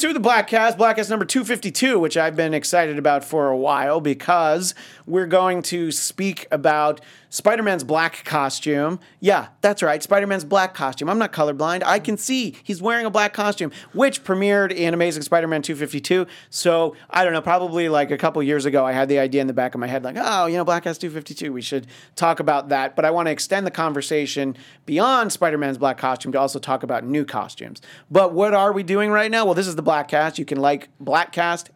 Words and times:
To 0.00 0.14
the 0.14 0.18
Bladtcast, 0.18 0.78
Bladtcast 0.78 1.10
number 1.10 1.26
252, 1.26 1.98
which 1.98 2.16
I've 2.16 2.34
been 2.34 2.54
excited 2.54 2.96
about 2.96 3.22
for 3.22 3.48
a 3.48 3.56
while 3.56 4.00
because 4.00 4.74
we're 5.04 5.26
going 5.26 5.60
to 5.64 5.92
speak 5.92 6.46
about 6.50 7.02
Spider 7.32 7.62
Man's 7.62 7.84
black 7.84 8.24
costume. 8.24 8.98
Yeah, 9.20 9.48
that's 9.60 9.84
right, 9.84 10.02
Spider 10.02 10.26
Man's 10.26 10.44
black 10.44 10.74
costume. 10.74 11.08
I'm 11.08 11.18
not 11.18 11.32
colorblind. 11.32 11.84
I 11.84 12.00
can 12.00 12.16
see 12.16 12.56
he's 12.64 12.82
wearing 12.82 13.06
a 13.06 13.10
black 13.10 13.32
costume, 13.32 13.70
which 13.92 14.24
premiered 14.24 14.72
in 14.72 14.94
Amazing 14.94 15.22
Spider 15.22 15.46
Man 15.46 15.62
252. 15.62 16.26
So 16.50 16.96
I 17.08 17.22
don't 17.22 17.32
know, 17.32 17.40
probably 17.40 17.88
like 17.88 18.10
a 18.10 18.18
couple 18.18 18.42
years 18.42 18.66
ago, 18.66 18.84
I 18.84 18.90
had 18.92 19.08
the 19.08 19.20
idea 19.20 19.40
in 19.40 19.46
the 19.46 19.52
back 19.52 19.74
of 19.74 19.80
my 19.80 19.86
head, 19.86 20.02
like, 20.02 20.16
oh, 20.18 20.46
you 20.46 20.56
know, 20.56 20.64
Bladtcast 20.64 20.98
252, 20.98 21.52
we 21.52 21.62
should 21.62 21.86
talk 22.16 22.40
about 22.40 22.68
that. 22.70 22.96
But 22.96 23.04
I 23.04 23.12
want 23.12 23.26
to 23.26 23.32
extend 23.32 23.64
the 23.64 23.70
conversation 23.70 24.56
beyond 24.84 25.30
Spider 25.30 25.56
Man's 25.56 25.78
black 25.78 25.98
costume 25.98 26.32
to 26.32 26.40
also 26.40 26.58
talk 26.58 26.82
about 26.82 27.04
new 27.04 27.24
costumes. 27.24 27.80
But 28.10 28.32
what 28.32 28.54
are 28.54 28.72
we 28.72 28.82
doing 28.82 29.12
right 29.12 29.30
now? 29.30 29.44
Well, 29.44 29.54
this 29.54 29.68
is 29.68 29.76
the 29.76 29.84
Bladtcast. 29.84 30.36
You 30.36 30.44
can 30.44 30.58
like 30.58 30.88
Bladtcast, 31.00 31.68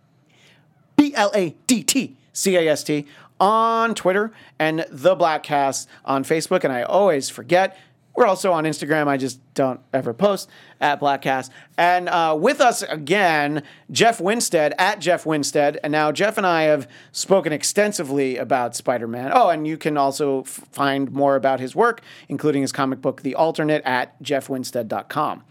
B 0.96 1.14
L 1.14 1.30
A 1.32 1.54
D 1.68 1.84
T 1.84 2.16
C 2.32 2.56
A 2.56 2.68
S 2.68 2.82
T 2.82 3.06
on 3.44 3.94
Twitter 3.94 4.32
and 4.58 4.86
the 4.88 5.14
Bladtcast 5.14 5.86
on 6.06 6.24
Facebook. 6.24 6.64
And 6.64 6.72
I 6.72 6.82
always 6.82 7.28
forget. 7.28 7.76
We're 8.16 8.26
also 8.26 8.52
on 8.52 8.64
Instagram. 8.64 9.06
I 9.06 9.18
just 9.18 9.38
don't 9.54 9.80
ever 9.92 10.14
post 10.14 10.48
at 10.80 10.98
Bladtcast. 10.98 11.50
And 11.76 12.08
uh, 12.08 12.38
with 12.40 12.60
us 12.62 12.82
again, 12.82 13.62
Jeff 13.90 14.18
Winstead 14.18 14.72
at 14.78 14.98
Jeff 15.00 15.26
Winstead. 15.26 15.78
And 15.82 15.90
now 15.90 16.10
Jeff 16.10 16.38
and 16.38 16.46
I 16.46 16.62
have 16.62 16.88
spoken 17.12 17.52
extensively 17.52 18.38
about 18.38 18.74
Spider 18.76 19.08
Man. 19.08 19.30
Oh, 19.34 19.50
and 19.50 19.66
you 19.66 19.76
can 19.76 19.98
also 19.98 20.42
f- 20.42 20.46
find 20.72 21.10
more 21.12 21.36
about 21.36 21.60
his 21.60 21.76
work, 21.76 22.00
including 22.28 22.62
his 22.62 22.72
comic 22.72 23.02
book, 23.02 23.22
The 23.22 23.34
Alternate, 23.34 23.82
at 23.84 24.22
jeffwinstead.com. 24.22 25.44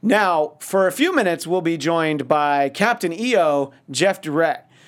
Now, 0.00 0.54
for 0.60 0.86
a 0.86 0.92
few 0.92 1.12
minutes, 1.12 1.46
we'll 1.46 1.60
be 1.60 1.76
joined 1.76 2.26
by 2.26 2.68
Captain 2.68 3.12
EO, 3.12 3.72
Jeff 3.90 4.22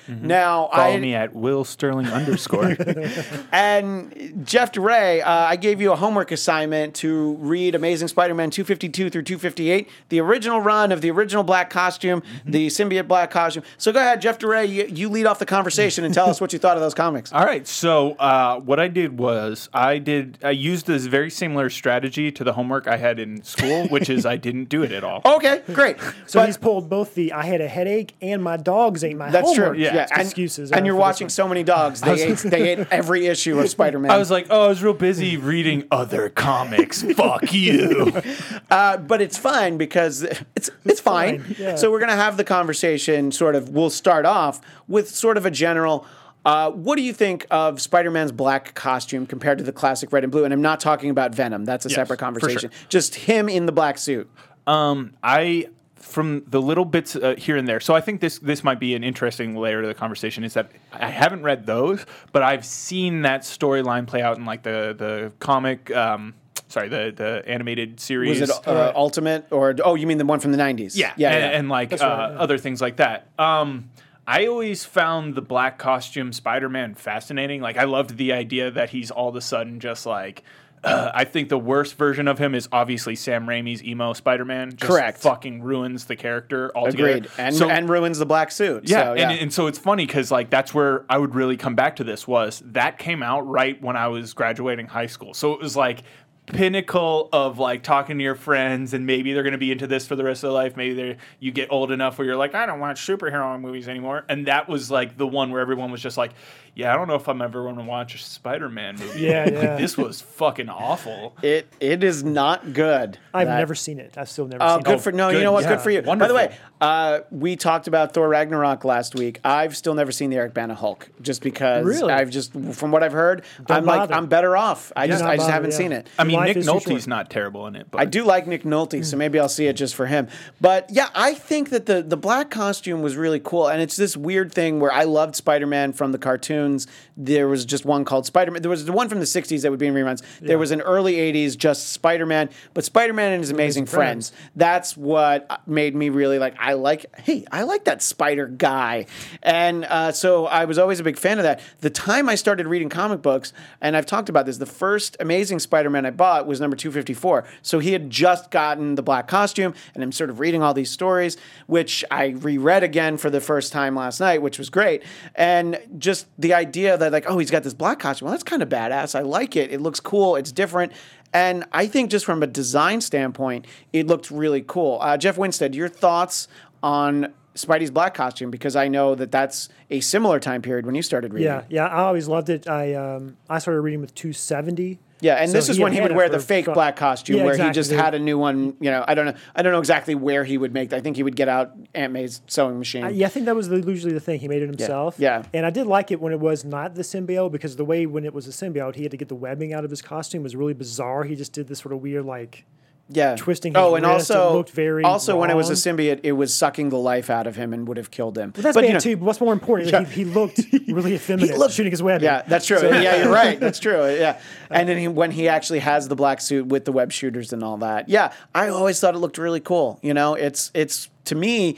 Durrett. 0.07 0.21
Now, 0.21 0.69
Follow 0.73 0.93
I 0.95 0.97
me 0.99 1.15
at 1.15 1.35
Will 1.35 1.63
Sterling 1.63 2.07
underscore. 2.07 2.75
and 3.51 4.45
Jeff 4.45 4.71
DeRay, 4.71 5.21
uh, 5.21 5.29
I 5.29 5.55
gave 5.55 5.81
you 5.81 5.91
a 5.91 5.95
homework 5.95 6.31
assignment 6.31 6.95
to 6.95 7.33
read 7.35 7.75
Amazing 7.75 8.07
Spider-Man 8.09 8.49
252 8.51 9.09
through 9.09 9.21
258, 9.23 9.89
the 10.09 10.19
original 10.19 10.59
run 10.61 10.91
of 10.91 11.01
the 11.01 11.11
original 11.11 11.43
black 11.43 11.69
costume, 11.69 12.21
the 12.45 12.67
symbiote 12.67 13.07
black 13.07 13.31
costume. 13.31 13.63
So 13.77 13.91
go 13.91 13.99
ahead, 13.99 14.21
Jeff 14.21 14.37
DeRay, 14.39 14.65
you, 14.65 14.85
you 14.87 15.09
lead 15.09 15.25
off 15.25 15.39
the 15.39 15.45
conversation 15.45 16.03
and 16.03 16.13
tell 16.13 16.29
us 16.29 16.39
what 16.41 16.53
you 16.53 16.59
thought 16.59 16.77
of 16.77 16.81
those 16.81 16.93
comics. 16.93 17.31
All 17.41 17.45
right, 17.45 17.67
so 17.67 18.11
uh, 18.13 18.59
what 18.59 18.79
I 18.79 18.87
did 18.87 19.17
was 19.17 19.69
I 19.73 19.97
did 19.97 20.37
I 20.43 20.51
used 20.51 20.87
this 20.87 21.05
very 21.05 21.29
similar 21.29 21.69
strategy 21.69 22.31
to 22.31 22.43
the 22.43 22.53
homework 22.53 22.87
I 22.87 22.97
had 22.97 23.19
in 23.19 23.43
school, 23.43 23.87
which 23.87 24.09
is 24.09 24.25
I 24.25 24.37
didn't 24.37 24.65
do 24.65 24.83
it 24.83 24.91
at 24.91 25.03
all. 25.03 25.21
Okay, 25.41 25.61
great. 25.73 25.97
So 26.27 26.39
But- 26.39 26.47
he's 26.47 26.57
pulled 26.57 26.89
both 26.89 27.15
the 27.15 27.31
I 27.33 27.43
had 27.43 27.61
a 27.61 27.67
headache 27.67 28.13
and 28.21 28.43
my 28.43 28.57
dogs 28.57 29.03
ate 29.03 29.15
my 29.17 29.31
that's 29.31 29.47
homework. 29.49 29.73
true. 29.75 29.83
Yeah, 29.83 29.90
and, 29.99 30.21
excuses. 30.21 30.71
And 30.71 30.81
uh, 30.81 30.85
you're 30.85 30.95
watching 30.95 31.29
so 31.29 31.47
many 31.47 31.63
dogs. 31.63 32.01
They 32.01 32.23
ate, 32.23 32.37
they 32.45 32.71
ate 32.71 32.87
every 32.91 33.27
issue 33.27 33.59
of 33.59 33.69
Spider-Man. 33.69 34.11
I 34.11 34.17
was 34.17 34.31
like, 34.31 34.47
oh, 34.49 34.65
I 34.65 34.67
was 34.67 34.83
real 34.83 34.93
busy 34.93 35.37
reading 35.37 35.85
other 35.91 36.29
comics. 36.29 37.01
Fuck 37.15 37.53
you. 37.53 38.21
Uh, 38.69 38.97
but 38.97 39.21
it's 39.21 39.37
fine 39.37 39.77
because 39.77 40.23
it's 40.23 40.69
it's, 40.85 40.99
fine. 40.99 41.43
fine, 41.43 41.55
yeah. 41.57 41.75
So 41.75 41.91
we're 41.91 41.99
gonna 41.99 42.15
have 42.15 42.37
the 42.37 42.43
conversation. 42.43 43.31
Sort 43.31 43.55
of, 43.55 43.69
we'll 43.69 43.89
start 43.89 44.25
off 44.25 44.61
with 44.87 45.09
sort 45.09 45.37
of 45.37 45.45
a 45.45 45.51
general. 45.51 46.05
Uh, 46.43 46.71
what 46.71 46.95
do 46.95 47.03
you 47.03 47.13
think 47.13 47.45
of 47.51 47.79
Spider-Man's 47.79 48.31
black 48.31 48.73
costume 48.73 49.27
compared 49.27 49.59
to 49.59 49.63
the 49.63 49.71
classic 49.71 50.11
red 50.11 50.23
and 50.23 50.31
blue? 50.31 50.43
And 50.43 50.53
I'm 50.53 50.61
not 50.61 50.79
talking 50.79 51.11
about 51.11 51.35
Venom. 51.35 51.65
That's 51.65 51.85
a 51.85 51.89
separate 51.89 52.07
for 52.07 52.13
sure. 52.13 52.25
conversation. 52.25 52.71
Just 52.89 53.15
him 53.15 53.47
in 53.47 53.67
the 53.67 53.71
black 53.71 53.99
suit. 53.99 54.29
Um, 54.65 55.13
I 55.21 55.67
from 56.01 56.43
the 56.47 56.61
little 56.61 56.85
bits 56.85 57.15
uh, 57.15 57.35
here 57.37 57.57
and 57.57 57.67
there. 57.67 57.79
So 57.79 57.93
I 57.93 58.01
think 58.01 58.21
this 58.21 58.39
this 58.39 58.63
might 58.63 58.79
be 58.79 58.95
an 58.95 59.03
interesting 59.03 59.55
layer 59.55 59.81
to 59.81 59.87
the 59.87 59.93
conversation. 59.93 60.43
Is 60.43 60.53
that 60.55 60.71
I 60.91 61.09
haven't 61.09 61.43
read 61.43 61.65
those, 61.65 62.05
but 62.31 62.43
I've 62.43 62.65
seen 62.65 63.21
that 63.23 63.41
storyline 63.41 64.07
play 64.07 64.21
out 64.21 64.37
in 64.37 64.45
like 64.45 64.63
the 64.63 64.95
the 64.97 65.33
comic. 65.39 65.91
Um, 65.91 66.33
sorry, 66.67 66.89
the 66.89 67.13
the 67.15 67.43
animated 67.45 67.99
series. 67.99 68.41
Was 68.41 68.49
it 68.49 68.67
uh, 68.67 68.91
Ultimate 68.95 69.47
or 69.51 69.75
oh, 69.83 69.95
you 69.95 70.07
mean 70.07 70.17
the 70.17 70.25
one 70.25 70.39
from 70.39 70.51
the 70.51 70.57
'90s? 70.57 70.95
Yeah, 70.95 71.13
yeah, 71.17 71.31
and, 71.31 71.39
yeah. 71.39 71.59
and 71.59 71.69
like 71.69 71.93
uh, 71.93 71.97
right, 71.97 72.31
yeah. 72.31 72.39
other 72.39 72.57
things 72.57 72.81
like 72.81 72.97
that. 72.97 73.27
Um, 73.37 73.89
I 74.27 74.47
always 74.47 74.85
found 74.85 75.35
the 75.35 75.41
black 75.41 75.77
costume 75.77 76.31
Spider-Man 76.31 76.95
fascinating. 76.95 77.61
Like 77.61 77.77
I 77.77 77.83
loved 77.83 78.17
the 78.17 78.33
idea 78.33 78.71
that 78.71 78.91
he's 78.91 79.11
all 79.11 79.29
of 79.29 79.35
a 79.35 79.41
sudden 79.41 79.79
just 79.79 80.05
like. 80.05 80.43
Uh, 80.83 81.11
I 81.13 81.25
think 81.25 81.49
the 81.49 81.59
worst 81.59 81.95
version 81.95 82.27
of 82.27 82.39
him 82.39 82.55
is 82.55 82.67
obviously 82.71 83.15
Sam 83.15 83.45
Raimi's 83.45 83.83
emo 83.83 84.13
Spider-Man. 84.13 84.71
Just 84.77 84.81
Correct. 84.91 85.19
Fucking 85.19 85.61
ruins 85.61 86.05
the 86.05 86.15
character 86.15 86.71
altogether. 86.75 87.09
Agreed. 87.17 87.31
And 87.37 87.55
So- 87.55 87.69
and 87.69 87.87
ruins 87.87 88.17
the 88.17 88.25
black 88.25 88.51
suit. 88.51 88.89
yeah, 88.89 89.03
So, 89.03 89.13
And, 89.13 89.39
and 89.39 89.53
so 89.53 89.67
it's 89.67 89.77
funny 89.77 90.07
because 90.07 90.31
like 90.31 90.49
that's 90.49 90.73
where 90.73 91.05
I 91.07 91.17
would 91.19 91.35
really 91.35 91.55
come 91.57 91.75
back 91.75 91.97
to 91.97 92.03
this 92.03 92.27
was 92.27 92.63
that 92.65 92.97
came 92.97 93.21
out 93.21 93.41
right 93.47 93.79
when 93.81 93.95
I 93.95 94.07
was 94.07 94.33
graduating 94.33 94.87
high 94.87 95.05
school. 95.05 95.33
So 95.35 95.53
it 95.53 95.61
was 95.61 95.75
like 95.77 96.01
pinnacle 96.47 97.29
of 97.31 97.59
like 97.59 97.83
talking 97.83 98.17
to 98.17 98.23
your 98.23 98.35
friends 98.35 98.93
and 98.93 99.05
maybe 99.05 99.31
they're 99.31 99.43
going 99.43 99.51
to 99.53 99.57
be 99.59 99.71
into 99.71 99.87
this 99.87 100.05
for 100.07 100.15
the 100.15 100.23
rest 100.23 100.43
of 100.43 100.47
their 100.49 100.53
life 100.53 100.75
maybe 100.75 100.93
they 100.95 101.17
you 101.39 101.51
get 101.51 101.71
old 101.71 101.91
enough 101.91 102.17
where 102.17 102.25
you're 102.25 102.35
like 102.35 102.53
I 102.55 102.65
don't 102.65 102.79
watch 102.79 102.99
superhero 103.05 103.57
movies 103.61 103.87
anymore 103.87 104.25
and 104.27 104.47
that 104.47 104.67
was 104.67 104.91
like 104.91 105.17
the 105.17 105.27
one 105.27 105.51
where 105.51 105.61
everyone 105.61 105.91
was 105.91 106.01
just 106.01 106.17
like 106.17 106.31
yeah 106.75 106.93
I 106.93 106.97
don't 106.97 107.07
know 107.07 107.15
if 107.15 107.27
I'm 107.27 107.41
ever 107.41 107.63
going 107.63 107.75
to 107.77 107.83
watch 107.83 108.15
a 108.15 108.17
Spider-Man 108.17 108.95
movie 108.97 109.21
Yeah, 109.21 109.43
like 109.45 109.53
yeah. 109.53 109.75
this 109.77 109.97
was 109.97 110.21
fucking 110.21 110.69
awful 110.69 111.35
it 111.41 111.67
it 111.79 112.03
is 112.03 112.23
not 112.23 112.73
good. 112.73 113.17
I've 113.33 113.47
That- 113.47 113.57
never 113.57 113.75
seen 113.75 113.99
it. 113.99 114.17
I've 114.17 114.29
still 114.29 114.47
never 114.47 114.63
Oh, 114.63 114.75
seen 114.75 114.83
good 114.83 114.95
it. 114.95 115.01
for 115.01 115.11
no. 115.11 115.29
You 115.29 115.41
know 115.41 115.51
what? 115.51 115.65
Good 115.65 115.79
for 115.81 115.89
you. 115.89 116.01
Wonderful. 116.01 116.35
By 116.35 116.47
the 116.47 116.49
way, 116.49 116.57
uh, 116.81 117.19
we 117.31 117.55
talked 117.55 117.87
about 117.87 118.13
Thor 118.13 118.27
Ragnarok 118.27 118.83
last 118.83 119.15
week. 119.15 119.39
I've 119.45 119.77
still 119.77 119.93
never 119.93 120.11
seen 120.11 120.29
the 120.31 120.35
Eric 120.37 120.53
Bana 120.53 120.75
Hulk, 120.75 121.09
just 121.21 121.41
because 121.41 121.85
Really? 121.85 122.11
I've 122.11 122.29
just 122.29 122.53
from 122.73 122.91
what 122.91 123.03
I've 123.03 123.13
heard, 123.13 123.43
I'm 123.69 123.85
like. 123.85 124.11
I'm 124.11 124.25
better 124.27 124.57
off. 124.57 124.91
I 124.95 125.07
just 125.07 125.23
I 125.23 125.35
just 125.35 125.43
bother, 125.45 125.53
haven't 125.53 125.71
yeah. 125.71 125.77
seen 125.77 125.91
it. 125.91 126.07
I 126.19 126.23
mean 126.25 126.37
Life 126.37 126.55
Nick 126.55 126.65
Nolte's 126.65 127.07
not 127.07 127.29
terrible 127.29 127.67
in 127.67 127.75
it 127.75 127.87
but 127.89 128.01
I 128.01 128.05
do 128.05 128.23
like 128.23 128.47
Nick 128.47 128.63
Nolte, 128.63 129.05
so 129.05 129.15
maybe 129.17 129.39
I'll 129.39 129.49
see 129.49 129.67
it 129.67 129.73
just 129.73 129.95
for 129.95 130.05
him. 130.07 130.27
But 130.59 130.89
yeah, 130.89 131.09
I 131.15 131.33
think 131.33 131.69
that 131.69 131.85
the 131.85 132.01
the 132.01 132.17
black 132.17 132.49
costume 132.49 133.01
was 133.01 133.15
really 133.15 133.39
cool, 133.39 133.67
and 133.67 133.81
it's 133.81 133.95
this 133.95 134.17
weird 134.17 134.51
thing 134.51 134.79
where 134.79 134.91
I 134.91 135.03
loved 135.05 135.35
Spider 135.35 135.67
Man 135.67 135.93
from 135.93 136.11
the 136.11 136.17
cartoons. 136.61 136.87
There 137.23 137.47
was 137.47 137.65
just 137.65 137.85
one 137.85 138.03
called 138.03 138.25
Spider 138.25 138.49
Man. 138.49 138.63
There 138.63 138.71
was 138.71 138.85
the 138.85 138.91
one 138.91 139.07
from 139.07 139.19
the 139.19 139.25
'60s 139.25 139.61
that 139.61 139.69
would 139.69 139.79
be 139.79 139.85
in 139.85 139.93
reruns. 139.93 140.23
There 140.39 140.57
was 140.57 140.71
an 140.71 140.81
early 140.81 141.17
'80s 141.17 141.55
just 141.55 141.89
Spider 141.89 142.25
Man, 142.25 142.49
but 142.73 142.83
Spider 142.83 143.13
Man 143.13 143.31
and 143.31 143.41
his 143.41 143.51
Amazing, 143.51 143.85
friends. 143.85 144.31
Friends. 144.31 144.49
That's 144.55 144.97
what 144.97 145.61
made 145.67 145.95
me 145.95 146.09
really 146.09 146.39
like. 146.39 146.55
I 146.59 146.73
like. 146.73 147.05
Hey, 147.19 147.45
I 147.51 147.61
like 147.63 147.83
that 147.85 148.01
Spider 148.01 148.47
guy, 148.47 149.05
and 149.43 149.85
uh, 149.85 150.11
so 150.13 150.47
I 150.47 150.65
was 150.65 150.79
always 150.79 150.99
a 150.99 151.03
big 151.03 151.17
fan 151.17 151.37
of 151.37 151.43
that. 151.43 151.59
The 151.81 151.91
time 151.91 152.27
I 152.27 152.35
started 152.35 152.65
reading 152.65 152.89
comic 152.89 153.21
books, 153.21 153.53
and 153.81 153.95
I've 153.95 154.07
talked 154.07 154.29
about 154.29 154.47
this, 154.47 154.57
the 154.57 154.65
first 154.65 155.15
Amazing 155.19 155.59
Spider 155.59 155.91
Man 155.91 156.07
I 156.07 156.11
bought 156.11 156.47
was 156.47 156.59
number 156.59 156.75
254. 156.75 157.45
So 157.61 157.77
he 157.77 157.93
had 157.93 158.09
just 158.09 158.49
gotten 158.49 158.95
the 158.95 159.03
black 159.03 159.27
costume, 159.27 159.75
and 159.93 160.03
I'm 160.03 160.11
sort 160.11 160.31
of 160.31 160.39
reading 160.39 160.63
all 160.63 160.73
these 160.73 160.89
stories, 160.89 161.37
which 161.67 162.03
I 162.09 162.29
reread 162.29 162.83
again 162.83 163.17
for 163.17 163.29
the 163.29 163.41
first 163.41 163.71
time 163.71 163.95
last 163.95 164.19
night, 164.19 164.41
which 164.41 164.57
was 164.57 164.71
great. 164.71 165.03
And 165.35 165.79
just 165.99 166.25
the 166.39 166.53
idea 166.55 166.97
that, 166.97 167.10
like, 167.11 167.25
oh, 167.27 167.37
he's 167.37 167.51
got 167.51 167.63
this 167.63 167.73
black 167.73 167.99
costume. 167.99 168.27
Well, 168.27 168.33
that's 168.33 168.43
kind 168.43 168.63
of 168.63 168.69
badass. 168.69 169.15
I 169.15 169.21
like 169.21 169.55
it. 169.55 169.71
It 169.71 169.81
looks 169.81 169.99
cool. 169.99 170.35
It's 170.35 170.51
different. 170.51 170.93
And 171.33 171.65
I 171.71 171.87
think 171.87 172.11
just 172.11 172.25
from 172.25 172.43
a 172.43 172.47
design 172.47 173.01
standpoint, 173.01 173.65
it 173.93 174.07
looked 174.07 174.31
really 174.31 174.63
cool. 174.65 174.99
Uh, 175.01 175.17
Jeff 175.17 175.37
Winstead, 175.37 175.75
your 175.75 175.87
thoughts 175.87 176.47
on 176.83 177.33
Spidey's 177.55 177.91
black 177.91 178.13
costume? 178.13 178.51
Because 178.51 178.75
I 178.75 178.87
know 178.87 179.15
that 179.15 179.31
that's 179.31 179.69
a 179.89 179.99
similar 179.99 180.39
time 180.39 180.61
period 180.61 180.85
when 180.85 180.95
you 180.95 181.01
started 181.01 181.33
reading. 181.33 181.47
Yeah, 181.47 181.63
yeah. 181.69 181.87
I 181.87 182.03
always 182.03 182.27
loved 182.27 182.49
it. 182.49 182.67
I 182.67 182.93
um 182.93 183.37
I 183.49 183.59
started 183.59 183.81
reading 183.81 184.01
with 184.01 184.15
270. 184.15 184.99
Yeah, 185.21 185.35
and 185.35 185.49
So 185.49 185.57
this 185.57 185.69
is 185.69 185.79
when 185.79 185.93
he 185.93 186.01
would 186.01 186.15
wear 186.15 186.27
the 186.29 186.39
fake 186.39 186.65
black 186.65 186.95
costume, 186.95 187.37
Yeah, 187.37 187.45
where 187.45 187.57
he 187.57 187.69
just 187.71 187.91
had 187.91 188.13
a 188.13 188.19
new 188.19 188.37
one. 188.37 188.75
You 188.79 188.91
know, 188.91 189.05
I 189.07 189.13
don't 189.13 189.27
know, 189.27 189.33
I 189.55 189.61
don't 189.61 189.71
know 189.71 189.79
exactly 189.79 190.15
where 190.15 190.43
he 190.43 190.57
would 190.57 190.73
make. 190.73 190.91
I 190.93 190.99
think 190.99 191.15
he 191.15 191.23
would 191.23 191.35
get 191.35 191.47
out 191.47 191.71
Aunt 191.93 192.11
May's 192.11 192.41
sewing 192.47 192.77
machine. 192.79 193.03
Uh, 193.03 193.09
yeah, 193.09 193.27
I 193.27 193.29
think 193.29 193.45
that 193.45 193.55
was 193.55 193.69
the, 193.69 193.79
usually 193.81 194.13
the 194.13 194.19
thing. 194.19 194.39
He 194.39 194.47
made 194.47 194.61
it 194.61 194.67
himself. 194.67 195.15
yeah. 195.17 195.43
And 195.53 195.65
I 195.65 195.69
did 195.69 195.87
like 195.87 196.11
it 196.11 196.19
when 196.19 196.33
it 196.33 196.39
was 196.39 196.65
not 196.65 196.95
the 196.95 197.03
symbiote 197.03 197.51
because 197.51 197.75
the 197.75 197.85
way 197.85 198.05
when 198.05 198.25
it 198.25 198.33
was 198.33 198.47
a 198.47 198.51
symbiote, 198.51 198.95
he 198.95 199.03
had 199.03 199.11
to 199.11 199.17
get 199.17 199.29
the 199.29 199.35
webbing 199.35 199.73
out 199.73 199.83
of 199.83 199.89
his 199.89 200.01
costume 200.01 200.43
was 200.43 200.55
really 200.55 200.73
bizarre. 200.73 201.23
He 201.23 201.35
just 201.35 201.53
did 201.53 201.67
this 201.67 201.79
sort 201.79 201.93
of 201.93 202.01
weird 202.01 202.25
like 202.25 202.65
yeah, 203.13 203.35
twisting 203.35 203.73
his 203.73 203.79
Oh, 203.81 203.95
and 203.95 204.05
also, 204.05 204.53
looked 204.53 204.71
very 204.71 205.03
also 205.03 205.37
when 205.37 205.49
it 205.49 205.55
was 205.55 205.69
a 205.69 205.73
symbiote, 205.73 206.21
it 206.23 206.31
was 206.31 206.53
sucking 206.53 206.89
the 206.89 206.97
life 206.97 207.29
out 207.29 207.47
of 207.47 207.55
him 207.55 207.73
and 207.73 207.87
would 207.87 207.97
have 207.97 208.11
killed 208.11 208.37
him. 208.37 208.51
But 208.51 208.63
that's 208.63 208.73
but, 208.75 208.81
bad 208.81 208.87
you 208.87 208.93
know, 208.93 208.99
too. 208.99 209.17
But 209.17 209.25
what's 209.25 209.41
more 209.41 209.53
important, 209.53 209.89
Yeah. 209.91 210.03
he, 210.05 210.23
he 210.23 210.25
looked 210.25 210.59
really 210.87 211.15
effeminate 211.15 211.57
looked- 211.57 211.73
shooting 211.73 211.91
his 211.91 212.01
web. 212.03 212.21
Yeah, 212.21 212.41
that's 212.47 212.65
true. 212.65 212.79
yeah, 212.81 213.23
you're 213.23 213.31
right. 213.33 213.59
That's 213.59 213.79
true. 213.79 214.09
Yeah, 214.15 214.39
and 214.69 214.87
then 214.87 214.97
he, 214.97 215.07
when 215.07 215.31
he 215.31 215.47
actually 215.47 215.79
has 215.79 216.07
the 216.07 216.15
black 216.15 216.41
suit 216.41 216.67
with 216.67 216.85
the 216.85 216.91
web 216.91 217.11
shooters 217.11 217.53
and 217.53 217.63
all 217.63 217.77
that, 217.77 218.09
yeah, 218.09 218.33
I 218.55 218.69
always 218.69 218.99
thought 218.99 219.15
it 219.15 219.19
looked 219.19 219.37
really 219.37 219.59
cool. 219.61 219.99
You 220.01 220.13
know, 220.13 220.33
it's 220.35 220.71
it's 220.73 221.09
to 221.25 221.35
me, 221.35 221.77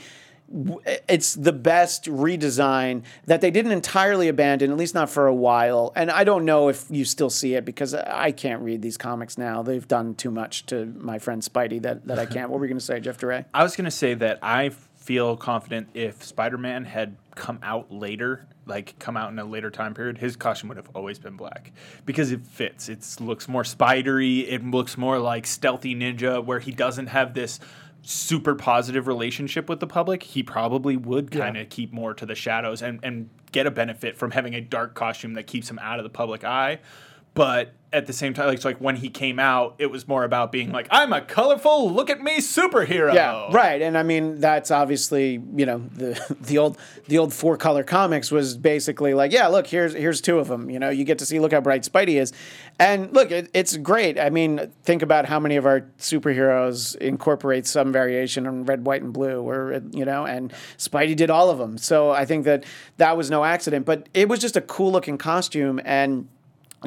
it's 1.08 1.34
the 1.34 1.52
best 1.52 2.04
redesign 2.04 3.02
that 3.26 3.40
they 3.40 3.50
didn't 3.50 3.72
entirely 3.72 4.28
abandon, 4.28 4.70
at 4.70 4.76
least 4.76 4.94
not 4.94 5.10
for 5.10 5.26
a 5.26 5.34
while. 5.34 5.92
And 5.96 6.10
I 6.10 6.24
don't 6.24 6.44
know 6.44 6.68
if 6.68 6.84
you 6.90 7.04
still 7.04 7.30
see 7.30 7.54
it 7.54 7.64
because 7.64 7.94
I 7.94 8.30
can't 8.30 8.62
read 8.62 8.82
these 8.82 8.96
comics 8.96 9.38
now. 9.38 9.62
They've 9.62 9.86
done 9.86 10.14
too 10.14 10.30
much 10.30 10.66
to 10.66 10.86
my 10.98 11.18
friend 11.18 11.42
Spidey 11.42 11.82
that, 11.82 12.06
that 12.06 12.18
I 12.18 12.26
can't. 12.26 12.50
what 12.50 12.60
were 12.60 12.66
you 12.66 12.70
going 12.70 12.78
to 12.78 12.84
say, 12.84 13.00
Jeff 13.00 13.18
DeRay? 13.18 13.46
I 13.52 13.62
was 13.62 13.74
going 13.74 13.86
to 13.86 13.90
say 13.90 14.14
that 14.14 14.38
I 14.42 14.70
feel 15.04 15.36
confident 15.36 15.88
if 15.94 16.22
Spider 16.24 16.56
Man 16.56 16.84
had 16.84 17.16
come 17.34 17.58
out 17.62 17.92
later, 17.92 18.46
like 18.66 18.98
come 18.98 19.16
out 19.16 19.30
in 19.30 19.38
a 19.38 19.44
later 19.44 19.70
time 19.70 19.92
period, 19.92 20.18
his 20.18 20.36
costume 20.36 20.68
would 20.68 20.78
have 20.78 20.88
always 20.94 21.18
been 21.18 21.36
black 21.36 21.72
because 22.06 22.32
it 22.32 22.46
fits. 22.46 22.88
It 22.88 23.04
looks 23.20 23.48
more 23.48 23.64
spidery. 23.64 24.40
It 24.40 24.64
looks 24.64 24.96
more 24.96 25.18
like 25.18 25.46
stealthy 25.46 25.94
ninja, 25.94 26.42
where 26.42 26.58
he 26.58 26.70
doesn't 26.70 27.08
have 27.08 27.34
this 27.34 27.60
super 28.04 28.54
positive 28.54 29.06
relationship 29.06 29.68
with 29.68 29.80
the 29.80 29.86
public. 29.86 30.22
He 30.22 30.42
probably 30.42 30.96
would 30.96 31.30
kind 31.30 31.56
of 31.56 31.68
keep 31.70 31.92
more 31.92 32.14
to 32.14 32.26
the 32.26 32.34
shadows 32.34 32.82
and, 32.82 33.00
and 33.02 33.30
get 33.50 33.66
a 33.66 33.70
benefit 33.70 34.16
from 34.16 34.30
having 34.30 34.54
a 34.54 34.60
dark 34.60 34.94
costume 34.94 35.34
that 35.34 35.46
keeps 35.46 35.70
him 35.70 35.78
out 35.80 35.98
of 35.98 36.04
the 36.04 36.10
public 36.10 36.44
eye. 36.44 36.80
But 37.34 37.74
at 37.94 38.06
the 38.06 38.12
same 38.12 38.34
time, 38.34 38.48
like, 38.48 38.56
it's 38.56 38.64
like 38.64 38.80
when 38.80 38.96
he 38.96 39.08
came 39.08 39.38
out, 39.38 39.76
it 39.78 39.86
was 39.86 40.08
more 40.08 40.24
about 40.24 40.50
being 40.50 40.72
like, 40.72 40.88
I'm 40.90 41.12
a 41.12 41.20
colorful, 41.20 41.90
look 41.90 42.10
at 42.10 42.20
me 42.20 42.38
superhero. 42.38 43.14
Yeah, 43.14 43.48
right. 43.52 43.80
And 43.80 43.96
I 43.96 44.02
mean, 44.02 44.40
that's 44.40 44.72
obviously 44.72 45.40
you 45.54 45.64
know 45.64 45.78
the 45.78 46.36
the 46.40 46.58
old 46.58 46.76
the 47.06 47.18
old 47.18 47.32
four 47.32 47.56
color 47.56 47.84
comics 47.84 48.32
was 48.32 48.56
basically 48.56 49.14
like, 49.14 49.32
yeah, 49.32 49.46
look, 49.46 49.68
here's 49.68 49.94
here's 49.94 50.20
two 50.20 50.40
of 50.40 50.48
them. 50.48 50.70
You 50.70 50.80
know, 50.80 50.90
you 50.90 51.04
get 51.04 51.18
to 51.20 51.26
see 51.26 51.38
look 51.38 51.52
how 51.52 51.60
bright 51.60 51.82
Spidey 51.82 52.20
is, 52.20 52.32
and 52.80 53.12
look, 53.12 53.30
it, 53.30 53.48
it's 53.54 53.76
great. 53.76 54.18
I 54.18 54.28
mean, 54.28 54.72
think 54.82 55.02
about 55.02 55.26
how 55.26 55.38
many 55.38 55.54
of 55.54 55.64
our 55.64 55.82
superheroes 55.98 56.96
incorporate 56.96 57.64
some 57.64 57.92
variation 57.92 58.48
on 58.48 58.64
red, 58.64 58.84
white, 58.84 59.02
and 59.02 59.12
blue, 59.12 59.40
or 59.40 59.80
you 59.92 60.04
know, 60.04 60.26
and 60.26 60.52
Spidey 60.78 61.14
did 61.14 61.30
all 61.30 61.48
of 61.48 61.58
them. 61.58 61.78
So 61.78 62.10
I 62.10 62.24
think 62.24 62.44
that 62.44 62.64
that 62.96 63.16
was 63.16 63.30
no 63.30 63.44
accident. 63.44 63.86
But 63.86 64.08
it 64.14 64.28
was 64.28 64.40
just 64.40 64.56
a 64.56 64.60
cool 64.60 64.90
looking 64.90 65.16
costume 65.16 65.80
and. 65.84 66.28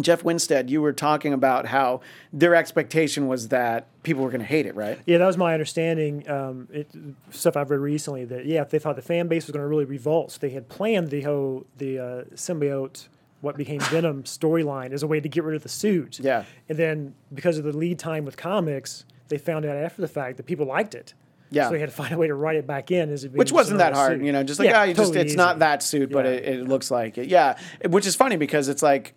Jeff 0.02 0.24
Winstead, 0.24 0.70
you 0.70 0.82
were 0.82 0.94
talking 0.94 1.34
about 1.34 1.66
how 1.68 2.02
their 2.32 2.56
expectation 2.56 3.28
was 3.28 3.48
that 3.50 3.88
people 4.04 4.24
were 4.24 4.30
going 4.30 4.42
to 4.42 4.46
hate 4.48 4.66
it, 4.66 4.76
right? 4.76 5.00
Yeah, 5.06 5.18
that 5.18 5.26
was 5.26 5.38
my 5.38 5.54
understanding. 5.54 6.30
Um, 6.30 6.68
it, 6.72 6.88
stuff 7.32 7.58
I've 7.58 7.70
read 7.72 7.80
recently 7.80 8.26
that 8.26 8.46
yeah, 8.46 8.62
if 8.62 8.70
they 8.70 8.80
thought 8.80 8.96
the 8.96 9.02
fan 9.02 9.28
base 9.28 9.48
was 9.48 9.54
going 9.54 9.64
to 9.64 9.68
really 9.68 9.86
revolt, 9.86 10.32
so 10.32 10.40
they 10.40 10.50
had 10.52 10.70
planned 10.70 11.10
the 11.10 11.22
whole 11.22 11.66
the 11.78 12.00
uh, 12.00 12.24
symbiote, 12.36 13.08
what 13.42 13.58
became 13.58 13.80
Venom 13.92 14.24
storyline 14.24 14.92
as 14.92 15.04
a 15.04 15.08
way 15.08 15.20
to 15.20 15.30
get 15.30 15.44
rid 15.44 15.56
of 15.56 15.64
the 15.64 15.70
suit. 15.70 16.20
Yeah. 16.20 16.44
and 16.70 16.78
then 16.78 17.16
because 17.34 17.58
of 17.58 17.64
the 17.64 17.74
lead 17.76 18.00
time 18.00 18.26
with 18.26 18.38
comics, 18.38 19.06
they 19.30 19.38
found 19.38 19.66
out 19.66 19.76
after 19.78 20.02
the 20.02 20.08
fact 20.08 20.38
that 20.38 20.46
people 20.46 20.66
liked 20.66 20.96
it. 20.96 21.14
Yeah. 21.50 21.68
so 21.68 21.72
they 21.72 21.80
had 21.80 21.90
to 21.90 21.96
find 21.96 22.14
a 22.14 22.18
way 22.18 22.28
to 22.28 22.34
write 22.36 22.58
it 22.58 22.68
back 22.68 22.92
in 22.92 23.10
as 23.10 23.24
it 23.24 23.32
which 23.32 23.54
wasn't 23.54 23.78
that 23.78 23.94
hard, 23.94 24.20
suit. 24.20 24.26
you 24.26 24.34
know, 24.34 24.44
just 24.44 24.60
like 24.60 24.68
Yeah, 24.70 24.82
ah, 24.82 24.84
you 24.84 24.94
just 24.94 25.14
totally 25.14 25.26
it's 25.26 25.36
not 25.36 25.60
that 25.60 25.82
suit, 25.82 26.12
but 26.12 26.26
Yeah. 26.26 26.32
it, 26.32 26.46
it 26.60 26.68
looks 26.68 26.92
like 26.92 27.18
it. 27.18 27.30
Yeah, 27.30 27.58
which 27.88 28.06
is 28.06 28.16
funny 28.18 28.36
because 28.36 28.68
it's 28.68 28.84
like 28.84 29.14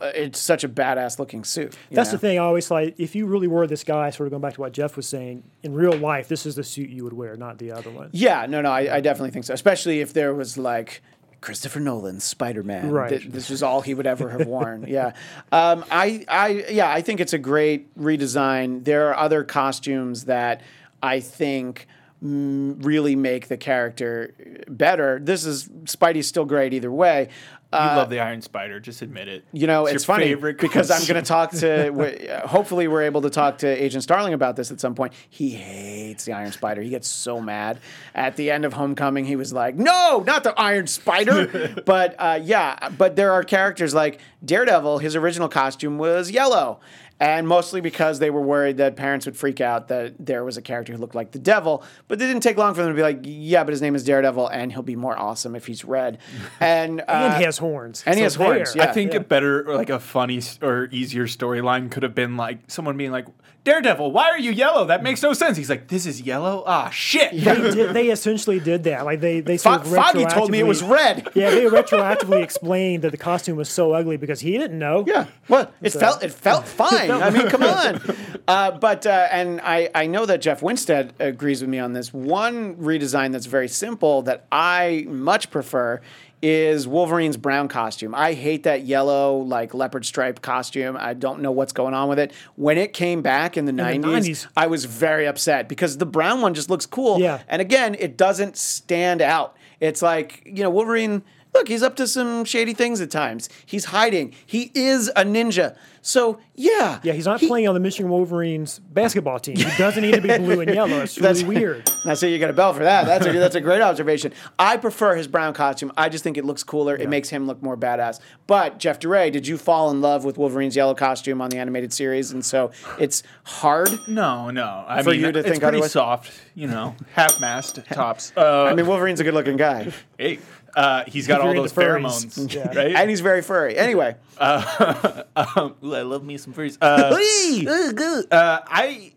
it's 0.00 0.38
such 0.38 0.64
a 0.64 0.68
badass 0.68 1.18
looking 1.18 1.44
suit. 1.44 1.76
That's 1.90 2.08
know? 2.08 2.12
the 2.12 2.18
thing. 2.18 2.38
I 2.38 2.42
always 2.42 2.70
like 2.70 2.94
if 2.98 3.14
you 3.14 3.26
really 3.26 3.48
were 3.48 3.66
this 3.66 3.84
guy, 3.84 4.10
sort 4.10 4.26
of 4.26 4.30
going 4.30 4.42
back 4.42 4.54
to 4.54 4.60
what 4.60 4.72
Jeff 4.72 4.96
was 4.96 5.06
saying. 5.06 5.42
In 5.62 5.74
real 5.74 5.96
life, 5.96 6.28
this 6.28 6.46
is 6.46 6.56
the 6.56 6.64
suit 6.64 6.90
you 6.90 7.04
would 7.04 7.12
wear, 7.12 7.36
not 7.36 7.58
the 7.58 7.72
other 7.72 7.90
one. 7.90 8.10
Yeah, 8.12 8.46
no, 8.46 8.60
no, 8.60 8.70
I, 8.70 8.96
I 8.96 9.00
definitely 9.00 9.30
think 9.30 9.44
so. 9.44 9.54
Especially 9.54 10.00
if 10.00 10.12
there 10.12 10.34
was 10.34 10.58
like 10.58 11.02
Christopher 11.40 11.80
Nolan's 11.80 12.24
Spider 12.24 12.62
Man. 12.62 12.90
Right. 12.90 13.30
this 13.32 13.50
was 13.50 13.62
all 13.62 13.80
he 13.80 13.94
would 13.94 14.06
ever 14.06 14.28
have 14.30 14.46
worn. 14.46 14.84
yeah. 14.88 15.12
Um, 15.52 15.84
I, 15.90 16.24
I, 16.28 16.48
yeah, 16.70 16.90
I 16.90 17.00
think 17.00 17.20
it's 17.20 17.32
a 17.32 17.38
great 17.38 17.92
redesign. 17.98 18.84
There 18.84 19.08
are 19.08 19.16
other 19.16 19.42
costumes 19.42 20.26
that 20.26 20.62
I 21.02 21.20
think 21.20 21.88
really 22.22 23.16
make 23.16 23.48
the 23.48 23.56
character 23.56 24.34
better. 24.68 25.18
This 25.22 25.44
is 25.44 25.68
Spidey's 25.84 26.26
still 26.26 26.44
great 26.44 26.74
either 26.74 26.92
way. 26.92 27.28
You 27.72 27.78
Uh, 27.78 27.94
love 27.98 28.10
the 28.10 28.18
Iron 28.18 28.42
Spider. 28.42 28.80
Just 28.80 29.00
admit 29.00 29.28
it. 29.28 29.44
You 29.52 29.68
know, 29.68 29.86
your 29.86 29.94
it's, 29.94 30.04
funny 30.04 30.34
because 30.34 30.90
I'm 30.90 31.06
going 31.06 31.22
to 31.22 31.26
talk 31.26 31.52
to. 31.52 32.34
uh, 32.42 32.46
hopefully, 32.48 32.88
we're 32.88 33.02
able 33.02 33.22
to 33.22 33.30
talk 33.30 33.58
to 33.58 33.68
Agent 33.68 34.02
Starling 34.02 34.34
about 34.34 34.56
this 34.56 34.72
at 34.72 34.80
some 34.80 34.96
point. 34.96 35.12
He 35.28 35.50
hates 35.50 36.24
the 36.24 36.32
Iron 36.32 36.50
Spider. 36.50 36.82
He 36.82 36.90
gets 36.90 37.06
so 37.06 37.40
mad. 37.40 37.78
At 38.12 38.34
the 38.34 38.50
end 38.50 38.64
of 38.64 38.72
Homecoming, 38.72 39.24
he 39.24 39.36
was 39.36 39.52
like, 39.52 39.76
"No, 39.76 40.24
not 40.26 40.42
the 40.42 40.52
Iron 40.60 40.88
Spider." 40.88 41.80
but 41.86 42.16
uh, 42.18 42.40
yeah, 42.42 42.88
but 42.88 43.14
there 43.14 43.30
are 43.30 43.44
characters 43.44 43.94
like 43.94 44.18
Daredevil. 44.44 44.98
His 44.98 45.14
original 45.14 45.48
costume 45.48 45.96
was 45.96 46.32
yellow. 46.32 46.80
And 47.20 47.46
mostly 47.46 47.82
because 47.82 48.18
they 48.18 48.30
were 48.30 48.40
worried 48.40 48.78
that 48.78 48.96
parents 48.96 49.26
would 49.26 49.36
freak 49.36 49.60
out 49.60 49.88
that 49.88 50.14
there 50.18 50.42
was 50.42 50.56
a 50.56 50.62
character 50.62 50.94
who 50.94 50.98
looked 50.98 51.14
like 51.14 51.32
the 51.32 51.38
devil. 51.38 51.84
But 52.08 52.14
it 52.20 52.24
didn't 52.26 52.42
take 52.42 52.56
long 52.56 52.72
for 52.72 52.82
them 52.82 52.90
to 52.92 52.96
be 52.96 53.02
like, 53.02 53.18
yeah, 53.24 53.62
but 53.62 53.72
his 53.72 53.82
name 53.82 53.94
is 53.94 54.04
Daredevil 54.04 54.48
and 54.48 54.72
he'll 54.72 54.82
be 54.82 54.96
more 54.96 55.18
awesome 55.18 55.54
if 55.54 55.66
he's 55.66 55.84
red. 55.84 56.18
And, 56.60 57.00
uh, 57.02 57.04
and 57.08 57.36
he 57.36 57.44
has 57.44 57.58
horns. 57.58 58.02
and 58.06 58.14
he 58.16 58.20
So 58.20 58.24
has 58.24 58.34
horns, 58.36 58.74
yeah. 58.74 58.84
I 58.88 58.92
think 58.92 59.12
a 59.14 59.20
better, 59.20 59.64
like 59.64 59.90
a 59.90 60.00
funny 60.00 60.40
or 60.62 60.88
easier 60.90 61.26
storyline 61.26 61.90
could 61.90 62.02
have 62.02 62.14
been 62.14 62.36
like 62.38 62.58
someone 62.68 62.96
being 62.96 63.12
like, 63.12 63.26
Daredevil, 63.62 64.10
why 64.12 64.30
are 64.30 64.38
you 64.38 64.52
yellow? 64.52 64.86
That 64.86 65.02
makes 65.02 65.22
no 65.22 65.34
sense. 65.34 65.58
He's 65.58 65.68
like, 65.68 65.88
this 65.88 66.06
is 66.06 66.22
yellow? 66.22 66.64
Ah, 66.66 66.88
shit. 66.88 67.32
they, 67.32 67.38
did, 67.70 67.94
they 67.94 68.08
essentially 68.08 68.58
did 68.58 68.84
that. 68.84 69.04
Like 69.04 69.20
they 69.20 69.40
they 69.40 69.58
sort 69.58 69.82
Fo- 69.82 69.90
of 69.90 69.94
Foggy 69.94 70.24
told 70.24 70.50
me 70.50 70.60
it 70.60 70.66
was 70.66 70.82
red. 70.82 71.28
Yeah, 71.34 71.50
they 71.50 71.64
retroactively 71.66 72.42
explained 72.42 73.04
that 73.04 73.10
the 73.10 73.18
costume 73.18 73.56
was 73.56 73.68
so 73.68 73.92
ugly 73.92 74.16
because 74.16 74.40
he 74.40 74.56
didn't 74.56 74.78
know. 74.78 75.04
Yeah, 75.06 75.26
well, 75.48 75.70
it 75.82 75.90
felt 75.92 76.22
it 76.22 76.32
felt 76.32 76.66
fine. 76.82 77.10
I 77.10 77.28
mean, 77.30 77.48
come 77.48 77.62
on. 77.62 78.00
Uh, 78.48 78.70
but 78.72 79.06
uh, 79.06 79.28
and 79.30 79.60
I 79.60 79.90
I 79.94 80.06
know 80.06 80.24
that 80.24 80.40
Jeff 80.40 80.62
Winstead 80.62 81.12
agrees 81.18 81.60
with 81.60 81.68
me 81.68 81.78
on 81.78 81.92
this. 81.92 82.14
One 82.14 82.76
redesign 82.76 83.32
that's 83.32 83.46
very 83.46 83.68
simple 83.68 84.22
that 84.22 84.46
I 84.50 85.04
much 85.08 85.50
prefer 85.50 86.00
is 86.42 86.88
Wolverine's 86.88 87.36
brown 87.36 87.68
costume. 87.68 88.14
I 88.14 88.32
hate 88.32 88.62
that 88.62 88.84
yellow 88.84 89.38
like 89.38 89.74
leopard 89.74 90.06
stripe 90.06 90.40
costume. 90.42 90.96
I 90.98 91.14
don't 91.14 91.40
know 91.40 91.50
what's 91.50 91.72
going 91.72 91.94
on 91.94 92.08
with 92.08 92.18
it. 92.18 92.32
When 92.56 92.78
it 92.78 92.92
came 92.92 93.22
back 93.22 93.56
in 93.56 93.66
the, 93.66 93.72
90s, 93.72 94.00
90s. 94.00 94.46
I 94.56 94.66
was 94.66 94.84
very 94.84 95.26
upset 95.26 95.68
because 95.68 95.98
the 95.98 96.06
brown 96.06 96.40
one 96.40 96.54
just 96.54 96.70
looks 96.70 96.86
cool. 96.86 97.20
Yeah. 97.20 97.42
And 97.48 97.60
again, 97.60 97.96
it 97.98 98.16
doesn't 98.16 98.56
stand 98.56 99.20
out. 99.20 99.56
It's 99.80 100.02
like, 100.02 100.42
you 100.44 100.62
know, 100.62 100.70
Wolverine, 100.70 101.22
look, 101.54 101.68
he's 101.68 101.82
up 101.82 101.96
to 101.96 102.06
some 102.06 102.44
shady 102.44 102.74
things 102.74 103.00
at 103.00 103.10
times. 103.10 103.48
He's 103.66 103.86
hiding. 103.86 104.34
He 104.46 104.70
is 104.74 105.08
a 105.16 105.24
ninja. 105.24 105.76
So, 106.02 106.40
yeah. 106.54 106.98
Yeah, 107.02 107.12
he's 107.12 107.26
not 107.26 107.40
he- 107.40 107.46
playing 107.48 107.68
on 107.68 107.74
the 107.74 107.80
Michigan 107.80 108.10
Wolverines 108.10 108.78
basketball 108.78 109.38
team. 109.38 109.56
He 109.56 109.64
doesn't 109.76 110.02
need 110.02 110.14
to 110.14 110.22
be 110.22 110.28
blue 110.38 110.60
and 110.60 110.72
yellow. 110.74 111.00
It's 111.02 111.18
really 111.18 111.28
That's 111.28 111.42
weird. 111.42 111.90
Now, 112.06 112.14
so 112.14 112.24
you 112.26 112.38
get 112.38 112.48
a 112.48 112.54
bell 112.54 112.72
for 112.72 112.82
that. 112.84 113.04
That's 113.04 113.26
a, 113.26 113.32
that's 113.32 113.54
a 113.56 113.60
great 113.60 113.82
observation. 113.82 114.32
I 114.58 114.78
prefer 114.78 115.14
his 115.16 115.28
brown 115.28 115.52
costume. 115.52 115.92
I 115.98 116.08
just 116.08 116.24
think 116.24 116.38
it 116.38 116.46
looks 116.46 116.62
cooler. 116.62 116.96
It 116.96 117.10
makes 117.10 117.28
him 117.28 117.46
look 117.46 117.62
more 117.62 117.76
badass. 117.76 118.20
But, 118.46 118.78
Jeff 118.78 118.98
DeRay, 119.00 119.28
did 119.30 119.46
you 119.46 119.58
fall 119.58 119.90
in 119.90 120.00
love 120.00 120.24
with 120.24 120.38
Wolverine's 120.38 120.74
yellow 120.74 120.94
costume 120.94 121.42
on 121.42 121.50
the 121.50 121.58
animated 121.58 121.92
series? 121.92 122.30
And 122.30 122.42
so 122.42 122.70
it's 122.98 123.22
hard? 123.44 123.90
No, 124.08 124.48
no. 124.50 124.82
I 124.88 125.02
For 125.02 125.10
mean, 125.10 125.20
you 125.20 125.32
to 125.32 125.40
it's 125.40 125.48
think 125.50 125.60
pretty 125.60 125.76
otherwise? 125.76 125.92
soft, 125.92 126.32
you 126.54 126.68
know, 126.68 126.96
half 127.12 127.38
mast 127.38 127.78
tops. 127.92 128.32
Uh, 128.34 128.62
I 128.64 128.72
mean, 128.74 128.86
Wolverine's 128.86 129.20
a 129.20 129.24
good 129.24 129.34
looking 129.34 129.58
guy. 129.58 129.92
hey, 130.16 130.38
uh, 130.76 131.04
he's 131.06 131.26
got 131.26 131.40
all 131.40 131.52
you're 131.54 131.62
those 131.62 131.72
pheromones, 131.72 132.54
Yeah. 132.54 132.68
right? 132.68 132.94
And 132.94 133.10
he's 133.10 133.20
very 133.20 133.42
furry. 133.42 133.76
Anyway. 133.76 134.16
um, 134.38 135.74
ooh, 135.84 135.94
I 135.94 136.02
love 136.02 136.24
me 136.24 136.36
some 136.38 136.52
furries. 136.54 136.78
Uh, 136.80 138.24
uh, 138.34 138.60
I 138.66 139.12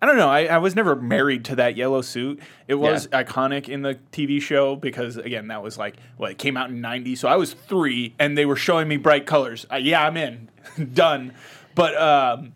I 0.00 0.06
don't 0.06 0.16
know. 0.16 0.28
I, 0.28 0.44
I 0.46 0.58
was 0.58 0.76
never 0.76 0.94
married 0.94 1.44
to 1.46 1.56
that 1.56 1.76
yellow 1.76 2.02
suit. 2.02 2.40
It 2.68 2.74
was 2.76 3.08
Yeah. 3.10 3.22
iconic 3.24 3.68
in 3.68 3.82
the 3.82 3.98
TV 4.12 4.40
show 4.40 4.76
because 4.76 5.16
again, 5.16 5.48
that 5.48 5.62
was 5.62 5.76
like 5.78 5.96
well, 6.18 6.30
it 6.30 6.38
came 6.38 6.56
out 6.56 6.70
in 6.70 6.80
'90, 6.80 7.16
so 7.16 7.28
I 7.28 7.36
was 7.36 7.52
three, 7.54 8.14
and 8.18 8.36
they 8.38 8.46
were 8.46 8.56
showing 8.56 8.86
me 8.88 8.96
bright 8.96 9.26
colors. 9.26 9.66
Uh, 9.72 9.76
yeah, 9.76 10.04
I'm 10.06 10.16
in, 10.16 10.48
done. 10.94 11.32
But 11.74 11.94
um, 11.96 12.00
I- 12.00 12.52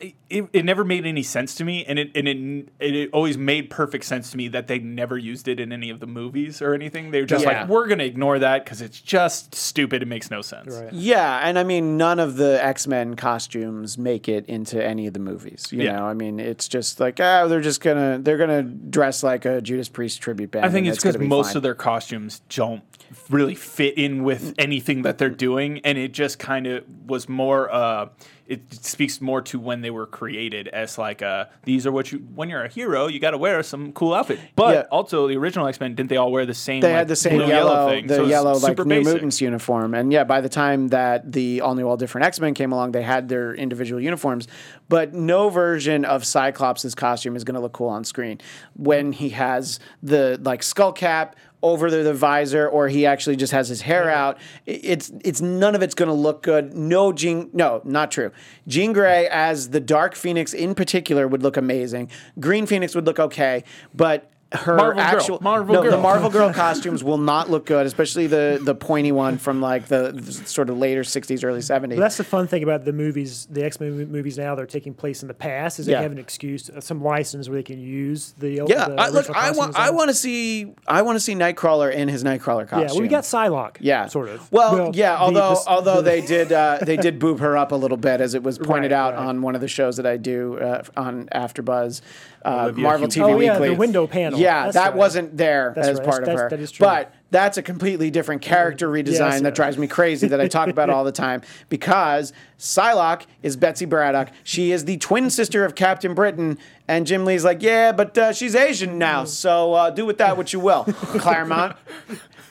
it, 0.00 0.48
it 0.52 0.64
never 0.64 0.84
made 0.84 1.06
any 1.06 1.22
sense 1.22 1.54
to 1.56 1.64
me, 1.64 1.84
and 1.84 1.98
it 1.98 2.10
and 2.16 2.26
it, 2.28 2.68
it 2.80 3.10
always 3.12 3.36
made 3.38 3.70
perfect 3.70 4.04
sense 4.04 4.30
to 4.30 4.36
me 4.36 4.48
that 4.48 4.66
they 4.66 4.78
never 4.78 5.16
used 5.18 5.48
it 5.48 5.58
in 5.60 5.72
any 5.72 5.90
of 5.90 6.00
the 6.00 6.06
movies 6.06 6.60
or 6.62 6.74
anything. 6.74 7.10
They 7.10 7.20
were 7.20 7.26
just 7.26 7.44
Yeah. 7.44 7.60
like, 7.60 7.68
we're 7.68 7.86
gonna 7.86 8.04
ignore 8.04 8.38
that 8.38 8.64
because 8.64 8.80
it's 8.80 9.00
just 9.00 9.54
stupid. 9.54 10.02
It 10.02 10.06
makes 10.06 10.30
no 10.30 10.42
sense. 10.42 10.74
Right. 10.74 10.92
Yeah, 10.92 11.40
and 11.42 11.58
I 11.58 11.64
mean, 11.64 11.96
none 11.96 12.18
of 12.18 12.36
the 12.36 12.62
X 12.64 12.86
Men 12.86 13.16
costumes 13.16 13.96
make 13.98 14.28
it 14.28 14.46
into 14.46 14.82
any 14.84 15.06
of 15.06 15.12
the 15.12 15.20
movies. 15.20 15.66
You 15.70 15.82
Yeah. 15.84 15.96
know, 15.96 16.04
I 16.06 16.14
mean, 16.14 16.40
it's 16.40 16.68
just 16.68 17.00
like, 17.00 17.18
ah, 17.20 17.46
they're 17.46 17.60
just 17.60 17.80
gonna 17.80 18.18
they're 18.20 18.38
gonna 18.38 18.62
dress 18.62 19.22
like 19.22 19.44
a 19.44 19.60
Judas 19.60 19.88
Priest 19.88 20.20
tribute 20.20 20.50
band. 20.50 20.64
I 20.64 20.68
think 20.70 20.86
it's 20.86 20.98
because 20.98 21.16
be 21.16 21.26
most 21.26 21.48
fine. 21.48 21.56
of 21.58 21.62
their 21.62 21.74
costumes 21.74 22.40
don't 22.48 22.82
really 23.30 23.54
fit 23.54 23.96
in 23.96 24.24
with 24.24 24.54
anything 24.58 25.02
that 25.02 25.18
they're 25.18 25.30
doing, 25.30 25.80
and 25.84 25.96
it 25.96 26.12
just 26.12 26.38
kind 26.38 26.66
of 26.66 26.84
was 27.06 27.28
more. 27.28 27.72
Uh, 27.72 28.08
it 28.48 28.72
speaks 28.74 29.20
more 29.20 29.42
to 29.42 29.58
when 29.58 29.80
they 29.80 29.90
were 29.90 30.06
created 30.06 30.68
as 30.68 30.98
like 30.98 31.22
uh, 31.22 31.46
these 31.64 31.86
are 31.86 31.92
what 31.92 32.12
you 32.12 32.18
when 32.34 32.48
you're 32.48 32.62
a 32.64 32.68
hero 32.68 33.06
you 33.06 33.18
got 33.18 33.32
to 33.32 33.38
wear 33.38 33.62
some 33.62 33.92
cool 33.92 34.14
outfit. 34.14 34.38
But 34.54 34.74
Yeah. 34.74 34.82
also 34.90 35.26
the 35.28 35.36
original 35.36 35.66
X 35.66 35.80
Men 35.80 35.94
didn't 35.94 36.10
they 36.10 36.16
all 36.16 36.30
wear 36.30 36.46
the 36.46 36.54
same? 36.54 36.80
Thing. 36.80 36.88
They 36.88 36.92
like, 36.94 36.98
had 36.98 37.08
the 37.08 37.16
same 37.16 37.38
blue 37.38 37.48
yellow, 37.48 37.88
thing? 37.88 38.06
the 38.06 38.16
So 38.16 38.26
yellow 38.26 38.54
like 38.58 38.78
New. 38.84 39.02
Mutants 39.02 39.40
uniform, 39.40 39.94
and 39.94 40.12
yeah, 40.12 40.24
by 40.24 40.40
the 40.40 40.48
time 40.48 40.88
that 40.88 41.32
the 41.32 41.60
all 41.60 41.74
new, 41.74 41.88
all 41.88 41.96
different 41.96 42.26
X 42.26 42.40
Men 42.40 42.54
came 42.54 42.72
along, 42.72 42.92
they 42.92 43.02
had 43.02 43.28
their 43.28 43.54
individual 43.54 44.00
uniforms, 44.00 44.48
but 44.88 45.12
no 45.14 45.48
version 45.48 46.04
of 46.04 46.24
Cyclops' 46.24 46.94
costume 46.94 47.36
is 47.36 47.44
going 47.44 47.54
to 47.56 47.60
look 47.60 47.72
cool 47.72 47.88
on 47.88 48.04
screen 48.04 48.40
when 48.74 49.12
he 49.12 49.30
has 49.30 49.80
the 50.02 50.38
like 50.42 50.62
skull 50.62 50.92
cap 50.92 51.36
over 51.62 51.90
the, 51.90 52.02
the 52.02 52.14
visor, 52.14 52.68
or 52.68 52.86
he 52.86 53.06
actually 53.06 53.34
just 53.34 53.52
has 53.52 53.68
his 53.68 53.80
hair 53.80 54.08
out. 54.10 54.38
It's 54.66 55.10
it's 55.24 55.40
none 55.40 55.74
of 55.74 55.82
it's 55.82 55.94
going 55.94 56.08
to 56.08 56.14
look 56.14 56.42
good. 56.42 56.74
No 56.74 57.12
Jean, 57.12 57.50
no, 57.52 57.80
not 57.84 58.10
true. 58.10 58.30
Jean 58.66 58.92
Grey 58.92 59.28
as 59.28 59.70
the 59.70 59.80
Dark 59.80 60.14
Phoenix 60.14 60.52
in 60.52 60.74
particular 60.74 61.26
would 61.28 61.42
look 61.42 61.56
amazing. 61.56 62.10
Green 62.40 62.66
Phoenix 62.66 62.94
would 62.94 63.06
look 63.06 63.18
okay, 63.18 63.64
but 63.94 64.30
her 64.52 64.76
Marvel 64.76 64.94
Girl. 64.94 65.00
actual 65.02 65.38
Marvel 65.42 65.74
no, 65.74 65.82
the 65.82 65.90
Girl. 65.90 66.00
Marvel 66.00 66.30
Girl 66.30 66.52
costumes 66.54 67.02
will 67.02 67.18
not 67.18 67.50
look 67.50 67.66
good, 67.66 67.84
especially 67.86 68.26
the 68.28 68.60
the 68.62 68.74
pointy 68.74 69.10
one 69.12 69.38
from 69.38 69.60
like 69.60 69.86
the, 69.88 70.12
the 70.12 70.32
sort 70.32 70.70
of 70.70 70.78
later 70.78 71.02
'60s, 71.02 71.42
early 71.44 71.60
'70s. 71.60 71.88
But 71.90 71.96
that's 71.98 72.16
the 72.16 72.24
fun 72.24 72.46
thing 72.46 72.62
about 72.62 72.84
the 72.84 72.92
movies, 72.92 73.46
the 73.50 73.64
X 73.64 73.80
Men 73.80 74.10
movies 74.10 74.38
now. 74.38 74.54
They're 74.54 74.64
taking 74.66 74.94
place 74.94 75.22
in 75.22 75.28
the 75.28 75.34
past, 75.34 75.80
is 75.80 75.88
Yeah. 75.88 75.96
they 75.98 76.02
have 76.04 76.12
an 76.12 76.18
excuse, 76.18 76.70
uh, 76.70 76.80
some 76.80 77.02
license 77.02 77.48
where 77.48 77.56
they 77.58 77.62
can 77.64 77.80
use 77.80 78.34
the 78.38 78.64
yeah, 78.68 78.88
the 78.88 78.94
I, 79.00 79.08
look, 79.08 79.28
I 79.30 79.50
want 79.50 79.74
I 79.76 79.90
want 79.90 80.10
to 80.10 80.14
see 80.14 80.72
I 80.86 81.02
want 81.02 81.16
to 81.16 81.20
see 81.20 81.34
Nightcrawler 81.34 81.92
in 81.92 82.06
his 82.08 82.22
Nightcrawler 82.22 82.68
costume. 82.68 82.80
Yeah, 82.88 82.92
well, 82.92 83.02
we 83.02 83.08
got 83.08 83.24
Psylocke. 83.24 83.76
Yeah, 83.80 84.06
sort 84.06 84.28
of. 84.28 84.50
Well, 84.52 84.92
yeah. 84.94 85.16
Although, 85.18 85.54
the- 85.56 85.64
although 85.66 85.96
the- 85.96 86.02
they 86.02 86.20
did, 86.26 86.52
uh, 86.52 86.78
they 86.82 86.96
did 86.96 87.18
boob 87.18 87.40
her 87.40 87.56
up 87.56 87.72
a 87.72 87.76
little 87.76 87.96
bit, 87.96 88.20
as 88.20 88.34
it 88.34 88.42
was 88.44 88.58
pointed 88.58 88.92
Right, 88.92 88.96
out 88.96 89.14
right. 89.14 89.26
on 89.26 89.42
one 89.42 89.54
of 89.56 89.60
the 89.60 89.68
shows 89.68 89.96
that 89.96 90.06
I 90.06 90.16
do 90.16 90.58
uh, 90.58 90.82
on 90.96 91.26
AfterBuzz, 91.34 92.00
uh, 92.44 92.72
Marvel 92.76 93.08
TV 93.08 93.22
Oh, 93.24 93.40
yeah, 93.40 93.52
Weekly. 93.54 93.68
the 93.70 93.74
window 93.74 94.06
panel. 94.06 94.35
Yeah, 94.38 94.64
That's 94.64 94.74
that 94.74 94.84
right. 94.90 94.96
wasn't 94.96 95.36
there 95.36 95.72
That's 95.74 95.88
as 95.88 95.98
right. 95.98 96.06
part 96.06 96.22
of 96.22 96.26
That's- 96.26 96.40
her. 96.42 96.48
that 96.50 96.60
is 96.60 96.70
true. 96.70 96.84
But 96.86 97.12
that's 97.30 97.58
a 97.58 97.62
completely 97.62 98.10
different 98.10 98.40
character 98.42 98.88
redesign 98.88 99.18
Yes, 99.18 99.40
that 99.42 99.54
drives 99.54 99.76
me 99.76 99.86
crazy 99.88 100.28
that 100.28 100.40
I 100.40 100.46
talk 100.48 100.68
about 100.68 100.90
all 100.90 101.02
the 101.04 101.12
time 101.26 101.42
because 101.68 102.32
Psylocke 102.58 103.22
is 103.42 103.56
Betsy 103.56 103.84
Braddock. 103.84 104.28
She 104.44 104.70
is 104.72 104.84
the 104.84 104.96
twin 104.98 105.28
sister 105.30 105.64
of 105.64 105.74
Captain 105.74 106.14
Britain, 106.14 106.58
and 106.88 107.06
Jim 107.06 107.24
Lee's 107.24 107.44
like, 107.44 107.62
yeah, 107.62 107.90
but 107.92 108.16
uh, 108.16 108.32
she's 108.32 108.54
Asian 108.54 108.96
now, 108.98 109.24
so 109.24 109.74
uh, 109.74 109.90
do 109.90 110.06
with 110.06 110.18
that 110.18 110.36
what 110.36 110.52
you 110.52 110.60
will, 110.60 110.84
Claremont. 110.84 111.76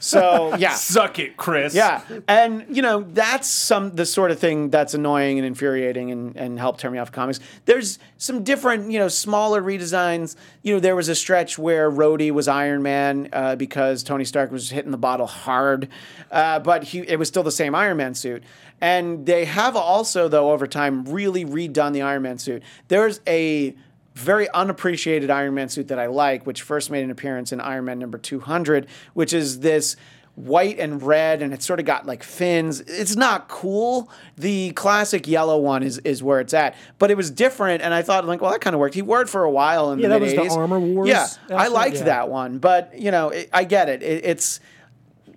So 0.05 0.55
yeah, 0.59 0.73
Suck 0.73 1.17
it, 1.17 1.35
Chris. 1.35 1.73
yeah, 1.73 2.01
and 2.27 2.65
you 2.69 2.83
know 2.83 3.01
that's 3.01 3.47
some 3.47 3.95
the 3.95 4.05
sort 4.05 4.29
of 4.29 4.37
thing 4.37 4.69
that's 4.69 4.93
annoying 4.93 5.39
and 5.39 5.45
infuriating 5.47 6.11
and, 6.11 6.35
and 6.37 6.59
help 6.59 6.77
turn 6.77 6.91
me 6.91 6.99
off 6.99 7.11
comics. 7.11 7.39
There's 7.65 7.97
some 8.19 8.43
different, 8.43 8.91
you 8.91 8.99
know, 8.99 9.07
smaller 9.07 9.63
redesigns. 9.63 10.35
You 10.61 10.75
know, 10.75 10.79
there 10.79 10.95
was 10.95 11.09
a 11.09 11.15
stretch 11.15 11.57
where 11.57 11.89
Rhodey 11.89 12.29
was 12.29 12.47
Iron 12.47 12.83
Man 12.83 13.29
uh, 13.33 13.55
because 13.55 14.03
Tony 14.03 14.25
Stark 14.25 14.51
was 14.51 14.69
hitting 14.69 14.91
the 14.91 14.97
bottle 14.97 15.25
hard, 15.27 15.89
uh, 16.31 16.59
but 16.59 16.83
he 16.83 16.99
it 16.99 17.17
was 17.17 17.27
still 17.27 17.43
the 17.43 17.51
same 17.51 17.73
Iron 17.73 17.97
Man 17.97 18.13
suit. 18.13 18.43
And 18.81 19.25
they 19.25 19.45
have 19.45 19.75
also, 19.75 20.27
though, 20.27 20.51
over 20.51 20.67
time, 20.67 21.05
really 21.05 21.45
redone 21.45 21.93
the 21.93 22.03
Iron 22.03 22.21
Man 22.21 22.37
suit. 22.37 22.61
There's 22.89 23.21
a 23.25 23.75
very 24.15 24.49
unappreciated 24.51 25.29
Iron 25.29 25.53
Man 25.53 25.69
suit 25.69 25.89
that 25.89 25.99
I 25.99 26.07
like, 26.07 26.45
which 26.47 26.61
first 26.61 26.89
made 26.89 27.03
an 27.03 27.11
appearance 27.11 27.51
in 27.51 27.59
Iron 27.59 27.85
Man 27.85 27.99
number 27.99 28.17
200, 28.17 28.87
which 29.13 29.33
is 29.33 29.59
this 29.59 29.95
white 30.35 30.79
and 30.79 31.01
red, 31.01 31.41
and 31.41 31.53
it's 31.53 31.65
sort 31.65 31.79
of 31.79 31.85
got 31.85 32.05
like 32.05 32.23
fins. 32.23 32.81
It's 32.81 33.15
not 33.15 33.47
cool. 33.47 34.09
The 34.37 34.71
classic 34.71 35.27
yellow 35.27 35.59
one 35.59 35.83
is, 35.83 35.99
is 35.99 36.21
where 36.23 36.39
it's 36.39 36.53
at, 36.53 36.75
but 36.97 37.11
it 37.11 37.17
was 37.17 37.29
different, 37.29 37.81
and 37.81 37.93
I 37.93 38.01
thought 38.01 38.25
like, 38.25 38.41
well, 38.41 38.51
that 38.51 38.61
kind 38.61 38.73
of 38.73 38.79
worked. 38.79 38.95
He 38.95 39.01
wore 39.01 39.21
it 39.21 39.29
for 39.29 39.43
a 39.43 39.51
while 39.51 39.91
in 39.91 39.99
Yeah, 39.99 40.07
the 40.07 40.13
that 40.15 40.21
was 40.21 40.31
the 40.31 40.37
mid 40.43 40.51
80s. 40.51 40.57
Armor 40.57 40.79
Wars 40.79 41.09
Yeah, 41.09 41.27
I 41.49 41.67
liked 41.67 41.97
yeah. 41.97 42.03
that 42.03 42.29
one, 42.29 42.59
but 42.59 42.97
you 42.97 43.11
know, 43.11 43.29
it, 43.29 43.49
I 43.53 43.63
get 43.65 43.89
it. 43.89 44.01
it 44.01 44.25
it's 44.25 44.59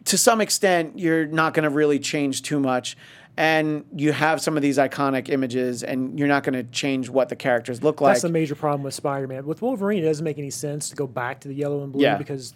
to 0.07 0.17
some 0.17 0.41
extent, 0.41 0.99
you're 0.99 1.27
not 1.27 1.53
going 1.53 1.65
to 1.65 1.71
really 1.71 1.99
change 1.99 2.43
too 2.43 2.59
much. 2.59 2.97
And 3.39 3.85
you 3.95 4.11
have 4.11 4.41
some 4.41 4.57
of 4.57 4.63
these 4.65 4.79
iconic 4.79 5.29
images, 5.29 5.85
and 5.85 6.19
you're 6.19 6.27
not 6.27 6.43
going 6.43 6.55
to 6.55 6.65
change 6.65 7.09
what 7.09 7.29
the 7.29 7.37
characters 7.37 7.85
look 7.85 8.01
like. 8.01 8.15
That's 8.15 8.23
the 8.23 8.29
major 8.31 8.57
problem 8.57 8.83
with 8.83 8.95
Spider-Man. 8.95 9.47
With 9.47 9.63
Wolverine, 9.63 10.03
it 10.03 10.07
doesn't 10.07 10.25
make 10.25 10.39
any 10.39 10.51
sense 10.51 10.91
to 10.91 10.97
go 10.97 11.07
back 11.07 11.39
to 11.43 11.49
the 11.49 11.55
yellow 11.55 11.85
and 11.85 11.93
blue 11.93 12.03
Yeah. 12.03 12.17
because 12.19 12.53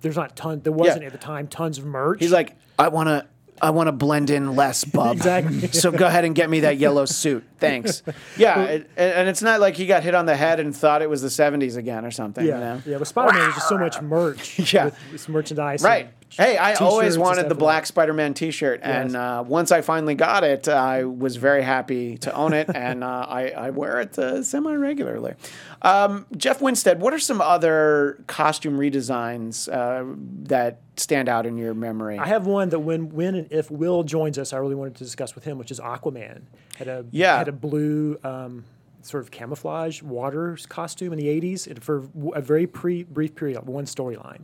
there's 0.00 0.16
not 0.16 0.34
ton. 0.34 0.62
There 0.64 0.72
wasn't 0.72 1.04
at 1.04 1.12
the 1.12 1.18
time 1.18 1.46
tons 1.46 1.78
of 1.78 1.84
merch. 1.86 2.18
He's 2.18 2.32
like, 2.32 2.56
I 2.76 2.88
want 2.88 3.08
to. 3.08 3.24
I 3.62 3.70
want 3.70 3.86
to 3.86 3.92
blend 3.92 4.28
in 4.28 4.54
less, 4.54 4.84
bub. 4.84 5.12
Exactly. 5.16 5.68
so 5.72 5.90
go 5.90 6.06
ahead 6.06 6.26
and 6.26 6.34
get 6.34 6.50
me 6.50 6.60
that 6.60 6.76
yellow 6.76 7.06
suit. 7.06 7.42
Thanks. 7.58 8.02
Yeah, 8.36 8.62
it, 8.64 8.90
and 8.98 9.30
it's 9.30 9.40
not 9.40 9.60
like 9.60 9.76
he 9.76 9.86
got 9.86 10.02
hit 10.02 10.14
on 10.14 10.26
the 10.26 10.36
head 10.36 10.60
and 10.60 10.76
thought 10.76 11.00
it 11.00 11.08
was 11.08 11.22
the 11.22 11.28
'70s 11.28 11.78
again 11.78 12.04
or 12.04 12.10
something. 12.10 12.44
yeah, 12.44 12.54
You 12.54 12.60
know? 12.60 12.82
yeah. 12.84 12.96
With 12.98 13.08
Spider-Man, 13.08 13.40
there's 13.40 13.54
just 13.54 13.68
so 13.70 13.78
much 13.78 14.02
merch. 14.02 14.74
Yeah. 14.74 14.86
with, 14.86 14.98
with 15.12 15.28
merchandise. 15.30 15.82
Right. 15.82 16.10
Hey, 16.36 16.56
I 16.58 16.74
always 16.74 17.16
wanted 17.16 17.48
the 17.48 17.54
black. 17.54 17.86
Spider-Man 17.86 18.34
T-shirt, 18.34 18.80
and 18.82 19.12
Yes. 19.12 19.16
uh, 19.16 19.44
once 19.46 19.72
I 19.72 19.80
finally 19.80 20.14
got 20.14 20.44
it, 20.44 20.68
I 20.68 21.04
was 21.04 21.36
very 21.36 21.62
happy 21.62 22.18
to 22.18 22.34
own 22.34 22.52
it, 22.52 22.68
and 22.74 23.02
uh, 23.02 23.26
I, 23.28 23.50
I 23.50 23.70
wear 23.70 24.00
it 24.00 24.18
uh, 24.18 24.42
semi-regularly. 24.42 25.34
Um, 25.82 26.26
Jeff 26.36 26.60
Winstead, 26.60 27.00
what 27.00 27.14
are 27.14 27.18
some 27.18 27.40
other 27.40 28.22
costume 28.26 28.78
redesigns 28.78 29.72
uh, 29.72 30.04
that 30.44 30.80
stand 30.96 31.28
out 31.28 31.46
in 31.46 31.56
your 31.56 31.74
memory? 31.74 32.18
I 32.18 32.26
have 32.26 32.46
one 32.46 32.68
that 32.70 32.80
when 32.80 33.10
when 33.10 33.34
and 33.34 33.52
if 33.52 33.70
Will 33.70 34.02
joins 34.02 34.38
us, 34.38 34.52
I 34.52 34.58
really 34.58 34.74
wanted 34.74 34.94
to 34.96 35.04
discuss 35.04 35.34
with 35.34 35.44
him, 35.44 35.58
which 35.58 35.70
is 35.70 35.80
Aquaman. 35.80 36.42
Had 36.76 36.88
a 36.88 37.04
Yeah. 37.12 37.38
had 37.38 37.48
a 37.48 37.52
blue 37.52 38.18
um, 38.24 38.64
sort 39.02 39.22
of 39.22 39.30
camouflage 39.30 40.02
water 40.02 40.58
costume 40.68 41.12
in 41.12 41.18
the 41.18 41.26
'80s 41.28 41.82
for 41.82 42.04
a 42.34 42.40
very 42.40 42.66
pre, 42.66 43.04
brief 43.04 43.34
period, 43.34 43.64
one 43.66 43.84
storyline 43.84 44.42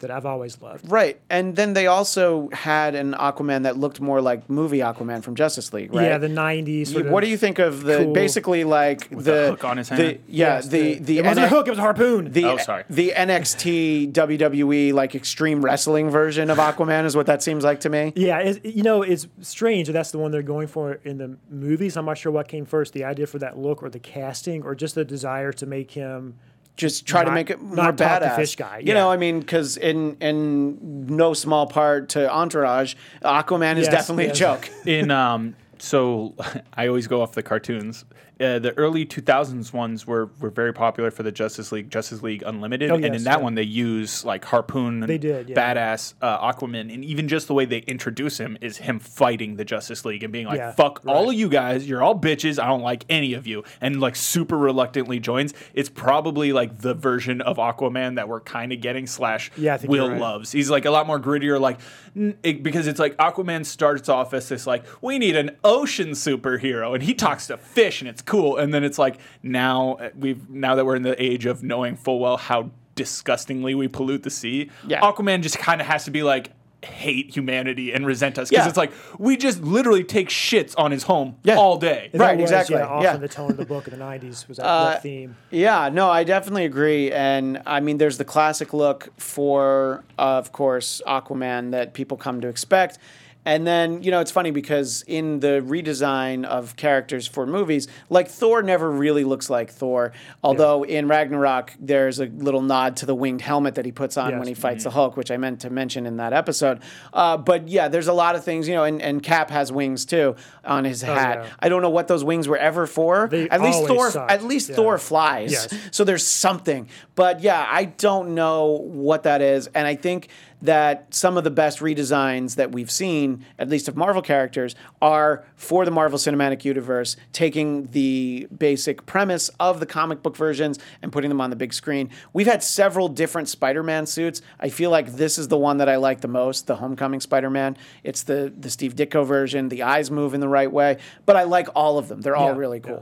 that 0.00 0.10
I've 0.10 0.26
always 0.26 0.60
loved. 0.62 0.90
Right, 0.90 1.20
and 1.28 1.56
then 1.56 1.72
they 1.72 1.86
also 1.88 2.48
had 2.52 2.94
an 2.94 3.14
Aquaman 3.14 3.64
that 3.64 3.76
looked 3.76 4.00
more 4.00 4.20
like 4.20 4.48
movie 4.48 4.78
Aquaman 4.78 5.22
from 5.22 5.34
Justice 5.34 5.72
League, 5.72 5.92
right? 5.92 6.04
Yeah, 6.06 6.18
the 6.18 6.28
'90s. 6.28 6.88
Sort 6.88 7.06
what 7.06 7.22
of, 7.22 7.26
do 7.26 7.30
you 7.30 7.36
think 7.36 7.58
of 7.58 7.82
the 7.82 7.98
cool- 8.04 8.12
basically 8.12 8.64
like 8.64 9.08
the 9.10 9.16
the 9.16 9.46
hook 9.50 9.64
on 9.64 9.76
his 9.78 9.88
the- 9.88 9.94
hand? 9.96 10.18
yeah, 10.28 10.46
Yes, 10.56 10.68
the 10.68 10.94
the, 11.00 11.18
it 11.18 11.24
wasn't 11.24 11.46
NX 11.46 11.50
a 11.50 11.54
hook; 11.54 11.66
it 11.66 11.70
was 11.70 11.78
a 11.78 11.82
harpoon. 11.82 12.32
The, 12.32 12.44
Oh, 12.44 12.56
sorry. 12.58 12.84
The 12.88 13.12
NXT 13.16 14.12
WWE 14.12 14.92
like 14.92 15.14
extreme 15.14 15.64
wrestling 15.64 16.10
version 16.10 16.50
of 16.50 16.58
Aquaman 16.58 17.04
is 17.04 17.16
what 17.16 17.26
that 17.26 17.42
seems 17.42 17.64
like 17.64 17.80
to 17.80 17.88
me. 17.88 18.12
Yeah, 18.16 18.38
it's, 18.38 18.60
you 18.64 18.82
know, 18.82 19.02
it's 19.02 19.26
strange 19.40 19.86
that 19.88 19.92
that's 19.94 20.10
the 20.10 20.18
one 20.18 20.30
they're 20.30 20.42
going 20.42 20.66
for 20.68 20.94
in 21.04 21.18
the 21.18 21.36
movies. 21.50 21.96
I'm 21.96 22.04
not 22.04 22.18
sure 22.18 22.32
what 22.32 22.48
came 22.48 22.64
first, 22.64 22.92
the 22.92 23.04
idea 23.04 23.26
for 23.26 23.38
that 23.40 23.58
look 23.58 23.82
or 23.82 23.90
the 23.90 23.98
casting 23.98 24.62
or 24.62 24.74
just 24.74 24.94
the 24.94 25.04
desire 25.04 25.52
to 25.52 25.66
make 25.66 25.90
him. 25.90 26.34
Just 26.78 27.04
try 27.06 27.24
to 27.24 27.30
make 27.32 27.50
it 27.50 27.60
more 27.60 27.74
not 27.76 27.98
talk 27.98 28.20
to 28.22 28.26
badass. 28.28 28.36
fish 28.36 28.54
guy, 28.56 28.78
You 28.84 28.94
know. 28.94 29.10
I 29.10 29.16
mean, 29.18 29.40
because 29.40 29.76
in 29.76 30.16
in 30.20 31.06
no 31.08 31.34
small 31.34 31.66
part 31.66 32.08
to 32.10 32.32
Entourage, 32.32 32.94
Aquaman 33.22 33.76
is 33.76 33.86
Yes, 33.88 33.92
definitely 33.94 34.26
yes. 34.28 34.36
a 34.36 34.38
joke. 34.38 34.70
in 34.86 35.10
um 35.10 35.56
so 35.78 36.34
I 36.74 36.86
always 36.86 37.06
go 37.08 37.20
off 37.20 37.32
the 37.32 37.42
cartoons. 37.42 38.04
Uh, 38.40 38.58
the 38.60 38.72
early 38.78 39.04
2000s 39.04 39.72
ones 39.72 40.06
were, 40.06 40.30
were 40.40 40.50
very 40.50 40.72
popular 40.72 41.10
for 41.10 41.24
the 41.24 41.32
Justice 41.32 41.72
League, 41.72 41.90
Justice 41.90 42.22
League 42.22 42.42
Unlimited, 42.46 42.90
Oh, 42.90 42.94
and 42.94 43.04
in 43.06 43.24
that 43.24 43.38
yeah. 43.38 43.42
one 43.42 43.54
they 43.56 43.64
use 43.64 44.24
like 44.24 44.44
harpoon, 44.44 45.00
They 45.00 45.18
did, 45.18 45.48
yeah. 45.48 45.56
badass 45.56 46.14
uh, 46.22 46.52
Aquaman, 46.52 46.92
and 46.94 47.04
even 47.04 47.26
just 47.26 47.48
the 47.48 47.54
way 47.54 47.64
they 47.64 47.78
introduce 47.78 48.38
him 48.38 48.56
is 48.60 48.76
him 48.76 49.00
fighting 49.00 49.56
the 49.56 49.64
Justice 49.64 50.04
League 50.04 50.22
and 50.22 50.32
being 50.32 50.46
like, 50.46 50.58
Yeah, 50.58 50.70
"Fuck 50.72 51.02
all 51.06 51.30
of 51.30 51.34
you 51.34 51.48
guys, 51.48 51.88
you're 51.88 52.02
all 52.02 52.14
bitches. 52.18 52.62
I 52.62 52.66
don't 52.68 52.82
like 52.82 53.04
any 53.08 53.34
of 53.34 53.46
you," 53.46 53.64
and 53.80 54.00
like 54.00 54.14
super 54.14 54.56
reluctantly 54.56 55.18
joins. 55.18 55.52
It's 55.74 55.88
probably 55.88 56.52
like 56.52 56.78
the 56.78 56.94
version 56.94 57.40
of 57.40 57.56
Aquaman 57.56 58.14
that 58.16 58.28
we're 58.28 58.40
kind 58.40 58.72
of 58.72 58.80
getting. 58.80 59.06
Slash, 59.08 59.50
Will 59.88 60.10
right. 60.10 60.20
loves. 60.20 60.52
He's 60.52 60.70
like 60.70 60.84
a 60.84 60.90
lot 60.90 61.06
more 61.08 61.18
grittier, 61.18 61.60
like 61.60 61.80
it, 62.14 62.62
because 62.62 62.86
it's 62.86 63.00
like 63.00 63.16
Aquaman 63.16 63.64
starts 63.66 64.08
off 64.08 64.32
as 64.32 64.48
this 64.48 64.66
like 64.66 64.84
we 65.02 65.18
need 65.18 65.34
an 65.34 65.56
ocean 65.64 66.10
superhero, 66.10 66.94
and 66.94 67.02
he 67.02 67.14
talks 67.14 67.48
to 67.48 67.56
fish, 67.56 68.00
and 68.00 68.08
it's 68.08 68.22
cool. 68.28 68.56
And 68.58 68.72
then 68.72 68.84
it's 68.84 68.98
like 68.98 69.18
now 69.42 69.94
uh, 69.94 70.10
we've 70.16 70.48
now 70.48 70.74
that 70.76 70.84
we're 70.86 70.96
in 70.96 71.02
the 71.02 71.20
age 71.22 71.46
of 71.46 71.62
knowing 71.62 71.96
full 71.96 72.20
well 72.20 72.36
how 72.36 72.70
disgustingly 72.94 73.74
we 73.74 73.88
pollute 73.88 74.22
the 74.22 74.30
sea. 74.30 74.70
Yeah. 74.86 75.00
Aquaman 75.00 75.42
just 75.42 75.58
kind 75.58 75.80
of 75.80 75.86
has 75.86 76.04
to 76.04 76.10
be 76.10 76.22
like 76.22 76.52
hate 76.84 77.34
humanity 77.34 77.92
and 77.92 78.06
resent 78.06 78.38
us 78.38 78.50
because 78.50 78.64
Yeah. 78.64 78.68
it's 78.68 78.76
like 78.78 78.92
we 79.18 79.36
just 79.36 79.60
literally 79.62 80.04
take 80.04 80.28
shits 80.28 80.74
on 80.78 80.92
his 80.92 81.02
home 81.02 81.34
Yeah. 81.42 81.56
all 81.56 81.76
day. 81.76 82.08
And 82.12 82.20
that 82.20 82.24
Right, 82.26 82.36
was, 82.38 82.50
exactly, 82.52 82.76
Yeah, 82.76 82.86
often 82.86 83.02
yeah. 83.02 83.16
the 83.16 83.26
tone 83.28 83.50
of 83.50 83.56
the 83.56 83.64
book 83.64 83.88
in 83.88 83.98
the 83.98 84.04
'90s 84.04 84.46
was 84.46 84.58
that, 84.58 84.64
Uh, 84.66 84.84
that 84.90 85.02
theme. 85.02 85.36
Yeah, 85.50 85.88
no, 85.92 86.08
I 86.08 86.22
definitely 86.22 86.66
agree. 86.66 87.10
And 87.10 87.60
I 87.66 87.80
mean, 87.80 87.98
there's 87.98 88.16
the 88.18 88.24
classic 88.24 88.72
look 88.72 89.08
for, 89.16 90.04
of 90.18 90.52
course, 90.52 91.02
Aquaman 91.04 91.72
that 91.72 91.94
people 91.94 92.16
come 92.16 92.40
to 92.42 92.48
expect. 92.48 92.98
And 93.48 93.66
then, 93.66 94.02
you 94.02 94.10
know, 94.10 94.20
it's 94.20 94.30
funny 94.30 94.50
because 94.50 95.02
in 95.06 95.40
the 95.40 95.62
redesign 95.66 96.44
of 96.44 96.76
characters 96.76 97.26
for 97.26 97.46
movies, 97.46 97.88
like 98.10 98.28
Thor 98.28 98.60
never 98.62 98.90
really 98.90 99.24
looks 99.24 99.48
like 99.48 99.70
Thor. 99.70 100.12
Although 100.44 100.82
in 100.84 101.08
Ragnarok, 101.08 101.72
there's 101.80 102.20
a 102.20 102.26
little 102.26 102.60
nod 102.60 102.98
to 102.98 103.06
the 103.06 103.14
winged 103.14 103.40
helmet 103.40 103.76
that 103.76 103.86
he 103.86 103.92
puts 103.92 104.18
on 104.18 104.32
Yes. 104.32 104.38
when 104.38 104.48
he 104.48 104.52
fights 104.54 104.84
the 104.84 104.90
Hulk, 104.90 105.16
which 105.16 105.30
I 105.30 105.38
meant 105.38 105.60
to 105.60 105.70
mention 105.70 106.04
in 106.04 106.18
that 106.18 106.34
episode. 106.34 106.80
Uh, 107.12 107.38
but 107.38 107.68
yeah, 107.68 107.88
there's 107.88 108.08
a 108.08 108.12
lot 108.12 108.36
of 108.36 108.44
things, 108.44 108.68
you 108.68 108.74
know, 108.74 108.84
and, 108.84 109.00
and 109.00 109.22
Cap 109.22 109.48
has 109.48 109.72
wings 109.72 110.04
too 110.04 110.36
on 110.62 110.84
his 110.84 111.00
hat. 111.00 111.38
Oh, 111.38 111.42
yeah. 111.44 111.48
I 111.60 111.70
don't 111.70 111.80
know 111.80 111.88
what 111.88 112.06
those 112.06 112.22
wings 112.22 112.48
were 112.48 112.58
ever 112.58 112.86
for. 112.86 113.28
They 113.30 113.48
at 113.48 113.62
least 113.62 113.86
Thor, 113.86 114.10
sucked. 114.10 114.30
at 114.30 114.44
least 114.44 114.68
Yeah. 114.68 114.76
Thor 114.76 114.98
flies. 114.98 115.52
Yes. 115.52 115.74
So 115.90 116.04
there's 116.04 116.26
something. 116.26 116.86
But 117.14 117.40
yeah, 117.40 117.66
I 117.66 117.86
don't 117.86 118.34
know 118.34 118.66
what 118.72 119.22
that 119.22 119.40
is. 119.40 119.68
And 119.68 119.86
I 119.86 119.94
think 119.96 120.28
that 120.62 121.14
some 121.14 121.36
of 121.36 121.44
the 121.44 121.50
best 121.50 121.78
redesigns 121.78 122.56
that 122.56 122.72
we've 122.72 122.90
seen, 122.90 123.44
at 123.58 123.68
least 123.68 123.88
of 123.88 123.96
Marvel 123.96 124.22
characters, 124.22 124.74
are 125.00 125.44
for 125.54 125.84
the 125.84 125.90
Marvel 125.90 126.18
Cinematic 126.18 126.64
Universe, 126.64 127.16
taking 127.32 127.86
the 127.86 128.48
basic 128.56 129.06
premise 129.06 129.50
of 129.60 129.80
the 129.80 129.86
comic 129.86 130.22
book 130.22 130.36
versions 130.36 130.78
and 131.02 131.12
putting 131.12 131.28
them 131.28 131.40
on 131.40 131.50
the 131.50 131.56
big 131.56 131.72
screen. 131.72 132.10
We've 132.32 132.46
had 132.46 132.62
several 132.62 133.08
different 133.08 133.48
Spider 133.48 133.82
Man 133.82 134.06
suits. 134.06 134.42
I 134.58 134.68
feel 134.68 134.90
like 134.90 135.12
this 135.12 135.38
is 135.38 135.48
the 135.48 135.58
one 135.58 135.78
that 135.78 135.88
I 135.88 135.96
like 135.96 136.20
the 136.20 136.28
most, 136.28 136.66
the 136.66 136.76
Homecoming 136.76 137.20
Spider 137.20 137.50
Man. 137.50 137.76
It's 138.02 138.24
the, 138.24 138.52
the 138.58 138.70
Steve 138.70 138.96
Ditko 138.96 139.26
version. 139.26 139.68
The 139.68 139.82
eyes 139.82 140.10
move 140.10 140.34
in 140.34 140.40
the 140.40 140.48
right 140.48 140.70
way. 140.70 140.98
But 141.26 141.36
I 141.36 141.44
like 141.44 141.68
all 141.74 141.98
of 141.98 142.08
them, 142.08 142.20
they're 142.20 142.36
all 142.36 142.52
Yeah, 142.52 142.56
really 142.56 142.82
yeah. 142.84 142.92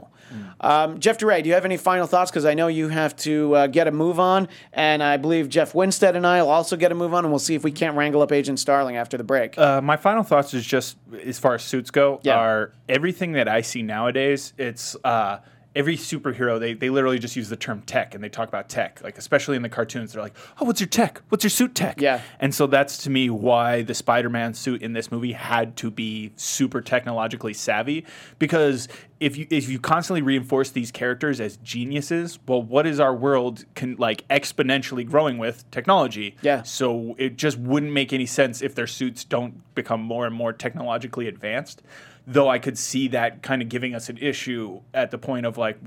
Um, 0.60 0.98
Jeff 1.00 1.18
DeRay, 1.18 1.42
do 1.42 1.48
you 1.48 1.54
have 1.54 1.64
any 1.64 1.76
final 1.76 2.06
thoughts? 2.06 2.30
Because 2.30 2.44
I 2.44 2.54
know 2.54 2.66
you 2.68 2.88
have 2.88 3.14
to 3.18 3.54
uh, 3.54 3.66
get 3.66 3.86
a 3.88 3.90
move 3.90 4.18
on, 4.18 4.48
and 4.72 5.02
I 5.02 5.16
believe 5.16 5.48
Jeff 5.48 5.74
Winstead 5.74 6.16
and 6.16 6.26
I 6.26 6.42
will 6.42 6.50
also 6.50 6.76
get 6.76 6.92
a 6.92 6.94
move 6.94 7.14
on, 7.14 7.24
and 7.24 7.32
we'll 7.32 7.38
see 7.38 7.54
if 7.54 7.62
we 7.64 7.72
can't 7.72 7.96
wrangle 7.96 8.22
up 8.22 8.32
Agent 8.32 8.58
Starling 8.58 8.96
after 8.96 9.16
the 9.16 9.24
break. 9.24 9.56
Uh, 9.58 9.80
my 9.80 9.96
final 9.96 10.22
thoughts 10.22 10.54
is 10.54 10.64
just 10.66 10.96
as 11.24 11.38
far 11.38 11.54
as 11.54 11.62
suits 11.62 11.90
go 11.90 12.20
Yeah. 12.22 12.36
are 12.36 12.72
everything 12.88 13.32
that 13.32 13.48
I 13.48 13.60
see 13.60 13.82
nowadays. 13.82 14.52
It's 14.58 14.96
uh, 15.04 15.38
every 15.76 15.96
superhero 15.96 16.58
they 16.58 16.72
they 16.72 16.90
literally 16.90 17.18
just 17.18 17.36
use 17.36 17.48
the 17.48 17.56
term 17.56 17.82
tech 17.82 18.14
and 18.14 18.24
they 18.24 18.28
talk 18.28 18.48
about 18.48 18.68
tech 18.68 19.00
like 19.04 19.18
especially 19.18 19.54
in 19.56 19.62
the 19.62 19.68
cartoons 19.68 20.12
they're 20.14 20.22
like 20.22 20.34
oh 20.60 20.64
what's 20.64 20.80
your 20.80 20.88
tech 20.88 21.20
what's 21.28 21.44
your 21.44 21.50
suit 21.50 21.74
tech 21.74 22.00
Yeah. 22.00 22.22
and 22.40 22.54
so 22.54 22.66
that's 22.66 22.96
to 23.04 23.10
me 23.10 23.30
why 23.30 23.82
the 23.82 23.94
Spider-Man 23.94 24.54
suit 24.54 24.82
in 24.82 24.94
this 24.94 25.12
movie 25.12 25.32
had 25.32 25.76
to 25.76 25.90
be 25.90 26.32
super 26.36 26.80
technologically 26.80 27.52
savvy 27.52 28.04
because 28.38 28.88
if 29.20 29.36
you 29.36 29.46
if 29.50 29.68
you 29.68 29.78
constantly 29.78 30.22
reinforce 30.22 30.70
these 30.70 30.90
characters 30.90 31.40
as 31.40 31.58
geniuses 31.58 32.38
well 32.48 32.62
what 32.62 32.86
is 32.86 32.98
our 32.98 33.14
world 33.14 33.64
can 33.74 33.96
like 33.96 34.26
exponentially 34.28 35.06
growing 35.06 35.38
with 35.38 35.70
technology 35.70 36.36
Yeah. 36.42 36.62
so 36.62 37.14
it 37.18 37.36
just 37.36 37.58
wouldn't 37.58 37.92
make 37.92 38.12
any 38.12 38.26
sense 38.26 38.62
if 38.62 38.74
their 38.74 38.86
suits 38.86 39.24
don't 39.24 39.62
become 39.74 40.00
more 40.00 40.24
and 40.26 40.34
more 40.34 40.54
technologically 40.54 41.28
advanced. 41.28 41.82
Though 42.26 42.48
I 42.48 42.58
could 42.58 42.76
see 42.76 43.08
that 43.08 43.42
kind 43.42 43.62
of 43.62 43.68
giving 43.68 43.94
us 43.94 44.08
an 44.08 44.18
issue 44.18 44.80
at 44.92 45.10
the 45.10 45.18
point 45.18 45.46
of 45.46 45.56
like, 45.58 45.78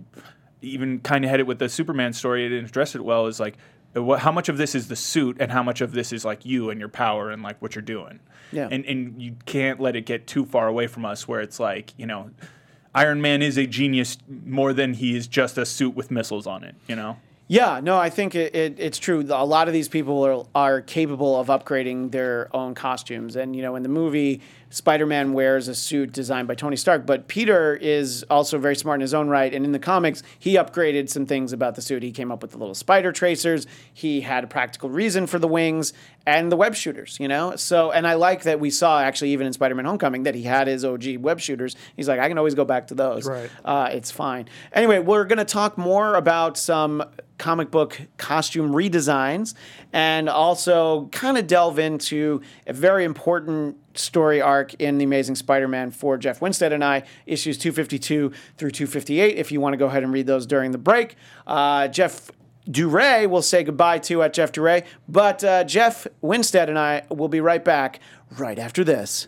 even 0.61 0.99
kind 0.99 1.25
of 1.25 1.31
had 1.31 1.39
it 1.39 1.47
with 1.47 1.59
the 1.59 1.69
Superman 1.69 2.13
story. 2.13 2.45
It 2.45 2.49
didn't 2.49 2.69
address 2.69 2.95
it 2.95 3.03
well. 3.03 3.27
Is 3.27 3.39
like, 3.39 3.57
uh, 3.95 4.03
what, 4.03 4.19
how 4.19 4.31
much 4.31 4.49
of 4.49 4.57
this 4.57 4.75
is 4.75 4.87
the 4.87 4.95
suit 4.95 5.37
and 5.39 5.51
how 5.51 5.63
much 5.63 5.81
of 5.81 5.91
this 5.91 6.13
is 6.13 6.23
like 6.23 6.45
you 6.45 6.69
and 6.69 6.79
your 6.79 6.89
power 6.89 7.31
and 7.31 7.43
like 7.43 7.61
what 7.61 7.75
you're 7.75 7.81
doing. 7.81 8.19
Yeah. 8.51 8.67
And 8.71 8.85
and 8.85 9.21
you 9.21 9.35
can't 9.45 9.79
let 9.79 9.95
it 9.95 10.05
get 10.05 10.27
too 10.27 10.45
far 10.45 10.67
away 10.67 10.87
from 10.87 11.05
us 11.05 11.27
where 11.27 11.41
it's 11.41 11.59
like 11.59 11.93
you 11.97 12.05
know. 12.05 12.31
Iron 12.95 13.21
Man 13.21 13.43
is 13.43 13.55
a 13.59 13.67
genius 13.67 14.17
more 14.27 14.73
than 14.73 14.95
he 14.95 15.15
is 15.15 15.27
just 15.27 15.59
a 15.59 15.65
suit 15.65 15.93
with 15.93 16.09
missiles 16.09 16.47
on 16.47 16.63
it, 16.63 16.73
you 16.87 16.95
know? 16.95 17.17
Yeah, 17.47 17.79
no, 17.83 17.99
I 17.99 18.09
think 18.09 18.33
it, 18.33 18.55
it, 18.55 18.79
it's 18.79 18.97
true. 18.97 19.23
A 19.29 19.45
lot 19.45 19.67
of 19.67 19.75
these 19.75 19.87
people 19.87 20.25
are, 20.25 20.45
are 20.55 20.81
capable 20.81 21.39
of 21.39 21.47
upgrading 21.47 22.11
their 22.11 22.49
own 22.51 22.73
costumes. 22.73 23.35
And, 23.35 23.55
you 23.55 23.61
know, 23.61 23.75
in 23.75 23.83
the 23.83 23.89
movie, 23.89 24.41
Spider 24.69 25.05
Man 25.05 25.33
wears 25.33 25.67
a 25.67 25.75
suit 25.75 26.11
designed 26.11 26.47
by 26.47 26.55
Tony 26.55 26.75
Stark, 26.75 27.05
but 27.05 27.27
Peter 27.27 27.75
is 27.75 28.23
also 28.29 28.57
very 28.57 28.75
smart 28.75 28.97
in 28.97 29.01
his 29.01 29.13
own 29.13 29.27
right. 29.27 29.53
And 29.53 29.65
in 29.65 29.71
the 29.71 29.79
comics, 29.79 30.21
he 30.37 30.55
upgraded 30.55 31.09
some 31.09 31.25
things 31.25 31.53
about 31.53 31.75
the 31.75 31.81
suit. 31.81 32.03
He 32.03 32.11
came 32.11 32.31
up 32.31 32.41
with 32.41 32.51
the 32.51 32.57
little 32.57 32.75
spider 32.75 33.11
tracers, 33.11 33.65
he 33.93 34.21
had 34.21 34.43
a 34.43 34.47
practical 34.47 34.89
reason 34.89 35.25
for 35.27 35.39
the 35.39 35.47
wings 35.47 35.93
and 36.25 36.51
the 36.51 36.55
web 36.55 36.75
shooters, 36.75 37.17
you 37.19 37.27
know? 37.27 37.55
So, 37.55 37.91
and 37.91 38.05
I 38.05 38.13
like 38.13 38.43
that 38.43 38.59
we 38.59 38.69
saw 38.69 39.01
actually, 39.01 39.31
even 39.31 39.47
in 39.47 39.53
Spider 39.53 39.73
Man 39.73 39.85
Homecoming, 39.85 40.23
that 40.23 40.35
he 40.35 40.43
had 40.43 40.67
his 40.67 40.85
OG 40.85 41.17
web 41.17 41.39
shooters. 41.39 41.75
He's 41.95 42.07
like, 42.07 42.19
I 42.19 42.27
can 42.27 42.37
always 42.37 42.55
go 42.55 42.65
back 42.65 42.87
to 42.87 42.95
those. 42.95 43.27
Right. 43.27 43.49
Uh, 43.65 43.89
it's 43.91 44.11
fine. 44.11 44.47
Anyway, 44.71 44.99
we're 44.99 45.25
going 45.25 45.39
to 45.39 45.45
talk 45.45 45.77
more 45.77 46.15
about 46.15 46.57
some 46.57 47.03
comic 47.39 47.71
book 47.71 47.99
costume 48.17 48.71
redesigns 48.71 49.55
and 49.93 50.29
also 50.29 51.07
kind 51.11 51.37
of 51.37 51.47
delve 51.47 51.79
into 51.79 52.41
a 52.67 52.73
very 52.73 53.05
important 53.05 53.77
story 53.99 54.41
arc 54.41 54.73
in 54.75 54.97
The 54.97 55.05
Amazing 55.05 55.35
Spider 55.35 55.67
Man 55.67 55.91
for 55.91 56.17
Jeff 56.17 56.41
Winstead 56.41 56.73
and 56.73 56.83
I, 56.83 57.03
issues 57.25 57.57
252 57.57 58.31
through 58.57 58.71
258. 58.71 59.37
If 59.37 59.51
you 59.51 59.59
want 59.61 59.73
to 59.73 59.77
go 59.77 59.87
ahead 59.87 60.03
and 60.03 60.13
read 60.13 60.27
those 60.27 60.45
during 60.45 60.71
the 60.71 60.77
break, 60.77 61.15
uh, 61.47 61.87
Jeff. 61.87 62.31
Duray 62.69 63.27
will 63.27 63.41
say 63.41 63.63
goodbye 63.63 63.97
to 63.99 64.21
at 64.21 64.31
Jeff 64.31 64.51
Duray, 64.51 64.85
but 65.07 65.43
uh, 65.43 65.63
Jeff 65.63 66.05
Winstead 66.21 66.69
and 66.69 66.77
I 66.77 67.01
will 67.09 67.29
be 67.29 67.41
right 67.41 67.65
back 67.65 67.99
right 68.37 68.59
after 68.59 68.83
this. 68.83 69.27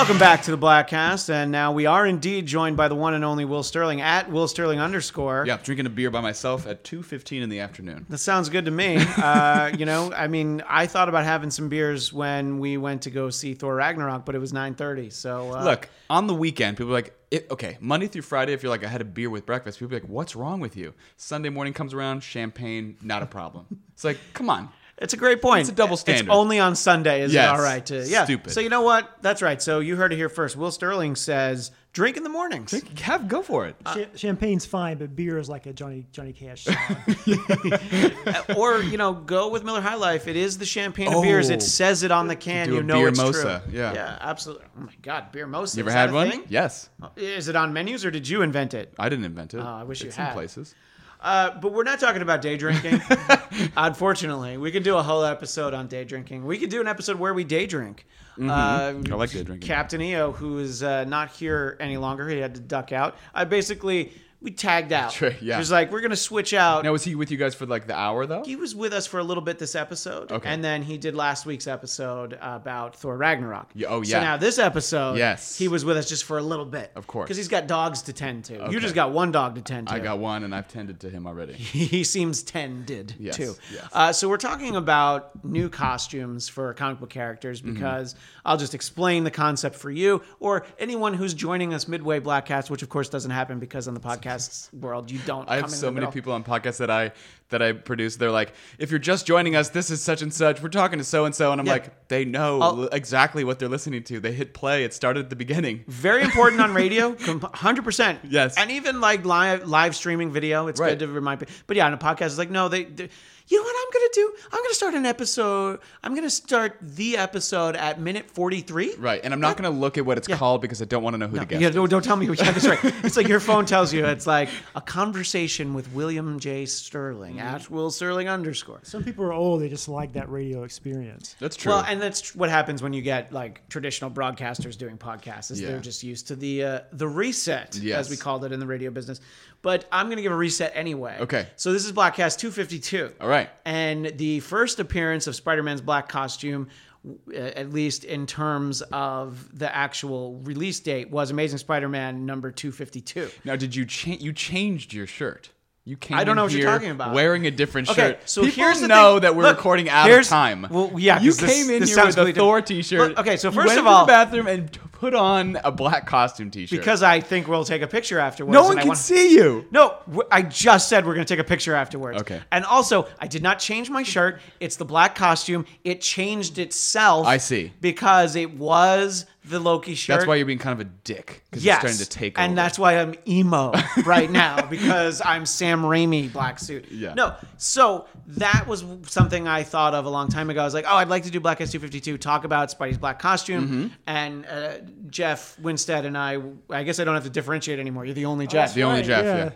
Welcome 0.00 0.18
back 0.18 0.40
to 0.44 0.50
the 0.50 0.56
Bladtcast, 0.56 1.28
and 1.28 1.52
now 1.52 1.72
we 1.72 1.84
are 1.84 2.06
indeed 2.06 2.46
joined 2.46 2.74
by 2.74 2.88
the 2.88 2.94
one 2.94 3.12
and 3.12 3.22
only 3.22 3.44
Will 3.44 3.62
Sterling 3.62 4.00
at 4.00 4.30
Will 4.30 4.48
Sterling 4.48 4.80
underscore. 4.80 5.44
Yeah, 5.46 5.58
drinking 5.62 5.84
a 5.84 5.90
beer 5.90 6.10
by 6.10 6.22
myself 6.22 6.66
at 6.66 6.84
2.15 6.84 7.42
in 7.42 7.50
the 7.50 7.60
afternoon. 7.60 8.06
That 8.08 8.16
sounds 8.16 8.48
good 8.48 8.64
to 8.64 8.70
me. 8.70 8.96
Uh, 9.20 9.70
you 9.76 9.84
know, 9.84 10.10
I 10.14 10.28
mean, 10.28 10.62
I 10.66 10.86
thought 10.86 11.10
about 11.10 11.24
having 11.24 11.50
some 11.50 11.68
beers 11.68 12.10
when 12.10 12.58
we 12.58 12.78
went 12.78 13.02
to 13.02 13.10
go 13.10 13.28
see 13.28 13.52
Thor 13.52 13.74
Ragnarok, 13.74 14.24
but 14.24 14.34
it 14.34 14.38
was 14.38 14.54
nine 14.54 14.74
thirty. 14.74 15.10
So 15.10 15.54
uh, 15.54 15.64
Look, 15.64 15.90
on 16.08 16.26
the 16.26 16.34
weekend, 16.34 16.78
people 16.78 16.92
are 16.92 16.94
like, 16.94 17.14
it, 17.30 17.46
okay, 17.50 17.76
Monday 17.80 18.06
through 18.06 18.22
Friday, 18.22 18.54
if 18.54 18.62
you're 18.62 18.70
like, 18.70 18.82
I 18.82 18.88
had 18.88 19.02
a 19.02 19.04
beer 19.04 19.28
with 19.28 19.44
breakfast, 19.44 19.78
people 19.78 19.94
are 19.94 20.00
like, 20.00 20.08
what's 20.08 20.34
wrong 20.34 20.60
with 20.60 20.76
you? 20.76 20.94
Sunday 21.18 21.50
morning 21.50 21.74
comes 21.74 21.92
around, 21.92 22.22
champagne, 22.22 22.96
not 23.02 23.22
a 23.22 23.26
problem. 23.26 23.66
It's 23.92 24.04
like, 24.04 24.18
come 24.32 24.48
on. 24.48 24.70
It's 25.00 25.14
a 25.14 25.16
great 25.16 25.40
point. 25.42 25.62
It's 25.62 25.70
a 25.70 25.74
double 25.74 25.96
standard. 25.96 26.26
It's 26.26 26.30
only 26.34 26.58
on 26.58 26.76
Sunday. 26.76 27.22
Is 27.22 27.32
Yes. 27.32 27.46
it 27.46 27.50
all 27.56 27.62
right 27.62 27.84
to 27.86 28.06
yeah? 28.06 28.24
Stupid. 28.24 28.52
So 28.52 28.60
you 28.60 28.68
know 28.68 28.82
what? 28.82 29.10
That's 29.22 29.42
right. 29.42 29.60
So 29.60 29.80
you 29.80 29.96
heard 29.96 30.12
it 30.12 30.16
here 30.16 30.28
first. 30.28 30.56
Will 30.56 30.70
Sterling 30.70 31.16
says, 31.16 31.70
"Drink 31.92 32.16
in 32.16 32.22
the 32.22 32.28
mornings." 32.28 32.72
Have, 33.00 33.26
go 33.28 33.42
for 33.42 33.66
it. 33.66 33.76
Cha- 33.84 34.06
Champagne's 34.16 34.66
fine, 34.66 34.98
but 34.98 35.16
beer 35.16 35.38
is 35.38 35.48
like 35.48 35.66
a 35.66 35.72
Johnny 35.72 36.06
Johnny 36.12 36.32
Cash 36.32 36.64
song. 36.64 36.76
or 38.56 38.82
you 38.82 38.96
know, 38.96 39.12
go 39.14 39.48
with 39.48 39.64
Miller 39.64 39.80
High 39.80 39.94
Life. 39.94 40.28
It 40.28 40.36
is 40.36 40.58
the 40.58 40.66
champagne 40.66 41.08
of 41.08 41.14
oh. 41.14 41.22
beers. 41.22 41.50
It 41.50 41.56
Oh. 41.56 41.64
says 41.64 42.02
it 42.02 42.10
on 42.10 42.28
the 42.28 42.36
can. 42.36 42.68
Do 42.68 42.74
you 42.74 42.82
know 42.82 42.94
beer 42.94 43.08
it's 43.08 43.20
mosa, 43.20 43.62
true. 43.64 43.72
yeah. 43.72 43.92
yeah, 43.92 44.18
absolutely. 44.20 44.64
Oh 44.78 44.80
my 44.82 44.92
God, 45.02 45.32
beer 45.32 45.46
mosa. 45.46 45.76
you 45.76 45.82
ever 45.82 45.90
Is 45.90 45.94
had 45.94 46.12
one? 46.12 46.30
thing? 46.30 46.44
Yes. 46.48 46.88
Is 47.16 47.48
it 47.48 47.56
on 47.56 47.72
menus 47.72 48.04
or 48.04 48.10
did 48.10 48.28
you 48.28 48.42
invent 48.42 48.74
it? 48.74 48.94
I 48.98 49.08
didn't 49.08 49.24
invent 49.24 49.54
it. 49.54 49.60
Oh, 49.60 49.66
I 49.66 49.84
wish 49.84 50.02
you 50.02 50.08
It's 50.08 50.16
in 50.18 50.24
had. 50.24 50.32
places. 50.34 50.74
Uh, 51.20 51.50
but 51.60 51.72
we're 51.72 51.82
not 51.84 52.00
talking 52.00 52.22
about 52.22 52.40
day 52.40 52.56
drinking. 52.56 53.00
Unfortunately, 53.76 54.56
we 54.56 54.70
could 54.70 54.82
do 54.82 54.96
a 54.96 55.02
whole 55.02 55.24
episode 55.24 55.74
on 55.74 55.86
day 55.86 56.04
drinking. 56.04 56.44
We 56.46 56.58
could 56.58 56.70
do 56.70 56.80
an 56.80 56.88
episode 56.88 57.18
where 57.18 57.34
we 57.34 57.44
day 57.44 57.66
drink. 57.66 58.06
Uh, 58.38 58.40
Mm-hmm. 58.40 59.12
I 59.12 59.16
like 59.16 59.30
day 59.30 59.42
drinking. 59.42 59.66
Captain 59.66 60.00
EO, 60.00 60.32
who 60.32 60.58
is 60.60 60.82
uh, 60.82 61.04
not 61.04 61.30
here 61.32 61.76
any 61.78 61.98
longer, 61.98 62.26
he 62.28 62.38
had 62.38 62.54
to 62.54 62.60
duck 62.60 62.90
out. 62.92 63.16
I 63.34 63.44
basically 63.44 64.12
we 64.42 64.50
tagged 64.50 64.92
out. 64.92 65.12
Sure, 65.12 65.32
yeah. 65.40 65.54
He 65.54 65.58
was 65.58 65.70
like, 65.70 65.92
we're 65.92 66.00
gonna 66.00 66.16
switch 66.16 66.54
out. 66.54 66.82
Now, 66.84 66.92
was 66.92 67.04
he 67.04 67.14
with 67.14 67.30
you 67.30 67.36
guys 67.36 67.54
for 67.54 67.66
like 67.66 67.86
the 67.86 67.94
hour, 67.94 68.24
though? 68.26 68.42
He 68.44 68.56
was 68.56 68.74
with 68.74 68.92
us 68.94 69.06
for 69.06 69.18
a 69.20 69.22
little 69.24 69.42
bit 69.42 69.58
this 69.58 69.74
episode, 69.74 70.32
Okay. 70.32 70.48
and 70.48 70.64
then 70.64 70.82
he 70.82 70.96
did 70.96 71.14
last 71.14 71.44
week's 71.46 71.66
episode 71.66 72.38
about 72.40 72.96
Thor 72.96 73.16
Ragnarok. 73.16 73.68
Yeah, 73.74 73.88
oh, 73.88 74.02
So 74.02 74.16
yeah. 74.16 74.22
now 74.22 74.36
this 74.38 74.58
episode, 74.58 75.18
Yes. 75.18 75.58
he 75.58 75.68
was 75.68 75.84
with 75.84 75.96
us 75.98 76.08
just 76.08 76.24
for 76.24 76.38
a 76.38 76.42
little 76.42 76.64
bit, 76.64 76.90
Of 76.96 77.06
course. 77.06 77.26
because 77.26 77.36
he's 77.36 77.48
got 77.48 77.66
dogs 77.66 78.02
to 78.02 78.12
tend 78.12 78.44
to. 78.46 78.68
You 78.70 78.80
just 78.80 78.94
got 78.94 79.12
one 79.12 79.30
dog 79.32 79.56
to 79.56 79.60
tend 79.62 79.88
to. 79.88 79.94
I 79.94 79.98
got 79.98 80.18
one, 80.18 80.44
and 80.44 80.54
I've 80.54 80.68
tended 80.68 81.00
to 81.00 81.10
him 81.10 81.26
already. 81.26 81.52
he 81.54 82.02
seems 82.04 82.42
tended 82.42 83.14
Yes, 83.18 83.36
too. 83.36 83.54
yes. 83.72 83.88
Uh, 83.92 84.12
so 84.12 84.28
we're 84.28 84.36
talking 84.38 84.76
about 84.76 85.44
new 85.44 85.68
costumes 85.68 86.48
for 86.48 86.72
comic 86.74 87.00
book 87.00 87.10
characters 87.10 87.60
Mm-hmm. 87.60 87.74
because 87.74 88.14
I'll 88.44 88.56
just 88.56 88.74
explain 88.74 89.24
the 89.24 89.30
concept 89.30 89.76
for 89.76 89.90
you 89.90 90.22
or 90.38 90.64
anyone 90.78 91.14
who's 91.14 91.34
joining 91.34 91.74
us 91.74 91.88
midway 91.88 92.20
Bladtcast, 92.20 92.70
which 92.70 92.82
of 92.82 92.88
course 92.88 93.08
doesn't 93.08 93.30
happen 93.32 93.58
because 93.58 93.86
on 93.88 93.94
the 93.94 94.00
podcast 94.00 94.29
podcasts 94.36 94.72
world, 94.74 95.10
you 95.10 95.18
don't. 95.26 95.48
I 95.48 95.56
have 95.56 95.70
so 95.70 95.86
many 95.86 96.00
middle. 96.06 96.12
people 96.12 96.32
on 96.32 96.44
podcasts 96.44 96.78
that 96.78 96.90
I 96.90 97.12
that 97.50 97.60
I 97.62 97.72
produce. 97.72 98.14
They're 98.16 98.30
like, 98.30 98.52
if 98.78 98.90
you're 98.90 99.00
just 99.00 99.26
joining 99.26 99.56
us, 99.56 99.70
this 99.70 99.90
is 99.90 100.00
such 100.00 100.22
and 100.22 100.32
such. 100.32 100.62
We're 100.62 100.68
talking 100.68 100.98
to 100.98 101.04
so 101.04 101.24
and 101.24 101.34
so, 101.34 101.50
and 101.50 101.60
I'm 101.60 101.66
Yeah. 101.66 101.72
like, 101.72 102.06
they 102.08 102.24
know 102.24 102.60
I'll- 102.60 102.84
exactly 102.88 103.42
what 103.42 103.58
they're 103.58 103.68
listening 103.68 104.04
to. 104.04 104.20
They 104.20 104.32
hit 104.32 104.54
play. 104.54 104.84
It 104.84 104.94
started 104.94 105.24
at 105.24 105.30
the 105.30 105.36
beginning. 105.36 105.82
Very 105.88 106.22
important 106.22 106.60
on 106.62 106.72
radio, 106.74 107.16
hundred 107.54 107.84
percent. 107.84 108.20
Yes. 108.22 108.56
and 108.56 108.70
even 108.70 109.00
like 109.00 109.24
live 109.24 109.66
live 109.68 109.96
streaming 109.96 110.30
video, 110.32 110.68
it's 110.68 110.80
Right. 110.80 110.90
good 110.90 111.00
to 111.00 111.08
remind. 111.08 111.40
people. 111.40 111.54
But 111.66 111.76
yeah, 111.76 111.86
on 111.86 111.92
a 111.92 111.98
podcast, 111.98 112.26
it's 112.26 112.38
like 112.38 112.50
no, 112.50 112.68
they, 112.68 112.84
they. 112.84 113.08
You 113.50 113.56
know 113.58 113.64
what 113.64 113.74
I'm 113.78 113.92
gonna 113.92 114.08
do? 114.14 114.34
I'm 114.52 114.62
gonna 114.62 114.74
start 114.74 114.94
an 114.94 115.06
episode. 115.06 115.80
I'm 116.04 116.14
gonna 116.14 116.30
start 116.30 116.76
the 116.80 117.16
episode 117.16 117.74
at 117.74 118.00
minute 118.00 118.30
forty 118.30 118.60
three. 118.60 118.94
Right, 118.96 119.20
and 119.24 119.34
I'm 119.34 119.40
not 119.40 119.56
going 119.56 119.70
to 119.72 119.76
look 119.76 119.98
at 119.98 120.06
what 120.06 120.18
it's 120.18 120.28
called 120.28 120.60
because 120.62 120.80
I 120.80 120.84
don't 120.84 121.02
want 121.02 121.14
to 121.14 121.18
know 121.18 121.26
who 121.26 121.38
the 121.38 121.46
guest 121.46 121.60
Yeah, 121.60 121.68
is. 121.68 121.74
don't, 121.74 121.88
don't 121.90 122.04
tell 122.04 122.14
me. 122.16 122.26
Yeah, 122.26 122.52
that's 122.52 122.66
right. 122.68 122.78
It's 123.04 123.16
like 123.16 123.26
your 123.28 123.40
phone 123.40 123.66
tells 123.66 123.92
you. 123.92 124.06
It's 124.06 124.26
like 124.26 124.48
a 124.76 124.80
conversation 124.80 125.74
with 125.74 125.92
William 125.92 126.38
J. 126.38 126.64
Sterling 126.66 127.36
Mm-hmm. 127.36 127.38
at 127.46 127.70
Will 127.70 127.90
Sterling 127.90 128.28
underscore. 128.28 128.80
Some 128.84 129.02
people 129.02 129.24
are 129.24 129.32
old; 129.32 129.60
they 129.62 129.68
just 129.68 129.88
like 129.88 130.12
that 130.12 130.30
radio 130.30 130.62
experience. 130.62 131.34
That's 131.40 131.56
true. 131.56 131.72
Well, 131.72 131.84
and 131.86 132.00
that's 132.00 132.34
what 132.36 132.50
happens 132.50 132.82
when 132.82 132.92
you 132.92 133.02
get 133.02 133.32
like 133.32 133.68
traditional 133.68 134.10
broadcasters 134.10 134.78
doing 134.78 134.96
podcasts. 134.96 135.50
Is 135.50 135.60
Yeah. 135.60 135.68
they're 135.70 135.80
just 135.80 136.04
used 136.04 136.28
to 136.28 136.36
the 136.36 136.62
uh, 136.64 136.80
the 136.92 137.08
reset, 137.08 137.74
Yes. 137.76 137.98
as 137.98 138.10
we 138.10 138.16
called 138.16 138.44
it 138.44 138.52
in 138.52 138.60
the 138.60 138.66
radio 138.66 138.90
business. 138.92 139.20
But 139.62 139.86
I'm 139.92 140.06
going 140.06 140.16
to 140.16 140.22
give 140.22 140.32
a 140.32 140.36
reset 140.36 140.72
anyway. 140.74 141.18
Okay. 141.20 141.46
So 141.56 141.72
this 141.72 141.84
is 141.84 141.92
Bladtcast 141.92 142.38
252. 142.38 143.12
All 143.20 143.28
right. 143.28 143.50
And 143.64 144.06
the 144.16 144.40
first 144.40 144.80
appearance 144.80 145.26
of 145.26 145.36
Spider-Man's 145.36 145.82
black 145.82 146.08
costume, 146.08 146.68
uh, 147.06 147.36
at 147.36 147.70
least 147.70 148.04
in 148.04 148.26
terms 148.26 148.80
of 148.92 149.58
the 149.58 149.74
actual 149.74 150.38
release 150.44 150.80
date, 150.80 151.10
was 151.10 151.30
Amazing 151.30 151.58
Spider-Man 151.58 152.24
number 152.24 152.50
252. 152.50 153.30
now, 153.44 153.56
did 153.56 153.74
you 153.76 153.84
change? 153.84 154.22
You 154.22 154.32
changed 154.32 154.92
your 154.94 155.06
shirt. 155.06 155.50
You 155.86 155.96
came. 155.96 156.18
I 156.18 156.24
don't 156.24 156.36
know 156.36 156.42
what 156.44 156.52
you're 156.52 156.70
talking 156.70 156.90
about. 156.90 157.14
Wearing 157.14 157.46
a 157.46 157.50
different 157.50 157.88
shirt. 157.88 157.98
Okay, 157.98 158.18
so 158.26 158.42
People 158.42 158.64
here's 158.64 158.80
the 158.80 158.88
know 158.88 159.14
thing. 159.14 159.22
that 159.22 159.34
we're 159.34 159.44
Look, 159.44 159.56
recording 159.56 159.88
out 159.88 160.04
of 160.06 160.10
here's- 160.10 160.28
time. 160.28 160.66
well, 160.70 160.92
yeah, 160.96 161.18
you 161.20 161.30
'cause 161.30 161.38
this- 161.38 161.50
came 161.52 161.70
in 161.70 161.80
this 161.80 161.88
here 161.88 161.96
sounds 161.96 162.08
with 162.08 162.16
a 162.18 162.32
completely 162.32 162.38
Thor 162.38 162.60
different. 162.60 162.66
T-shirt. 162.84 163.08
Look, 163.08 163.18
okay, 163.18 163.36
so 163.38 163.48
You 163.48 163.54
first 163.54 163.66
went 163.68 163.78
of 163.78 163.84
to 163.86 163.90
all- 163.90 164.04
the 164.06 164.10
bathroom 164.12 164.46
and 164.46 164.70
t- 164.70 164.78
put 164.92 165.14
on 165.14 165.58
a 165.64 165.72
black 165.72 166.06
costume 166.06 166.50
T-shirt 166.50 166.78
Because 166.78 167.02
I 167.02 167.20
think 167.20 167.48
we'll 167.48 167.64
take 167.64 167.80
a 167.80 167.86
picture 167.86 168.18
afterwards. 168.18 168.52
no 168.52 168.60
and 168.60 168.68
one 168.68 168.78
I 168.78 168.80
can 168.82 168.88
want- 168.88 168.98
see 168.98 169.32
you. 169.34 169.64
No, 169.70 169.94
w- 170.06 170.28
I 170.30 170.42
just 170.42 170.90
said 170.90 171.06
we're 171.06 171.14
going 171.14 171.24
to 171.26 171.34
take 171.34 171.40
a 171.40 171.48
picture 171.48 171.74
afterwards. 171.74 172.20
Okay. 172.20 172.40
And 172.52 172.66
also, 172.66 173.08
I 173.18 173.26
did 173.26 173.42
not 173.42 173.58
change 173.58 173.88
my 173.88 174.02
shirt. 174.02 174.42
It's 174.60 174.76
the 174.76 174.84
black 174.84 175.14
costume. 175.14 175.64
It 175.82 176.02
changed 176.02 176.58
itself. 176.58 177.26
I 177.26 177.38
see. 177.38 177.72
Because 177.80 178.36
it 178.36 178.52
was 178.58 179.24
the 179.44 179.58
Loki 179.58 179.94
shirt. 179.94 180.18
That's 180.18 180.26
why 180.28 180.36
you're 180.36 180.44
being 180.46 180.58
kind 180.58 180.78
of 180.78 180.86
a 180.86 180.90
dick 181.04 181.42
because 181.50 181.64
Yes. 181.64 181.82
you're 181.82 181.90
starting 181.92 182.06
to 182.06 182.08
take 182.18 182.38
and 182.38 182.50
over. 182.52 182.56
that's 182.56 182.78
why 182.78 182.98
I'm 182.98 183.14
emo 183.26 183.72
right 184.04 184.30
now 184.30 184.66
because 184.70 185.22
I'm 185.24 185.46
Sam 185.46 185.82
Raimi 185.82 186.30
black 186.32 186.58
suit. 186.58 186.86
Yeah. 186.90 187.14
No, 187.14 187.34
so 187.56 188.06
that 188.26 188.66
was 188.68 188.84
something 189.06 189.48
I 189.48 189.62
thought 189.62 189.94
of 189.94 190.04
a 190.04 190.10
long 190.10 190.28
time 190.28 190.50
ago. 190.50 190.60
I 190.60 190.64
was 190.64 190.74
like, 190.74 190.84
oh, 190.86 190.94
I'd 190.96 191.08
like 191.08 191.22
to 191.24 191.30
do 191.30 191.40
Black 191.40 191.60
S 191.60 191.72
252, 191.72 192.18
talk 192.18 192.44
about 192.44 192.68
Spidey's 192.68 192.98
black 192.98 193.18
costume. 193.18 193.64
Mm-hmm. 193.66 193.86
And 194.06 194.46
uh, 194.46 194.72
Jeff 195.08 195.58
Winstead 195.58 196.04
and 196.04 196.16
I, 196.18 196.38
I 196.68 196.82
guess 196.82 197.00
I 197.00 197.04
don't 197.04 197.14
have 197.14 197.24
to 197.24 197.30
differentiate 197.30 197.78
anymore. 197.78 198.04
You're 198.04 198.14
the 198.14 198.26
only 198.26 198.46
Jeff. 198.46 198.74
the 198.74 198.82
only 198.84 199.02
Jeff. 199.02 199.24
yeah. 199.24 199.36
Yeah. 199.36 199.50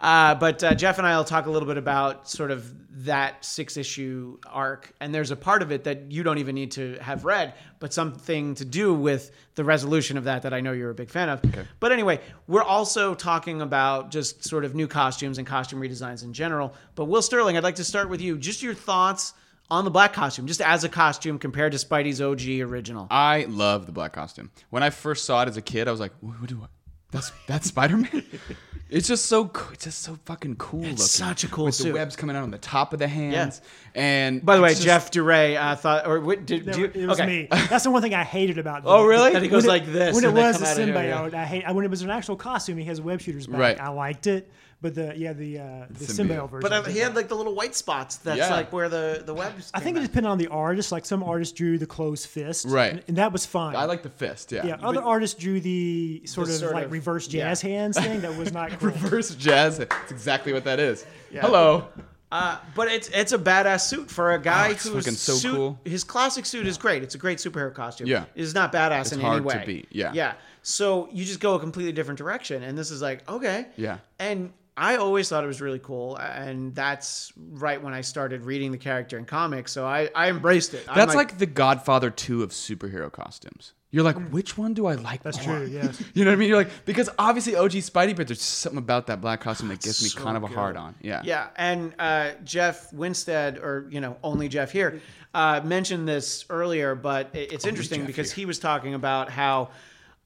Uh, 0.00 0.34
but 0.34 0.62
uh, 0.62 0.74
Jeff 0.74 0.98
and 0.98 1.06
I 1.06 1.16
will 1.16 1.24
talk 1.24 1.46
a 1.46 1.50
little 1.50 1.68
bit 1.68 1.78
about 1.78 2.28
sort 2.28 2.50
of 2.50 2.72
that 3.04 3.44
six 3.44 3.76
issue 3.76 4.38
arc. 4.46 4.92
And 5.00 5.14
there's 5.14 5.30
a 5.30 5.36
part 5.36 5.62
of 5.62 5.70
it 5.70 5.84
that 5.84 6.10
you 6.10 6.22
don't 6.22 6.38
even 6.38 6.54
need 6.54 6.72
to 6.72 6.96
have 7.00 7.24
read, 7.24 7.54
but 7.78 7.92
something 7.92 8.54
to 8.54 8.64
do 8.64 8.94
with 8.94 9.30
the 9.54 9.64
resolution 9.64 10.16
of 10.16 10.24
that 10.24 10.42
that 10.42 10.54
I 10.54 10.60
know 10.60 10.72
you're 10.72 10.90
a 10.90 10.94
big 10.94 11.10
fan 11.10 11.28
of. 11.28 11.44
Okay. 11.44 11.64
But 11.78 11.92
anyway, 11.92 12.20
we're 12.46 12.62
also 12.62 13.14
talking 13.14 13.60
about 13.60 14.10
just 14.10 14.44
sort 14.44 14.64
of 14.64 14.74
new 14.74 14.86
costumes 14.88 15.38
and 15.38 15.46
costume 15.46 15.80
redesigns 15.80 16.24
in 16.24 16.32
general. 16.32 16.74
But 16.94 17.06
Will 17.06 17.22
Sterling, 17.22 17.56
I'd 17.56 17.64
like 17.64 17.76
to 17.76 17.84
start 17.84 18.08
with 18.08 18.20
you. 18.20 18.38
Just 18.38 18.62
your 18.62 18.74
thoughts 18.74 19.34
on 19.70 19.84
the 19.84 19.90
black 19.90 20.12
costume, 20.12 20.46
just 20.46 20.60
as 20.60 20.84
a 20.84 20.88
costume 20.88 21.38
compared 21.38 21.72
to 21.72 21.78
Spidey's 21.78 22.20
OG 22.20 22.68
original. 22.68 23.08
I 23.10 23.46
love 23.48 23.86
the 23.86 23.92
black 23.92 24.12
costume. 24.12 24.50
When 24.70 24.82
I 24.82 24.90
first 24.90 25.24
saw 25.24 25.42
it 25.42 25.48
as 25.48 25.56
a 25.56 25.62
kid, 25.62 25.88
I 25.88 25.90
was 25.90 26.00
like, 26.00 26.12
"What, 26.20 26.46
do 26.46 26.60
I? 26.62 26.66
That's 27.10 27.32
that's 27.46 27.68
Spider 27.68 27.96
Man." 27.96 28.24
it's 28.90 29.08
just 29.08 29.26
so 29.26 29.46
co- 29.46 29.72
it's 29.72 29.84
just 29.84 30.02
so 30.02 30.18
fucking 30.24 30.56
cool 30.56 30.80
looking. 30.80 30.96
such 30.96 31.44
a 31.44 31.48
cool 31.48 31.66
with 31.66 31.74
suit. 31.74 31.88
the 31.88 31.92
webs 31.94 32.16
coming 32.16 32.36
out 32.36 32.42
on 32.42 32.50
the 32.50 32.58
top 32.58 32.92
of 32.92 32.98
the 32.98 33.08
hands. 33.08 33.60
Yeah. 33.94 34.00
And 34.00 34.44
By 34.44 34.56
the 34.56 34.62
way, 34.62 34.70
just- 34.70 34.82
Jeff 34.82 35.10
Duray 35.10 35.56
uh, 35.60 35.76
thought, 35.76 36.06
or 36.06 36.20
what, 36.20 36.46
did, 36.46 36.70
do 36.70 36.80
you, 36.80 36.92
it 36.92 37.06
was 37.06 37.20
okay. 37.20 37.26
me. 37.26 37.48
That's 37.68 37.84
the 37.84 37.90
one 37.90 38.02
thing 38.02 38.14
I 38.14 38.24
hated 38.24 38.58
about. 38.58 38.82
Oh, 38.84 39.04
really? 39.06 39.32
That 39.32 39.42
he 39.42 39.48
goes 39.48 39.62
when 39.62 39.68
like 39.68 39.86
this 39.86 40.14
When 40.14 40.24
it 40.24 40.32
was 40.32 40.56
come 40.56 40.62
the 40.62 40.68
out 40.68 40.78
of 40.78 40.84
here, 40.84 40.94
symbiote, 40.94 41.32
yeah. 41.32 41.40
I 41.42 41.44
hate. 41.44 41.74
When 41.74 41.84
it 41.84 41.90
was 41.90 42.02
an 42.02 42.10
actual 42.10 42.36
costume, 42.36 42.78
he 42.78 42.84
has 42.84 43.00
web 43.00 43.20
shooters 43.20 43.46
back. 43.46 43.58
Right. 43.60 43.80
I 43.80 43.88
liked 43.88 44.26
it, 44.26 44.50
but 44.82 44.94
the 44.94 45.14
yeah 45.16 45.32
the 45.32 45.58
uh, 45.58 45.62
the 45.90 46.04
Symbiote. 46.04 46.28
symbiote 46.28 46.50
version. 46.50 46.60
But 46.60 46.72
uh, 46.72 46.82
I 46.86 46.90
he 46.90 46.98
had 46.98 47.14
like 47.14 47.28
the 47.28 47.34
little 47.34 47.54
white 47.54 47.74
spots. 47.74 48.16
That's 48.16 48.38
Yeah. 48.38 48.50
like 48.50 48.72
where 48.72 48.88
the 48.88 49.22
the 49.24 49.34
webs. 49.34 49.70
I 49.74 49.80
think 49.80 49.96
it 49.96 50.00
came 50.00 50.06
depended 50.06 50.30
on 50.30 50.38
the 50.38 50.48
artist. 50.48 50.92
Like 50.92 51.04
some 51.06 51.22
artists 51.22 51.52
drew 51.54 51.78
the 51.78 51.86
closed 51.86 52.26
fist, 52.28 52.66
Right. 52.68 52.92
and, 52.92 53.02
and 53.08 53.16
that 53.16 53.32
was 53.32 53.46
fine. 53.46 53.74
I 53.74 53.84
like 53.86 54.02
the 54.02 54.10
fist. 54.10 54.52
Yeah. 54.52 54.66
Yeah, 54.66 54.76
other 54.82 55.02
artists 55.02 55.38
drew 55.40 55.60
the 55.60 56.22
sort 56.26 56.46
The 56.48 56.52
of 56.54 56.58
sort 56.60 56.74
like 56.74 56.84
of- 56.86 56.92
reverse 56.92 57.26
yeah. 57.32 57.44
jazz 57.48 57.60
hands 57.62 57.98
thing 58.00 58.20
that 58.20 58.36
was 58.36 58.52
not 58.52 58.70
cool. 58.78 58.90
Reverse 58.90 59.34
jazz. 59.34 59.78
That's 59.78 60.10
exactly 60.12 60.52
what 60.52 60.64
that 60.64 60.78
is. 60.80 61.04
Hello. 61.32 61.88
Uh, 62.32 62.58
but 62.74 62.88
it's 62.88 63.08
it's 63.10 63.32
a 63.32 63.38
badass 63.38 63.82
suit 63.88 64.10
for 64.10 64.32
a 64.34 64.38
guy 64.38 64.68
Oh, 64.68 64.70
it's 64.72 64.82
whose 64.84 65.04
fucking 65.04 65.16
so 65.16 65.32
suit, 65.34 65.54
cool. 65.54 65.78
His 65.84 66.02
classic 66.02 66.44
suit 66.44 66.66
is 66.66 66.76
great. 66.76 67.04
It's 67.04 67.14
a 67.14 67.18
great 67.18 67.38
superhero 67.38 67.72
costume. 67.72 68.08
Yeah. 68.08 68.24
it 68.34 68.42
is 68.42 68.52
not 68.52 68.72
badass 68.72 69.12
in 69.12 69.20
hard 69.20 69.42
any 69.42 69.50
to 69.52 69.58
way. 69.58 69.64
beat, 69.64 69.88
yeah. 69.92 70.10
yeah. 70.12 70.32
So 70.62 71.08
you 71.12 71.24
just 71.24 71.38
go 71.38 71.54
a 71.54 71.60
completely 71.60 71.92
different 71.92 72.18
direction, 72.18 72.64
and 72.64 72.76
this 72.76 72.90
is 72.90 73.00
like 73.00 73.26
okay. 73.30 73.66
Yeah. 73.76 73.98
And 74.18 74.52
I 74.76 74.96
always 74.96 75.28
thought 75.28 75.42
it 75.42 75.46
was 75.46 75.60
really 75.62 75.78
cool, 75.78 76.16
and 76.16 76.74
that's 76.74 77.32
right 77.36 77.82
when 77.82 77.94
I 77.94 78.02
started 78.02 78.42
reading 78.42 78.72
the 78.72 78.78
character 78.78 79.16
in 79.18 79.24
comics. 79.24 79.72
So 79.72 79.86
I 79.86 80.10
I 80.14 80.28
embraced 80.28 80.74
it. 80.74 80.84
I'm 80.88 80.94
That's 80.96 81.14
like, 81.14 81.38
the 81.38 81.46
Godfather 81.46 82.10
2 82.10 82.42
of 82.42 82.50
superhero 82.50 83.10
costumes. 83.10 83.72
You're 83.92 84.04
like, 84.04 84.18
which 84.30 84.58
one 84.58 84.74
do 84.74 84.84
I 84.86 84.94
like 84.96 85.22
That's 85.22 85.46
more? 85.46 85.58
true. 85.58 85.66
Yes. 85.68 86.02
You 86.14 86.24
know 86.24 86.30
what 86.32 86.36
I 86.36 86.38
mean? 86.40 86.48
You're 86.50 86.58
like, 86.58 86.84
because 86.84 87.08
obviously 87.18 87.54
OG 87.56 87.70
Spidey, 87.70 88.14
but 88.14 88.26
there's 88.26 88.42
something 88.42 88.76
about 88.78 89.06
that 89.06 89.22
black 89.22 89.40
costume 89.40 89.68
that 89.68 89.80
gives 89.80 90.02
me 90.02 90.08
so 90.10 90.20
kind 90.20 90.36
of 90.36 90.42
a 90.42 90.48
good. 90.48 90.54
hard 90.56 90.76
on. 90.76 90.94
Yeah. 91.00 91.22
Yeah, 91.24 91.48
and 91.56 91.94
uh, 91.98 92.32
Jeff 92.44 92.92
Winstead, 92.92 93.56
or 93.58 93.86
you 93.88 94.00
know, 94.02 94.18
only 94.22 94.48
Jeff 94.48 94.72
here, 94.72 95.00
uh, 95.32 95.62
mentioned 95.64 96.06
this 96.06 96.44
earlier, 96.50 96.94
but 96.94 97.30
it- 97.34 97.52
it's 97.52 97.64
interesting 97.64 98.00
Jeff 98.00 98.06
because 98.08 98.32
here. 98.32 98.42
he 98.42 98.46
was 98.46 98.58
talking 98.58 98.92
about 98.92 99.30
how 99.30 99.70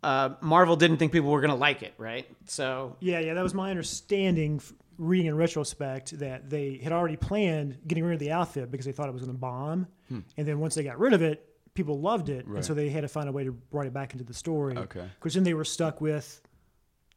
uh, 0.02 0.30
Marvel 0.40 0.76
didn't 0.76 0.96
think 0.98 1.12
people 1.12 1.30
were 1.30 1.40
going 1.40 1.50
to 1.50 1.56
like 1.56 1.82
it, 1.82 1.94
right? 1.98 2.26
So 2.46 2.96
Yeah, 3.00 3.18
yeah, 3.20 3.34
that 3.34 3.42
was 3.42 3.54
my 3.54 3.70
understanding. 3.70 4.60
Reading 4.98 5.28
in 5.28 5.34
retrospect, 5.36 6.18
that 6.18 6.50
they 6.50 6.76
had 6.76 6.92
already 6.92 7.16
planned 7.16 7.78
getting 7.86 8.04
rid 8.04 8.12
of 8.12 8.20
the 8.20 8.32
outfit 8.32 8.70
because 8.70 8.84
they 8.84 8.92
thought 8.92 9.08
it 9.08 9.12
was 9.12 9.22
going 9.22 9.34
to 9.34 9.38
bomb, 9.40 9.86
Hmm. 10.10 10.18
and 10.36 10.46
then 10.46 10.58
once 10.60 10.74
they 10.74 10.82
got 10.82 10.98
rid 10.98 11.14
of 11.14 11.22
it, 11.22 11.46
people 11.72 11.98
loved 12.00 12.28
it, 12.28 12.44
and 12.44 12.62
so 12.62 12.74
they 12.74 12.90
had 12.90 13.00
to 13.00 13.08
find 13.08 13.26
a 13.26 13.32
way 13.32 13.44
to 13.44 13.52
bring 13.52 13.86
it 13.86 13.94
back 13.94 14.12
into 14.12 14.24
the 14.24 14.34
story. 14.34 14.76
Okay. 14.76 15.06
Because 15.18 15.32
then 15.32 15.42
they 15.42 15.54
were 15.54 15.64
stuck 15.64 16.02
with: 16.02 16.42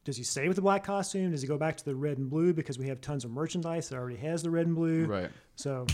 Does 0.05 0.15
he 0.15 0.23
stay 0.23 0.47
with 0.47 0.55
the 0.55 0.61
black 0.61 0.85
costume? 0.85 1.31
Does 1.31 1.41
he 1.41 1.47
go 1.49 1.57
back 1.57 1.75
to 1.75 1.83
the 1.83 1.93
red 1.93 2.17
and 2.19 2.29
blue 2.29 2.53
because 2.53 2.79
we 2.79 2.87
have 2.87 3.01
tons 3.01 3.25
of 3.25 3.31
merchandise 3.31 3.89
that 3.89 3.97
already 3.97 4.15
has 4.15 4.43
the 4.43 4.49
red 4.49 4.65
and 4.65 4.75
blue? 4.77 5.03
Right. 5.05 5.29
So 5.57 5.85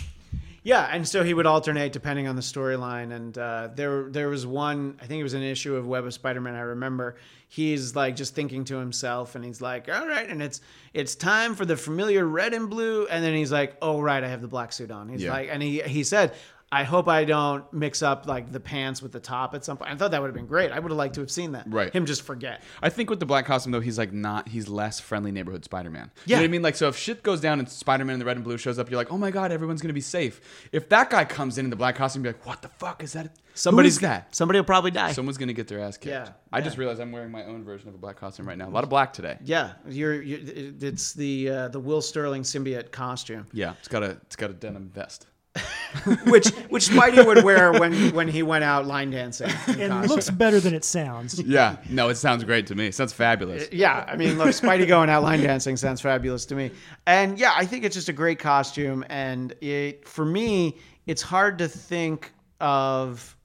yeah, 0.64 0.90
and 0.92 1.08
so 1.08 1.24
he 1.24 1.34
would 1.34 1.46
alternate 1.46 1.92
depending 1.94 2.28
on 2.28 2.36
the 2.36 2.42
storyline. 2.42 3.12
And 3.14 3.38
uh, 3.38 3.70
there 3.76 4.10
there 4.10 4.30
was 4.30 4.46
one, 4.46 4.98
I 5.02 5.06
think 5.06 5.20
it 5.20 5.24
was 5.24 5.34
an 5.34 5.44
issue 5.44 5.76
of 5.76 5.88
Web 5.88 6.06
of 6.06 6.14
Spider-Man. 6.14 6.56
I 6.56 6.60
remember 6.62 7.16
he's 7.48 7.96
like 7.96 8.16
just 8.16 8.36
thinking 8.36 8.66
to 8.66 8.78
himself, 8.78 9.36
and 9.36 9.44
he's 9.46 9.62
like, 9.62 9.90
"All 9.90 10.08
right," 10.08 10.28
and 10.30 10.42
it's 10.42 10.62
it's 10.94 11.16
time 11.16 11.56
for 11.56 11.66
the 11.66 11.78
familiar 11.78 12.26
red 12.26 12.54
and 12.54 12.70
blue, 12.70 13.08
and 13.08 13.24
then 13.24 13.34
he's 13.36 13.52
like, 13.52 13.76
"Oh 13.82 14.02
right, 14.02 14.24
I 14.24 14.28
have 14.28 14.42
the 14.42 14.48
black 14.48 14.72
suit 14.74 14.92
on." 14.92 15.10
He's 15.10 15.24
Yeah. 15.24 15.32
like, 15.34 15.50
and 15.52 15.62
he 15.64 15.82
he 15.82 16.04
said. 16.04 16.34
I 16.72 16.84
hope 16.84 17.08
I 17.08 17.26
don't 17.26 17.72
mix 17.74 18.04
up 18.04 18.28
like 18.28 18.52
the 18.52 18.60
pants 18.60 19.02
with 19.02 19.12
the 19.12 19.20
top 19.20 19.56
at 19.56 19.66
some 19.66 19.76
point. 19.78 19.90
I 19.92 19.96
thought 19.96 20.12
that 20.12 20.22
would 20.22 20.28
have 20.28 20.36
been 20.36 20.46
great. 20.46 20.72
I 20.72 20.78
would 20.78 20.92
have 20.92 20.98
liked 20.98 21.16
to 21.16 21.22
have 21.22 21.32
seen 21.32 21.54
that. 21.54 21.66
Right. 21.68 21.92
Him 21.92 22.06
just 22.06 22.22
forget. 22.22 22.62
I 22.84 22.90
think 22.90 23.10
with 23.10 23.20
the 23.20 23.26
black 23.26 23.48
costume 23.48 23.72
though, 23.72 23.80
he's 23.80 23.98
like 23.98 24.14
not. 24.14 24.48
He's 24.48 24.70
less 24.70 25.00
friendly 25.00 25.32
neighborhood 25.32 25.66
Spider-Man. 25.66 26.12
You 26.16 26.22
Yeah. 26.32 26.36
know 26.38 26.44
what 26.44 26.46
I 26.46 26.52
mean? 26.52 26.62
Like, 26.62 26.76
so 26.76 26.88
if 26.88 26.96
shit 26.96 27.24
goes 27.24 27.42
down 27.42 27.58
and 27.58 27.68
Spider-Man 27.68 28.14
in 28.14 28.20
the 28.20 28.26
red 28.26 28.38
and 28.38 28.44
blue 28.44 28.58
shows 28.58 28.78
up, 28.78 28.92
you're 28.92 28.98
like, 28.98 29.12
oh 29.12 29.18
my 29.18 29.32
god, 29.32 29.52
everyone's 29.52 29.82
gonna 29.82 29.94
be 29.96 30.00
safe. 30.02 30.70
If 30.72 30.90
that 30.90 31.10
guy 31.10 31.26
comes 31.26 31.58
in 31.58 31.66
in 31.66 31.70
the 31.72 31.76
black 31.76 31.96
costume, 31.96 32.24
you're 32.24 32.34
like, 32.34 32.46
what 32.46 32.62
the 32.62 32.68
fuck 32.70 33.02
is 33.04 33.14
that? 33.14 33.36
Somebody's 33.56 33.96
Who 33.96 34.06
is 34.06 34.10
that? 34.10 34.36
Somebody 34.36 34.60
will 34.60 34.66
probably 34.66 34.92
die. 34.92 35.12
Someone's 35.12 35.40
gonna 35.40 35.54
get 35.54 35.68
their 35.68 35.80
ass 35.80 35.98
kicked. 35.98 36.12
Yeah, 36.12 36.30
I 36.54 36.60
yeah. 36.60 36.64
just 36.64 36.78
realized 36.78 37.02
I'm 37.02 37.12
wearing 37.12 37.32
my 37.32 37.46
own 37.46 37.64
version 37.64 37.90
of 37.90 37.96
a 37.96 37.98
black 37.98 38.16
costume 38.16 38.48
right 38.48 38.58
now. 38.58 38.68
A 38.68 38.70
lot 38.70 38.84
of 38.84 38.92
black 38.92 39.12
today. 39.12 39.38
yeah, 39.44 39.72
you're, 39.90 40.22
you're. 40.22 40.40
It's 40.82 41.14
the 41.14 41.50
uh, 41.50 41.68
the 41.70 41.80
Will 41.80 42.02
Sterling 42.04 42.44
symbiote 42.44 42.92
costume. 42.92 43.48
Yeah, 43.54 43.74
it's 43.80 43.88
got 43.88 44.04
a 44.04 44.12
it's 44.28 44.36
got 44.36 44.52
a 44.52 44.54
denim 44.54 44.92
vest. 44.94 45.26
which 46.28 46.50
which 46.70 46.90
Spidey 46.90 47.26
would 47.26 47.44
wear 47.44 47.72
when 47.72 48.14
when 48.14 48.28
he 48.28 48.44
went 48.44 48.64
out 48.64 48.86
line 48.86 49.10
dancing. 49.10 49.50
it 49.50 49.56
costume. 49.56 50.02
looks 50.04 50.30
better 50.30 50.60
than 50.60 50.74
it 50.74 50.86
sounds. 50.86 51.42
Yeah, 51.42 51.78
no, 51.90 52.10
it 52.10 52.16
sounds 52.16 52.44
great 52.44 52.68
to 52.68 52.76
me. 52.76 52.88
It 52.88 52.96
sounds 52.96 53.14
fabulous. 53.14 53.64
Uh, 53.64 53.70
yeah, 53.72 54.06
I 54.08 54.16
mean, 54.16 54.38
look, 54.38 54.50
Spidey 54.50 54.88
going 54.88 55.10
out 55.10 55.24
line 55.24 55.42
dancing 55.42 55.78
sounds 55.78 56.02
fabulous 56.02 56.46
to 56.48 56.56
me. 56.56 56.72
And 57.08 57.40
yeah, 57.40 57.54
I 57.56 57.66
think 57.66 57.84
it's 57.84 57.96
just 57.96 58.10
a 58.10 58.14
great 58.14 58.38
costume. 58.38 59.04
And 59.10 59.54
it 59.62 60.08
for 60.08 60.26
me, 60.26 60.78
it's 61.08 61.24
hard 61.24 61.58
to 61.58 61.68
think 61.68 62.32
of 62.60 63.36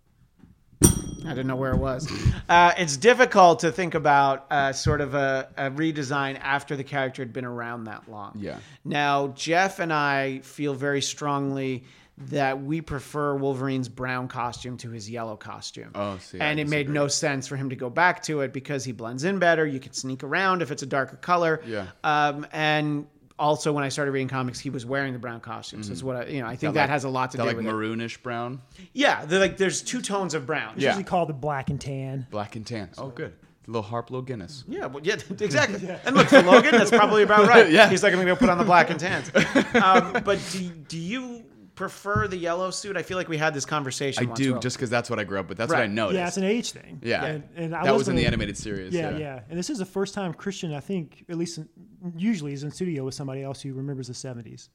I 1.25 1.31
didn't 1.31 1.47
know 1.47 1.57
where 1.57 1.73
it 1.73 1.79
was. 1.79 2.11
Uh, 2.47 2.73
it's 2.77 2.99
difficult 2.99 3.61
to 3.61 3.73
think 3.73 3.95
about 3.95 4.45
uh, 4.51 4.71
sort 4.71 5.01
of 5.01 5.15
a, 5.15 5.49
a 5.57 5.71
redesign 5.71 6.39
after 6.41 6.77
the 6.77 6.85
character 6.85 7.23
had 7.23 7.33
been 7.33 7.47
around 7.47 7.85
that 7.85 8.07
long. 8.07 8.33
Yeah. 8.39 8.59
Now, 8.85 9.29
Jeff 9.29 9.79
and 9.79 9.91
I 9.91 10.41
feel 10.41 10.75
very 10.75 11.01
strongly 11.01 11.85
that 12.17 12.63
we 12.63 12.81
prefer 12.81 13.35
Wolverine's 13.35 13.89
brown 13.89 14.29
costume 14.29 14.77
to 14.79 14.91
his 14.91 15.11
yellow 15.11 15.37
costume. 15.37 15.91
Oh, 15.95 16.19
see, 16.19 16.39
I 16.39 16.45
and 16.47 16.61
it 16.61 16.69
made 16.69 16.89
no 16.89 17.09
sense 17.09 17.47
for 17.47 17.57
him 17.57 17.71
to 17.71 17.77
go 17.77 17.91
back 17.91 18.23
to 18.25 18.41
it 18.43 18.53
because 18.53 18.85
he 18.85 18.93
blends 18.93 19.25
in 19.25 19.39
better. 19.39 19.67
You 19.67 19.81
can 19.81 19.93
sneak 19.95 20.23
around 20.23 20.63
if 20.63 20.71
it's 20.71 20.83
a 20.83 20.87
darker 20.87 21.17
color. 21.17 21.61
Yeah. 21.67 21.87
Um, 22.05 22.47
and 22.53 23.07
also, 23.39 23.73
when 23.73 23.83
I 23.85 23.89
started 23.89 24.13
reading 24.13 24.29
comics, 24.29 24.61
he 24.61 24.71
was 24.71 24.87
wearing 24.87 25.13
the 25.13 25.19
brown 25.19 25.41
costumes. 25.41 25.91
Is 25.91 26.05
what 26.05 26.17
I, 26.17 26.25
you 26.27 26.41
know. 26.41 26.47
I 26.47 26.57
think 26.57 26.75
that, 26.75 26.83
like- 26.83 26.91
has 26.91 27.05
a 27.05 27.09
lot 27.09 27.33
to 27.33 27.37
that 27.39 27.43
do 27.43 27.47
like 27.49 27.57
with 27.57 27.67
it. 27.67 27.69
Like 27.69 27.77
maroonish 27.77 28.23
brown, 28.23 28.63
Yeah, 28.93 29.25
they're 29.25 29.41
like 29.41 29.57
there's 29.57 29.83
two 29.83 30.01
tones 30.01 30.35
of 30.35 30.47
brown. 30.47 30.75
Yeah. 30.77 30.89
Usually 30.91 31.05
called 31.05 31.29
the 31.29 31.35
black 31.35 31.71
and 31.71 31.81
tan. 31.81 32.27
black 32.31 32.55
and 32.57 32.67
tan. 32.67 32.91
Oh, 32.99 33.09
good. 33.09 33.33
Little 33.67 33.83
harp, 33.83 34.11
little 34.11 34.23
Guinness. 34.23 34.63
Yeah, 34.69 34.87
well, 34.87 35.03
yeah, 35.03 35.15
exactly. 35.41 35.89
And 36.05 36.15
look, 36.15 36.29
for 36.29 36.43
Logan, 36.43 36.73
that's 36.73 36.91
probably 36.91 37.23
about 37.23 37.49
right. 37.49 37.71
Yeah. 37.73 37.89
He's 37.89 38.03
like, 38.03 38.13
I'm 38.13 38.19
going 38.19 38.27
to 38.29 38.35
go 38.35 38.39
put 38.39 38.51
on 38.51 38.59
the 38.59 38.65
black 38.65 38.91
and 38.91 39.01
tans. 39.01 39.31
Um, 39.75 40.23
but 40.23 40.39
do, 40.53 40.69
do 40.69 40.99
you 40.99 41.43
prefer 41.75 42.29
the 42.29 42.37
yellow 42.37 42.71
suit? 42.71 42.97
I 42.97 43.03
feel 43.03 43.17
like 43.17 43.29
we 43.29 43.37
had 43.37 43.55
this 43.55 43.65
conversation. 43.65 44.25
I 44.25 44.27
once, 44.29 44.39
do 44.41 44.55
Will. 44.55 44.61
just 44.61 44.77
because 44.77 44.91
that's 44.91 45.11
what 45.11 45.19
I 45.19 45.25
grew 45.25 45.39
up 45.41 45.49
with. 45.49 45.59
That's 45.59 45.71
what 45.71 45.79
I 45.79 45.83
Right. 45.83 45.91
noticed. 45.91 46.17
Yeah, 46.19 46.27
it's 46.29 46.37
an 46.37 46.45
age 46.45 46.71
thing. 46.73 47.01
Yeah. 47.03 47.25
and, 47.25 47.45
and 47.57 47.75
I 47.75 47.85
that 47.85 47.95
was 47.95 48.09
in 48.09 48.17
the 48.17 48.23
gonna- 48.23 48.29
animated 48.29 48.57
series. 48.57 48.93
Yeah, 48.95 49.17
yeah, 49.17 49.41
And 49.49 49.59
this 49.59 49.71
is 49.71 49.79
the 49.79 49.85
first 49.85 50.15
time 50.15 50.33
Christian, 50.35 50.73
I 50.75 50.81
think, 50.81 51.25
at 51.29 51.37
least 51.37 51.59
in, 51.59 51.69
usually, 52.17 52.53
is 52.53 52.63
in 52.65 52.71
studio 52.71 53.05
with 53.05 53.15
somebody 53.15 53.43
else 53.43 53.61
who 53.63 53.73
remembers 53.75 54.09
the 54.09 54.15
'70s. 54.15 54.69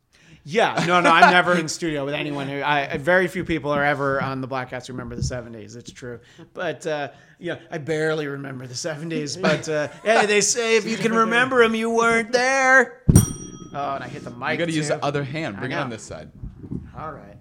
Yeah, 0.44 0.84
no, 0.88 1.02
no, 1.02 1.10
I'm 1.12 1.32
never 1.32 1.56
in 1.56 1.68
studio 1.68 2.06
with 2.06 2.14
anyone 2.14 2.48
who. 2.48 2.62
I 2.64 2.98
very 2.98 3.28
few 3.28 3.44
people 3.44 3.72
are 3.72 3.84
ever 3.84 4.22
on 4.22 4.42
the 4.42 4.48
Bladtcast 4.48 4.88
who 4.88 4.94
remember 4.94 5.16
the 5.16 5.22
'70s. 5.22 5.76
It's 5.76 5.92
true, 5.92 6.20
but 6.54 6.88
uh, 6.88 7.10
yeah, 7.40 7.58
I 7.70 7.78
barely 7.78 8.26
remember 8.28 8.66
the 8.66 8.74
'70s. 8.74 9.40
But 9.40 9.68
uh, 9.70 9.90
hey, 10.04 10.26
they 10.26 10.42
say 10.42 10.78
if 10.78 10.86
you 10.86 10.98
can 10.98 11.14
remember 11.14 11.62
them, 11.62 11.76
you 11.76 11.90
weren't 11.90 12.32
there. 12.32 13.04
Oh, 13.74 13.96
and 13.96 14.04
I 14.04 14.08
hit 14.08 14.24
the 14.24 14.32
mic. 14.32 14.52
You 14.52 14.58
got 14.58 14.66
to 14.66 14.72
use 14.72 14.88
too. 14.88 14.96
the 14.96 15.06
other 15.06 15.24
hand. 15.24 15.58
Bring 15.58 15.72
it 15.72 15.76
know. 15.76 15.82
on 15.82 15.90
this 15.90 16.02
side. 16.04 16.32
All 17.00 17.14
right, 17.14 17.38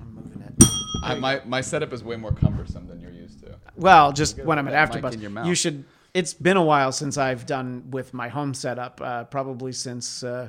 I'm 0.00 0.14
moving 0.14 0.40
it. 0.40 0.64
I, 1.02 1.14
my 1.16 1.42
my 1.44 1.60
setup 1.60 1.92
is 1.92 2.02
way 2.02 2.16
more 2.16 2.32
cumbersome 2.32 2.86
than 2.86 2.98
you're 2.98 3.10
used 3.10 3.40
to. 3.40 3.58
Well, 3.76 4.10
just 4.10 4.38
when 4.38 4.58
I'm 4.58 4.66
at 4.68 4.70
that 4.70 4.94
mic 4.94 5.04
AfterBuzz, 5.04 5.14
in 5.14 5.20
your 5.20 5.30
mouth. 5.30 5.46
you 5.46 5.54
should. 5.54 5.84
It's 6.14 6.32
been 6.32 6.56
a 6.56 6.64
while 6.64 6.92
since 6.92 7.18
I've 7.18 7.44
done 7.44 7.90
with 7.90 8.14
my 8.14 8.28
home 8.28 8.54
setup. 8.54 9.02
Uh, 9.02 9.24
probably 9.24 9.72
since 9.72 10.22
uh, 10.22 10.48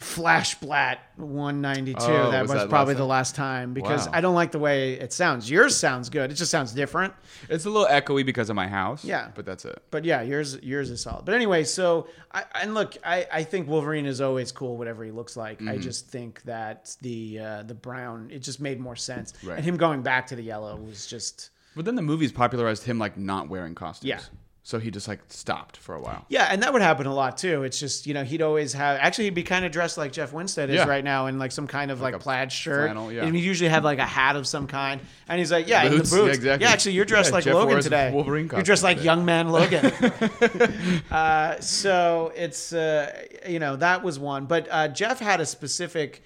Flashblat 0.00 0.98
192. 1.16 1.98
Oh, 2.04 2.30
that 2.30 2.42
was 2.42 2.50
was, 2.50 2.62
that 2.62 2.68
probably 2.68 2.94
last 2.94 2.98
the 2.98 3.06
last 3.06 3.34
time 3.34 3.72
because 3.72 4.06
Wow. 4.06 4.12
I 4.14 4.20
don't 4.20 4.34
like 4.34 4.52
the 4.52 4.58
way 4.58 4.92
it 4.94 5.12
sounds. 5.12 5.50
Yours 5.50 5.76
sounds 5.76 6.10
good. 6.10 6.30
It 6.30 6.34
just 6.34 6.50
sounds 6.50 6.72
different. 6.72 7.14
It's 7.48 7.64
a 7.64 7.70
little 7.70 7.88
echoey 7.88 8.24
because 8.24 8.50
of 8.50 8.56
my 8.56 8.68
house. 8.68 9.04
Yeah. 9.04 9.30
but 9.34 9.46
that's 9.46 9.64
it. 9.64 9.82
But 9.90 10.04
yeah, 10.04 10.20
yours 10.22 10.58
yours 10.62 10.90
is 10.90 11.00
solid. 11.00 11.24
But 11.24 11.34
anyway, 11.34 11.64
so 11.64 12.08
I 12.32 12.44
and 12.60 12.74
look, 12.74 12.96
I, 13.04 13.26
I 13.32 13.42
think 13.44 13.68
Wolverine 13.68 14.06
is 14.06 14.20
always 14.20 14.52
cool, 14.52 14.76
whatever 14.76 15.02
he 15.04 15.10
looks 15.10 15.36
like. 15.36 15.58
Mm-hmm. 15.58 15.68
I 15.70 15.78
just 15.78 16.08
think 16.08 16.42
that 16.42 16.94
the 17.00 17.38
uh, 17.38 17.62
the 17.62 17.74
brown 17.74 18.30
it 18.30 18.40
just 18.40 18.60
made 18.60 18.78
more 18.78 18.96
sense, 18.96 19.32
Right. 19.42 19.56
and 19.56 19.64
him 19.64 19.76
going 19.76 20.02
back 20.02 20.26
to 20.28 20.36
the 20.36 20.42
yellow 20.42 20.76
was 20.76 21.06
just 21.06 21.50
But 21.74 21.84
then 21.86 21.94
the 21.94 22.02
movies 22.02 22.32
popularized 22.32 22.84
him 22.84 22.98
like 22.98 23.16
not 23.16 23.48
wearing 23.48 23.74
costumes. 23.74 24.08
Yeah. 24.08 24.20
So 24.66 24.80
he 24.80 24.90
just 24.90 25.06
like 25.06 25.20
stopped 25.28 25.76
for 25.76 25.94
a 25.94 26.00
while. 26.00 26.24
Yeah, 26.28 26.48
and 26.50 26.60
that 26.64 26.72
would 26.72 26.82
happen 26.82 27.06
a 27.06 27.14
lot 27.14 27.38
too. 27.38 27.62
It's 27.62 27.78
just 27.78 28.04
you 28.04 28.14
know 28.14 28.24
he'd 28.24 28.42
always 28.42 28.72
have. 28.72 28.98
Actually, 29.00 29.26
he'd 29.26 29.34
be 29.34 29.44
kind 29.44 29.64
of 29.64 29.70
dressed 29.70 29.96
like 29.96 30.10
Jeff 30.10 30.32
Winstead 30.32 30.70
is 30.70 30.74
Yeah. 30.74 30.88
right 30.88 31.04
now 31.04 31.26
in 31.26 31.38
like 31.38 31.52
some 31.52 31.68
kind 31.68 31.92
of 31.92 32.00
like, 32.00 32.14
a 32.14 32.18
plaid 32.18 32.50
shirt. 32.50 32.86
flannel, 32.90 33.12
yeah. 33.12 33.24
And 33.24 33.36
he'd 33.36 33.44
usually 33.44 33.70
have 33.70 33.84
like 33.84 34.00
a 34.00 34.04
hat 34.04 34.34
of 34.34 34.44
some 34.44 34.66
kind. 34.66 35.00
And 35.28 35.38
he's 35.38 35.52
like, 35.52 35.68
yeah, 35.68 35.84
in 35.84 35.92
the 35.92 35.98
Boots, 35.98 36.10
boots. 36.10 36.26
yeah, 36.26 36.34
exactly. 36.34 36.66
Yeah, 36.66 36.72
actually, 36.72 36.92
you're 36.94 37.04
dressed 37.04 37.30
like 37.30 37.44
Jeff 37.44 37.54
Logan 37.54 37.80
today. 37.80 38.10
Wolverine 38.12 38.50
you're 38.52 38.62
dressed 38.62 38.82
like 38.82 38.96
today. 38.96 39.04
young 39.06 39.24
man 39.24 39.50
Logan. 39.50 39.84
uh, 41.12 41.60
so 41.60 42.32
it's 42.34 42.72
uh, 42.72 43.24
you 43.48 43.60
know 43.60 43.76
that 43.76 44.02
was 44.02 44.18
one, 44.18 44.46
but 44.46 44.66
uh, 44.68 44.88
Jeff 44.88 45.20
had 45.20 45.40
a 45.40 45.46
specific 45.46 46.24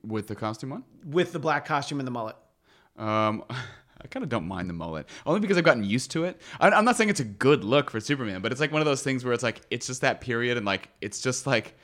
with 0.02 0.28
the 0.28 0.36
costume 0.36 0.71
on. 0.71 0.84
with 1.06 1.34
the 1.34 1.39
black 1.39 1.65
costume 1.65 2.00
and 2.00 2.08
the 2.08 2.12
mullet? 2.12 2.38
Um, 2.98 3.44
I 4.04 4.08
kind 4.08 4.24
of 4.24 4.30
don't 4.30 4.48
mind 4.48 4.68
the 4.68 4.74
mullet, 4.74 5.08
only 5.28 5.40
because 5.42 5.58
I've 5.58 5.64
gotten 5.64 5.84
used 5.84 6.12
to 6.12 6.24
it. 6.24 6.42
I, 6.60 6.70
I'm 6.72 6.86
not 6.86 6.98
saying 6.98 7.10
it's 7.12 7.20
a 7.20 7.24
good 7.26 7.64
look 7.64 7.92
for 7.92 8.00
Superman, 8.00 8.42
but 8.42 8.52
it's 8.52 8.60
like 8.60 8.72
one 8.72 8.82
of 8.82 8.86
those 8.86 9.04
things 9.04 9.24
where 9.24 9.32
it's 9.34 9.44
like 9.44 9.62
it's 9.70 9.86
just 9.88 10.02
that 10.02 10.22
period, 10.22 10.58
and 10.58 10.66
like 10.66 10.90
it's 11.02 11.22
just 11.22 11.46
like 11.46 11.76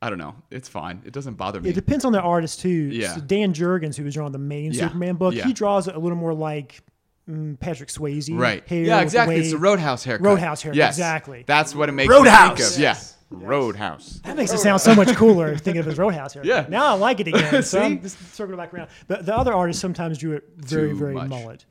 I 0.00 0.08
don't 0.08 0.18
know, 0.18 0.34
it's 0.50 0.68
fine. 0.68 1.02
It 1.04 1.12
doesn't 1.12 1.34
bother 1.34 1.60
me. 1.60 1.68
It 1.70 1.74
depends 1.74 2.04
on 2.04 2.12
the 2.12 2.20
artist 2.20 2.60
too. 2.60 2.68
Yeah. 2.70 3.14
So 3.14 3.20
Dan 3.20 3.52
Jurgens, 3.52 3.96
who 3.96 4.04
was 4.04 4.14
drawing 4.14 4.32
the 4.32 4.38
main 4.38 4.72
Yeah. 4.72 4.86
Superman 4.88 5.16
book, 5.16 5.34
Yeah. 5.34 5.46
he 5.46 5.52
draws 5.52 5.86
it 5.88 5.94
a 5.94 5.98
little 5.98 6.18
more 6.18 6.34
like 6.34 6.82
mm, 7.28 7.58
Patrick 7.60 7.88
Swayze. 7.88 8.28
right? 8.38 8.66
hair 8.68 8.82
Yeah, 8.84 8.94
with 8.96 8.98
the 9.00 9.02
exactly. 9.04 9.36
It's 9.36 9.50
the 9.50 9.56
wave. 9.56 9.62
Roadhouse 9.62 10.04
haircut. 10.04 10.26
Roadhouse 10.26 10.62
haircut, 10.62 10.76
Yes, 10.76 10.94
exactly. 10.94 11.44
That's 11.46 11.74
what 11.74 11.88
it 11.88 11.92
makes. 11.92 12.10
Roadhouse. 12.10 12.58
Me 12.58 12.64
think 12.64 12.74
of. 12.74 12.78
Yeah, 12.80 12.98
Roadhouse. 13.30 14.20
That 14.24 14.36
makes 14.36 14.52
it 14.52 14.58
sound 14.58 14.80
so 14.80 14.94
much 14.94 15.14
cooler 15.16 15.56
thinking 15.58 15.80
of 15.80 15.86
his 15.86 15.98
Roadhouse 15.98 16.32
here. 16.32 16.42
Yeah. 16.44 16.66
Now 16.68 16.86
I 16.86 16.92
like 16.92 17.20
it 17.20 17.28
again. 17.28 17.62
so 17.62 17.80
I'm 17.80 17.96
See? 17.96 18.02
just 18.02 18.34
circling 18.34 18.56
back 18.58 18.72
around. 18.72 18.88
But 19.08 19.26
the 19.26 19.36
other 19.36 19.52
artists 19.52 19.80
sometimes 19.82 20.18
drew 20.18 20.32
it 20.32 20.44
very, 20.56 20.90
Too 20.90 20.96
very 20.96 21.14
much. 21.14 21.28
mullet. 21.28 21.64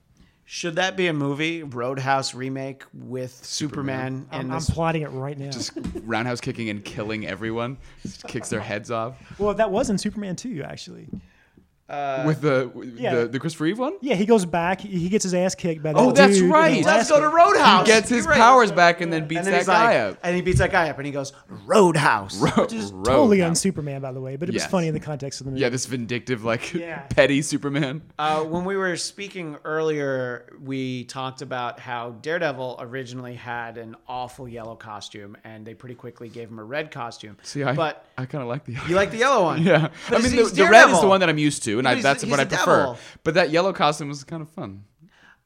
Should 0.47 0.75
that 0.75 0.95
be 0.95 1.07
a 1.07 1.13
movie, 1.13 1.63
Roadhouse 1.63 2.35
remake 2.35 2.83
with 2.93 3.33
Superman, 3.43 4.27
I'm, 4.31 4.41
and 4.41 4.51
I'm 4.51 4.59
this? 4.59 4.69
plotting 4.69 5.01
it 5.01 5.07
right 5.09 5.35
now. 5.35 5.49
Just 5.49 5.71
roundhouse 6.03 6.39
kicking 6.39 6.69
and 6.69 6.85
killing 6.85 7.25
everyone. 7.25 7.77
Just 8.03 8.23
kicks 8.27 8.49
their 8.49 8.59
heads 8.59 8.91
off 8.91 9.17
well, 9.39 9.55
that 9.55 9.71
was 9.71 9.89
in 9.89 9.97
Superman 9.97 10.35
2, 10.35 10.61
actually. 10.63 11.07
With 11.87 12.41
the 12.41 12.71
yeah. 12.97 13.15
the 13.15 13.27
the 13.27 13.39
Christopher 13.39 13.65
Reeve 13.65 13.79
one. 13.79 13.93
Yeah, 14.01 14.15
he 14.15 14.25
goes 14.25 14.45
back. 14.45 14.81
He 14.81 14.99
he 14.99 15.09
gets 15.09 15.23
his 15.23 15.33
ass 15.33 15.53
kicked 15.55 15.83
by 15.83 15.93
that 15.93 15.99
Oh, 15.99 16.11
that's 16.11 16.35
dude 16.35 16.45
in 16.45 16.51
right. 16.51 16.83
Let's 16.83 17.09
go 17.09 17.19
to 17.19 17.29
Roadhouse. 17.29 17.85
He 17.85 17.93
gets 17.93 18.09
his 18.09 18.25
right. 18.25 18.37
powers 18.37 18.71
back 18.71 19.01
and 19.01 19.13
then 19.13 19.27
beats 19.27 19.39
and 19.39 19.47
then 19.47 19.53
that 19.53 19.65
guy 19.65 20.05
like, 20.05 20.13
up. 20.13 20.19
and 20.23 20.35
he 20.35 20.41
beats 20.41 20.59
that 20.59 20.71
guy 20.71 20.89
up, 20.89 20.97
and 20.97 21.05
he 21.05 21.11
goes 21.11 21.33
Roadhouse. 21.65 22.41
Which 22.41 22.73
is 22.73 22.91
totally 22.91 23.41
on 23.43 23.55
Superman, 23.55 24.01
by 24.01 24.11
the 24.11 24.21
way, 24.21 24.35
but 24.35 24.49
it 24.49 24.53
was 24.53 24.65
funny 24.65 24.87
in 24.87 24.93
the 24.93 24.99
context 24.99 25.41
of 25.41 25.45
the 25.45 25.51
movie. 25.51 25.61
Yeah, 25.61 25.69
this 25.69 25.85
vindictive, 25.85 26.43
like 26.43 26.73
Yeah. 26.73 26.99
petty 27.09 27.41
Superman. 27.41 28.01
Uh, 28.17 28.43
when 28.43 28.65
we 28.65 28.75
were 28.77 28.95
speaking 28.97 29.57
earlier, 29.63 30.57
we 30.61 31.03
talked 31.05 31.41
about 31.41 31.79
how 31.79 32.11
Daredevil 32.21 32.77
originally 32.79 33.35
had 33.35 33.77
an 33.77 33.95
awful 34.07 34.47
yellow 34.47 34.75
costume, 34.75 35.37
and 35.43 35.65
they 35.65 35.73
pretty 35.73 35.95
quickly 35.95 36.29
gave 36.29 36.49
him 36.49 36.59
a 36.59 36.63
red 36.63 36.91
costume. 36.91 37.37
See, 37.43 37.63
I 37.63 37.73
but 37.73 38.05
I 38.17 38.25
kind 38.25 38.41
of 38.41 38.47
like 38.47 38.65
the. 38.65 38.73
yellow. 38.73 38.87
you 38.87 38.95
like 38.95 39.11
the 39.11 39.17
yellow 39.17 39.43
one, 39.43 39.63
yeah, 39.63 39.89
But 40.09 40.19
I 40.19 40.23
mean 40.23 40.35
the, 40.35 40.43
the 40.43 40.65
red 40.67 40.89
is 40.89 41.01
the 41.01 41.07
one 41.07 41.19
that 41.19 41.29
I'm 41.29 41.37
used 41.37 41.63
to, 41.63 41.74
and 41.79 41.87
I, 41.87 42.01
that's 42.01 42.25
what 42.25 42.39
I 42.39 42.45
prefer. 42.45 42.77
devil. 42.77 42.97
But 43.23 43.33
that 43.35 43.49
yellow 43.49 43.73
costume 43.73 44.09
was 44.09 44.23
kind 44.23 44.41
of 44.41 44.49
fun. 44.49 44.83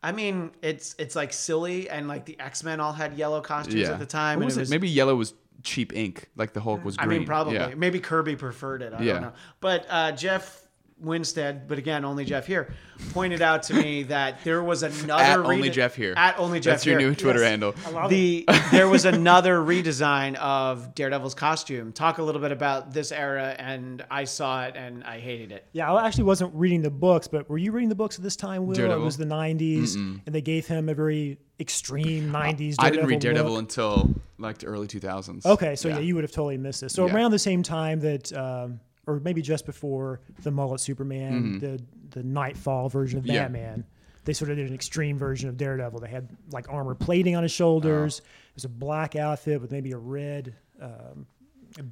I 0.02 0.12
mean, 0.14 0.52
it's 0.62 0.96
it's 0.98 1.16
like 1.16 1.34
silly, 1.34 1.90
and 1.90 2.08
like 2.08 2.26
the 2.26 2.40
X 2.40 2.64
Men 2.64 2.80
all 2.80 2.94
had 2.94 3.18
yellow 3.18 3.42
costumes 3.42 3.76
Yeah, 3.82 3.92
at 3.92 4.00
the 4.00 4.06
time. 4.06 4.40
What 4.40 4.44
and 4.44 4.46
was 4.46 4.58
it 4.58 4.62
was, 4.62 4.70
Maybe 4.70 4.88
yellow 4.90 5.16
was 5.16 5.34
cheap 5.64 5.94
ink, 5.94 6.30
like 6.38 6.54
the 6.54 6.62
Hulk 6.62 6.86
was 6.86 6.96
I 6.98 7.06
mean, 7.06 7.26
probably. 7.26 7.56
Yeah. 7.56 7.74
Maybe 7.76 8.00
Kirby 8.00 8.38
preferred 8.38 8.82
it. 8.82 8.94
I 8.94 9.02
Yeah. 9.02 9.14
don't 9.14 9.22
know. 9.24 9.34
But 9.60 9.86
uh, 9.90 10.12
Jeff 10.14 10.62
Winstead, 11.02 11.68
but 11.68 11.78
again, 11.78 12.04
only 12.06 12.26
Jeff 12.26 12.46
here, 12.46 12.74
pointed 13.14 13.42
out 13.42 13.64
to 13.64 13.74
me 13.74 14.04
that 14.04 14.44
there 14.44 14.62
was 14.64 14.84
another 14.84 15.24
At 15.24 15.40
only 15.40 15.62
rede- 15.64 15.74
Jeff 15.74 15.96
here. 15.96 16.14
At 16.18 16.38
only 16.38 16.60
Jeff 16.60 16.74
That's 16.76 16.86
your 16.86 17.00
here. 17.00 17.10
new 17.10 17.16
Twitter 17.16 17.40
Yes. 17.40 17.50
handle. 17.50 17.76
I 17.86 17.90
love 17.92 18.10
the 18.10 18.46
there 18.72 18.88
was 18.90 19.06
another 19.06 19.60
redesign 19.60 20.36
of 20.36 20.94
Daredevil's 20.96 21.36
costume. 21.36 21.94
Talk 21.94 22.18
a 22.18 22.24
little 22.24 22.42
bit 22.42 22.52
about 22.52 22.92
this 22.94 23.12
era, 23.12 23.56
and 23.58 24.04
I 24.12 24.26
saw 24.26 24.66
it 24.66 24.76
and 24.76 25.04
I 25.06 25.20
hated 25.20 25.52
it. 25.52 25.66
Yeah, 25.72 25.92
I 25.94 26.06
actually 26.06 26.26
wasn't 26.26 26.54
reading 26.54 26.82
the 26.82 26.90
books, 26.92 27.28
but 27.28 27.50
were 27.50 27.58
you 27.58 27.72
reading 27.72 27.90
the 27.90 27.96
books 27.96 28.18
at 28.18 28.24
this 28.24 28.36
time, 28.36 28.68
Will? 28.68 28.76
Daredevil? 28.76 29.02
It 29.02 29.06
was 29.06 29.18
the 29.18 29.26
90s, 29.26 29.96
and 29.96 30.22
they 30.26 30.42
gave 30.42 30.68
him 30.68 30.90
a 30.90 30.94
very 30.94 31.38
extreme 31.62 32.32
90s 32.32 32.76
I 32.80 32.90
didn't 32.90 33.06
read 33.08 33.20
Daredevil 33.20 33.20
Daredevil 33.20 33.52
look. 33.54 33.62
until 33.62 34.16
like 34.38 34.58
the 34.60 34.68
early 34.68 34.88
2000s. 34.88 35.46
Okay, 35.46 35.76
so 35.76 35.90
yeah. 35.90 36.00
you 36.00 36.16
would 36.16 36.24
have 36.24 36.32
totally 36.32 36.58
missed 36.58 36.82
this. 36.82 36.94
So 36.94 37.06
Yeah. 37.06 37.14
around 37.14 37.32
the 37.32 37.40
same 37.40 37.64
time 37.64 38.00
that, 38.02 38.32
um, 38.34 38.80
or 39.10 39.20
maybe 39.20 39.42
just 39.42 39.66
before 39.66 40.22
the 40.44 40.52
mullet 40.52 40.80
Superman, 40.80 41.60
the 41.60 41.82
the 42.12 42.24
Knightfall 42.24 42.90
version 42.90 43.18
of 43.20 43.26
Mm-hmm. 43.26 43.34
Yeah. 43.34 43.44
Batman, 43.44 43.86
they 44.26 44.34
sort 44.34 44.52
of 44.52 44.58
did 44.58 44.68
an 44.68 44.74
extreme 44.74 45.18
version 45.18 45.50
of 45.50 45.58
Daredevil. 45.58 46.00
They 46.00 46.10
had 46.10 46.30
like 46.52 46.68
armor 46.70 46.96
plating 46.96 47.36
on 47.36 47.44
his 47.44 47.52
shoulders. 47.52 48.20
Uh-huh. 48.20 48.28
It 48.50 48.56
was 48.56 48.66
a 48.66 48.70
black 48.70 49.16
outfit 49.16 49.62
with 49.62 49.72
maybe 49.72 49.92
a 49.92 49.98
red 49.98 50.56
um, 50.82 51.26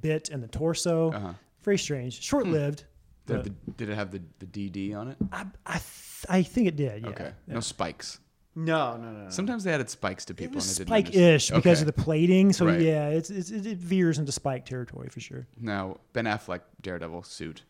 bit 0.01 0.29
in 0.29 0.41
the 0.41 0.47
torso. 0.47 1.11
Uh-huh. 1.11 1.33
Very 1.63 1.77
strange. 1.77 2.21
Short 2.21 2.47
lived. 2.47 2.85
Did, 3.25 3.33
it 3.33 3.37
have 3.37 3.43
the, 3.43 3.71
did 3.73 3.89
it 3.89 3.95
have 3.95 4.11
the, 4.11 4.21
the 4.39 4.45
DD 4.69 4.95
on 4.95 5.09
it? 5.09 5.17
I, 5.33 5.45
I, 5.65 5.73
th- 5.73 6.25
I 6.29 6.43
think 6.43 6.67
it 6.67 6.75
did. 6.77 7.03
Yeah. 7.03 7.09
Okay. 7.09 7.31
No 7.47 7.59
spikes. 7.59 8.19
No, 8.59 8.97
no, 8.97 9.11
no. 9.11 9.23
no. 9.25 9.29
Sometimes 9.29 9.63
they 9.63 9.71
added 9.71 9.87
spikes 9.87 10.25
to 10.25 10.33
It 10.33 10.37
people. 10.37 10.55
was 10.55 10.79
and 10.79 10.89
I 10.91 11.01
spike-ish 11.01 11.49
because 11.51 11.59
Okay. 11.59 11.81
of 11.81 11.85
the 11.85 11.93
plating. 11.93 12.51
So 12.53 12.65
Right. 12.65 12.81
yeah, 12.81 13.09
it's, 13.09 13.29
it's, 13.29 13.51
it 13.51 13.77
veers 13.77 14.17
into 14.17 14.31
spike 14.31 14.65
territory 14.65 15.09
for 15.09 15.19
sure. 15.19 15.45
Now, 15.61 15.97
Ben 16.13 16.25
Affleck 16.25 16.61
Daredevil 16.81 17.21
suit, 17.23 17.61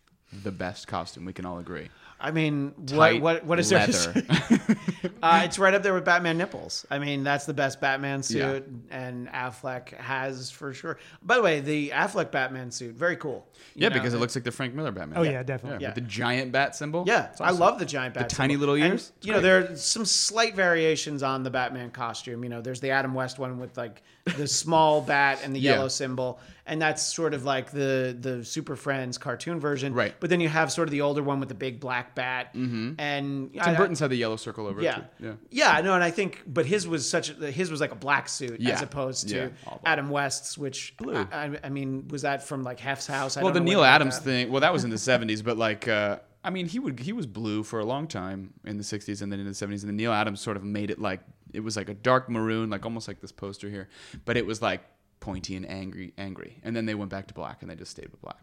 the 0.43 0.51
best 0.51 0.87
costume. 0.87 1.25
We 1.25 1.33
can 1.33 1.45
all 1.45 1.59
agree. 1.59 1.89
I 2.19 2.31
mean, 2.31 2.73
what 2.91 3.21
what 3.21 3.45
what 3.45 3.59
is 3.59 3.69
there? 3.69 3.79
leather. 3.81 3.91
say? 3.93 4.25
uh, 5.21 5.41
it's 5.45 5.59
right 5.59 5.73
up 5.73 5.83
there 5.83 5.93
with 5.93 6.03
Batman 6.05 6.37
nipples. 6.37 6.83
I 6.89 6.97
mean, 6.97 7.23
that's 7.23 7.45
the 7.45 7.53
best 7.53 7.79
Batman 7.79 8.23
suit, 8.23 8.65
Yeah. 8.89 8.97
and 8.97 9.27
Affleck 9.29 9.89
has 9.97 10.49
for 10.49 10.73
sure. 10.73 10.97
By 11.21 11.35
the 11.35 11.43
way, 11.43 11.59
the 11.59 11.89
Affleck 11.89 12.31
Batman 12.31 12.71
suit, 12.71 12.95
very 12.95 13.17
cool. 13.17 13.47
Yeah, 13.75 13.89
know, 13.89 13.93
because 13.93 14.15
it 14.15 14.17
looks 14.19 14.33
like 14.35 14.43
the 14.43 14.51
Frank 14.51 14.73
Miller 14.73 14.91
Batman. 14.91 15.19
Oh 15.19 15.21
yeah, 15.21 15.43
definitely. 15.43 15.83
Yeah. 15.83 15.89
With 15.89 15.95
the 15.95 16.01
giant 16.09 16.51
bat 16.51 16.75
symbol. 16.75 17.03
Yeah, 17.05 17.27
It's 17.27 17.39
I 17.39 17.51
love 17.51 17.77
the 17.77 17.85
giant 17.85 18.15
bat. 18.15 18.29
tiny 18.29 18.53
symbol. 18.55 18.59
little 18.67 18.75
ears? 18.89 19.11
It's 19.17 19.27
you 19.27 19.33
know, 19.33 19.39
there 19.39 19.59
are 19.71 19.75
some 19.75 20.03
slight 20.05 20.55
variations 20.55 21.21
on 21.21 21.43
the 21.43 21.51
Batman 21.51 21.91
costume. 21.91 22.43
You 22.43 22.49
know, 22.49 22.61
there's 22.61 22.79
the 22.81 22.89
Adam 22.89 23.13
West 23.13 23.37
one 23.37 23.59
with 23.59 23.77
like 23.77 24.01
the 24.25 24.47
small 24.47 25.01
bat 25.01 25.41
and 25.43 25.55
the 25.55 25.59
Yeah. 25.59 25.73
yellow 25.75 25.87
symbol, 25.87 26.39
and 26.67 26.81
that's 26.81 27.01
sort 27.01 27.33
of 27.33 27.45
like 27.45 27.71
the 27.71 28.15
the 28.19 28.43
Super 28.43 28.75
Friends 28.75 29.17
cartoon 29.17 29.59
version. 29.59 29.93
Right. 29.93 30.13
But 30.19 30.29
then 30.29 30.39
you 30.41 30.49
have 30.49 30.71
sort 30.71 30.87
of 30.87 30.91
the 30.91 31.01
older 31.01 31.23
one 31.23 31.39
with 31.39 31.49
the 31.49 31.55
big 31.55 31.79
black 31.79 32.13
bat, 32.13 32.53
mm-hmm. 32.53 32.93
and 32.99 33.53
Tim 33.53 33.61
I- 33.63 33.75
Burton's 33.75 33.99
had 33.99 34.09
the 34.09 34.15
yellow 34.15 34.35
circle 34.35 34.67
over 34.67 34.81
yeah. 34.81 35.05
Yeah. 35.19 35.33
Yeah, 35.49 35.81
no, 35.81 35.93
and 35.93 36.03
I 36.03 36.11
think, 36.11 36.43
but 36.45 36.65
his 36.65 36.87
was 36.87 37.09
such 37.09 37.29
a, 37.29 37.51
his 37.51 37.71
was 37.71 37.81
like 37.81 37.91
a 37.91 37.95
black 37.95 38.29
suit 38.29 38.59
Yeah. 38.59 38.73
as 38.73 38.81
opposed 38.81 39.29
to 39.29 39.35
Yeah. 39.65 39.77
Adam 39.85 40.09
West's, 40.09 40.57
which 40.57 40.93
I, 41.07 41.25
I, 41.31 41.59
I 41.63 41.69
mean, 41.69 42.07
was 42.09 42.21
that 42.23 42.43
from 42.43 42.63
like 42.63 42.79
Hef's 42.79 43.07
house? 43.07 43.37
I 43.37 43.43
Well, 43.43 43.53
the 43.53 43.59
Neal 43.59 43.79
where 43.79 43.87
they 43.87 43.91
got 43.91 43.95
Adams 44.01 44.19
thing. 44.19 44.51
Well, 44.51 44.61
that 44.61 44.73
was 44.73 44.83
in 44.83 44.89
the 44.89 44.95
'70s, 44.97 45.43
but 45.43 45.57
like, 45.57 45.87
uh, 45.87 46.19
I 46.43 46.49
mean, 46.49 46.67
he 46.67 46.79
would 46.79 46.99
he 46.99 47.13
was 47.13 47.25
blue 47.25 47.63
for 47.63 47.79
a 47.79 47.85
long 47.85 48.07
time 48.07 48.53
in 48.65 48.77
the 48.77 48.83
'60s 48.83 49.21
and 49.21 49.31
then 49.31 49.39
in 49.39 49.45
the 49.45 49.51
'70s, 49.51 49.81
and 49.81 49.89
then 49.89 49.95
Neal 49.95 50.13
Adams 50.13 50.41
sort 50.41 50.57
of 50.57 50.63
made 50.63 50.91
it 50.91 50.99
like 50.99 51.21
it 51.53 51.61
was 51.61 51.77
like 51.77 51.89
a 51.89 51.93
dark 51.93 52.29
maroon, 52.29 52.69
like 52.69 52.85
almost 52.85 53.07
like 53.07 53.21
this 53.21 53.31
poster 53.31 53.69
here, 53.69 53.87
but 54.25 54.37
it 54.37 54.45
was 54.45 54.61
like 54.61 54.81
pointy 55.19 55.55
and 55.55 55.69
angry, 55.69 56.13
angry, 56.17 56.59
and 56.63 56.75
then 56.75 56.85
they 56.85 56.95
went 56.95 57.11
back 57.11 57.27
to 57.27 57.33
black 57.33 57.61
and 57.61 57.69
they 57.71 57.75
just 57.75 57.91
stayed 57.91 58.09
with 58.09 58.21
black. 58.21 58.39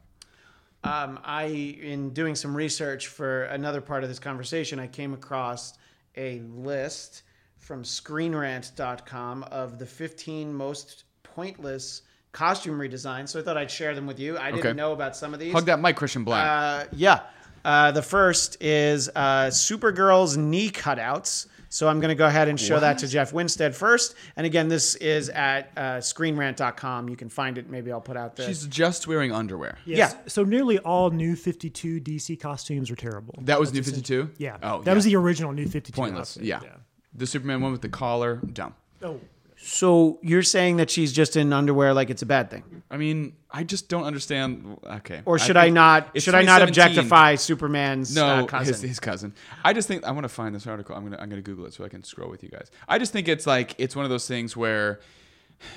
Um, 0.84 1.18
I, 1.24 1.44
in 1.44 2.10
doing 2.10 2.34
some 2.34 2.54
research 2.54 3.08
for 3.08 3.44
another 3.44 3.80
part 3.80 4.02
of 4.02 4.10
this 4.10 4.18
conversation, 4.18 4.78
I 4.78 4.86
came 4.86 5.14
across 5.14 5.78
a 6.16 6.40
list 6.40 7.22
from 7.56 7.82
ScreenRant.com 7.82 9.44
of 9.44 9.78
the 9.78 9.86
15 9.86 10.52
most 10.52 11.04
pointless 11.22 12.02
costume 12.32 12.78
redesigns. 12.78 13.30
So 13.30 13.40
I 13.40 13.42
thought 13.42 13.56
I'd 13.56 13.70
share 13.70 13.94
them 13.94 14.06
with 14.06 14.18
you. 14.18 14.36
I 14.36 14.50
didn't 14.52 14.76
know 14.76 14.92
about 14.92 15.16
some 15.16 15.32
of 15.32 15.40
these. 15.40 15.52
Hug 15.52 15.64
that 15.66 15.80
mic, 15.80 15.96
Christian 15.96 16.24
Bladt. 16.24 16.44
Uh, 16.44 16.84
yeah. 16.92 17.20
Uh, 17.64 17.90
the 17.92 18.02
first 18.02 18.58
is 18.60 19.08
uh, 19.14 19.46
Supergirl's 19.46 20.36
knee 20.36 20.70
cutouts. 20.70 21.46
So 21.74 21.88
I'm 21.88 21.98
going 21.98 22.10
to 22.10 22.14
go 22.14 22.26
ahead 22.26 22.46
and 22.46 22.58
show 22.58 22.78
that 22.78 22.98
to 22.98 23.08
Jeff 23.08 23.32
Winstead 23.32 23.74
first. 23.74 24.14
And 24.36 24.46
again, 24.46 24.68
this 24.68 24.94
is 24.94 25.28
at 25.30 25.72
uh, 25.76 25.80
screenrant.com. 25.96 27.08
You 27.08 27.16
can 27.16 27.28
find 27.28 27.58
it. 27.58 27.68
Maybe 27.68 27.90
I'll 27.90 28.00
put 28.00 28.16
out 28.16 28.36
there. 28.36 28.46
She's 28.46 28.64
just 28.68 29.08
wearing 29.08 29.32
underwear. 29.32 29.76
Yes. 29.84 30.12
Yeah. 30.12 30.20
So 30.28 30.44
nearly 30.44 30.78
all 30.78 31.10
New 31.10 31.34
52 31.34 32.00
DC 32.00 32.38
costumes 32.38 32.92
are 32.92 32.94
terrible. 32.94 33.34
That 33.42 33.58
was 33.58 33.72
New 33.72 33.82
52. 33.82 34.30
yeah. 34.38 34.56
Oh, 34.62 34.82
that 34.82 34.90
yeah. 34.92 34.94
was 34.94 35.04
the 35.04 35.16
original 35.16 35.50
New 35.50 35.66
52. 35.66 36.00
pointless. 36.00 36.36
outfit. 36.36 36.46
Yeah. 36.46 36.60
The 37.12 37.26
Superman 37.26 37.60
one 37.60 37.72
with 37.72 37.82
the 37.82 37.88
collar, 37.88 38.36
dumb. 38.52 38.76
Oh. 39.02 39.18
So 39.64 40.18
you're 40.22 40.42
saying 40.42 40.76
that 40.76 40.90
she's 40.90 41.12
just 41.12 41.36
in 41.36 41.52
underwear 41.52 41.94
like 41.94 42.10
it's 42.10 42.22
a 42.22 42.26
bad 42.26 42.50
thing? 42.50 42.82
I 42.90 42.96
mean, 42.98 43.34
I 43.50 43.64
just 43.64 43.88
don't 43.88 44.04
understand. 44.04 44.78
Okay. 44.84 45.22
Or 45.24 45.38
should 45.38 45.56
I, 45.56 45.64
think 45.64 45.74
not? 45.74 46.20
Should 46.20 46.34
I 46.34 46.42
not 46.42 46.60
objectify 46.62 47.36
Superman's 47.36 48.14
No, 48.14 48.26
uh, 48.26 48.46
cousin? 48.46 48.74
his 48.74 48.82
his 48.82 49.00
cousin. 49.00 49.34
I 49.64 49.72
just 49.72 49.88
think 49.88 50.04
I 50.04 50.10
want 50.10 50.24
to 50.24 50.28
find 50.28 50.54
this 50.54 50.66
article. 50.66 50.94
I'm 50.94 51.04
gonna 51.04 51.16
I'm 51.18 51.30
gonna 51.30 51.42
Google 51.42 51.64
it 51.66 51.72
so 51.72 51.84
I 51.84 51.88
can 51.88 52.04
scroll 52.04 52.30
with 52.30 52.42
you 52.42 52.50
guys. 52.50 52.70
I 52.86 52.98
just 52.98 53.12
think 53.12 53.26
it's 53.26 53.46
like 53.46 53.74
it's 53.78 53.96
one 53.96 54.04
of 54.04 54.10
those 54.10 54.28
things 54.28 54.56
where, 54.56 55.00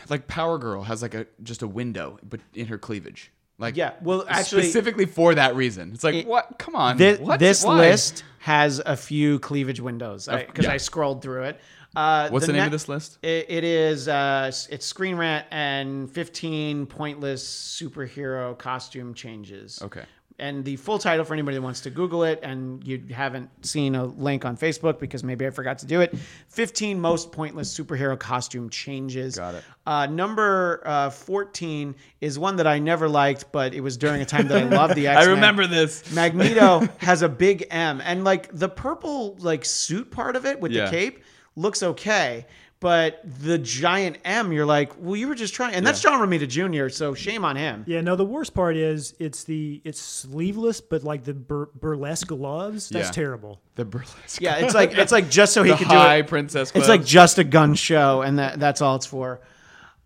like 0.09 0.27
Power 0.27 0.57
Girl 0.57 0.83
has 0.83 1.01
like 1.01 1.13
a 1.13 1.25
just 1.41 1.61
a 1.61 1.67
window, 1.67 2.19
but 2.27 2.41
in 2.53 2.67
her 2.67 2.77
cleavage. 2.77 3.31
Like 3.59 3.75
Yeah, 3.75 3.93
well, 4.03 4.25
actually- 4.27 4.63
specifically 4.63 5.05
for 5.05 5.33
that 5.35 5.55
reason. 5.55 5.91
It's 5.93 6.03
like 6.03 6.15
It- 6.15 6.27
what? 6.27 6.59
Come 6.59 6.75
on. 6.75 6.97
This, 6.97 7.19
what? 7.19 7.39
this 7.39 7.63
Why? 7.63 7.77
list 7.77 8.23
has 8.39 8.79
a 8.85 8.95
few 8.95 9.39
cleavage 9.39 9.79
windows 9.79 10.27
because 10.27 10.65
yeah. 10.65 10.71
I 10.71 10.77
scrolled 10.77 11.21
through 11.21 11.43
it. 11.43 11.59
Uh, 11.97 12.29
What's 12.29 12.45
the, 12.45 12.53
name 12.53 12.61
ne- 12.61 12.65
of 12.67 12.71
this 12.71 12.87
list? 12.87 13.17
It, 13.23 13.47
it 13.49 13.63
is 13.63 14.07
uh, 14.07 14.51
it's 14.69 14.85
Screen 14.85 15.15
Rant 15.15 15.47
and 15.51 16.09
15 16.11 16.85
pointless 16.85 17.43
superhero 17.43 18.55
costume 18.57 19.13
changes. 19.15 19.81
Okay. 19.81 20.03
And 20.39 20.63
the 20.63 20.75
full 20.75 20.99
title 20.99 21.25
for 21.25 21.33
anybody 21.33 21.55
that 21.57 21.63
wants 21.63 21.81
to 21.81 21.89
Google 21.89 22.23
it 22.23 22.39
and 22.43 22.85
you 22.85 23.01
haven't 23.11 23.49
seen 23.65 23.95
a 23.95 24.05
link 24.05 24.45
on 24.45 24.55
Facebook 24.55 24.99
because 24.99 25.23
maybe 25.23 25.47
I 25.47 25.49
forgot 25.49 25.79
to 25.79 25.87
do 25.87 26.01
it. 26.01 26.15
15 26.49 27.01
most 27.01 27.31
pointless 27.31 27.75
superhero 27.75 28.19
costume 28.19 28.69
changes. 28.69 29.37
Got 29.37 29.55
it. 29.55 29.63
Uh, 29.87 30.05
number 30.05 30.83
uh, 30.85 31.09
14 31.09 31.95
is 32.21 32.37
one 32.37 32.57
that 32.57 32.67
I 32.67 32.77
never 32.77 33.09
liked, 33.09 33.51
but 33.51 33.73
it 33.73 33.81
was 33.81 33.97
during 33.97 34.21
a 34.21 34.25
time 34.25 34.47
that 34.49 34.61
I 34.61 34.65
loved 34.65 34.93
the 34.93 35.07
X. 35.07 35.19
I 35.25 35.31
remember 35.31 35.65
this. 35.65 36.13
Magneto 36.13 36.87
has 36.99 37.23
a 37.23 37.29
big 37.29 37.65
M, 37.71 37.99
and 38.05 38.23
like 38.23 38.49
the 38.53 38.69
purple 38.69 39.37
like 39.39 39.65
suit 39.65 40.11
part 40.11 40.35
of 40.35 40.45
it 40.45 40.59
with 40.59 40.71
Yeah. 40.71 40.85
the 40.85 40.91
cape 40.91 41.23
looks 41.57 41.83
okay, 41.83 42.45
but 42.79 43.19
the 43.41 43.57
giant 43.57 44.19
M, 44.23 44.51
you're 44.53 44.65
like, 44.65 44.91
well, 44.99 45.15
you 45.15 45.27
were 45.27 45.33
just 45.35 45.53
trying, 45.55 45.73
and 45.73 45.85
that's 45.85 45.99
John 45.99 46.21
Romita 46.21 46.47
Jr. 46.47 46.89
So 46.89 47.13
shame 47.15 47.43
on 47.43 47.55
him. 47.55 47.83
Yeah, 47.87 48.01
no. 48.01 48.15
The 48.15 48.23
worst 48.23 48.53
part 48.53 48.77
is 48.77 49.15
it's 49.19 49.43
the 49.43 49.81
it's 49.83 49.99
sleeveless, 49.99 50.79
but 50.79 51.03
like 51.03 51.23
the 51.23 51.33
bur- 51.33 51.69
burlesque 51.73 52.27
gloves. 52.27 52.87
That's 52.89 53.07
Yeah. 53.09 53.11
terrible. 53.11 53.59
The 53.75 53.83
burlesque. 53.85 54.39
Yeah, 54.39 54.57
it's 54.57 54.75
like 54.75 54.95
it's 54.95 55.11
like 55.11 55.29
just 55.29 55.53
so 55.53 55.63
he 55.63 55.71
The 55.71 55.77
could 55.77 55.87
high 55.87 56.21
do 56.21 56.25
it. 56.25 56.29
princess. 56.29 56.71
It's 56.75 56.87
like 56.87 57.03
just 57.03 57.39
a 57.39 57.43
gun 57.43 57.73
show, 57.73 58.21
and 58.21 58.37
that 58.39 58.59
that's 58.59 58.81
all 58.81 58.95
it's 58.95 59.07
for. 59.07 59.41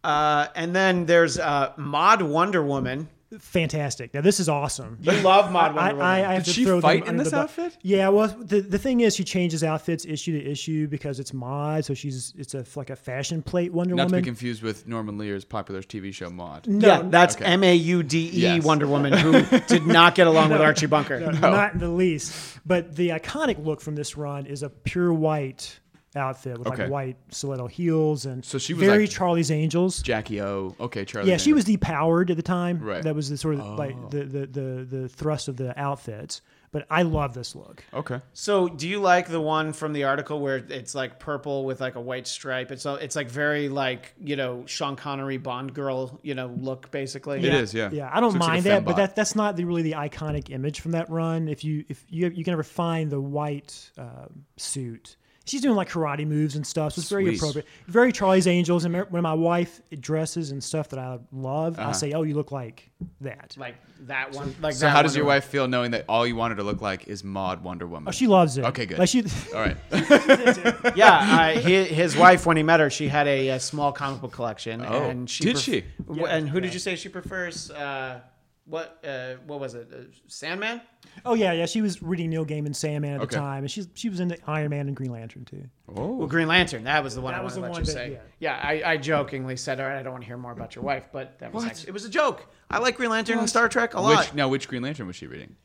Uh, 0.03 0.47
and 0.55 0.75
then 0.75 1.05
there's 1.05 1.37
uh, 1.37 1.73
Mod 1.77 2.21
Wonder 2.23 2.63
Woman. 2.63 3.07
Fantastic. 3.39 4.13
Now 4.13 4.21
this 4.21 4.39
is 4.39 4.49
awesome. 4.49 4.97
You 5.01 5.13
love 5.21 5.51
Mod 5.51 5.71
I, 5.71 5.73
Wonder 5.75 5.93
Woman. 5.95 6.05
I, 6.05 6.29
I 6.29 6.33
have 6.33 6.43
Did 6.43 6.49
to 6.51 6.53
she 6.55 6.63
throw 6.65 6.75
them 6.75 6.81
fight 6.81 7.07
in 7.07 7.17
this 7.17 7.29
the 7.29 7.37
bu- 7.37 7.41
outfit? 7.43 7.77
Yeah, 7.81 8.09
well, 8.09 8.27
the, 8.27 8.59
the 8.61 8.77
thing 8.77 8.99
is, 9.01 9.15
she 9.15 9.23
changes 9.23 9.63
outfits 9.63 10.05
issue 10.05 10.39
to 10.39 10.45
issue 10.51 10.87
because 10.87 11.19
it's 11.19 11.33
mod, 11.33 11.85
so 11.85 11.93
she's 11.93 12.33
it's 12.37 12.53
a 12.53 12.65
like 12.75 12.89
a 12.89 12.95
fashion 12.95 13.41
plate 13.41 13.71
Wonder 13.73 13.95
Woman. 13.95 14.11
Not 14.11 14.17
to 14.17 14.21
be 14.21 14.25
confused 14.25 14.61
with 14.63 14.87
Norman 14.87 15.17
Lear's 15.17 15.45
popular 15.45 15.81
TV 15.81 16.13
show 16.13 16.29
Mod. 16.29 16.67
no, 16.67 16.87
yeah, 16.87 17.01
that's 17.05 17.35
Okay. 17.35 17.45
M 17.45 17.63
A 17.63 17.73
U 17.73 18.03
D 18.03 18.27
E 18.27 18.29
Yes. 18.41 18.63
Wonder 18.63 18.87
Woman 18.87 19.13
who 19.13 19.41
did 19.67 19.85
not 19.85 20.15
get 20.15 20.27
along 20.27 20.49
with 20.51 20.61
Archie 20.61 20.85
Bunker. 20.87 21.31
not 21.31 21.73
in 21.73 21.79
the 21.79 21.89
least. 21.89 22.33
But 22.65 22.95
the 22.95 23.09
iconic 23.09 23.63
look 23.63 23.81
from 23.81 23.95
this 23.95 24.17
run 24.17 24.45
is 24.45 24.61
a 24.63 24.69
pure 24.69 25.13
white 25.13 25.79
outfit 26.15 26.57
with 26.57 26.67
Okay. 26.67 26.83
like 26.83 26.91
white 26.91 27.17
stiletto 27.29 27.67
heels 27.67 28.25
and 28.25 28.43
So 28.43 28.57
she 28.57 28.73
was 28.73 28.83
very 28.85 29.03
like- 29.03 29.09
Charlie's 29.11 29.51
Angels. 29.51 30.01
Jackie 30.01 30.41
O. 30.41 30.75
Okay, 30.79 31.05
Charlie. 31.05 31.29
Yeah, 31.29 31.37
she 31.37 31.53
was 31.53 31.65
depowered 31.65 32.29
at 32.29 32.37
the 32.37 32.43
time. 32.43 32.79
Right. 32.79 33.01
That 33.03 33.15
was 33.15 33.29
the 33.29 33.37
sort 33.37 33.55
of 33.55 33.79
like 33.79 34.09
the, 34.09 34.23
the, 34.23 34.45
the, 34.47 34.87
the 34.89 35.09
thrust 35.09 35.47
of 35.47 35.57
the 35.57 35.77
outfits. 35.79 36.41
But 36.73 36.87
I 36.89 37.01
love 37.01 37.33
this 37.33 37.53
look. 37.53 37.83
Okay. 37.93 38.21
So, 38.31 38.69
do 38.69 38.87
you 38.87 39.01
like 39.01 39.27
the 39.27 39.41
one 39.41 39.73
from 39.73 39.91
the 39.91 40.05
article 40.05 40.39
where 40.39 40.55
it's 40.55 40.95
like 40.95 41.19
purple 41.19 41.65
with 41.65 41.81
like 41.81 41.95
a 41.95 41.99
white 41.99 42.25
stripe? 42.25 42.71
It's 42.71 42.85
it's 42.85 43.13
like 43.13 43.29
very 43.29 43.67
like 43.67 44.13
you 44.17 44.37
know 44.37 44.63
Sean 44.67 44.95
Connery 44.95 45.35
Bond 45.35 45.73
girl 45.73 46.17
you 46.23 46.33
know 46.33 46.47
look 46.47 46.89
basically. 46.89 47.39
It 47.39 47.53
is, 47.53 47.73
yeah. 47.73 47.89
Yeah, 47.91 48.09
I 48.09 48.21
don't 48.21 48.31
Looks 48.31 48.39
like 48.39 48.49
mind 48.49 48.63
that, 48.67 48.85
but 48.85 48.95
that 48.95 49.17
that's 49.17 49.35
not 49.35 49.57
the, 49.57 49.65
really 49.65 49.81
the 49.81 49.93
iconic 49.93 50.49
image 50.49 50.79
from 50.79 50.91
that 50.91 51.09
run. 51.09 51.49
If 51.49 51.65
you 51.65 51.83
if 51.89 52.05
you 52.07 52.29
you 52.29 52.45
can 52.45 52.53
ever 52.53 52.63
find 52.63 53.11
the 53.11 53.19
white 53.19 53.91
uh, 53.97 54.27
suit, 54.55 55.17
she's 55.45 55.61
doing 55.61 55.75
like 55.75 55.89
karate 55.89 56.25
moves 56.27 56.55
and 56.55 56.65
stuff, 56.65 56.93
so 56.93 56.99
it's 56.99 57.09
very 57.09 57.25
Sweet. 57.25 57.37
appropriate. 57.37 57.67
Very 57.87 58.11
Charlie's 58.11 58.47
Angels. 58.47 58.85
And 58.85 58.95
when 59.11 59.23
my 59.23 59.33
wife 59.33 59.81
dresses 59.99 60.51
and 60.51 60.63
stuff 60.63 60.89
that 60.89 60.99
I 60.99 61.19
love, 61.31 61.77
Uh-huh. 61.77 61.87
I'll 61.89 61.93
say, 61.93 62.11
"Oh, 62.13 62.23
you 62.23 62.35
look 62.35 62.51
like 62.51 62.89
that." 63.21 63.55
like 63.57 63.75
that 64.07 64.31
one. 64.33 64.55
Like 64.61 64.73
So 64.73 64.85
that 64.85 64.91
how 64.91 65.01
does 65.01 65.15
your 65.15 65.25
wife 65.25 65.45
feel 65.45 65.67
knowing 65.67 65.91
that 65.91 66.05
all 66.09 66.25
you 66.25 66.35
want 66.35 66.51
her 66.51 66.57
to 66.57 66.63
look 66.63 66.81
like 66.81 67.07
is 67.07 67.23
Maud 67.23 67.63
Wonder 67.63 67.85
Woman? 67.87 68.07
Oh, 68.07 68.11
she 68.11 68.27
loves 68.27 68.57
it. 68.57 68.65
Okay, 68.65 68.85
good. 68.85 68.97
Like 68.99 69.09
she, 69.09 69.23
All 69.53 69.59
right. 69.61 69.77
Yeah, 70.95 71.53
uh, 71.55 71.59
his, 71.59 71.87
his 71.87 72.17
wife 72.17 72.45
when 72.45 72.57
he 72.57 72.63
met 72.63 72.79
her, 72.79 72.89
she 72.89 73.07
had 73.07 73.27
a, 73.27 73.49
a 73.49 73.59
small 73.59 73.91
comic 73.91 74.21
book 74.21 74.31
collection, 74.33 74.83
Oh, 74.87 75.03
and 75.09 75.29
she 75.29 75.43
did 75.43 75.57
she? 75.57 75.83
w- 76.07 76.25
and 76.25 76.49
who 76.49 76.59
did 76.59 76.73
you 76.73 76.79
say 76.79 76.95
she 76.95 77.09
prefers? 77.09 77.69
Uh, 77.71 78.19
what 78.65 79.03
uh, 79.07 79.33
what 79.47 79.59
was 79.59 79.73
it? 79.73 79.89
Uh, 79.93 79.97
Sandman. 80.27 80.81
oh 81.25 81.33
yeah, 81.33 81.51
yeah, 81.51 81.65
she 81.65 81.81
was 81.81 82.01
reading 82.01 82.29
Neil 82.29 82.45
Gaiman's 82.45 82.77
Sandman 82.77 83.15
at 83.15 83.21
Okay. 83.21 83.35
the 83.35 83.41
time, 83.41 83.63
and 83.63 83.71
she's 83.71 83.87
she 83.95 84.07
was 84.09 84.19
into 84.19 84.37
Iron 84.47 84.69
Man 84.69 84.87
and 84.87 84.95
Green 84.95 85.11
Lantern 85.11 85.45
too. 85.45 85.63
Oh, 85.95 86.13
well, 86.13 86.27
Green 86.27 86.47
Lantern. 86.47 86.83
That 86.85 87.03
was 87.03 87.15
the 87.15 87.21
one 87.21 87.33
That 87.33 87.41
I 87.41 87.43
was 87.43 87.57
wanted 87.57 87.85
the 87.85 87.91
to 87.91 87.97
let 87.97 88.01
one 88.01 88.09
you 88.09 88.15
that- 88.15 88.21
say. 88.23 88.29
Yeah, 88.39 88.59
I, 88.61 88.93
I 88.93 88.97
jokingly 88.97 89.57
said, 89.57 89.79
"All 89.79 89.87
right, 89.87 89.97
I 89.99 90.03
don't 90.03 90.13
want 90.13 90.23
to 90.23 90.27
hear 90.27 90.37
more 90.37 90.51
about 90.51 90.75
your 90.75 90.83
wife," 90.83 91.05
but 91.11 91.39
that 91.39 91.53
was 91.53 91.65
actually, 91.65 91.89
it 91.89 91.93
was 91.93 92.05
a 92.05 92.09
joke. 92.09 92.45
I 92.69 92.77
like 92.79 92.97
Green 92.97 93.09
Lantern 93.09 93.39
and 93.39 93.49
Star 93.49 93.67
Trek 93.67 93.93
a 93.95 94.01
lot. 94.01 94.19
Which 94.25 94.33
now 94.33 94.47
which 94.47 94.67
Green 94.67 94.83
Lantern 94.83 95.07
was 95.07 95.15
she 95.15 95.27
reading? 95.27 95.55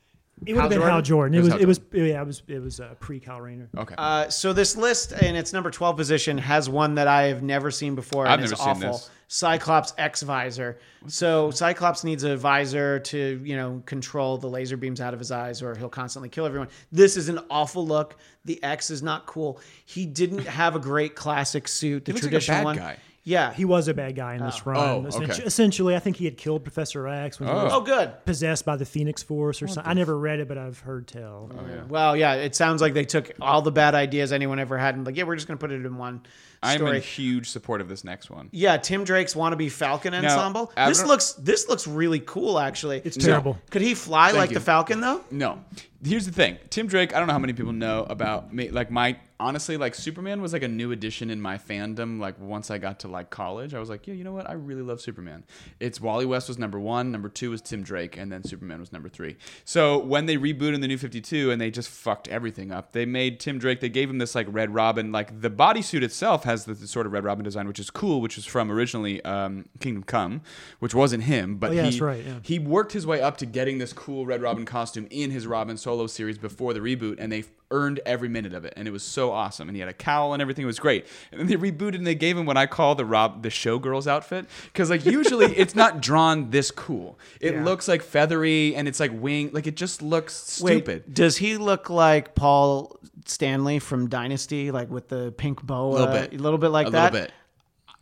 It 0.45 0.53
would 0.53 0.61
have 0.61 0.71
been 0.71 0.79
Jordan? 0.79 0.93
Hal 0.93 1.03
Jordan. 1.03 1.35
It 1.35 1.39
It 1.39 1.41
was 1.41 1.49
was 1.49 1.53
Hal 1.53 1.61
it 1.63 1.67
was 1.67 1.81
yeah, 1.93 2.21
it 2.21 2.27
was 2.27 2.43
it 2.49 2.59
was 2.59 2.81
uh, 2.81 2.95
pre 3.01 3.19
Kyle 3.21 3.41
Rayner. 3.41 3.71
Okay. 3.77 3.95
Uh, 3.97 4.29
so 4.29 4.53
this 4.53 4.77
list 4.77 5.13
in 5.13 5.35
its 5.35 5.53
number 5.53 5.71
12 5.71 5.97
position 5.97 6.37
has 6.37 6.69
one 6.69 6.97
that 6.97 7.09
I 7.09 7.25
have 7.25 7.43
never 7.43 7.71
seen 7.71 7.95
before. 7.95 8.27
I've 8.27 8.35
and 8.35 8.43
it's 8.43 8.51
never 8.53 8.63
seen 8.63 8.85
awful. 8.85 8.99
this. 8.99 9.11
Cyclops 9.29 9.95
X 9.97 10.23
visor. 10.23 10.79
So 11.09 11.51
Cyclops 11.51 12.05
needs 12.05 12.23
a 12.23 12.37
visor 12.37 13.01
to, 13.01 13.41
you 13.43 13.57
know, 13.57 13.83
control 13.87 14.39
the 14.39 14.47
laser 14.47 14.77
beams 14.77 15.01
out 15.01 15.15
of 15.15 15.19
his 15.19 15.33
eyes 15.33 15.63
or 15.63 15.75
he'll 15.75 15.89
constantly 15.89 16.29
kill 16.29 16.47
everyone. 16.47 16.69
This 16.93 17.17
is 17.17 17.29
an 17.29 17.41
awful 17.51 17.85
look. 17.87 18.17
The 18.45 18.63
X 18.63 18.91
is 18.91 19.03
not 19.03 19.27
cool. 19.27 19.59
He 19.85 20.07
didn't 20.07 20.47
have 20.47 20.77
a 20.77 20.79
great 20.79 21.17
classic 21.17 21.67
suit, 21.67 22.05
the 22.05 22.13
looks 22.13 22.23
like 22.25 22.29
a 22.29 22.31
traditional 22.35 22.59
bad 22.59 22.65
one. 22.65 22.77
guy. 22.77 22.97
Yeah. 23.27 23.53
He 23.53 23.65
was 23.65 23.89
a 23.89 23.95
bad 23.95 24.15
guy 24.15 24.37
in 24.37 24.43
this 24.45 24.63
oh. 24.65 24.71
run. 24.71 24.77
Oh, 25.05 25.07
Essentially, 25.09 25.33
okay. 25.35 25.43
essentially, 25.45 25.97
I 25.97 25.99
think 25.99 26.17
he 26.17 26.25
had 26.27 26.37
killed 26.37 26.63
Professor 26.63 27.09
X 27.09 27.41
when 27.41 27.49
he 27.49 27.55
Oh. 27.55 27.65
was 27.65 27.73
oh, 27.73 27.81
good. 27.81 28.13
possessed 28.25 28.65
by 28.65 28.77
the 28.77 28.85
Phoenix 28.87 29.21
Force 29.23 29.61
or 29.61 29.65
oh, 29.65 29.69
something. 29.69 29.91
I 29.91 29.95
never 29.95 30.17
read 30.17 30.39
it, 30.39 30.47
but 30.47 30.57
I've 30.57 30.79
heard 30.79 31.09
tell. 31.09 31.51
Oh, 31.53 31.85
well, 31.89 32.17
yeah, 32.17 32.35
it 32.35 32.55
sounds 32.55 32.81
like 32.81 32.95
they 32.95 33.05
took 33.05 33.33
all 33.41 33.63
the 33.63 33.73
bad 33.73 33.97
ideas 33.97 34.33
anyone 34.33 34.61
ever 34.61 34.79
had 34.79 34.95
and 34.95 35.05
like, 35.05 35.17
yeah, 35.17 35.25
we're 35.25 35.35
just 35.35 35.49
going 35.49 35.59
to 35.59 35.61
put 35.61 35.73
it 35.73 35.85
in 35.85 35.99
one 35.99 36.23
I'm 36.63 36.79
story. 36.79 36.99
in 36.99 37.03
huge 37.03 37.51
support 37.51 37.81
of 37.81 37.89
this 37.89 38.05
next 38.05 38.31
one. 38.31 38.49
Yeah, 38.53 38.77
Tim 38.77 39.03
Drake's 39.03 39.35
wannabe 39.35 39.73
Falcon 39.73 40.15
ensemble. 40.15 40.73
I 40.77 40.89
this 40.89 41.01
don't- 41.01 41.09
looks 41.09 41.33
this 41.33 41.69
looks 41.69 41.87
really 41.89 42.21
cool 42.21 42.61
actually. 42.61 43.03
It's 43.05 43.17
terrible. 43.17 43.59
Could 43.71 43.83
he 43.83 43.95
fly 43.95 44.31
like 44.31 44.51
you. 44.51 44.55
the 44.55 44.61
Falcon 44.61 45.01
though? 45.01 45.23
No. 45.33 45.65
Here's 46.07 46.27
the 46.27 46.33
thing. 46.33 46.59
Tim 46.71 46.87
Drake, 46.87 47.15
I 47.15 47.19
don't 47.19 47.27
know 47.27 47.33
how 47.33 47.39
many 47.39 47.53
people 47.53 47.73
know 47.73 48.07
about 48.09 48.55
me. 48.55 48.71
Like 48.71 48.91
my 48.91 49.17
honestly, 49.39 49.77
like 49.77 49.95
Superman 49.95 50.41
was 50.41 50.53
like 50.53 50.63
a 50.63 50.69
new 50.69 50.93
addition 50.93 51.31
in 51.31 51.41
my 51.41 51.59
fandom. 51.59 52.21
Like 52.21 52.39
once 52.41 52.71
I 52.71 52.79
got 52.79 53.01
to 53.01 53.09
like 53.09 53.31
college, 53.31 53.75
I 53.75 53.81
was 53.81 53.89
like, 53.89 54.07
yeah, 54.07 54.15
you 54.15 54.25
know 54.25 54.33
what? 54.33 54.49
I 54.49 54.55
really 54.55 54.83
love 54.83 55.01
Superman. 55.01 55.45
It's 55.81 56.01
Wally 56.01 56.25
West 56.25 56.49
was 56.49 56.59
number 56.59 56.79
one, 56.79 57.13
number 57.13 57.29
two 57.29 57.51
was 57.51 57.61
Tim 57.61 57.83
Drake, 57.83 58.17
and 58.17 58.31
then 58.33 58.45
Superman 58.45 58.81
was 58.81 58.93
number 58.93 59.09
three. 59.09 59.37
So 59.65 59.99
when 59.99 60.27
they 60.27 60.37
rebooted 60.37 60.81
the 60.81 60.89
new 60.89 60.99
52 60.99 61.51
and 61.51 61.61
they 61.61 61.71
just 61.71 61.89
fucked 61.89 62.29
everything 62.29 62.73
up, 62.73 62.93
they 62.93 63.05
made 63.05 63.41
Tim 63.41 63.59
Drake, 63.59 63.81
they 63.81 63.89
gave 63.89 64.09
him 64.09 64.19
this 64.19 64.35
like 64.35 64.47
Red 64.51 64.73
Robin, 64.75 65.13
like 65.13 65.41
the 65.41 65.51
bodysuit 65.51 66.03
itself 66.03 66.45
has 66.45 66.65
the, 66.65 66.75
the 66.75 66.87
sort 66.87 67.07
of 67.07 67.13
Red 67.13 67.25
Robin 67.25 67.45
design, 67.45 67.67
which 67.67 67.79
is 67.79 67.91
cool, 67.91 68.21
which 68.21 68.39
is 68.39 68.47
from 68.47 68.71
originally 68.71 69.23
um, 69.25 69.67
Kingdom 69.81 70.03
Come, 70.05 70.43
which 70.79 70.95
wasn't 70.95 71.25
him, 71.25 71.57
but 71.57 71.71
Oh, 71.71 71.75
yeah, 71.75 71.85
he, 71.87 72.01
right, 72.01 72.25
yeah. 72.25 72.39
he 72.43 72.59
worked 72.59 72.93
his 72.93 73.07
way 73.07 73.21
up 73.21 73.37
to 73.39 73.47
getting 73.47 73.79
this 73.79 73.93
cool 73.93 74.25
Red 74.25 74.41
Robin 74.41 74.65
costume 74.65 75.07
in 75.11 75.31
his 75.31 75.47
Robin 75.47 75.77
solo 75.77 75.96
series 76.05 76.37
before 76.37 76.75
the 76.75 76.81
reboot, 76.81 77.17
and 77.19 77.33
they 77.33 77.45
earned 77.71 77.99
every 78.05 78.29
minute 78.29 78.53
of 78.53 78.67
it, 78.67 78.75
and 78.77 78.87
it 78.87 78.91
was 78.91 79.03
so 79.03 79.33
awesome. 79.33 79.69
And 79.69 79.75
he 79.75 79.81
had 79.81 79.89
a 79.89 79.95
cowl 79.95 80.35
and 80.35 80.43
everything; 80.43 80.63
it 80.65 80.67
was 80.67 80.79
great. 80.79 81.07
And 81.33 81.41
then 81.41 81.47
they 81.47 81.57
rebooted 81.57 81.95
and 81.95 82.07
they 82.07 82.15
gave 82.15 82.37
him 82.37 82.45
what 82.45 82.59
I 82.59 82.67
call 82.67 82.95
the 82.95 83.07
Rob 83.07 83.43
the 83.43 83.49
showgirl's 83.49 84.07
outfit, 84.07 84.45
because 84.67 84.91
like 84.91 85.07
usually 85.07 85.47
it's 85.57 85.75
not 85.75 86.03
drawn 86.03 86.51
this 86.51 86.71
cool. 86.71 87.19
It 87.41 87.55
Yeah. 87.55 87.65
looks 87.65 87.89
like 87.89 88.03
feathery 88.03 88.75
and 88.77 88.87
it's 88.87 89.01
like 89.01 89.13
wing, 89.15 89.51
like 89.55 89.67
it 89.67 89.77
just 89.77 90.03
looks 90.03 90.35
stupid. 90.35 91.05
Wait, 91.07 91.15
does 91.15 91.39
he 91.39 91.57
look 91.57 91.89
like 91.89 92.35
Paul 92.35 92.99
Stanley 93.25 93.79
from 93.79 94.09
Dynasty, 94.09 94.71
like 94.71 94.91
with 94.91 95.09
the 95.09 95.33
pink 95.33 95.63
boa? 95.63 95.89
A 95.89 95.93
little 95.99 96.07
bit. 96.13 96.35
a 96.35 96.37
little 96.43 96.59
bit 96.59 96.69
like 96.69 96.89
a 96.89 96.91
that. 96.91 97.13
little 97.15 97.27
bit. 97.27 97.33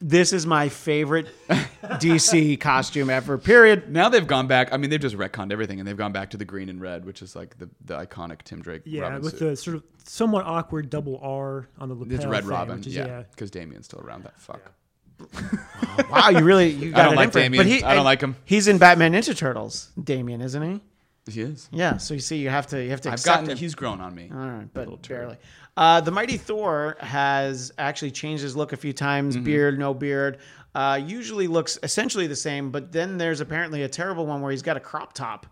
This 0.06 0.34
is 0.34 0.46
my 0.46 0.68
favorite 0.68 1.28
DC 1.48 2.60
costume 2.60 3.08
ever. 3.08 3.38
Period. 3.38 3.90
Now 3.90 4.10
they've 4.10 4.26
gone 4.26 4.46
back. 4.46 4.70
I 4.70 4.76
mean, 4.76 4.90
they've 4.90 5.00
just 5.00 5.16
retconned 5.16 5.50
everything, 5.50 5.78
and 5.80 5.88
they've 5.88 5.96
gone 5.96 6.12
back 6.12 6.28
to 6.30 6.36
the 6.36 6.44
green 6.44 6.68
and 6.68 6.78
red, 6.78 7.06
which 7.06 7.22
is 7.22 7.34
like 7.34 7.56
the, 7.58 7.70
the 7.86 7.96
iconic 7.96 8.42
Tim 8.42 8.60
Drake. 8.60 8.82
Yeah, 8.84 9.04
Robin 9.04 9.22
with 9.22 9.38
suit. 9.38 9.48
the 9.48 9.56
sort 9.56 9.76
of 9.76 9.82
somewhat 10.04 10.44
awkward 10.44 10.90
double 10.90 11.18
R 11.22 11.68
on 11.78 11.88
the 11.88 11.94
lapel. 11.94 12.14
it's 12.16 12.26
Red 12.26 12.42
thing, 12.42 12.50
Robin, 12.50 12.80
is, 12.80 12.88
yeah, 12.94 13.22
because 13.30 13.50
Damian's 13.50 13.86
still 13.86 14.00
around. 14.00 14.24
That 14.24 14.38
fuck. 14.38 14.72
Wow, 16.10 16.28
you 16.30 16.40
really 16.44 16.68
you 16.70 16.90
got 16.92 17.00
I 17.00 17.04
don't 17.04 17.16
like 17.16 17.34
in 17.34 17.40
him. 17.40 17.52
Damian. 17.52 17.64
But 17.64 17.66
he, 17.72 17.76
I 17.82 17.88
don't 17.88 17.98
and 17.98 18.04
like 18.04 18.20
him. 18.20 18.36
He's 18.44 18.68
in 18.68 18.76
Batman 18.76 19.12
Ninja 19.14 19.34
Turtles. 19.34 19.90
Damian, 20.02 20.42
isn't 20.42 20.62
he? 20.62 20.80
He 21.32 21.40
is. 21.40 21.70
Yeah. 21.72 21.96
So 21.96 22.12
you 22.12 22.20
see, 22.20 22.36
you 22.36 22.50
have 22.50 22.66
to 22.66 22.82
you 22.82 22.90
have 22.90 23.00
to 23.02 23.08
I've 23.08 23.14
accept 23.14 23.36
gotten. 23.38 23.50
him. 23.52 23.56
He's 23.56 23.74
grown 23.74 24.02
on 24.02 24.14
me. 24.14 24.28
All 24.30 24.36
right, 24.38 24.68
but 24.74 24.80
Little 24.80 24.98
turd. 24.98 25.18
barely. 25.20 25.36
Uh, 25.76 26.00
the 26.00 26.10
Mighty 26.10 26.36
Thor 26.36 26.96
has 27.00 27.72
actually 27.78 28.12
changed 28.12 28.42
his 28.42 28.54
look 28.54 28.72
a 28.72 28.76
few 28.76 28.92
times. 28.92 29.34
Mm-hmm. 29.34 29.44
Beard, 29.44 29.78
no 29.78 29.92
beard. 29.92 30.38
Uh, 30.74 31.00
usually 31.04 31.46
looks 31.46 31.78
essentially 31.82 32.26
the 32.26 32.36
same, 32.36 32.70
but 32.70 32.92
then 32.92 33.16
there's 33.18 33.40
apparently 33.40 33.82
a 33.82 33.88
terrible 33.88 34.26
one 34.26 34.40
where 34.40 34.50
he's 34.50 34.62
got 34.62 34.76
a 34.76 34.80
crop 34.80 35.12
top 35.12 35.46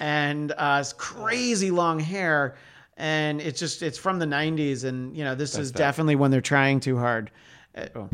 and 0.00 0.52
uh, 0.52 0.78
it's 0.80 0.92
crazy 0.92 1.70
long 1.70 1.98
hair, 1.98 2.56
and 2.96 3.40
it's 3.40 3.58
just 3.58 3.82
it's 3.82 3.98
from 3.98 4.18
the 4.18 4.26
'90s, 4.26 4.84
and 4.84 5.16
you 5.16 5.24
know 5.24 5.34
this 5.34 5.56
is 5.58 5.72
bad. 5.72 5.78
definitely 5.78 6.16
when 6.16 6.30
they're 6.30 6.40
trying 6.40 6.80
too 6.80 6.98
hard. 6.98 7.30
Uh, 7.94 8.08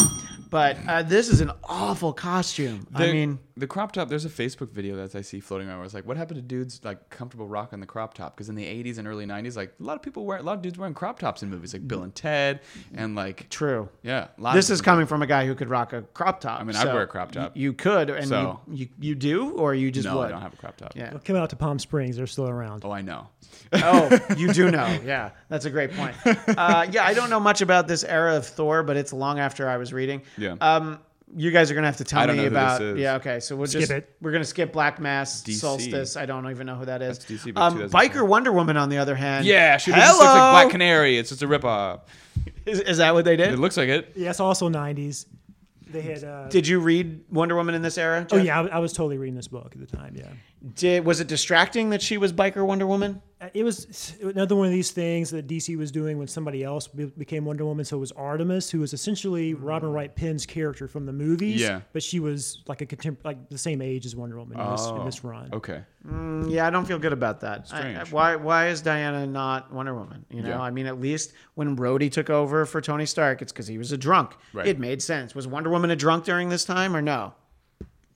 But 0.50 0.76
uh, 0.86 1.02
this 1.02 1.28
is 1.28 1.40
an 1.40 1.50
awful 1.64 2.12
costume. 2.12 2.86
I 2.94 3.10
mean, 3.10 3.40
the 3.56 3.66
crop 3.66 3.90
top. 3.90 4.08
There's 4.08 4.24
a 4.24 4.28
Facebook 4.28 4.70
video 4.70 4.94
that 4.96 5.16
I 5.16 5.20
see 5.22 5.40
floating 5.40 5.66
around 5.68 5.78
where 5.78 5.84
it's 5.84 5.94
like, 5.94 6.06
what 6.06 6.16
happened 6.16 6.36
to 6.36 6.42
dudes 6.42 6.80
like 6.84 7.10
comfortable 7.10 7.48
rocking 7.48 7.80
the 7.80 7.86
crop 7.86 8.14
top? 8.14 8.36
Because 8.36 8.48
in 8.48 8.54
the 8.54 8.64
80s 8.64 8.98
and 8.98 9.08
early 9.08 9.26
90s, 9.26 9.56
like 9.56 9.74
a 9.80 9.82
lot 9.82 9.96
of 9.96 10.02
people 10.02 10.24
wear 10.24 10.38
a 10.38 10.42
lot 10.42 10.52
of 10.52 10.62
dudes 10.62 10.78
wearing 10.78 10.94
crop 10.94 11.18
tops 11.18 11.42
in 11.42 11.50
movies, 11.50 11.72
like 11.72 11.88
Bill 11.88 12.04
and 12.04 12.14
Ted, 12.14 12.60
and 12.94 13.16
like 13.16 13.48
True. 13.50 13.88
yeah. 14.04 14.28
a 14.38 14.40
lot 14.40 14.54
This 14.54 14.70
of 14.70 14.74
is 14.74 14.80
coming 14.80 15.06
from 15.06 15.22
a 15.22 15.26
guy 15.26 15.44
who 15.44 15.56
could 15.56 15.68
rock 15.70 15.92
a 15.92 16.02
crop 16.02 16.40
top. 16.40 16.60
I 16.60 16.64
mean, 16.64 16.76
I'd 16.76 16.86
wear 16.86 17.02
a 17.02 17.06
crop 17.08 17.32
top. 17.32 17.50
y- 17.56 17.60
You 17.62 17.72
could, 17.72 18.10
and 18.10 18.28
So- 18.28 18.60
you, 18.70 18.74
you 18.76 18.88
you 19.00 19.14
do, 19.16 19.50
or 19.52 19.74
you 19.74 19.90
just 19.90 20.06
No, 20.06 20.18
would. 20.18 20.26
I 20.26 20.28
don't 20.30 20.42
have 20.42 20.54
a 20.54 20.56
crop 20.56 20.76
top. 20.76 20.92
Yeah. 20.94 21.14
Come 21.24 21.34
out 21.34 21.50
to 21.50 21.56
Palm 21.56 21.80
Springs; 21.80 22.16
they're 22.16 22.28
still 22.28 22.48
around. 22.48 22.84
Oh, 22.84 22.92
I 22.92 23.02
know. 23.02 23.26
Oh, 23.74 24.18
you 24.36 24.52
do 24.52 24.70
know. 24.70 24.98
Yeah, 25.04 25.30
that's 25.48 25.64
a 25.64 25.70
great 25.70 25.92
point. 25.92 26.14
Uh, 26.24 26.86
yeah, 26.90 27.04
I 27.04 27.14
don't 27.14 27.30
know 27.30 27.40
much 27.40 27.60
about 27.60 27.88
this 27.88 28.04
era 28.04 28.36
of 28.36 28.46
Thor, 28.46 28.82
but 28.82 28.96
it's 28.96 29.12
long 29.12 29.38
after 29.38 29.68
I 29.68 29.76
was 29.76 29.92
reading. 29.92 30.22
Yeah. 30.38 30.56
Um, 30.60 31.00
you 31.36 31.50
guys 31.50 31.70
are 31.70 31.74
gonna 31.74 31.88
have 31.88 31.96
to 31.96 32.04
tell 32.04 32.20
I 32.20 32.26
don't 32.26 32.36
me 32.36 32.42
know 32.44 32.48
who 32.50 32.54
this 32.54 32.62
about. 32.76 32.82
is. 32.82 32.98
Yeah. 32.98 33.14
Okay. 33.16 33.40
So 33.40 33.56
we'll 33.56 33.66
Skip 33.66 33.80
just 33.80 33.90
it. 33.92 34.16
we're 34.20 34.30
gonna 34.30 34.44
skip 34.44 34.72
Black 34.72 35.00
Mass, 35.00 35.42
DC. 35.42 35.54
Solstice. 35.54 36.16
I 36.16 36.26
don't 36.26 36.48
even 36.48 36.66
know 36.66 36.76
who 36.76 36.84
that 36.84 37.02
is. 37.02 37.18
That's 37.18 37.44
DC, 37.44 37.52
but 37.54 37.60
um, 37.60 37.72
2010. 37.78 37.90
Biker 38.22 38.26
Wonder 38.28 38.52
Woman, 38.52 38.76
on 38.76 38.88
the 38.88 38.98
other 38.98 39.16
hand. 39.16 39.44
Yeah, 39.44 39.76
she 39.78 39.90
Hello. 39.90 40.04
just 40.06 40.18
looks 40.20 40.28
like 40.32 40.52
Black 40.52 40.70
Canary. 40.70 41.18
It's 41.18 41.30
just 41.30 41.42
a 41.42 41.48
ripoff. 41.48 42.02
Is, 42.66 42.78
is 42.80 42.98
that 42.98 43.14
what 43.14 43.24
they 43.24 43.36
did? 43.36 43.52
It 43.52 43.58
looks 43.58 43.76
like 43.76 43.88
it. 43.88 44.12
Yeah, 44.14 44.30
it's 44.30 44.38
also 44.40 44.68
'90s. 44.68 45.26
They 45.90 46.02
had. 46.02 46.24
Uh, 46.24 46.48
Did 46.48 46.66
you 46.68 46.80
read 46.80 47.24
Wonder 47.30 47.54
Woman 47.56 47.74
in 47.74 47.82
this 47.82 47.98
era? 47.98 48.26
oh 48.30 48.36
Jeff? 48.36 48.44
yeah, 48.46 48.60
I, 48.60 48.66
I 48.66 48.78
was 48.78 48.92
totally 48.92 49.16
reading 49.18 49.34
this 49.36 49.48
book 49.48 49.72
at 49.74 49.80
the 49.80 49.86
time. 49.96 50.14
Yeah. 50.16 50.28
Did 50.74 51.04
was 51.04 51.20
it 51.20 51.26
distracting 51.26 51.90
that 51.90 52.00
she 52.00 52.16
was 52.16 52.32
Biker 52.32 52.64
Wonder 52.64 52.86
Woman? 52.86 53.20
Uh, 53.38 53.48
It 53.52 53.64
was 53.64 54.14
another 54.22 54.56
one 54.56 54.66
of 54.66 54.72
these 54.72 54.92
things 54.92 55.28
that 55.30 55.46
DC 55.46 55.76
was 55.76 55.90
doing 55.92 56.16
when 56.16 56.26
somebody 56.26 56.64
else 56.64 56.86
be- 56.86 57.04
became 57.04 57.44
Wonder 57.44 57.66
Woman. 57.66 57.84
So 57.84 57.98
it 57.98 58.00
was 58.00 58.12
Artemis, 58.12 58.70
who 58.70 58.80
was 58.80 58.94
essentially 58.94 59.52
Robin 59.52 59.90
Wright 59.92 60.14
Penn's 60.14 60.46
character 60.46 60.88
from 60.88 61.04
the 61.04 61.12
movies. 61.12 61.60
Yeah. 61.60 61.82
But 61.92 62.02
she 62.02 62.18
was 62.18 62.62
like 62.66 62.80
a 62.80 62.86
contem- 62.86 63.18
like 63.24 63.50
the 63.50 63.58
same 63.58 63.82
age 63.82 64.06
as 64.06 64.16
Wonder 64.16 64.38
Woman 64.38 64.58
in, 64.58 64.70
this, 64.70 64.86
in 64.86 64.92
Oh, 64.96 65.04
this 65.04 65.22
run. 65.22 65.50
Okay. 65.52 65.82
Mm, 66.08 66.50
Yeah, 66.50 66.66
I 66.66 66.70
don't 66.70 66.86
feel 66.86 66.98
good 66.98 67.12
about 67.12 67.40
that. 67.40 67.68
I- 67.72 67.78
Strange. 67.78 67.98
I- 67.98 68.04
why 68.14 68.36
why 68.36 68.68
is 68.68 68.80
Diana 68.80 69.26
not 69.26 69.70
Wonder 69.70 69.94
Woman? 69.94 70.24
You 70.30 70.42
know, 70.42 70.48
Yeah. 70.50 70.60
I 70.62 70.70
mean, 70.70 70.86
at 70.86 70.98
least 70.98 71.34
when 71.56 71.76
Rhodey 71.76 72.10
took 72.10 72.30
over 72.30 72.64
for 72.64 72.80
Tony 72.80 73.04
Stark, 73.04 73.42
it's 73.42 73.52
because 73.52 73.66
he 73.66 73.76
was 73.76 73.92
a 73.92 73.98
drunk. 73.98 74.32
Right. 74.54 74.66
It 74.66 74.78
made 74.78 75.02
sense. 75.02 75.34
Was 75.34 75.46
Wonder 75.46 75.68
Woman 75.68 75.90
a 75.90 75.96
drunk 75.96 76.24
during 76.24 76.48
this 76.48 76.64
time 76.64 76.96
or 76.96 77.02
no? 77.02 77.34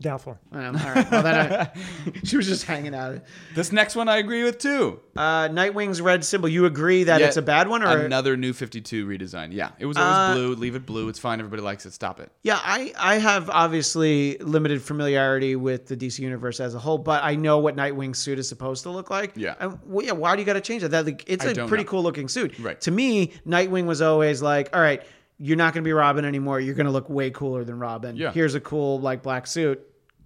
Doubtful. 0.01 0.39
Um, 0.53 0.77
all 0.77 0.93
right. 0.95 1.11
Well, 1.11 1.23
then 1.25 1.35
I, 1.53 1.71
she 2.25 2.37
was 2.37 2.47
just 2.47 2.65
hanging 2.65 2.95
out. 2.95 3.21
This 3.57 3.73
next 3.73 3.97
one 3.97 4.09
I 4.09 4.19
agree 4.19 4.45
with 4.45 4.59
too. 4.59 5.01
Uh, 5.17 5.49
Nightwing's 5.49 6.01
red 6.01 6.25
symbol. 6.25 6.49
You 6.49 6.67
agree 6.67 7.03
that 7.03 7.21
it's 7.21 7.37
a 7.37 7.43
bad 7.43 7.67
one, 7.67 7.83
or 7.83 8.05
another 8.05 8.37
new 8.37 8.53
52 8.53 9.07
redesign? 9.09 9.53
Yeah, 9.53 9.71
it 9.81 9.87
was 9.87 9.97
always 9.97 10.15
Uh, 10.15 10.35
blue. 10.35 10.55
Leave 10.55 10.77
it 10.77 10.87
blue. 10.87 11.09
It's 11.09 11.19
fine. 11.19 11.41
Everybody 11.41 11.63
likes 11.63 11.85
it. 11.85 11.93
Stop 11.95 12.21
it. 12.21 12.31
Yeah, 12.45 12.61
I, 12.63 12.93
I 12.97 13.17
have 13.19 13.51
obviously 13.51 14.39
limited 14.39 14.81
familiarity 14.83 15.57
with 15.57 15.87
the 15.89 15.97
DC 15.97 16.21
universe 16.21 16.61
as 16.61 16.77
a 16.77 16.79
whole, 16.79 16.99
but 16.99 17.25
I 17.25 17.35
know 17.35 17.59
what 17.59 17.75
Nightwing's 17.75 18.19
suit 18.19 18.39
is 18.39 18.49
supposed 18.49 18.85
to 18.85 18.91
look 18.91 19.11
like. 19.11 19.33
Yeah. 19.35 19.57
And, 19.59 19.81
well, 19.85 20.07
yeah. 20.07 20.13
Why 20.13 20.37
do 20.37 20.43
you 20.43 20.47
got 20.47 20.53
to 20.53 20.61
change 20.61 20.85
it? 20.85 20.93
That 20.93 21.07
like, 21.07 21.25
it's 21.27 21.45
I 21.45 21.51
a 21.51 21.67
pretty 21.67 21.83
know. 21.83 21.91
cool 21.91 22.03
looking 22.05 22.29
suit. 22.29 22.57
Right. 22.61 22.81
To 22.83 22.93
me, 22.93 23.33
Nightwing 23.45 23.87
was 23.87 24.01
always 24.01 24.43
like, 24.43 24.71
all 24.77 24.81
right, 24.81 25.03
you're 25.41 25.57
not 25.57 25.73
going 25.75 25.83
to 25.83 25.89
be 25.89 25.93
Robin 25.93 26.25
anymore. 26.25 26.61
You're 26.61 26.75
going 26.75 26.87
to 26.87 26.93
look 26.93 27.09
way 27.09 27.31
cooler 27.31 27.65
than 27.65 27.79
Robin. 27.79 28.17
Yeah. 28.17 28.33
Here's 28.33 28.55
a 28.55 28.61
cool 28.61 29.01
like 29.01 29.23
black 29.25 29.47
suit. 29.49 29.85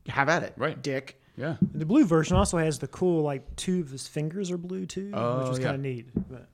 Have 0.09 0.29
at 0.29 0.43
it. 0.43 0.53
Right. 0.57 0.81
Dick. 0.83 1.21
Yeah. 1.37 1.57
The 1.75 1.87
blue 1.87 2.05
version 2.05 2.37
also 2.37 2.59
has 2.59 2.79
the 2.79 2.89
cool 2.89 3.23
like 3.23 3.57
two 3.57 3.81
of 3.81 3.91
his 3.91 4.07
fingers 4.07 4.51
are 4.51 4.59
blue 4.59 4.85
too, 4.87 5.07
which 5.07 5.15
Oh, 5.17 5.51
is 5.51 5.59
yeah. 5.59 5.65
kind 5.65 5.77
of 5.77 5.81
neat. 5.83 6.07
But 6.31 6.47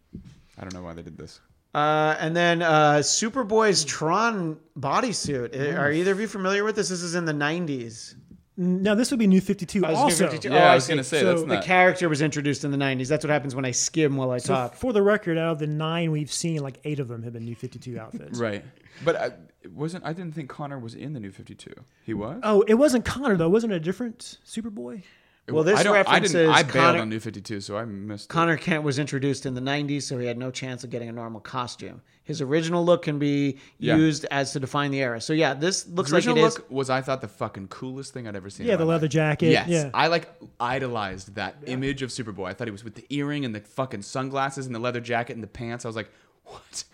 I 0.59 0.63
don't 0.63 0.75
know 0.75 0.83
why 0.83 0.95
they 0.95 1.03
did 1.03 1.19
this. 1.19 1.41
Uh, 1.75 2.17
and 2.19 2.35
then 2.37 2.63
uh, 2.63 2.99
Superboy's 3.03 3.85
Tron 3.85 4.59
bodysuit. 4.79 5.79
Are 5.79 5.91
either 5.93 6.13
of 6.13 6.21
you 6.21 6.27
familiar 6.29 6.65
with 6.65 6.77
this? 6.77 6.89
This 6.89 7.03
is 7.03 7.15
in 7.15 7.25
the 7.25 7.33
90s. 7.33 8.15
now 8.57 8.95
this 8.95 9.11
would 9.11 9.19
be 9.21 9.27
New 9.27 9.41
Fifty 9.41 9.67
Two 9.67 9.85
I 9.85 9.91
was 9.91 9.99
gonna 9.99 10.05
also. 10.05 10.27
52 10.29 10.49
Yeah, 10.49 10.55
Oh, 10.55 10.59
I 10.67 10.73
I 10.73 10.75
was 10.75 10.89
gonna 10.89 11.05
say 11.05 11.21
So 11.21 11.27
that's 11.27 11.41
the 11.43 11.57
The 11.57 11.63
character 11.63 12.09
was 12.09 12.23
introduced 12.23 12.65
in 12.65 12.71
the 12.71 12.77
90s. 12.79 13.09
That's 13.09 13.25
what 13.25 13.31
happens 13.31 13.55
when 13.55 13.65
I 13.65 13.71
skim 13.73 14.17
while 14.17 14.31
I 14.31 14.39
So 14.39 14.55
talk. 14.55 14.75
for 14.77 14.93
the 14.93 15.03
record, 15.03 15.39
out 15.39 15.53
of 15.53 15.59
the 15.59 15.67
nine 15.67 16.11
we've 16.11 16.33
seen, 16.33 16.63
like 16.63 16.79
eight 16.85 17.01
of 17.01 17.09
them 17.09 17.23
have 17.23 17.33
been 17.35 17.45
New 17.45 17.55
Fifty 17.55 17.79
Two 17.79 17.99
outfits. 17.99 18.39
Right. 18.39 18.65
But 19.05 19.17
I, 19.17 19.27
it 19.63 19.73
wasn't. 19.73 20.05
I 20.05 20.13
didn't 20.13 20.35
think 20.35 20.49
Connor 20.49 20.79
was 20.79 20.95
in 20.95 21.13
the 21.13 21.21
new 21.21 21.31
52. 21.31 21.73
He 22.05 22.15
was. 22.15 22.41
Oh, 22.43 22.63
it 22.67 22.75
wasn't 22.75 23.05
Connor 23.05 23.37
though. 23.37 23.49
Wasn't 23.49 23.73
it 23.73 23.77
a 23.77 23.81
different 23.81 24.39
Superboy? 24.47 25.03
Well, 25.51 25.65
this 25.65 25.81
I 25.81 25.83
don't, 25.83 25.95
I 25.95 26.01
references 26.01 26.33
didn't. 26.33 26.51
I 26.51 26.63
bailed 26.63 26.73
Connor- 26.75 27.01
on 27.01 27.09
new 27.09 27.21
52, 27.21 27.63
so 27.63 27.79
I 27.79 27.87
missed. 27.87 28.27
it. 28.27 28.29
Connor 28.29 28.59
Kent 28.59 28.83
was 28.85 28.99
introduced 28.99 29.47
in 29.47 29.55
the 29.55 29.63
90s, 29.63 30.03
so 30.03 30.19
he 30.19 30.27
had 30.27 30.37
no 30.37 30.51
chance 30.51 30.85
of 30.85 30.91
getting 30.91 31.09
a 31.09 31.13
normal 31.13 31.41
costume. 31.41 32.03
His 32.23 32.43
original 32.43 32.85
look 32.85 33.01
can 33.05 33.19
be 33.19 33.57
Yeah. 33.79 33.97
used 33.97 34.27
as 34.31 34.53
to 34.53 34.61
define 34.61 34.91
the 34.91 35.01
era. 35.01 35.23
So 35.23 35.33
yeah, 35.33 35.55
this 35.55 35.89
looks 35.89 36.09
His 36.11 36.13
like 36.13 36.25
it 36.25 36.29
original 36.33 36.45
is. 36.49 36.59
look 36.59 36.71
was 36.71 36.91
I 36.91 37.01
thought 37.01 37.23
the 37.23 37.29
fucking 37.29 37.69
coolest 37.69 38.13
thing 38.13 38.29
I'd 38.29 38.37
ever 38.37 38.51
seen. 38.51 38.67
Yeah, 38.67 38.75
in 38.75 38.79
my 38.81 38.85
the 38.85 38.91
leather 38.91 39.05
life. 39.07 39.11
jacket. 39.13 39.47
Yes, 39.53 39.69
Yeah. 39.71 39.89
I 39.95 40.09
like 40.09 40.29
idolized 40.61 41.35
that 41.37 41.57
image 41.65 42.03
of 42.03 42.11
Superboy. 42.11 42.49
I 42.49 42.53
thought 42.53 42.67
he 42.67 42.73
was 42.73 42.85
with 42.85 42.97
the 42.97 43.07
earring 43.09 43.47
and 43.47 43.55
the 43.55 43.61
fucking 43.61 44.03
sunglasses 44.03 44.67
and 44.67 44.75
the 44.75 44.79
leather 44.81 45.01
jacket 45.01 45.33
and 45.33 45.43
the 45.43 45.47
pants. 45.49 45.87
I 45.87 45.89
was 45.89 45.97
like, 45.97 46.11
what? 46.45 46.85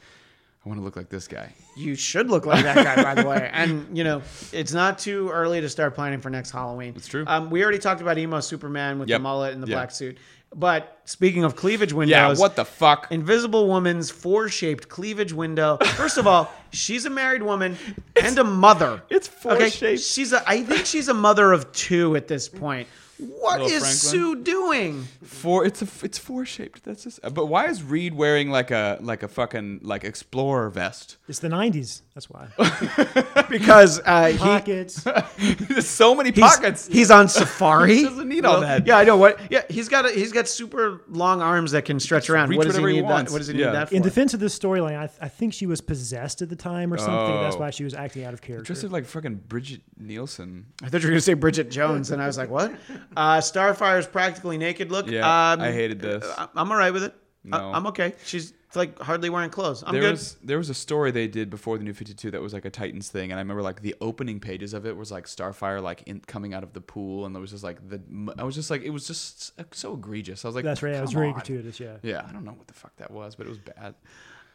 I 0.64 0.68
want 0.68 0.80
to 0.80 0.84
look 0.84 0.96
like 0.96 1.10
this 1.10 1.28
guy. 1.28 1.52
You 1.76 1.94
should 1.94 2.30
look 2.30 2.46
like 2.46 2.64
that 2.64 2.76
guy, 2.96 3.02
by 3.02 3.20
the 3.20 3.28
way. 3.28 3.50
And 3.52 3.96
you 3.96 4.02
know, 4.02 4.22
it's 4.52 4.72
not 4.72 4.98
too 4.98 5.28
early 5.30 5.60
to 5.60 5.68
start 5.68 5.94
planning 5.94 6.20
for 6.20 6.30
next 6.30 6.52
Halloween. 6.52 6.94
It's 6.96 7.06
true. 7.06 7.24
Um, 7.26 7.50
we 7.50 7.62
already 7.62 7.78
talked 7.78 8.00
about 8.00 8.16
emo 8.16 8.40
Superman 8.40 8.98
with 8.98 9.08
Yep. 9.10 9.18
the 9.18 9.22
mullet 9.22 9.52
and 9.52 9.62
the 9.62 9.66
Yeah. 9.66 9.76
black 9.76 9.90
suit. 9.90 10.16
But 10.56 11.00
speaking 11.04 11.42
of 11.44 11.56
cleavage 11.56 11.90
Yeah, 11.92 11.96
windows, 11.98 12.38
what 12.38 12.54
the 12.56 12.64
fuck? 12.64 13.08
Invisible 13.10 13.66
Woman's 13.66 14.10
four-shaped 14.10 14.88
cleavage 14.88 15.32
window. 15.32 15.78
First 15.96 16.16
of 16.16 16.26
all, 16.28 16.50
she's 16.70 17.04
a 17.06 17.10
married 17.10 17.42
woman 17.42 17.76
and 18.22 18.38
a 18.38 18.44
mother. 18.44 19.02
it's 19.10 19.26
four-shaped. 19.28 20.00
She's 20.00 20.32
a. 20.32 20.48
I 20.48 20.62
think 20.62 20.86
she's 20.86 21.08
a 21.08 21.14
mother 21.14 21.52
of 21.52 21.70
two 21.72 22.14
at 22.16 22.28
this 22.28 22.48
point. 22.48 22.86
What 23.18 23.60
Little 23.60 23.66
is 23.76 23.82
Franklin? 23.82 23.92
Sue 23.92 24.42
doing? 24.42 25.02
Four. 25.22 25.64
It's 25.64 25.82
a. 25.82 25.88
It's 26.04 26.18
four 26.18 26.44
shaped. 26.44 26.82
That's 26.84 27.04
just. 27.04 27.20
But 27.22 27.46
why 27.46 27.66
is 27.66 27.82
Reed 27.82 28.14
wearing 28.14 28.50
like 28.50 28.70
a 28.72 28.98
like 29.00 29.22
a 29.22 29.28
fucking 29.28 29.80
like 29.82 30.02
explorer 30.04 30.68
vest? 30.68 31.16
It's 31.28 31.38
the 31.38 31.48
'90s. 31.48 32.02
That's 32.14 32.28
why. 32.28 32.48
Because 33.48 34.00
uh, 34.04 34.28
he, 34.28 34.38
Pockets. 34.38 35.04
There's 35.38 35.86
so 35.86 36.14
many 36.14 36.30
he's, 36.30 36.40
pockets. 36.40 36.86
he's 36.88 37.10
on 37.10 37.28
safari. 37.28 37.94
He 37.98 38.02
doesn't 38.04 38.28
need 38.28 38.44
all 38.44 38.60
that. 38.62 38.86
Yeah, 38.86 38.96
I 38.96 39.04
know 39.04 39.16
what. 39.16 39.38
Yeah, 39.50 39.62
he's 39.68 39.88
got 39.88 40.06
a, 40.06 40.10
he's 40.10 40.32
got 40.32 40.48
super 40.48 41.02
long 41.08 41.40
arms 41.42 41.72
that 41.72 41.84
can 41.84 42.00
stretch 42.00 42.30
around. 42.30 42.48
reach 42.48 42.56
What 42.58 42.66
does 42.66 42.76
he 42.76 42.80
whatever 42.82 42.88
he 42.88 43.00
need 43.02 43.08
that? 43.08 43.12
wants. 43.12 43.32
What 43.32 43.38
does 43.38 43.48
he 43.48 43.58
Yeah. 43.58 43.66
need 43.66 43.74
that 43.74 43.88
for? 43.90 43.94
In 43.94 44.02
defense 44.02 44.34
of 44.34 44.40
this 44.40 44.58
storyline, 44.58 44.96
I, 44.96 45.08
I 45.24 45.28
think 45.28 45.52
she 45.52 45.66
was 45.66 45.80
possessed 45.80 46.42
at 46.42 46.48
the 46.48 46.56
time 46.56 46.92
or 46.92 46.98
something. 46.98 47.14
That's 47.42 47.56
Oh. 47.56 47.60
why 47.60 47.70
she 47.70 47.84
was 47.84 47.94
acting 47.94 48.24
out 48.24 48.34
of 48.34 48.40
character. 48.40 48.72
Dressed 48.72 48.90
like 48.90 49.04
fucking 49.04 49.36
Bridget 49.46 49.82
Nielsen. 49.98 50.66
I 50.82 50.88
thought 50.88 51.02
you 51.02 51.08
were 51.08 51.12
gonna 51.12 51.20
say 51.20 51.34
Bridget 51.34 51.70
Jones, 51.70 52.10
and 52.10 52.20
I 52.22 52.26
was 52.26 52.38
like, 52.38 52.50
what? 52.50 52.72
Uh, 53.16 53.38
Starfire's 53.38 54.06
practically 54.06 54.58
naked 54.58 54.90
look. 54.90 55.08
Yeah, 55.08 55.52
um, 55.52 55.60
I 55.60 55.72
hated 55.72 56.00
this. 56.00 56.24
I- 56.38 56.48
I'm 56.54 56.70
all 56.70 56.78
right 56.78 56.92
with 56.92 57.04
it. 57.04 57.14
I- 57.52 57.58
No. 57.58 57.72
I'm 57.72 57.86
okay. 57.88 58.14
She's 58.24 58.52
like 58.74 58.98
hardly 58.98 59.30
wearing 59.30 59.50
clothes. 59.50 59.84
I'm 59.86 59.92
there 59.92 60.02
good. 60.02 60.10
was 60.12 60.36
there 60.42 60.58
was 60.58 60.68
a 60.70 60.74
story 60.74 61.10
they 61.12 61.28
did 61.28 61.48
before 61.48 61.78
the 61.78 61.84
new 61.84 61.92
52 61.92 62.32
that 62.32 62.40
was 62.40 62.52
like 62.52 62.64
a 62.64 62.70
Titans 62.70 63.08
thing 63.08 63.30
and 63.30 63.38
I 63.38 63.42
remember 63.42 63.62
like 63.62 63.82
the 63.82 63.94
opening 64.00 64.40
pages 64.40 64.74
of 64.74 64.84
it 64.84 64.96
was 64.96 65.12
like 65.12 65.26
Starfire 65.26 65.80
like 65.80 66.02
in, 66.06 66.20
coming 66.26 66.54
out 66.54 66.64
of 66.64 66.72
the 66.72 66.80
pool 66.80 67.24
and 67.24 67.32
there 67.34 67.40
was 67.40 67.52
just 67.52 67.62
like 67.62 67.86
the 67.88 68.00
I 68.36 68.42
was 68.42 68.56
just 68.56 68.70
like 68.70 68.82
it 68.82 68.90
was 68.90 69.06
just 69.06 69.52
so 69.76 69.94
egregious. 69.94 70.44
I 70.44 70.48
was 70.48 70.54
like 70.56 70.64
That's 70.64 70.82
right. 70.82 70.94
It 70.94 71.00
was 71.02 71.10
"Come 71.12 71.20
very 71.20 71.32
gratuitous. 71.32 71.78
Yeah. 71.78 71.98
Yeah, 72.02 72.26
I 72.28 72.32
don't 72.32 72.44
know 72.44 72.52
what 72.52 72.66
the 72.66 72.74
fuck 72.74 72.96
that 72.96 73.12
was, 73.12 73.36
but 73.36 73.46
it 73.46 73.50
was 73.50 73.58
bad. 73.58 73.94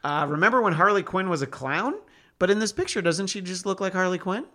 Uh, 0.04 0.26
remember 0.30 0.62
when 0.62 0.74
Harley 0.74 1.04
Quinn 1.04 1.30
was 1.30 1.41
a 1.41 1.47
clown? 1.47 1.93
But 2.39 2.50
in 2.50 2.60
this 2.60 2.72
picture, 2.74 3.02
doesn't 3.02 3.28
she 3.28 3.39
just 3.41 3.66
look 3.66 3.80
like 3.80 3.93
Harley 3.93 4.18
Quinn? 4.18 4.45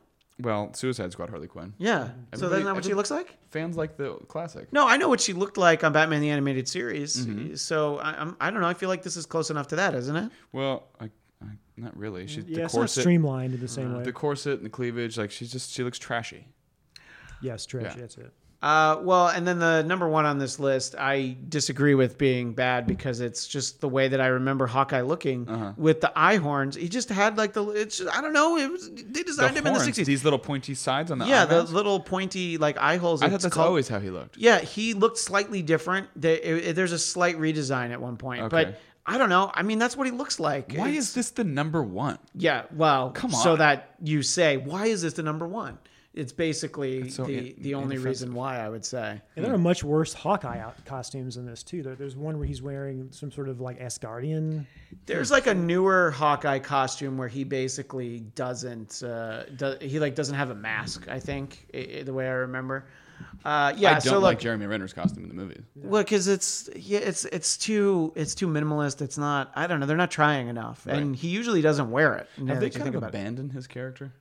Well, 0.41 0.75
Suicide 0.75 1.13
Squad 1.13 1.31
Harley 1.31 1.47
Quinn. 1.47 1.75
Yeah. 1.79 2.07
so 2.07 2.11
Everybody- 2.33 2.51
that's 2.55 2.65
not 2.65 2.75
what 2.75 2.85
she 2.85 2.95
looks 2.95 3.11
like. 3.11 3.37
Fans 3.51 3.77
like 3.77 3.97
the 3.97 4.15
classic. 4.27 4.73
No, 4.73 4.87
I 4.89 4.97
know 4.97 5.09
what 5.09 5.21
she 5.21 5.33
looked 5.33 5.57
like 5.57 5.85
on 5.85 5.93
Batman 5.93 6.21
the 6.21 6.31
Animated 6.31 6.67
Series. 6.69 7.25
Mm-hmm. 7.25 7.55
So 7.55 7.99
I, 7.99 8.21
I'm, 8.21 8.37
I 8.41 8.51
don't 8.51 8.61
know. 8.61 8.67
I 8.67 8.75
feel 8.75 8.89
like 8.89 9.03
this 9.05 9.17
is 9.17 9.27
close 9.27 9.51
enough 9.51 9.69
to 9.69 9.77
that, 9.77 9.95
isn't 9.95 10.17
it? 10.17 10.33
Well, 10.53 10.89
I, 11.01 11.05
I 11.41 11.47
not 11.77 11.97
really. 11.97 12.27
She's 12.27 12.45
Yeah, 12.47 12.57
the 12.57 12.65
it's 12.65 12.75
not 12.75 12.81
corset, 12.81 13.03
streamlined 13.03 13.55
in 13.55 13.61
the 13.61 13.69
same 13.69 13.97
way. 13.97 14.03
the 14.03 14.13
corset 14.13 14.55
and 14.57 14.65
the 14.67 14.71
cleavage. 14.71 15.17
Like 15.17 15.31
she's 15.31 15.53
just 15.53 15.71
she 15.73 15.85
looks 15.85 15.99
trashy. 16.01 16.49
yes, 17.41 17.65
trash. 17.67 17.95
Yeah. 17.95 18.01
That's 18.01 18.17
it. 18.17 18.33
Uh, 18.65 18.99
well, 19.03 19.29
and 19.29 19.47
then 19.47 19.59
the 19.59 19.83
number 19.83 20.09
one 20.09 20.25
on 20.25 20.39
this 20.39 20.59
list, 20.59 20.95
I 20.99 21.37
disagree 21.51 21.95
with 21.95 22.17
being 22.17 22.55
bad 22.55 22.87
because 22.87 23.21
it's 23.21 23.47
just 23.47 23.83
the 23.83 23.89
way 23.91 24.09
that 24.09 24.23
I 24.23 24.29
remember 24.29 24.67
Hawkeye 24.67 25.03
looking 25.03 25.47
Uh-huh. 25.47 25.73
with 25.77 26.01
the 26.01 26.11
eye 26.17 26.37
horns. 26.37 26.75
He 26.75 26.89
just 26.89 27.11
had 27.11 27.37
like 27.37 27.53
the 27.53 27.63
it's 27.69 27.99
just, 27.99 28.17
I 28.17 28.23
don't 28.23 28.33
know. 28.33 28.57
It 28.57 28.71
was 28.73 28.91
they 28.91 29.23
designed 29.23 29.55
him 29.59 29.67
in 29.67 29.75
the 29.75 29.81
'60s. 29.81 30.07
These 30.07 30.25
little 30.25 30.39
pointy 30.39 30.75
sides 30.75 31.11
on 31.11 31.19
the 31.19 31.27
yeah, 31.27 31.45
the 31.45 31.63
little 31.65 32.01
pointy 32.01 32.57
like 32.57 32.79
eye 32.79 32.97
holes. 32.97 33.21
I 33.23 33.29
thought 33.29 33.43
that's 33.43 33.55
called- 33.55 33.67
always 33.69 33.87
how 33.89 34.01
he 34.01 34.09
looked. 34.09 34.39
Yeah, 34.39 34.61
he 34.61 34.95
looked 34.95 35.19
slightly 35.19 35.61
different. 35.61 36.09
There, 36.17 36.39
it- 36.39 36.75
there's 36.75 36.93
a 36.93 36.99
slight 36.99 37.37
redesign 37.39 37.91
at 37.91 38.01
one 38.01 38.17
point, 38.17 38.45
Okay. 38.45 38.49
but 38.65 38.81
I 39.07 39.19
don't 39.19 39.29
know. 39.29 39.51
I 39.53 39.63
mean, 39.63 39.79
that's 39.79 39.95
what 39.99 40.07
he 40.07 40.11
looks 40.13 40.41
like. 40.41 40.73
Why 40.73 40.89
It's- 40.89 41.09
is 41.09 41.13
this 41.13 41.31
the 41.33 41.45
number 41.45 41.83
one? 41.83 42.17
Yeah, 42.35 42.63
well, 42.75 43.11
Come 43.11 43.35
on. 43.35 43.43
So 43.43 43.57
that 43.57 43.91
you 44.03 44.23
say, 44.23 44.57
why 44.57 44.87
is 44.87 45.03
this 45.03 45.13
the 45.13 45.23
number 45.23 45.47
one? 45.47 45.77
It's 46.15 46.33
basically 46.33 47.11
so 47.11 47.25
the 47.25 47.51
in- 47.55 47.63
the 47.63 47.75
only 47.75 47.97
inoffensive. 47.97 48.05
reason 48.05 48.35
why 48.35 48.61
I 48.61 48.69
would 48.69 48.85
say. 48.85 49.21
And 49.37 49.45
there 49.45 49.53
are 49.53 49.59
much 49.59 49.83
worse 49.85 50.13
Hawkeye 50.13 50.59
out 50.61 50.83
costumes 50.85 51.37
in 51.37 51.45
this 51.47 51.63
too. 51.63 51.83
There, 51.83 51.95
there's 51.97 52.17
one 52.17 52.39
where 52.39 52.47
he's 52.47 52.63
wearing 52.63 53.09
some 53.11 53.33
sort 53.33 53.49
of 53.49 53.61
like 53.61 53.81
Asgardian. 53.81 54.65
There's 55.07 55.31
like 55.31 55.47
a 55.49 55.55
newer 55.55 56.11
Hawkeye 56.13 56.61
costume 56.61 57.19
where 57.19 57.29
he 57.29 57.45
basically 57.45 58.21
doesn't 58.35 59.03
uh, 59.03 59.45
do, 59.57 59.77
he 59.81 59.99
like 59.99 60.15
doesn't 60.15 60.37
have 60.37 60.51
a 60.51 60.55
mask. 60.55 61.09
I 61.09 61.19
think 61.21 61.67
i- 61.75 61.99
i- 61.99 62.03
the 62.05 62.13
way 62.13 62.27
I 62.29 62.33
remember. 62.33 62.87
Uh, 63.45 63.73
yeah, 63.77 63.91
I 63.91 63.93
don't 63.95 64.01
so 64.03 64.15
like 64.15 64.23
like 64.23 64.39
Jeremy 64.41 64.67
Renner's 64.67 64.93
costume 64.93 65.23
in 65.25 65.29
the 65.29 65.35
movie. 65.35 65.61
Well, 65.77 66.03
because 66.03 66.27
it's 66.29 66.69
yeah, 66.75 66.99
it's 66.99 67.25
it's 67.27 67.57
too 67.57 68.13
it's 68.17 68.35
too 68.35 68.49
minimalist. 68.49 69.03
It's 69.03 69.19
not. 69.19 69.53
I 69.55 69.67
don't 69.67 69.79
know. 69.81 69.87
They're 69.87 69.97
not 69.97 70.11
trying 70.11 70.49
enough, 70.49 70.87
and 70.87 71.15
he 71.15 71.29
usually 71.29 71.61
doesn't 71.63 71.91
wear 71.91 72.15
it. 72.17 72.29
now 72.39 72.55
Have 72.55 72.61
they 72.61 72.71
kind 72.71 72.85
think 72.85 72.97
of 72.97 73.03
about 73.05 73.15
it. 73.15 73.53
his 73.53 73.67
character? 73.67 74.13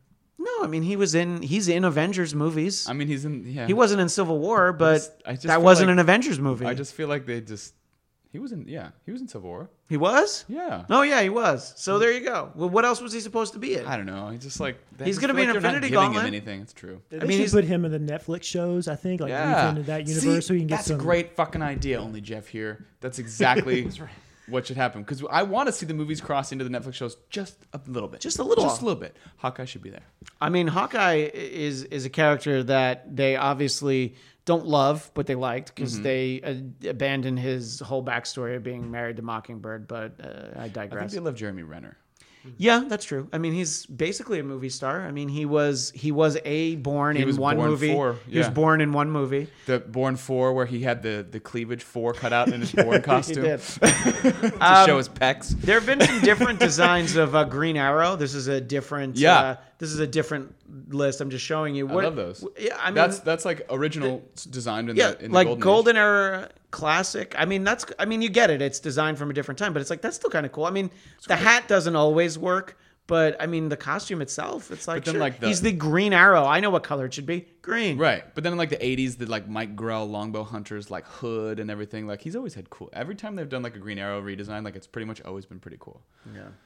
No, 0.63 0.67
I 0.67 0.71
mean 0.71 0.83
he 0.83 0.95
was 0.95 1.13
in 1.15 1.41
he's 1.41 1.67
in 1.67 1.83
Avengers 1.83 2.33
movies. 2.33 2.87
I 2.89 2.93
mean, 2.93 3.07
he's 3.07 3.25
in. 3.25 3.45
Yeah, 3.45 3.67
he 3.67 3.73
wasn't 3.73 4.01
in 4.01 4.09
Civil 4.09 4.39
War, 4.39 4.73
but 4.73 4.95
just- 4.95 5.11
I 5.25 5.31
just 5.33 5.47
that 5.47 5.55
feel 5.55 5.63
wasn't 5.63 5.87
like- 5.87 5.93
an 5.93 5.99
Avengers 5.99 6.39
movie. 6.39 6.65
I 6.65 6.73
just 6.73 6.93
feel 6.93 7.07
like 7.07 7.25
they 7.25 7.41
just. 7.41 7.73
He 8.31 8.39
was 8.39 8.51
in. 8.51 8.67
Yeah, 8.67 8.89
he 9.05 9.11
was 9.11 9.21
in 9.21 9.27
Civil 9.27 9.47
War. 9.49 9.69
he 9.89 9.95
was. 9.97 10.43
Yeah. 10.49 10.85
Oh 10.89 11.03
yeah, 11.03 11.21
he 11.21 11.29
was. 11.29 11.71
So 11.77 11.99
there 11.99 12.11
you 12.11 12.21
go. 12.21 12.51
Well, 12.55 12.67
what 12.69 12.83
else 12.83 12.99
was 12.99 13.13
he 13.13 13.19
supposed 13.19 13.53
to 13.53 13.59
be 13.59 13.75
in? 13.75 13.85
I 13.85 13.95
don't 13.95 14.07
know. 14.07 14.29
He's 14.29 14.41
just 14.41 14.59
like 14.59 14.77
I 14.99 15.03
He's 15.03 15.19
gonna 15.19 15.35
be 15.35 15.41
in 15.43 15.49
like 15.49 15.53
they're 15.53 15.61
not 15.61 15.75
Infinity 15.75 15.89
giving 15.91 16.05
Gauntlet. 16.05 16.23
Him 16.23 16.27
anything? 16.33 16.61
It's 16.61 16.73
true. 16.73 16.99
They 17.09 17.19
mean, 17.19 17.37
he's- 17.37 17.51
put 17.51 17.63
him 17.63 17.85
in 17.85 17.91
the 17.91 17.99
Netflix 17.99 18.43
shows. 18.45 18.87
I 18.87 18.95
think 18.95 19.21
like 19.21 19.29
Yeah. 19.29 19.69
into 19.69 19.83
that 19.83 20.07
universe 20.07 20.47
so 20.47 20.53
we 20.55 20.61
can 20.61 20.67
get 20.67 20.77
that's 20.77 20.87
some. 20.87 20.99
a 20.99 21.03
great 21.03 21.35
fucking 21.35 21.61
idea. 21.61 21.99
Only 22.01 22.21
Jeff 22.21 22.47
here. 22.47 22.85
That's 23.01 23.19
exactly 23.19 23.83
what 24.47 24.67
should 24.67 24.77
happen. 24.77 25.01
Because 25.03 25.23
I 25.29 25.43
want 25.43 25.67
to 25.67 25.73
see 25.73 25.85
the 25.85 25.93
movies 25.93 26.19
cross 26.21 26.51
into 26.51 26.63
the 26.63 26.69
Netflix 26.69 26.95
shows 26.95 27.17
just 27.29 27.57
a 27.73 27.79
little 27.87 28.09
bit. 28.09 28.19
Just 28.21 28.39
a 28.39 28.43
little. 28.43 28.63
Just 28.63 28.81
a 28.81 28.85
little 28.85 28.99
bit. 28.99 29.15
Hawkeye 29.37 29.65
should 29.65 29.81
be 29.81 29.89
there. 29.89 30.03
I 30.41 30.49
mean, 30.49 30.67
Hawkeye 30.67 31.29
is 31.33 31.83
is 31.85 32.05
a 32.05 32.09
character 32.09 32.63
that 32.63 33.15
they 33.15 33.35
obviously 33.35 34.15
don't 34.45 34.65
love, 34.65 35.09
but 35.13 35.25
they 35.27 35.35
liked 35.35 35.73
because 35.73 35.93
Mm-hmm. 35.93 36.03
they 36.03 36.41
uh, 36.41 36.89
abandoned 36.89 37.39
his 37.39 37.79
whole 37.79 38.03
backstory 38.03 38.57
of 38.57 38.63
being 38.63 38.91
married 38.91 39.15
to 39.15 39.21
Mockingbird. 39.21 39.87
But 39.87 40.19
uh, 40.21 40.27
I 40.57 40.59
I 40.59 40.61
think 40.63 40.73
digress. 40.73 41.13
they 41.13 41.19
love 41.19 41.35
Jeremy 41.35 41.63
Renner. 41.63 41.97
Yeah, 42.57 42.83
that's 42.87 43.05
true. 43.05 43.27
I 43.31 43.37
mean, 43.37 43.53
he's 43.53 43.85
basically 43.85 44.39
a 44.39 44.43
movie 44.43 44.69
star. 44.69 45.01
I 45.05 45.11
mean, 45.11 45.29
he 45.29 45.45
was 45.45 45.91
he 45.95 46.11
was 46.11 46.37
a 46.43 46.75
born 46.75 47.15
He 47.15 47.21
in 47.23 47.35
one 47.37 47.55
born 47.57 47.69
movie. 47.69 47.93
for- 47.93 48.17
He 48.27 48.37
was 48.37 48.49
born 48.49 48.81
in 48.81 48.91
one 48.91 49.09
movie. 49.09 49.47
The 49.65 49.79
Born 49.79 50.15
Four, 50.17 50.53
where 50.53 50.65
he 50.65 50.81
had 50.81 51.03
the 51.03 51.25
the 51.29 51.39
cleavage 51.39 51.83
four 51.83 52.13
cut 52.13 52.33
out 52.33 52.51
in 52.51 52.61
his 52.61 52.71
Born 52.83 53.01
costume 53.01 53.43
to 53.81 54.53
Um, 54.59 54.85
show 54.87 54.97
his 54.97 55.09
pecs. 55.09 55.49
There 55.61 55.79
have 55.79 55.85
been 55.85 56.01
some 56.01 56.19
different 56.21 56.59
designs 56.69 57.15
of 57.15 57.33
uh, 57.35 57.45
Green 57.45 57.77
Arrow. 57.77 58.15
This 58.15 58.33
is 58.33 58.47
a 58.47 58.59
different. 58.59 59.15
Yeah. 59.17 59.39
Uh, 59.39 59.55
this 59.83 59.91
is 59.91 59.99
a 59.99 60.07
different 60.07 60.55
list. 60.93 61.19
I'm 61.19 61.29
just 61.29 61.43
showing 61.43 61.75
you. 61.75 61.89
I 61.89 61.93
What, 61.93 62.03
love 62.05 62.15
those. 62.15 62.47
Yeah, 62.57 62.77
I 62.79 62.85
mean, 62.85 62.95
that's 62.95 63.19
that's 63.19 63.43
like 63.43 63.65
original 63.69 64.23
designed 64.49 64.89
in 64.89 64.95
yeah, 64.95 65.11
the 65.11 65.25
in 65.25 65.31
like 65.33 65.45
the 65.45 65.55
golden, 65.55 65.95
golden, 65.95 65.97
era 65.97 66.49
classic. 66.71 67.35
I 67.37 67.43
mean, 67.43 67.65
that's. 67.65 67.85
I 67.99 68.05
mean, 68.05 68.21
you 68.21 68.29
get 68.29 68.49
it. 68.49 68.61
It's 68.61 68.79
designed 68.79 69.17
from 69.17 69.29
a 69.29 69.33
different 69.33 69.59
time, 69.59 69.73
but 69.73 69.81
it's 69.81 69.89
like 69.89 69.99
that's 69.99 70.15
still 70.15 70.29
kind 70.29 70.45
of 70.45 70.53
cool. 70.53 70.63
I 70.63 70.69
mean, 70.69 70.89
the 71.27 71.35
hat 71.35 71.67
doesn't 71.67 71.97
always 71.97 72.39
work, 72.39 72.77
but 73.07 73.35
I 73.41 73.47
mean, 73.47 73.69
the 73.69 73.77
costume 73.77 74.21
itself. 74.21 74.71
It's 74.71 74.87
like, 74.87 75.03
then, 75.05 75.15
sure, 75.15 75.19
like, 75.21 75.39
the- 75.39 75.47
he's 75.47 75.61
the 75.61 75.71
Green 75.71 76.13
Arrow. 76.13 76.45
I 76.45 76.59
know 76.61 76.69
what 76.69 76.83
color 76.83 77.05
it 77.05 77.13
should 77.13 77.25
be. 77.25 77.45
Green. 77.61 77.97
Right, 77.97 78.23
but 78.35 78.43
then 78.43 78.51
in 78.53 78.57
like 78.57 78.69
the 78.69 78.77
'80s, 78.77 79.17
the 79.17 79.25
like 79.25 79.47
Mike 79.47 79.75
Grell 79.75 80.05
longbow 80.05 80.43
hunters, 80.43 80.91
like 80.91 81.05
hood 81.07 81.59
and 81.59 81.71
everything. 81.71 82.07
Like 82.07 82.21
he's 82.21 82.35
always 82.35 82.53
had 82.53 82.69
cool. 82.69 82.89
Every 82.93 83.15
time 83.15 83.35
they've 83.35 83.47
done 83.47 83.61
like 83.63 83.75
a 83.75 83.79
Green 83.79 83.97
Arrow 83.99 84.21
redesign, 84.21 84.63
like 84.65 84.75
it's 84.75 84.87
pretty 84.87 85.05
much 85.05 85.21
always 85.21 85.45
been 85.45 85.59
pretty 85.59 85.77
cool. 85.79 86.01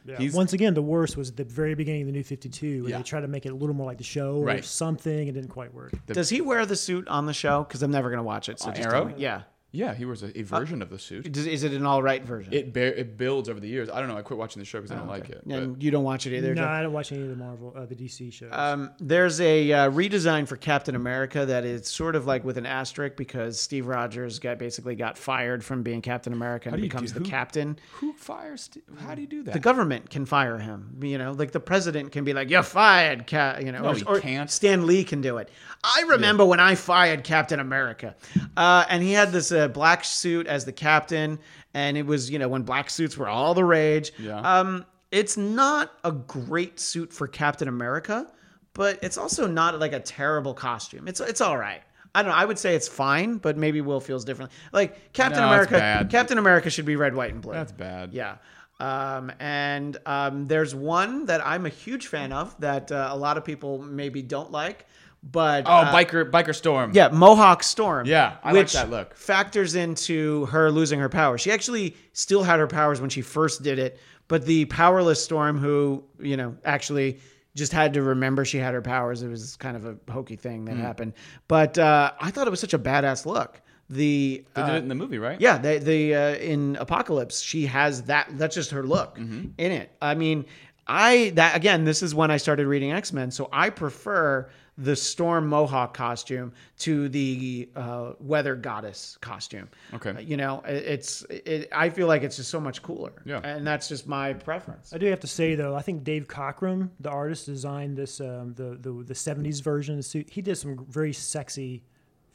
Yeah. 0.05 0.17
He's- 0.17 0.33
Once 0.33 0.53
again, 0.53 0.73
the 0.73 0.81
worst 0.81 1.15
was 1.17 1.29
at 1.29 1.37
the 1.37 1.43
very 1.43 1.75
beginning 1.75 2.01
of 2.01 2.07
the 2.07 2.13
New 2.13 2.23
Fifty 2.23 2.49
Two, 2.49 2.81
where 2.83 2.91
Yeah. 2.91 2.97
they 2.97 3.03
tried 3.03 3.21
to 3.21 3.27
make 3.27 3.45
it 3.45 3.49
a 3.49 3.55
little 3.55 3.75
more 3.75 3.85
like 3.85 3.97
the 3.99 4.03
show 4.03 4.37
or 4.37 4.45
Right. 4.45 4.65
something. 4.65 5.27
It 5.27 5.33
didn't 5.33 5.49
quite 5.49 5.73
work. 5.73 5.91
Does 6.07 6.29
he 6.29 6.41
wear 6.41 6.65
the 6.65 6.75
suit 6.75 7.07
on 7.07 7.25
the 7.27 7.33
show? 7.33 7.63
Because 7.63 7.83
I'm 7.83 7.91
never 7.91 8.09
gonna 8.09 8.23
watch 8.23 8.49
it. 8.49 8.59
So 8.59 8.69
On 8.69 8.75
just 8.75 8.87
Arrow? 8.87 9.05
tell 9.05 9.15
me. 9.15 9.21
Yeah. 9.21 9.41
Yeah, 9.77 9.93
he 9.93 10.05
wears 10.05 10.23
a, 10.23 10.37
a 10.39 10.41
version 10.41 10.81
of 10.81 10.89
the 10.89 10.97
suit. 10.97 11.31
Does, 11.31 11.45
is 11.45 11.63
it 11.63 11.71
an 11.71 11.85
all 11.85 12.01
right 12.01 12.23
version? 12.23 12.51
It 12.51 12.73
bear, 12.73 12.91
it 12.93 13.15
builds 13.15 13.47
over 13.47 13.59
the 13.59 13.67
years. 13.67 13.89
I 13.89 13.99
don't 13.99 14.09
know. 14.09 14.17
I 14.17 14.23
quit 14.23 14.39
watching 14.39 14.59
the 14.59 14.65
show 14.65 14.79
because 14.79 14.91
I 14.91 14.95
don't 14.95 15.07
like 15.07 15.29
it. 15.29 15.43
but- 15.45 15.55
and 15.55 15.83
you 15.83 15.91
don't 15.91 16.03
watch 16.03 16.25
it 16.25 16.35
either. 16.35 16.55
no, 16.55 16.63
Joe? 16.63 16.67
I 16.67 16.81
don't 16.81 16.93
watch 16.93 17.11
any 17.11 17.21
of 17.21 17.29
the 17.29 17.35
Marvel, 17.35 17.73
uh, 17.77 17.85
the 17.85 17.93
DC 17.95 18.33
shows. 18.33 18.49
Um, 18.51 18.89
there's 18.99 19.39
a 19.39 19.71
uh, 19.71 19.91
redesign 19.91 20.47
for 20.47 20.55
Captain 20.57 20.95
America 20.95 21.45
that 21.45 21.63
is 21.63 21.87
sort 21.87 22.15
of 22.15 22.25
like 22.25 22.43
with 22.43 22.57
an 22.57 22.65
asterisk 22.65 23.15
because 23.17 23.59
Steve 23.59 23.85
Rogers 23.85 24.39
got 24.39 24.57
basically 24.57 24.95
got 24.95 25.15
fired 25.17 25.63
from 25.63 25.83
being 25.83 26.01
Captain 26.01 26.33
America 26.33 26.69
and 26.69 26.81
becomes 26.81 27.11
do- 27.11 27.19
the 27.19 27.25
who- 27.25 27.29
captain. 27.29 27.77
Who 27.99 28.13
fires? 28.13 28.69
St- 28.73 28.83
How 28.99 29.13
do 29.13 29.21
you 29.21 29.27
do 29.27 29.43
that? 29.43 29.53
The 29.53 29.59
government 29.59 30.09
can 30.09 30.25
fire 30.25 30.57
him. 30.57 30.97
You 31.03 31.19
know, 31.19 31.33
like 31.33 31.51
the 31.51 31.59
president 31.59 32.11
can 32.11 32.23
be 32.23 32.33
like, 32.33 32.49
"You're 32.49 32.63
fired," 32.63 33.27
Ca-, 33.27 33.59
you 33.59 33.71
know, 33.71 33.83
No, 33.83 33.89
or, 33.89 33.95
he 33.95 34.03
or 34.05 34.19
can't. 34.19 34.49
Stan 34.49 34.87
Lee 34.87 35.03
can 35.03 35.21
do 35.21 35.37
it. 35.37 35.49
I 35.83 36.03
remember 36.07 36.43
when 36.45 36.59
I 36.59 36.73
fired 36.73 37.23
Captain 37.23 37.59
America, 37.59 38.15
uh, 38.55 38.85
and 38.89 39.03
he 39.03 39.11
had 39.13 39.31
this 39.31 39.51
black 39.69 40.03
suit 40.03 40.47
as 40.47 40.65
the 40.65 40.71
captain, 40.71 41.39
and 41.73 41.97
it 41.97 42.05
was 42.05 42.29
you 42.29 42.39
know 42.39 42.47
when 42.47 42.63
black 42.63 42.89
suits 42.89 43.17
were 43.17 43.27
all 43.27 43.53
the 43.53 43.65
rage. 43.65 44.11
Yeah. 44.17 44.39
Um, 44.39 44.85
it's 45.11 45.37
not 45.37 45.91
a 46.03 46.11
great 46.11 46.79
suit 46.79 47.13
for 47.13 47.27
Captain 47.27 47.67
America, 47.67 48.27
but 48.73 48.99
it's 49.01 49.17
also 49.17 49.47
not 49.47 49.79
like 49.79 49.93
a 49.93 49.99
terrible 49.99 50.53
costume. 50.53 51.07
It's 51.07 51.19
it's 51.19 51.41
all 51.41 51.57
right. 51.57 51.81
I 52.15 52.23
don't 52.23 52.31
know. 52.31 52.37
I 52.37 52.45
would 52.45 52.57
say 52.57 52.75
it's 52.75 52.87
fine, 52.87 53.37
but 53.37 53.57
maybe 53.57 53.79
Will 53.79 53.99
feels 53.99 54.25
differently. 54.25 54.55
Like 54.73 55.13
Captain 55.13 55.41
No, 55.41 55.47
America. 55.47 56.07
Captain 56.09 56.37
America 56.37 56.69
should 56.69 56.85
be 56.85 56.95
red, 56.95 57.13
white, 57.13 57.31
and 57.31 57.41
blue. 57.41 57.53
That's 57.53 57.71
bad. 57.71 58.13
Yeah. 58.13 58.37
Um, 58.79 59.31
and 59.39 59.97
um, 60.05 60.45
there's 60.47 60.73
one 60.75 61.25
that 61.25 61.45
I'm 61.45 61.65
a 61.65 61.69
huge 61.69 62.07
fan 62.07 62.31
of 62.31 62.59
that 62.59 62.91
uh, 62.91 63.09
a 63.11 63.17
lot 63.17 63.37
of 63.37 63.45
people 63.45 63.79
maybe 63.79 64.21
don't 64.21 64.51
like, 64.51 64.85
but 65.23 65.63
Oh, 65.67 65.71
uh, 65.71 65.93
biker 65.93 66.29
biker 66.29 66.55
storm. 66.55 66.91
yeah, 66.93 67.09
Mohawk 67.09 67.63
Storm. 67.63 68.05
Yeah, 68.05 68.37
I 68.43 68.51
like 68.51 68.63
which 68.63 68.73
that 68.73 68.89
look. 68.89 69.15
Factors 69.15 69.75
into 69.75 70.45
her 70.47 70.71
losing 70.71 70.99
her 70.99 71.09
power. 71.09 71.37
She 71.37 71.51
actually 71.51 71.95
still 72.13 72.43
had 72.43 72.59
her 72.59 72.67
powers 72.67 73.01
when 73.01 73.09
she 73.09 73.21
first 73.21 73.63
did 73.63 73.79
it, 73.79 73.99
but 74.27 74.45
the 74.45 74.65
powerless 74.65 75.23
Storm, 75.23 75.57
who 75.57 76.03
you 76.19 76.37
know 76.37 76.55
actually 76.63 77.19
just 77.55 77.73
had 77.73 77.93
to 77.95 78.03
remember 78.03 78.45
she 78.45 78.59
had 78.59 78.73
her 78.75 78.81
powers, 78.83 79.23
it 79.23 79.29
was 79.29 79.55
kind 79.55 79.75
of 79.75 79.85
a 79.85 79.97
hokey 80.11 80.35
thing 80.35 80.65
that 80.65 80.77
happened. 80.77 81.13
But 81.47 81.77
uh, 81.79 82.11
I 82.21 82.29
thought 82.29 82.45
it 82.45 82.51
was 82.51 82.59
such 82.59 82.75
a 82.75 82.79
badass 82.79 83.25
look. 83.25 83.59
The 83.89 84.45
They 84.53 84.61
uh, 84.61 84.65
did 84.67 84.75
it 84.75 84.83
in 84.83 84.89
the 84.89 84.95
movie, 84.95 85.17
right? 85.17 85.39
yeah, 85.41 85.57
they 85.57 85.79
they 85.79 86.13
uh, 86.13 86.35
in 86.35 86.75
Apocalypse, 86.75 87.41
she 87.41 87.65
has 87.65 88.03
that. 88.03 88.27
That's 88.33 88.53
just 88.53 88.69
her 88.71 88.83
look 88.83 89.17
Mm-hmm. 89.17 89.47
in 89.57 89.71
it. 89.71 89.91
I 90.01 90.13
mean, 90.13 90.45
I 90.85 91.31
that 91.35 91.55
again. 91.55 91.83
This 91.85 92.03
is 92.03 92.13
when 92.13 92.29
I 92.29 92.37
started 92.37 92.67
reading 92.67 92.91
X 92.91 93.11
Men, 93.11 93.31
so 93.31 93.49
I 93.51 93.69
prefer 93.71 94.49
the 94.77 94.95
Storm 94.95 95.47
Mohawk 95.47 95.93
costume 95.93 96.53
to 96.79 97.09
the 97.09 97.69
uh, 97.75 98.13
Weather 98.19 98.55
Goddess 98.55 99.17
costume. 99.21 99.69
Okay. 99.93 100.11
Uh, 100.11 100.19
you 100.19 100.37
know, 100.37 100.61
it, 100.67 100.83
it's 100.85 101.23
it, 101.29 101.69
I 101.71 101.89
feel 101.89 102.07
like 102.07 102.23
it's 102.23 102.35
just 102.35 102.49
so 102.49 102.59
much 102.59 102.83
cooler. 102.83 103.13
Yeah. 103.25 103.39
and 103.43 103.65
that's 103.65 103.87
just 103.87 104.07
my 104.07 104.33
preference. 104.33 104.93
I 104.93 104.97
do 104.97 105.07
have 105.07 105.19
to 105.21 105.27
say 105.27 105.55
though, 105.55 105.75
I 105.75 105.81
think 105.81 106.03
Dave 106.03 106.27
Cockrum, 106.27 106.89
the 106.99 107.09
artist, 107.09 107.45
designed 107.47 107.97
this 107.97 108.21
um, 108.21 108.53
the, 108.55 108.77
the 108.79 109.03
the 109.03 109.13
'70s 109.13 109.63
version 109.63 109.95
of 109.95 109.97
the 109.97 110.03
suit. 110.03 110.29
He 110.29 110.41
did 110.41 110.57
some 110.57 110.85
very 110.89 111.13
sexy 111.13 111.83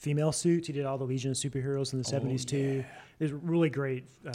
female 0.03 0.33
suits. 0.33 0.67
He 0.67 0.73
did 0.73 0.85
all 0.85 0.99
the 0.99 1.05
Legion 1.05 1.31
of 1.31 1.37
Superheroes 1.37 1.93
in 1.93 2.03
the 2.03 2.05
'70s 2.05 2.45
too. 2.45 2.85
It's 3.21 3.31
really 3.31 3.71
great, 3.71 4.09
uh, 4.27 4.33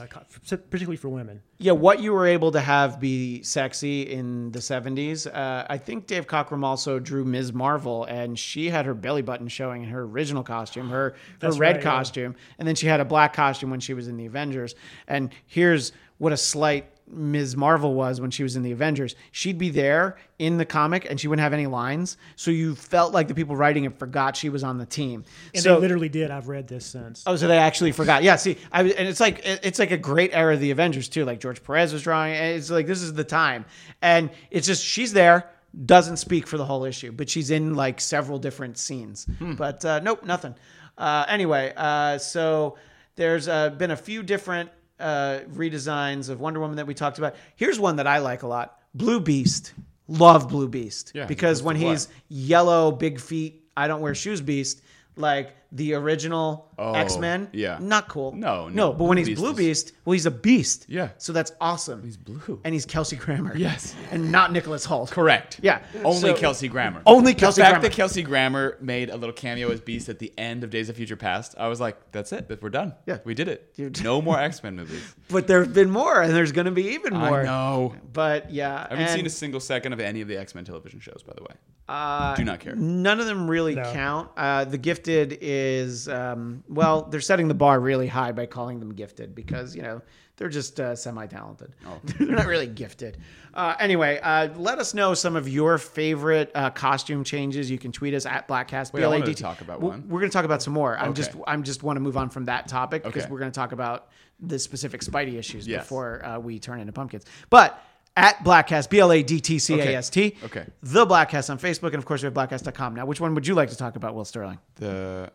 particularly 0.49 0.95
for 0.95 1.09
women. 1.09 1.41
Yeah, 1.57 1.73
what 1.73 1.99
you 1.99 2.13
were 2.13 2.25
able 2.25 2.53
to 2.53 2.61
have 2.61 3.01
be 3.01 3.43
sexy 3.43 4.03
in 4.03 4.51
the 4.51 4.59
70s. 4.59 5.27
Uh, 5.27 5.65
I 5.69 5.77
think 5.77 6.07
Dave 6.07 6.25
Cockrum 6.25 6.63
also 6.63 6.97
drew 6.97 7.25
Ms. 7.25 7.51
Marvel, 7.51 8.05
and 8.05 8.39
she 8.39 8.69
had 8.69 8.85
her 8.85 8.93
belly 8.93 9.23
button 9.23 9.49
showing 9.49 9.83
in 9.83 9.89
her 9.89 10.03
original 10.03 10.41
costume, 10.41 10.89
her, 10.89 11.09
her 11.09 11.15
That's 11.39 11.57
red 11.57 11.67
right, 11.67 11.75
yeah. 11.75 11.81
costume. 11.81 12.35
And 12.59 12.65
then 12.65 12.75
she 12.75 12.87
had 12.87 13.01
a 13.01 13.05
black 13.05 13.33
costume 13.33 13.71
when 13.71 13.81
she 13.81 13.93
was 13.93 14.07
in 14.07 14.15
the 14.15 14.25
Avengers. 14.25 14.73
And 15.05 15.31
here's 15.47 15.91
what 16.17 16.31
a 16.31 16.37
slight 16.37 16.89
Ms. 17.09 17.55
Marvel 17.55 17.93
was 17.93 18.19
when 18.19 18.31
she 18.31 18.43
was 18.43 18.55
in 18.55 18.63
the 18.63 18.71
Avengers. 18.71 19.15
She'd 19.31 19.57
be 19.57 19.69
there 19.69 20.17
in 20.39 20.57
the 20.57 20.65
comic, 20.65 21.09
and 21.09 21.19
she 21.19 21.27
wouldn't 21.27 21.43
have 21.43 21.53
any 21.53 21.65
lines. 21.67 22.17
So 22.35 22.51
you 22.51 22.75
felt 22.75 23.13
like 23.13 23.27
the 23.27 23.33
people 23.33 23.55
writing 23.55 23.85
it 23.85 23.97
forgot 23.97 24.35
she 24.35 24.49
was 24.49 24.63
on 24.63 24.77
the 24.77 24.85
team. 24.85 25.23
And 25.53 25.63
so, 25.63 25.75
they 25.75 25.81
literally 25.81 26.09
did. 26.09 26.31
I've 26.31 26.47
read 26.49 26.67
this 26.67 26.85
since. 26.85 27.23
Oh, 27.25 27.35
so 27.35 27.47
they 27.47 27.57
actually 27.57 27.91
forgot. 27.93 28.23
Yeah, 28.23 28.35
see, 28.35 28.57
I, 28.71 28.81
and 28.81 29.07
it's 29.07 29.19
like 29.19 29.41
it's 29.45 29.79
like 29.79 29.91
a 29.91 29.97
great 29.97 30.31
era 30.33 30.53
of 30.55 30.59
the 30.59 30.71
Avengers 30.71 31.07
too. 31.09 31.23
Like 31.25 31.39
George 31.39 31.63
Perez 31.63 31.93
was 31.93 32.03
drawing. 32.03 32.33
and 32.35 32.57
It's 32.57 32.69
like 32.69 32.87
this 32.87 33.01
is 33.01 33.13
the 33.13 33.23
time, 33.23 33.65
and 34.01 34.29
it's 34.51 34.67
just 34.67 34.83
she's 34.83 35.13
there, 35.13 35.49
doesn't 35.85 36.17
speak 36.17 36.45
for 36.45 36.57
the 36.57 36.65
whole 36.65 36.83
issue, 36.83 37.11
but 37.11 37.29
she's 37.29 37.51
in 37.51 37.73
like 37.75 38.01
several 38.01 38.37
different 38.39 38.77
scenes. 38.77 39.25
But 39.39 39.83
uh, 39.85 39.99
nope, 40.01 40.23
nothing. 40.23 40.55
Uh, 40.97 41.25
anyway, 41.29 41.73
uh, 41.77 42.17
so 42.17 42.77
there's 43.15 43.47
uh, 43.47 43.69
been 43.71 43.91
a 43.91 43.97
few 43.97 44.23
different 44.23 44.69
uh, 44.99 45.39
redesigns 45.53 46.29
of 46.29 46.39
Wonder 46.39 46.59
Woman 46.59 46.77
that 46.77 46.87
we 46.87 46.93
talked 46.93 47.17
about. 47.17 47.35
Here's 47.55 47.79
one 47.79 47.97
that 47.97 48.07
I 48.07 48.19
like 48.19 48.43
a 48.43 48.47
lot: 48.47 48.79
Blue 48.93 49.19
Beast. 49.19 49.73
Love 50.09 50.47
Blue 50.47 50.69
Beast 50.69 51.11
Yeah, 51.13 51.25
because 51.25 51.61
when 51.61 51.75
of 51.75 51.81
what? 51.81 51.89
he's 51.91 52.07
yellow, 52.29 52.91
big 52.91 53.19
feet, 53.19 53.65
I 53.75 53.87
don't 53.87 53.99
wear 54.01 54.15
shoes 54.15 54.39
beast. 54.39 54.81
Like 55.17 55.53
the 55.71 55.93
original 55.95 56.65
Oh, 56.79 56.93
X 56.93 57.17
Men, 57.17 57.49
yeah. 57.53 57.79
not 57.81 58.07
cool. 58.07 58.31
No, 58.33 58.69
no. 58.69 58.91
no, 58.91 58.93
But 58.93 59.05
when 59.05 59.15
Blue 59.15 59.19
he's 59.21 59.27
Beast 59.29 59.41
Blue 59.41 59.49
is- 59.51 59.57
Beast, 59.57 59.91
well, 60.05 60.13
he's 60.13 60.25
a 60.27 60.31
beast. 60.31 60.85
Yeah. 60.87 61.09
So 61.17 61.33
that's 61.33 61.51
awesome. 61.59 62.03
He's 62.03 62.17
blue. 62.17 62.61
and 62.63 62.73
he's 62.73 62.85
Kelsey 62.85 63.15
Grammer. 63.15 63.55
Yes. 63.57 63.95
and 64.11 64.31
not 64.31 64.51
Nicholas 64.51 64.85
Hoult. 64.85 65.09
Correct. 65.09 65.59
Yeah. 65.63 65.81
Only 66.03 66.19
So- 66.19 66.33
Kelsey 66.35 66.67
Grammer. 66.67 67.01
Only 67.05 67.33
Kelsey 67.33 67.33
the 67.33 67.39
Kelsey 67.39 67.61
fact 67.61 67.71
Grammer. 67.73 67.81
that 67.89 67.91
Kelsey 67.95 68.21
Grammer 68.23 68.77
made 68.79 69.09
a 69.09 69.17
little 69.17 69.33
cameo 69.33 69.69
as 69.71 69.81
Beast 69.81 70.07
at 70.07 70.19
the 70.19 70.31
end 70.37 70.63
of 70.63 70.69
Days 70.69 70.87
of 70.89 70.95
Future 70.95 71.15
Past, 71.15 71.55
I 71.57 71.67
was 71.67 71.79
like, 71.81 71.97
"That's 72.11 72.31
it. 72.31 72.47
We're 72.61 72.69
done. 72.69 72.93
Yeah. 73.07 73.17
we 73.25 73.33
did 73.33 73.47
it. 73.47 73.73
Dude. 73.75 74.03
No 74.03 74.21
more 74.21 74.39
X 74.39 74.61
Men 74.61 74.75
movies." 74.75 75.15
But 75.29 75.47
there 75.47 75.63
have 75.63 75.73
been 75.73 75.89
more, 75.89 76.21
and 76.21 76.31
there's 76.33 76.51
going 76.51 76.65
to 76.65 76.71
be 76.71 76.89
even 76.89 77.13
more. 77.15 77.41
I 77.41 77.43
know. 77.45 77.95
But 78.13 78.51
yeah, 78.51 78.75
I 78.75 78.79
haven't 78.89 78.99
and, 78.99 79.09
seen 79.09 79.25
a 79.25 79.29
single 79.31 79.59
second 79.59 79.93
of 79.93 79.99
any 79.99 80.21
of 80.21 80.27
the 80.27 80.37
X 80.37 80.53
Men 80.53 80.63
television 80.63 80.99
shows, 80.99 81.23
by 81.25 81.33
the 81.35 81.41
way. 81.43 81.55
uh, 81.89 82.35
Do 82.35 82.43
not 82.43 82.59
care. 82.59 82.75
None 82.75 83.19
of 83.19 83.25
them 83.25 83.49
really 83.49 83.73
No. 83.75 83.91
count. 83.93 84.29
Uh, 84.37 84.65
the 84.65 84.77
Gifted 84.77 85.33
is 85.75 86.07
um, 86.09 86.63
well, 86.69 87.03
they're 87.03 87.21
setting 87.21 87.47
the 87.47 87.53
bar 87.53 87.79
really 87.79 88.07
high 88.07 88.31
by 88.31 88.45
calling 88.45 88.79
them 88.79 88.93
Gifted 88.93 89.35
because 89.35 89.75
you 89.75 89.81
know 89.81 90.01
they're 90.37 90.49
just 90.49 90.79
uh, 90.79 90.95
semi-talented. 90.95 91.73
Oh. 91.85 91.99
they're 92.03 92.27
not 92.27 92.45
really 92.45 92.67
gifted. 92.67 93.17
Uh, 93.53 93.75
anyway, 93.79 94.19
uh, 94.21 94.49
let 94.55 94.77
us 94.77 94.93
know 94.93 95.13
some 95.15 95.35
of 95.35 95.49
your 95.49 95.77
favorite 95.79 96.51
uh, 96.53 96.69
costume 96.69 97.23
changes. 97.23 97.71
You 97.71 97.79
can 97.79 97.91
tweet 97.91 98.13
us 98.13 98.25
at 98.27 98.47
Bladtcast. 98.47 98.93
Wait, 98.93 99.03
I 99.03 99.07
wanted 99.07 99.25
to 99.25 99.33
talk 99.33 99.61
about 99.61 99.81
We're- 99.81 99.91
one. 99.97 100.07
We're 100.07 100.19
going 100.19 100.29
to 100.29 100.33
talk 100.37 100.45
about 100.45 100.61
some 100.61 100.73
more. 100.73 100.97
I'm 100.97 101.13
just 101.13 101.31
I'm 101.47 101.63
just 101.63 101.83
want 101.83 101.97
to 101.97 102.01
move 102.01 102.17
on 102.17 102.29
from 102.29 102.45
that 102.45 102.67
topic 102.67 103.03
because 103.03 103.23
Okay. 103.23 103.31
we're 103.31 103.39
going 103.39 103.51
to 103.51 103.55
talk 103.59 103.71
about 103.71 104.09
the 104.39 104.59
specific 104.59 105.01
Spidey 105.01 105.35
issues 105.37 105.67
Yes. 105.67 105.81
before 105.83 106.23
uh, 106.25 106.39
we 106.39 106.59
turn 106.59 106.79
into 106.79 106.93
pumpkins. 106.93 107.25
But 107.49 107.81
at 108.15 108.37
Bladtcast, 108.43 108.89
B 108.91 108.99
L 108.99 109.11
A 109.11 109.23
D 109.23 109.39
T 109.39 109.57
C 109.59 109.79
A 109.79 109.95
S 109.97 110.09
T. 110.11 110.35
Okay. 110.43 110.59
Okay. 110.61 110.69
The 110.83 111.05
Bladtcast 111.07 111.49
on 111.49 111.57
Facebook, 111.57 111.87
and 111.89 111.95
of 111.95 112.05
course 112.05 112.21
we 112.21 112.25
have 112.27 112.33
bladtcast.com. 112.35 112.93
Now, 112.95 113.05
which 113.07 113.19
one 113.19 113.33
would 113.35 113.47
you 113.47 113.55
like 113.55 113.69
to 113.69 113.75
talk 113.77 113.95
about, 113.95 114.13
Will 114.15 114.25
Starling? 114.25 114.59
The 114.75 115.31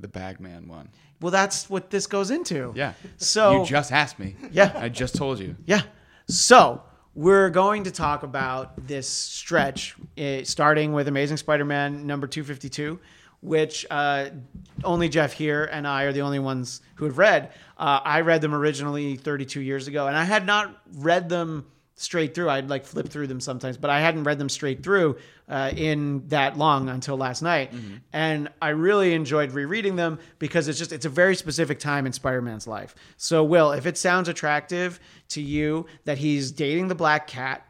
the 0.00 0.08
Bagman 0.08 0.68
one. 0.68 0.88
Well, 1.20 1.32
that's 1.32 1.68
what 1.68 1.90
this 1.90 2.06
goes 2.06 2.30
into. 2.30 2.72
Yeah. 2.76 2.92
So 3.16 3.60
you 3.60 3.66
just 3.66 3.92
asked 3.92 4.18
me. 4.18 4.36
Yeah. 4.50 4.72
I 4.74 4.88
just 4.88 5.16
told 5.16 5.38
you. 5.40 5.56
yeah. 5.66 5.82
So 6.28 6.82
we're 7.14 7.50
going 7.50 7.84
to 7.84 7.90
talk 7.90 8.22
about 8.22 8.86
this 8.86 9.08
stretch, 9.08 9.96
eh, 10.16 10.42
starting 10.44 10.92
with 10.92 11.08
Amazing 11.08 11.38
Spider-Man 11.38 12.06
number 12.06 12.26
two 12.26 12.44
fifty 12.44 12.68
two. 12.68 13.00
Which 13.40 13.86
uh, 13.88 14.30
only 14.82 15.08
Jeff 15.08 15.32
here 15.32 15.64
and 15.70 15.86
I 15.86 16.02
are 16.04 16.12
the 16.12 16.22
only 16.22 16.40
ones 16.40 16.80
who 16.96 17.04
have 17.04 17.18
read. 17.18 17.52
Uh, 17.76 18.00
I 18.04 18.22
read 18.22 18.40
them 18.40 18.52
originally 18.52 19.14
32 19.14 19.60
years 19.60 19.86
ago, 19.86 20.08
and 20.08 20.16
I 20.16 20.24
had 20.24 20.44
not 20.44 20.76
read 20.96 21.28
them 21.28 21.64
straight 22.00 22.34
through. 22.34 22.48
I'd 22.48 22.70
like 22.70 22.86
flip 22.86 23.08
through 23.08 23.26
them 23.26 23.40
sometimes, 23.40 23.76
but 23.76 23.90
I 23.90 24.00
hadn't 24.00 24.24
read 24.24 24.38
them 24.38 24.48
straight 24.48 24.82
through 24.82 25.16
uh, 25.48 25.72
in 25.76 26.26
that 26.28 26.56
long 26.56 26.88
until 26.88 27.16
last 27.16 27.42
night. 27.42 27.72
And 28.12 28.48
I 28.62 28.70
really 28.70 29.14
enjoyed 29.14 29.52
rereading 29.52 29.96
them 29.96 30.18
because 30.38 30.68
it's 30.68 30.78
just 30.78 30.92
it's 30.92 31.06
a 31.06 31.10
very 31.10 31.34
specific 31.36 31.78
time 31.78 32.06
in 32.06 32.12
Spider-Man's 32.12 32.66
life. 32.66 32.94
So, 33.16 33.44
Will, 33.44 33.72
if 33.72 33.86
it 33.86 33.98
sounds 33.98 34.28
attractive 34.28 35.00
to 35.28 35.42
you 35.42 35.86
that 36.04 36.18
he's 36.18 36.50
dating 36.52 36.88
the 36.88 36.94
Black 36.94 37.26
Cat. 37.26 37.64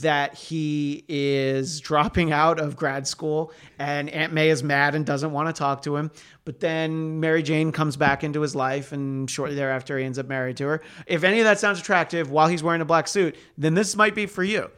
That 0.00 0.34
he 0.34 1.04
is 1.08 1.80
dropping 1.88 2.32
out 2.32 2.58
of 2.58 2.76
grad 2.76 3.06
school 3.06 3.52
and 3.78 4.08
Aunt 4.10 4.32
May 4.32 4.50
is 4.50 4.62
mad 4.62 4.94
and 4.94 5.04
doesn't 5.04 5.32
want 5.32 5.48
to 5.48 5.52
talk 5.52 5.82
to 5.82 5.96
him. 5.96 6.10
But 6.44 6.60
then 6.60 7.20
Mary 7.20 7.42
Jane 7.42 7.72
comes 7.72 7.96
back 7.96 8.24
into 8.24 8.40
his 8.40 8.54
life 8.54 8.92
and 8.92 9.30
shortly 9.30 9.54
thereafter 9.54 9.98
he 9.98 10.04
ends 10.04 10.18
up 10.18 10.26
married 10.26 10.56
to 10.58 10.66
her. 10.66 10.82
If 11.06 11.24
any 11.24 11.40
of 11.40 11.44
that 11.44 11.58
sounds 11.58 11.78
attractive 11.78 12.30
while 12.30 12.48
he's 12.48 12.62
wearing 12.62 12.80
a 12.80 12.86
black 12.86 13.06
suit, 13.06 13.36
then 13.56 13.74
this 13.74 13.94
might 13.94 14.14
be 14.14 14.26
for 14.26 14.42
you. 14.42 14.70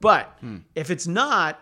But 0.00 0.36
hmm. 0.40 0.58
if 0.74 0.90
it's 0.90 1.06
not, 1.06 1.60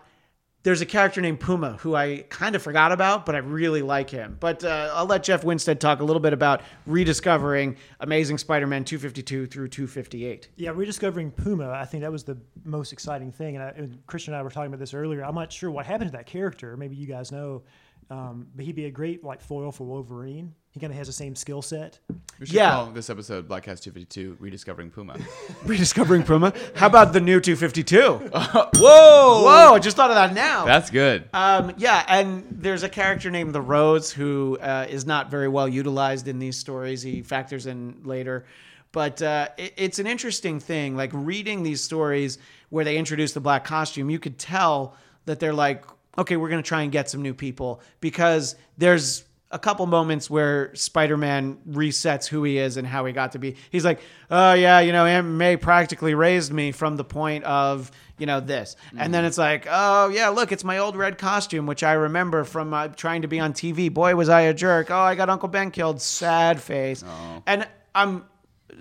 there's 0.63 0.81
a 0.81 0.85
character 0.85 1.21
named 1.21 1.39
Puma 1.39 1.77
who 1.79 1.95
I 1.95 2.25
kind 2.29 2.55
of 2.55 2.61
forgot 2.61 2.91
about, 2.91 3.25
but 3.25 3.33
I 3.33 3.39
really 3.39 3.81
like 3.81 4.09
him. 4.09 4.37
But 4.39 4.63
uh, 4.63 4.91
I'll 4.93 5.07
let 5.07 5.23
Jeff 5.23 5.43
Winstead 5.43 5.81
talk 5.81 6.01
a 6.01 6.03
little 6.03 6.19
bit 6.19 6.33
about 6.33 6.61
rediscovering 6.85 7.77
Amazing 7.99 8.37
Spider-Man 8.37 8.83
252 8.83 9.47
through 9.47 9.67
258. 9.67 10.49
Yeah, 10.57 10.71
rediscovering 10.75 11.31
Puma, 11.31 11.71
I 11.71 11.85
think 11.85 12.01
that 12.01 12.11
was 12.11 12.23
the 12.23 12.37
most 12.63 12.93
exciting 12.93 13.31
thing. 13.31 13.55
And, 13.55 13.63
I, 13.63 13.69
and 13.69 14.05
Christian 14.05 14.33
and 14.33 14.39
I 14.39 14.43
were 14.43 14.51
talking 14.51 14.67
about 14.67 14.79
this 14.79 14.93
earlier. 14.93 15.23
I'm 15.23 15.35
not 15.35 15.51
sure 15.51 15.71
what 15.71 15.85
happened 15.85 16.11
to 16.11 16.17
that 16.17 16.27
character. 16.27 16.77
Maybe 16.77 16.95
you 16.95 17.07
guys 17.07 17.31
know. 17.31 17.63
Um, 18.11 18.47
but 18.55 18.65
he'd 18.65 18.75
be 18.75 18.85
a 18.85 18.91
great 18.91 19.23
like 19.23 19.41
foil 19.41 19.71
for 19.71 19.85
Wolverine. 19.85 20.53
He 20.71 20.79
kind 20.79 20.91
of 20.93 20.97
has 20.97 21.07
the 21.07 21.13
same 21.13 21.35
skill 21.35 21.61
set. 21.61 21.99
We 22.39 22.45
should 22.45 22.55
Yeah. 22.55 22.71
call 22.71 22.85
this 22.91 23.09
episode 23.09 23.45
Bladtcast 23.47 23.81
252 23.83 24.37
Rediscovering 24.39 24.89
Puma. 24.89 25.17
Rediscovering 25.65 26.23
Puma. 26.23 26.53
How 26.75 26.87
about 26.87 27.11
the 27.11 27.19
new 27.19 27.41
252? 27.41 27.99
Whoa! 28.33 28.69
Whoa! 28.77 29.73
I 29.75 29.79
just 29.79 29.97
thought 29.97 30.11
of 30.11 30.15
that 30.15 30.33
now. 30.33 30.63
That's 30.65 30.89
good. 30.89 31.27
Um, 31.33 31.73
yeah, 31.77 32.05
and 32.07 32.45
there's 32.49 32.83
a 32.83 32.89
character 32.89 33.29
named 33.29 33.53
the 33.53 33.61
Rose 33.61 34.11
who 34.11 34.57
uh, 34.61 34.87
is 34.89 35.05
not 35.05 35.29
very 35.29 35.49
well 35.49 35.67
utilized 35.67 36.29
in 36.29 36.39
these 36.39 36.57
stories. 36.57 37.01
He 37.01 37.21
factors 37.21 37.65
in 37.65 37.97
later, 38.05 38.45
but 38.93 39.21
uh, 39.21 39.49
it, 39.57 39.73
it's 39.75 39.99
an 39.99 40.07
interesting 40.07 40.61
thing. 40.61 40.95
Like 40.95 41.11
reading 41.13 41.63
these 41.63 41.83
stories 41.83 42.37
where 42.69 42.85
they 42.85 42.97
introduce 42.97 43.33
the 43.33 43.41
black 43.41 43.65
costume, 43.65 44.09
you 44.09 44.19
could 44.19 44.39
tell 44.39 44.95
that 45.25 45.41
they're 45.41 45.53
like, 45.53 45.83
okay, 46.17 46.37
we're 46.37 46.49
going 46.49 46.63
to 46.63 46.67
try 46.67 46.83
and 46.83 46.93
get 46.93 47.09
some 47.09 47.21
new 47.21 47.33
people 47.33 47.81
because 47.99 48.55
there's 48.77 49.25
a 49.51 49.59
couple 49.59 49.85
moments 49.85 50.29
where 50.29 50.73
Spider-Man 50.75 51.57
resets 51.69 52.27
who 52.27 52.43
he 52.43 52.57
is 52.57 52.77
and 52.77 52.87
how 52.87 53.05
he 53.05 53.13
got 53.13 53.33
to 53.33 53.39
be. 53.39 53.55
He's 53.69 53.85
like, 53.85 53.99
"Oh 54.29 54.53
yeah, 54.53 54.79
you 54.79 54.91
know, 54.91 55.05
Aunt 55.05 55.27
May 55.27 55.57
practically 55.57 56.15
raised 56.15 56.51
me 56.51 56.71
from 56.71 56.95
the 56.97 57.03
point 57.03 57.43
of, 57.43 57.91
you 58.17 58.25
know, 58.25 58.39
this." 58.39 58.75
And 58.97 59.13
then 59.13 59.25
it's 59.25 59.37
like, 59.37 59.67
"Oh 59.69 60.09
yeah, 60.09 60.29
look, 60.29 60.51
it's 60.51 60.63
my 60.63 60.77
old 60.77 60.95
red 60.95 61.17
costume 61.17 61.65
which 61.65 61.83
I 61.83 61.93
remember 61.93 62.43
from 62.43 62.73
uh, 62.73 62.87
trying 62.89 63.23
to 63.23 63.27
be 63.27 63.39
on 63.39 63.53
TV. 63.53 63.93
Boy, 63.93 64.15
was 64.15 64.29
I 64.29 64.41
a 64.41 64.53
jerk. 64.53 64.89
Oh, 64.89 64.99
I 64.99 65.15
got 65.15 65.29
Uncle 65.29 65.49
Ben 65.49 65.71
killed. 65.71 66.01
Sad 66.01 66.61
face." 66.61 67.03
And 67.45 67.67
I'm 67.93 68.25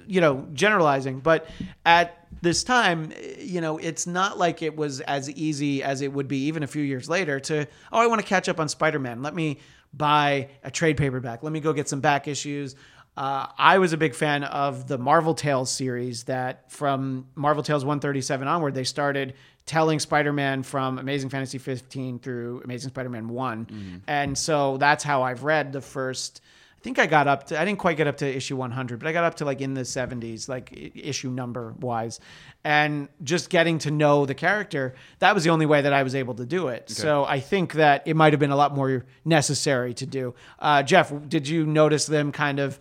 you 0.06 0.20
know, 0.20 0.46
generalizing, 0.52 1.20
but 1.20 1.46
at 1.84 2.26
this 2.42 2.64
time, 2.64 3.12
you 3.38 3.60
know, 3.60 3.78
it's 3.78 4.06
not 4.06 4.38
like 4.38 4.62
it 4.62 4.76
was 4.76 5.00
as 5.00 5.30
easy 5.30 5.82
as 5.82 6.00
it 6.00 6.12
would 6.12 6.28
be 6.28 6.44
even 6.46 6.62
a 6.62 6.66
few 6.66 6.82
years 6.82 7.08
later 7.08 7.38
to, 7.40 7.66
oh, 7.92 7.98
I 7.98 8.06
want 8.06 8.20
to 8.20 8.26
catch 8.26 8.48
up 8.48 8.60
on 8.60 8.68
Spider 8.68 8.98
Man. 8.98 9.22
Let 9.22 9.34
me 9.34 9.58
buy 9.92 10.48
a 10.62 10.70
trade 10.70 10.96
paperback. 10.96 11.42
Let 11.42 11.52
me 11.52 11.60
go 11.60 11.72
get 11.72 11.88
some 11.88 12.00
back 12.00 12.28
issues. 12.28 12.74
Uh, 13.16 13.46
I 13.58 13.78
was 13.78 13.92
a 13.92 13.96
big 13.96 14.14
fan 14.14 14.44
of 14.44 14.86
the 14.86 14.96
Marvel 14.96 15.34
Tales 15.34 15.70
series 15.70 16.24
that 16.24 16.70
from 16.70 17.26
Marvel 17.34 17.62
Tales 17.62 17.84
137 17.84 18.46
onward, 18.46 18.74
they 18.74 18.84
started 18.84 19.34
telling 19.66 19.98
Spider-Man 19.98 20.62
from 20.62 20.98
Amazing 20.98 21.28
Fantasy 21.28 21.58
15 21.58 22.20
through 22.20 22.62
Amazing 22.64 22.90
Spider-Man 22.90 23.28
one 23.28 24.02
And 24.08 24.38
so 24.38 24.78
that's 24.78 25.04
how 25.04 25.22
I've 25.22 25.42
read 25.44 25.72
the 25.72 25.80
first, 25.80 26.40
I 26.80 26.82
think 26.82 26.98
I 26.98 27.06
got 27.06 27.28
up 27.28 27.48
to, 27.48 27.60
I 27.60 27.66
didn't 27.66 27.78
quite 27.78 27.98
get 27.98 28.06
up 28.06 28.16
to 28.18 28.26
issue 28.26 28.56
100, 28.56 29.00
but 29.00 29.06
I 29.06 29.12
got 29.12 29.24
up 29.24 29.34
to 29.36 29.44
like 29.44 29.60
in 29.60 29.74
the 29.74 29.82
70s, 29.82 30.48
like 30.48 30.70
issue 30.94 31.28
number 31.28 31.74
wise. 31.78 32.20
And 32.64 33.10
just 33.22 33.50
getting 33.50 33.78
to 33.80 33.90
know 33.90 34.24
the 34.24 34.34
character, 34.34 34.94
that 35.18 35.34
was 35.34 35.44
the 35.44 35.50
only 35.50 35.66
way 35.66 35.82
that 35.82 35.92
I 35.92 36.02
was 36.02 36.14
able 36.14 36.32
to 36.36 36.46
do 36.46 36.68
it. 36.68 36.88
So 36.88 37.26
I 37.26 37.38
think 37.38 37.74
that 37.74 38.04
it 38.06 38.16
might 38.16 38.32
have 38.32 38.40
been 38.40 38.50
a 38.50 38.56
lot 38.56 38.74
more 38.74 39.04
necessary 39.26 39.92
to 39.92 40.06
do. 40.06 40.34
Uh, 40.58 40.82
Jeff, 40.82 41.12
did 41.28 41.46
you 41.46 41.66
notice 41.66 42.06
them 42.06 42.32
kind 42.32 42.58
of 42.58 42.78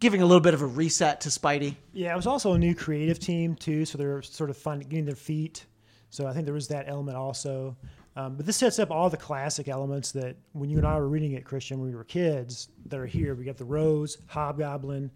giving 0.00 0.22
a 0.22 0.26
little 0.26 0.40
bit 0.40 0.54
of 0.54 0.62
a 0.62 0.66
reset 0.66 1.20
to 1.22 1.28
Spidey? 1.28 1.76
Yeah, 1.92 2.14
it 2.14 2.16
was 2.16 2.26
also 2.26 2.54
a 2.54 2.58
new 2.58 2.74
creative 2.74 3.18
team 3.18 3.56
too, 3.56 3.84
so 3.84 3.98
they're 3.98 4.22
sort 4.22 4.48
of 4.48 4.56
finding 4.56 4.88
getting 4.88 5.04
their 5.04 5.16
feet. 5.16 5.66
So 6.08 6.26
I 6.26 6.32
think 6.32 6.46
there 6.46 6.54
was 6.54 6.68
that 6.68 6.88
element 6.88 7.18
also. 7.18 7.76
Um, 8.16 8.36
but 8.36 8.46
this 8.46 8.56
sets 8.56 8.78
up 8.78 8.90
all 8.90 9.10
the 9.10 9.16
classic 9.16 9.68
elements 9.68 10.12
that 10.12 10.36
when 10.52 10.70
you 10.70 10.78
and 10.78 10.86
I 10.86 10.96
were 10.98 11.08
reading 11.08 11.32
it, 11.32 11.44
Christian, 11.44 11.80
when 11.80 11.90
we 11.90 11.96
were 11.96 12.04
kids, 12.04 12.68
that 12.86 12.98
are 12.98 13.06
here. 13.06 13.34
We 13.34 13.44
got 13.44 13.56
the 13.56 13.64
Rose, 13.64 14.18
Hobgoblin, 14.26 15.10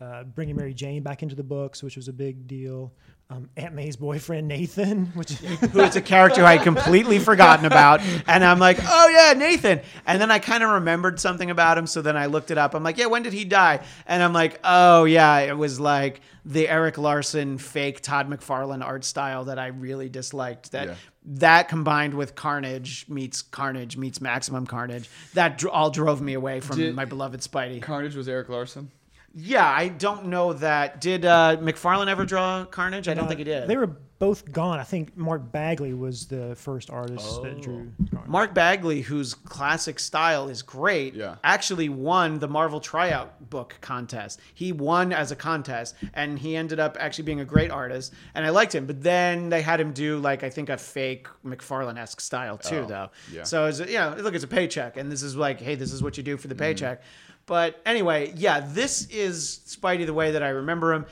uh, 0.00 0.24
bringing 0.24 0.56
Mary 0.56 0.74
Jane 0.74 1.02
back 1.02 1.22
into 1.22 1.36
the 1.36 1.44
books, 1.44 1.82
which 1.82 1.96
was 1.96 2.08
a 2.08 2.12
big 2.12 2.46
deal. 2.46 2.92
Um, 3.28 3.48
Aunt 3.56 3.74
May's 3.74 3.96
boyfriend 3.96 4.48
Nathan, 4.48 5.06
which 5.14 5.30
who 5.34 5.80
is 5.80 5.94
a 5.94 6.00
character 6.00 6.44
I 6.44 6.56
had 6.56 6.64
completely 6.64 7.20
forgotten 7.20 7.64
about. 7.64 8.00
And 8.26 8.42
I'm 8.42 8.58
like, 8.58 8.78
oh 8.82 9.08
yeah, 9.08 9.38
Nathan. 9.38 9.82
And 10.04 10.20
then 10.20 10.32
I 10.32 10.40
kind 10.40 10.64
of 10.64 10.70
remembered 10.70 11.20
something 11.20 11.48
about 11.48 11.78
him. 11.78 11.86
So 11.86 12.02
then 12.02 12.16
I 12.16 12.26
looked 12.26 12.50
it 12.50 12.58
up. 12.58 12.74
I'm 12.74 12.82
like, 12.82 12.98
yeah, 12.98 13.06
when 13.06 13.22
did 13.22 13.32
he 13.32 13.44
die? 13.44 13.84
And 14.06 14.20
I'm 14.20 14.32
like, 14.32 14.58
oh 14.64 15.04
yeah, 15.04 15.38
it 15.38 15.56
was 15.56 15.78
like 15.78 16.22
the 16.44 16.68
Erik 16.68 16.98
Larsen 16.98 17.58
fake 17.58 18.00
Todd 18.00 18.28
McFarlane 18.28 18.82
art 18.84 19.04
style 19.04 19.44
that 19.44 19.60
I 19.60 19.68
really 19.68 20.08
disliked. 20.08 20.72
That 20.72 20.88
Yeah. 20.88 20.94
That 21.24 21.68
combined 21.68 22.14
with 22.14 22.34
Carnage 22.34 23.06
meets 23.08 23.42
Carnage 23.42 23.96
meets 23.96 24.20
Maximum 24.20 24.66
Carnage, 24.66 25.08
that 25.34 25.58
dr- 25.58 25.72
all 25.72 25.90
drove 25.90 26.20
me 26.22 26.32
away 26.34 26.60
from 26.60 26.76
Did- 26.78 26.94
my 26.94 27.04
beloved 27.04 27.40
Spidey. 27.40 27.82
Carnage 27.82 28.14
was 28.16 28.26
Erik 28.28 28.48
Larsen. 28.48 28.90
Yeah, 29.34 29.66
I 29.68 29.88
don't 29.88 30.26
know 30.26 30.52
that. 30.54 31.00
Did 31.00 31.24
uh, 31.24 31.56
McFarlane 31.60 32.08
ever 32.08 32.24
draw 32.24 32.64
Carnage? 32.64 33.06
I 33.08 33.14
don't 33.14 33.28
think 33.28 33.38
he 33.38 33.44
did. 33.44 33.68
They 33.68 33.76
were 33.76 33.86
both 34.18 34.50
gone. 34.52 34.78
I 34.78 34.82
think 34.82 35.16
Mark 35.16 35.50
Bagley 35.50 35.94
was 35.94 36.26
the 36.26 36.54
first 36.56 36.90
artist 36.90 37.40
that 37.42 37.62
drew. 37.62 37.90
Carnage. 38.10 38.28
Mark 38.28 38.52
Bagley, 38.54 39.00
whose 39.00 39.32
classic 39.34 39.98
style 39.98 40.48
is 40.48 40.60
great, 40.62 41.14
Yeah. 41.14 41.36
actually 41.42 41.88
won 41.88 42.38
the 42.38 42.48
Marvel 42.48 42.80
tryout 42.80 43.48
book 43.48 43.76
contest. 43.80 44.40
He 44.52 44.72
won 44.72 45.12
as 45.12 45.30
a 45.30 45.36
contest, 45.36 45.94
and 46.12 46.38
he 46.38 46.54
ended 46.56 46.78
up 46.80 46.96
actually 47.00 47.24
being 47.24 47.40
a 47.40 47.44
great 47.46 47.70
artist, 47.70 48.12
and 48.34 48.44
I 48.44 48.50
liked 48.50 48.74
him. 48.74 48.84
But 48.84 49.00
then 49.02 49.48
they 49.48 49.62
had 49.62 49.80
him 49.80 49.92
do 49.92 50.18
like 50.18 50.42
I 50.44 50.50
think 50.50 50.68
a 50.68 50.76
fake 50.76 51.28
McFarlane 51.46 51.98
esque 51.98 52.20
style 52.20 52.58
too, 52.58 52.80
Oh, 52.80 52.86
though. 52.86 53.10
yeah. 53.32 53.44
So 53.44 53.66
it's 53.66 53.78
you 53.78 53.94
know, 53.94 54.16
look, 54.18 54.34
it's 54.34 54.44
a 54.44 54.48
paycheck, 54.48 54.96
and 54.98 55.10
this 55.10 55.22
is 55.22 55.34
like, 55.36 55.60
hey, 55.60 55.76
this 55.76 55.92
is 55.92 56.02
what 56.02 56.16
you 56.18 56.22
do 56.24 56.36
for 56.36 56.42
Mm-hmm. 56.42 56.48
the 56.50 56.54
paycheck. 56.56 57.02
But 57.50 57.80
anyway, 57.84 58.32
yeah, 58.36 58.60
this 58.60 59.08
is 59.08 59.58
Spidey 59.66 60.06
the 60.06 60.14
way 60.14 60.30
that 60.30 60.42
I 60.44 60.50
remember 60.50 60.92
him. 60.92 61.06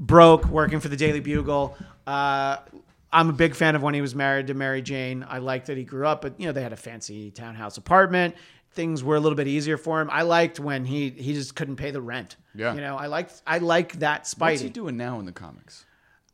Broke 0.00 0.44
working 0.46 0.80
for 0.80 0.88
the 0.88 0.96
Daily 0.96 1.20
Bugle. 1.20 1.76
Uh, 2.04 2.56
I'm 3.12 3.28
a 3.30 3.32
big 3.32 3.54
fan 3.54 3.76
of 3.76 3.84
when 3.84 3.94
he 3.94 4.00
was 4.00 4.12
married 4.12 4.48
to 4.48 4.54
Mary 4.54 4.82
Jane. 4.82 5.24
I 5.28 5.38
like 5.38 5.66
that 5.66 5.76
he 5.76 5.84
grew 5.84 6.04
up, 6.04 6.22
but 6.22 6.40
you 6.40 6.46
know 6.46 6.52
they 6.52 6.64
had 6.64 6.72
a 6.72 6.76
fancy 6.76 7.30
townhouse 7.30 7.76
apartment. 7.76 8.34
Things 8.72 9.04
were 9.04 9.14
a 9.14 9.20
little 9.20 9.36
bit 9.36 9.46
easier 9.46 9.76
for 9.76 10.00
him. 10.00 10.10
I 10.10 10.22
liked 10.22 10.58
when 10.58 10.84
he 10.86 11.10
he 11.10 11.34
just 11.34 11.54
couldn't 11.54 11.76
pay 11.76 11.92
the 11.92 12.00
rent. 12.00 12.34
Yeah. 12.52 12.74
you 12.74 12.80
know 12.80 12.96
I 12.96 13.06
liked 13.06 13.40
I 13.46 13.58
like 13.58 14.00
that 14.00 14.24
Spidey. 14.24 14.40
What's 14.40 14.60
he 14.62 14.70
doing 14.70 14.96
now 14.96 15.20
in 15.20 15.24
the 15.24 15.30
comics? 15.30 15.84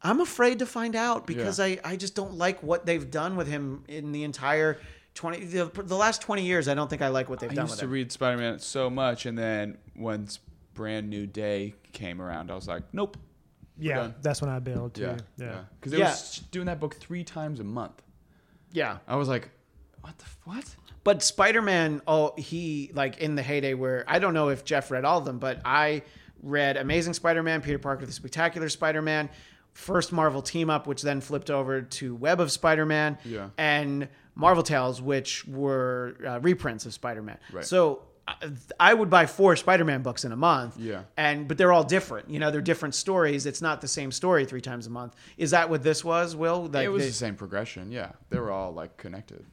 I'm 0.02 0.22
afraid 0.22 0.60
to 0.60 0.66
find 0.66 0.96
out 0.96 1.26
because 1.26 1.58
Yeah. 1.58 1.66
I, 1.66 1.78
I 1.84 1.96
just 1.96 2.14
don't 2.14 2.38
like 2.38 2.62
what 2.62 2.86
they've 2.86 3.10
done 3.10 3.36
with 3.36 3.48
him 3.48 3.84
in 3.86 4.12
the 4.12 4.24
entire 4.24 4.78
20 5.14 5.44
the, 5.44 5.70
the 5.84 5.96
last 5.96 6.22
20 6.22 6.42
years. 6.44 6.68
I 6.68 6.74
don't 6.74 6.88
think 6.88 7.02
I 7.02 7.08
like 7.08 7.28
what 7.28 7.40
they've 7.40 7.48
done. 7.50 7.58
I 7.58 7.62
done 7.62 7.64
used 7.66 7.72
with 7.74 7.80
to 7.80 7.84
him. 7.86 7.90
read 7.92 8.12
Spider 8.12 8.36
Man 8.38 8.58
so 8.58 8.88
much, 8.90 9.26
and 9.26 9.36
then 9.38 9.78
once 9.96 10.38
Brand 10.74 11.10
New 11.10 11.26
Day 11.26 11.74
came 11.92 12.20
around, 12.22 12.50
I 12.50 12.54
was 12.54 12.66
like, 12.68 12.82
nope. 12.92 13.16
Yeah, 13.78 13.96
done. 13.96 14.14
that's 14.22 14.40
when 14.40 14.50
I 14.50 14.58
bailed 14.58 14.94
too. 14.94 15.02
Yeah, 15.02 15.16
Yeah. 15.38 15.44
yeah. 15.46 15.60
Because 15.78 15.92
they 15.92 15.98
Yeah. 15.98 16.10
was 16.10 16.42
doing 16.50 16.66
that 16.66 16.78
book 16.80 16.94
three 16.96 17.24
times 17.24 17.58
a 17.60 17.64
month. 17.64 18.02
yeah. 18.72 18.98
I 19.08 19.16
was 19.16 19.28
like, 19.28 19.50
what 20.02 20.16
the 20.18 20.24
f- 20.24 20.38
what? 20.44 20.76
But 21.04 21.22
Spider-Man, 21.22 22.00
oh, 22.06 22.32
he 22.38 22.90
like 22.94 23.18
in 23.18 23.34
the 23.34 23.42
heyday 23.42 23.74
where 23.74 24.04
I 24.06 24.18
don't 24.18 24.34
know 24.34 24.48
if 24.50 24.64
Jeff 24.64 24.90
read 24.90 25.04
all 25.04 25.18
of 25.18 25.24
them, 25.24 25.38
but 25.38 25.60
I 25.64 26.02
read 26.42 26.76
Amazing 26.76 27.14
Spider-Man, 27.14 27.60
Peter 27.62 27.78
Parker, 27.78 28.06
the 28.06 28.12
Spectacular 28.12 28.68
Spider-Man, 28.68 29.28
first 29.72 30.12
Marvel 30.12 30.42
team 30.42 30.70
up, 30.70 30.86
which 30.86 31.02
then 31.02 31.20
flipped 31.20 31.50
over 31.50 31.82
to 31.82 32.14
Web 32.14 32.40
of 32.40 32.52
Spider-Man, 32.52 33.18
Yeah. 33.24 33.50
and 33.58 34.08
Marvel 34.34 34.62
Tales, 34.62 35.00
which 35.02 35.46
were 35.46 36.16
uh, 36.26 36.40
reprints 36.40 36.86
of 36.86 36.92
Spider-Man. 36.94 37.38
Right. 37.52 37.64
So 37.64 38.02
I- 38.78 38.94
would 38.94 39.10
buy 39.10 39.26
four 39.26 39.56
Spider-Man 39.56 40.02
books 40.02 40.24
in 40.24 40.30
a 40.32 40.36
month. 40.36 40.78
Yeah. 40.78 41.02
And 41.16 41.48
but 41.48 41.58
they're 41.58 41.72
all 41.72 41.82
different. 41.84 42.30
You 42.30 42.38
know, 42.38 42.50
they're 42.52 42.60
different 42.60 42.94
stories. 42.94 43.46
It's 43.46 43.60
not 43.60 43.80
the 43.80 43.88
same 43.88 44.12
story 44.12 44.44
three 44.44 44.60
times 44.60 44.86
a 44.86 44.90
month. 44.90 45.16
Is 45.36 45.50
that 45.50 45.68
what 45.68 45.82
this 45.82 46.04
was, 46.04 46.36
Will? 46.36 46.66
Like 46.66 46.84
it 46.84 46.88
was 46.88 47.02
they- 47.02 47.08
the 47.08 47.14
same 47.14 47.34
progression. 47.34 47.90
Yeah, 47.90 48.12
they 48.30 48.38
were 48.38 48.50
all 48.52 48.72
like 48.72 48.96
connected. 48.96 49.44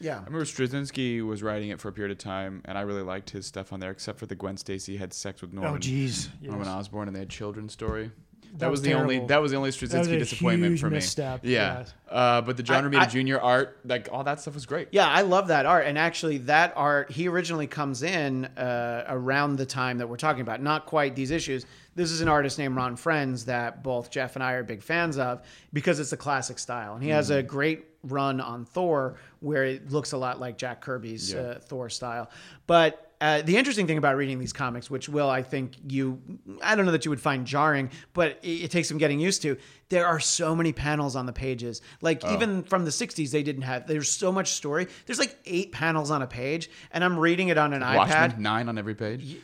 yeah. 0.00 0.16
I 0.16 0.24
remember 0.24 0.44
Straczynski 0.44 1.24
was 1.24 1.42
writing 1.42 1.70
it 1.70 1.80
for 1.80 1.88
a 1.88 1.92
period 1.92 2.10
of 2.12 2.18
time, 2.18 2.62
and 2.64 2.76
I 2.76 2.80
really 2.82 3.02
liked 3.02 3.30
his 3.30 3.46
stuff 3.46 3.72
on 3.72 3.78
there, 3.80 3.90
except 3.92 4.18
for 4.18 4.26
the 4.26 4.34
Gwen 4.34 4.56
Stacy 4.56 4.96
had 4.96 5.14
sex 5.14 5.40
with 5.40 5.52
Norman. 5.52 5.74
Oh, 5.74 5.78
jeez. 5.78 6.28
Norman 6.42 6.66
Yes. 6.66 6.74
Osborn, 6.76 7.06
and 7.08 7.14
they 7.14 7.20
had 7.20 7.30
children's 7.30 7.72
story. 7.72 8.10
That, 8.52 8.58
That 8.60 8.70
was, 8.70 8.80
was 8.80 8.86
the 8.88 8.94
only. 8.94 9.18
That 9.20 9.42
was 9.42 9.50
the 9.50 9.56
only 9.58 9.68
was 9.68 9.76
Straczynski 9.76 10.14
a 10.14 10.18
disappointment 10.18 10.72
huge 10.72 10.80
for 10.80 10.88
me. 10.90 10.96
misstep, 10.96 11.40
Yeah, 11.42 11.78
yes. 11.80 11.94
uh, 12.10 12.40
but 12.40 12.56
the 12.56 12.62
John 12.62 12.84
I- 12.84 12.88
Romita 12.88 13.00
I- 13.00 13.06
Jr. 13.36 13.38
art, 13.40 13.78
like 13.84 14.08
all 14.10 14.24
that 14.24 14.40
stuff 14.40 14.54
was 14.54 14.64
great. 14.66 14.88
Yeah, 14.92 15.06
I 15.08 15.22
love 15.22 15.48
that 15.48 15.66
art. 15.66 15.86
And 15.86 15.98
actually, 15.98 16.38
that 16.38 16.72
art, 16.76 17.10
he 17.10 17.28
originally 17.28 17.66
comes 17.66 18.02
in 18.02 18.46
uh, 18.56 19.04
around 19.08 19.56
the 19.56 19.66
time 19.66 19.98
that 19.98 20.08
we're 20.08 20.16
talking 20.16 20.40
about. 20.42 20.62
Not 20.62 20.86
quite 20.86 21.14
these 21.14 21.30
issues. 21.30 21.66
This 21.94 22.10
is 22.10 22.20
an 22.20 22.28
artist 22.28 22.58
named 22.58 22.76
Ron 22.76 22.96
Frenz 22.96 23.44
that 23.46 23.82
both 23.82 24.10
Jeff 24.10 24.36
and 24.36 24.42
I 24.42 24.52
are 24.52 24.62
big 24.62 24.82
fans 24.82 25.16
of 25.18 25.42
because 25.72 25.98
it's 26.00 26.12
a 26.12 26.16
classic 26.16 26.58
style. 26.58 26.94
And 26.94 27.02
he 27.02 27.08
has 27.10 27.30
a 27.30 27.42
great 27.42 27.86
run 28.04 28.40
on 28.40 28.64
Thor 28.64 29.16
where 29.40 29.64
it 29.64 29.90
looks 29.90 30.12
a 30.12 30.16
lot 30.16 30.38
like 30.38 30.58
Jack 30.58 30.80
Kirby's 30.80 31.32
Yeah. 31.32 31.40
uh, 31.40 31.58
Thor 31.58 31.88
style. 31.88 32.30
But 32.66 33.05
uh, 33.20 33.42
the 33.42 33.56
interesting 33.56 33.86
thing 33.86 33.98
about 33.98 34.16
reading 34.16 34.38
these 34.38 34.52
comics, 34.52 34.90
which 34.90 35.08
will 35.08 35.30
I 35.30 35.42
think 35.42 35.72
you, 35.88 36.20
I 36.62 36.74
don't 36.76 36.84
know 36.86 36.92
that 36.92 37.04
you 37.04 37.10
would 37.10 37.20
find 37.20 37.46
jarring, 37.46 37.90
but 38.12 38.38
it, 38.42 38.64
it 38.64 38.70
takes 38.70 38.88
some 38.88 38.98
getting 38.98 39.18
used 39.20 39.42
to. 39.42 39.56
There 39.88 40.06
are 40.06 40.20
so 40.20 40.54
many 40.56 40.72
panels 40.72 41.16
on 41.16 41.26
the 41.26 41.32
pages. 41.32 41.80
Like 42.00 42.20
Oh. 42.24 42.34
even 42.34 42.62
from 42.62 42.84
the 42.84 42.90
'60s, 42.90 43.30
they 43.30 43.42
didn't 43.42 43.62
have. 43.62 43.86
There's 43.86 44.10
so 44.10 44.32
much 44.32 44.52
story. 44.52 44.86
There's 45.06 45.18
like 45.18 45.36
eight 45.46 45.72
panels 45.72 46.10
on 46.10 46.22
a 46.22 46.26
page, 46.26 46.68
and 46.92 47.02
I'm 47.04 47.18
reading 47.18 47.48
it 47.48 47.56
on 47.58 47.72
an 47.72 47.80
Watchmen 47.82 48.32
iPad. 48.32 48.38
nine 48.38 48.68
on 48.68 48.76
every 48.78 48.94
page, 48.94 49.36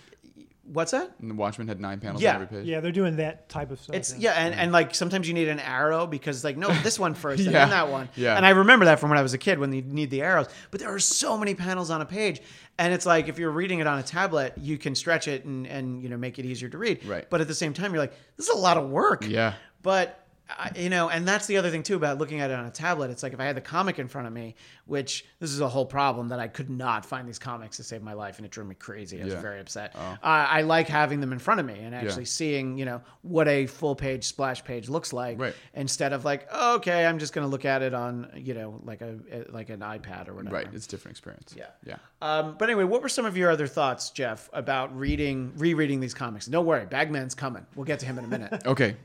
What's 0.65 0.93
that? 0.93 1.11
and 1.21 1.29
the 1.29 1.35
Watchmen 1.35 1.67
had 1.67 1.81
nine 1.81 1.99
panels 1.99 2.23
Yeah. 2.23 2.37
on 2.37 2.43
every 2.43 2.47
page. 2.59 2.67
Yeah, 2.69 2.79
they're 2.81 2.93
doing 2.93 3.17
that 3.17 3.49
type 3.49 3.73
of 3.73 3.81
stuff. 3.81 3.97
It's 3.97 4.17
yeah, 4.17 4.33
and, 4.33 4.55
and 4.55 4.71
like 4.71 4.95
sometimes 4.95 5.27
you 5.27 5.35
need 5.35 5.49
an 5.49 5.59
arrow 5.59 6.07
because 6.07 6.45
like 6.45 6.57
no, 6.57 6.69
this 6.83 6.99
one 7.01 7.15
first 7.15 7.43
and 7.43 7.53
Yeah. 7.53 7.61
then 7.67 7.71
that 7.71 7.89
one. 7.91 8.09
Yeah. 8.15 8.37
And 8.37 8.47
I 8.47 8.51
remember 8.51 8.85
that 8.85 9.01
from 9.01 9.11
when 9.11 9.19
I 9.19 9.23
was 9.23 9.35
a 9.35 9.39
kid 9.39 9.59
when 9.59 9.73
you 9.73 9.83
need 9.83 10.11
the 10.11 10.23
arrows. 10.23 10.47
But 10.71 10.79
there 10.81 10.95
are 10.95 11.01
so 11.01 11.37
many 11.37 11.55
panels 11.55 11.91
on 11.91 12.01
a 12.01 12.07
page, 12.07 12.41
and 12.79 12.93
it's 12.95 13.05
like 13.07 13.29
if 13.29 13.39
you're 13.41 13.51
reading 13.51 13.81
it 13.81 13.87
on 13.89 13.99
a 13.99 14.03
tablet, 14.05 14.55
you 14.57 14.79
can 14.79 14.95
stretch 14.95 15.27
it 15.27 15.45
and 15.45 15.67
and 15.67 16.01
you 16.03 16.09
know 16.09 16.17
make 16.17 16.39
it 16.39 16.45
easier 16.47 16.69
to 16.69 16.79
read. 16.79 17.05
Right. 17.05 17.29
But 17.29 17.41
at 17.41 17.49
the 17.49 17.55
same 17.55 17.73
time, 17.75 17.93
you're 17.93 18.03
like, 18.03 18.15
this 18.37 18.49
is 18.49 18.55
a 18.55 18.59
lot 18.59 18.77
of 18.77 18.89
work. 18.89 19.27
Yeah. 19.27 19.55
But 19.83 20.22
I- 20.51 20.71
you 20.77 20.91
know, 20.91 21.09
and 21.09 21.27
that's 21.27 21.47
the 21.47 21.57
other 21.57 21.71
thing 21.71 21.83
too 21.83 21.97
about 21.97 22.19
looking 22.19 22.41
at 22.41 22.51
it 22.51 22.55
on 22.59 22.67
a 22.67 22.71
tablet. 22.71 23.11
It's 23.11 23.23
like 23.23 23.33
if 23.33 23.41
I 23.41 23.45
had 23.45 23.57
the 23.57 23.61
comic 23.63 23.99
in 23.99 24.07
front 24.09 24.27
of 24.27 24.33
me, 24.35 24.55
which 24.87 25.25
this 25.39 25.51
is 25.51 25.61
a 25.61 25.69
whole 25.69 25.87
problem 25.87 26.29
that 26.29 26.41
I 26.41 26.49
could 26.49 26.69
not 26.69 27.07
find 27.07 27.27
these 27.27 27.39
comics 27.39 27.79
to 27.79 27.85
save 27.85 28.03
my 28.03 28.13
life, 28.13 28.37
and 28.37 28.45
it 28.45 28.51
drove 28.53 28.67
me 28.67 28.75
crazy. 28.75 29.21
I 29.21 29.25
was 29.25 29.35
Yeah. 29.35 29.41
very 29.41 29.61
upset. 29.61 29.95
Uh, 29.97 30.17
I 30.23 30.63
like 30.63 30.89
having 30.89 31.21
them 31.21 31.33
in 31.33 31.39
front 31.39 31.61
of 31.61 31.67
me 31.67 31.79
and 31.81 31.95
actually 31.95 32.27
seeing, 32.27 32.77
you 32.77 32.85
know, 32.85 33.01
what 33.23 33.49
a 33.49 33.67
full 33.67 33.95
page 33.95 34.25
splash 34.25 34.63
page 34.65 34.89
looks 34.89 35.13
like, 35.13 35.41
Right. 35.41 35.55
instead 35.75 36.13
of 36.13 36.25
like, 36.25 36.47
oh, 36.53 36.75
okay, 36.77 37.07
I'm 37.07 37.19
just 37.19 37.33
going 37.33 37.47
to 37.47 37.51
look 37.51 37.65
at 37.65 37.81
it 37.83 37.95
on, 37.95 38.31
you 38.35 38.53
know, 38.55 38.81
like 38.85 39.01
a 39.01 39.19
like 39.51 39.71
an 39.71 39.81
iPad 39.81 40.29
or 40.29 40.35
whatever. 40.35 40.57
Right, 40.57 40.69
it's 40.73 40.87
a 40.87 40.89
different 40.89 41.13
experience. 41.17 41.55
Yeah. 41.57 41.67
yeah. 41.87 41.97
Um, 42.21 42.57
but 42.59 42.69
anyway, 42.69 42.85
what 42.85 43.01
were 43.03 43.09
some 43.09 43.25
of 43.25 43.37
your 43.37 43.51
other 43.51 43.67
thoughts, 43.67 44.11
Jeff, 44.11 44.51
about 44.53 44.95
reading, 44.99 45.53
rereading 45.57 46.01
these 46.01 46.15
comics? 46.15 46.47
Don't 46.47 46.67
worry, 46.67 46.85
Bagman's 46.87 47.35
coming. 47.35 47.65
We'll 47.75 47.85
get 47.87 48.01
to 48.01 48.07
him 48.07 48.19
in 48.19 48.25
a 48.25 48.29
minute. 48.29 48.63
Okay, 48.67 48.97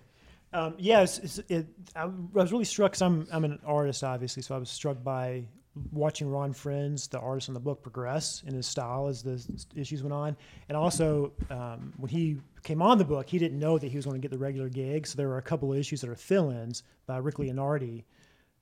Um, 0.54 0.76
yeah, 0.78 1.06
it, 1.50 1.68
I 1.96 2.06
was 2.06 2.52
really 2.52 2.66
struck 2.66 2.92
because 2.92 3.02
I'm 3.02 3.28
I'm 3.32 3.44
an 3.44 3.60
artist, 3.66 4.04
obviously, 4.04 4.44
so 4.44 4.56
I 4.56 4.58
was 4.58 4.70
struck 4.70 5.04
by 5.04 5.46
watching 5.92 6.30
Ron 6.30 6.54
Frenz, 6.54 7.08
the 7.08 7.20
artist 7.20 7.50
on 7.50 7.54
the 7.54 7.60
book, 7.60 7.84
progress 7.84 8.44
in 8.48 8.54
his 8.54 8.66
style 8.66 9.08
as 9.08 9.22
the 9.24 9.44
issues 9.76 10.02
went 10.02 10.14
on, 10.14 10.38
and 10.70 10.78
also 10.78 11.34
um, 11.50 11.94
when 11.98 12.10
he 12.10 12.38
came 12.64 12.82
on 12.82 12.98
the 12.98 13.06
book, 13.06 13.30
he 13.30 13.38
didn't 13.38 13.60
know 13.60 13.78
that 13.78 13.88
he 13.88 13.96
was 13.96 14.06
going 14.06 14.20
to 14.20 14.22
get 14.22 14.32
the 14.32 14.38
regular 14.38 14.70
gig, 14.70 15.06
so 15.06 15.18
there 15.18 15.28
were 15.28 15.38
a 15.38 15.44
couple 15.44 15.72
of 15.72 15.78
issues 15.78 16.02
that 16.02 16.10
are 16.10 16.16
fill-ins 16.16 16.84
by 17.06 17.18
Rick 17.18 17.36
Leonardi, 17.36 18.04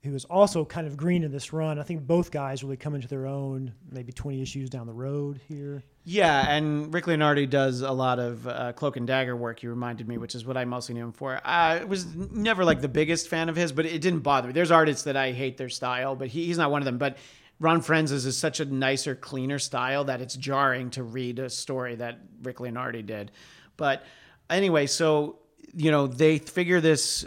who 0.02 0.14
is 0.14 0.24
also 0.26 0.64
kind 0.64 0.86
of 0.86 0.96
green 0.96 1.24
in 1.24 1.32
this 1.32 1.52
run. 1.52 1.78
I 1.78 1.82
think 1.82 2.06
both 2.06 2.30
guys 2.30 2.62
really 2.62 2.76
come 2.76 2.94
into 2.94 3.08
their 3.08 3.26
own, 3.26 3.72
maybe 3.90 4.12
20 4.12 4.40
issues 4.40 4.70
down 4.70 4.86
the 4.86 4.92
road 4.92 5.40
here. 5.48 5.82
Yeah, 6.04 6.48
and 6.48 6.94
Rick 6.94 7.06
Leonardi 7.06 7.50
does 7.50 7.80
a 7.80 7.90
lot 7.90 8.18
of 8.18 8.46
uh, 8.46 8.72
cloak 8.74 8.96
and 8.96 9.06
dagger 9.06 9.34
work. 9.34 9.62
You 9.62 9.70
reminded 9.70 10.06
me, 10.06 10.18
which 10.18 10.36
is 10.36 10.46
what 10.46 10.56
I 10.56 10.64
mostly 10.64 10.94
knew 10.94 11.04
him 11.04 11.12
for. 11.12 11.40
I 11.44 11.82
was 11.84 12.06
never 12.14 12.64
like 12.64 12.80
the 12.80 12.88
biggest 12.88 13.28
fan 13.28 13.48
of 13.48 13.56
his, 13.56 13.72
but 13.72 13.86
it 13.86 14.00
didn't 14.00 14.20
bother 14.20 14.46
me. 14.46 14.52
There's 14.52 14.70
artists 14.70 15.02
that 15.04 15.16
I 15.16 15.32
hate 15.32 15.56
their 15.56 15.68
style, 15.68 16.14
but 16.14 16.28
he, 16.28 16.46
he's 16.46 16.58
not 16.58 16.70
one 16.70 16.80
of 16.80 16.86
them. 16.86 16.98
But 16.98 17.18
Ron 17.58 17.80
Frenz's 17.80 18.26
is 18.26 18.36
such 18.36 18.60
a 18.60 18.64
nicer, 18.64 19.14
cleaner 19.14 19.58
style 19.58 20.04
that 20.04 20.20
it's 20.20 20.36
jarring 20.36 20.90
to 20.90 21.02
read 21.02 21.40
a 21.40 21.50
story 21.50 21.96
that 21.96 22.20
Rick 22.42 22.58
Leonardi 22.58 23.04
did. 23.04 23.32
But 23.76 24.04
anyway, 24.48 24.86
so 24.86 25.40
you 25.74 25.90
know 25.90 26.06
they 26.06 26.38
figure 26.38 26.80
this 26.80 27.26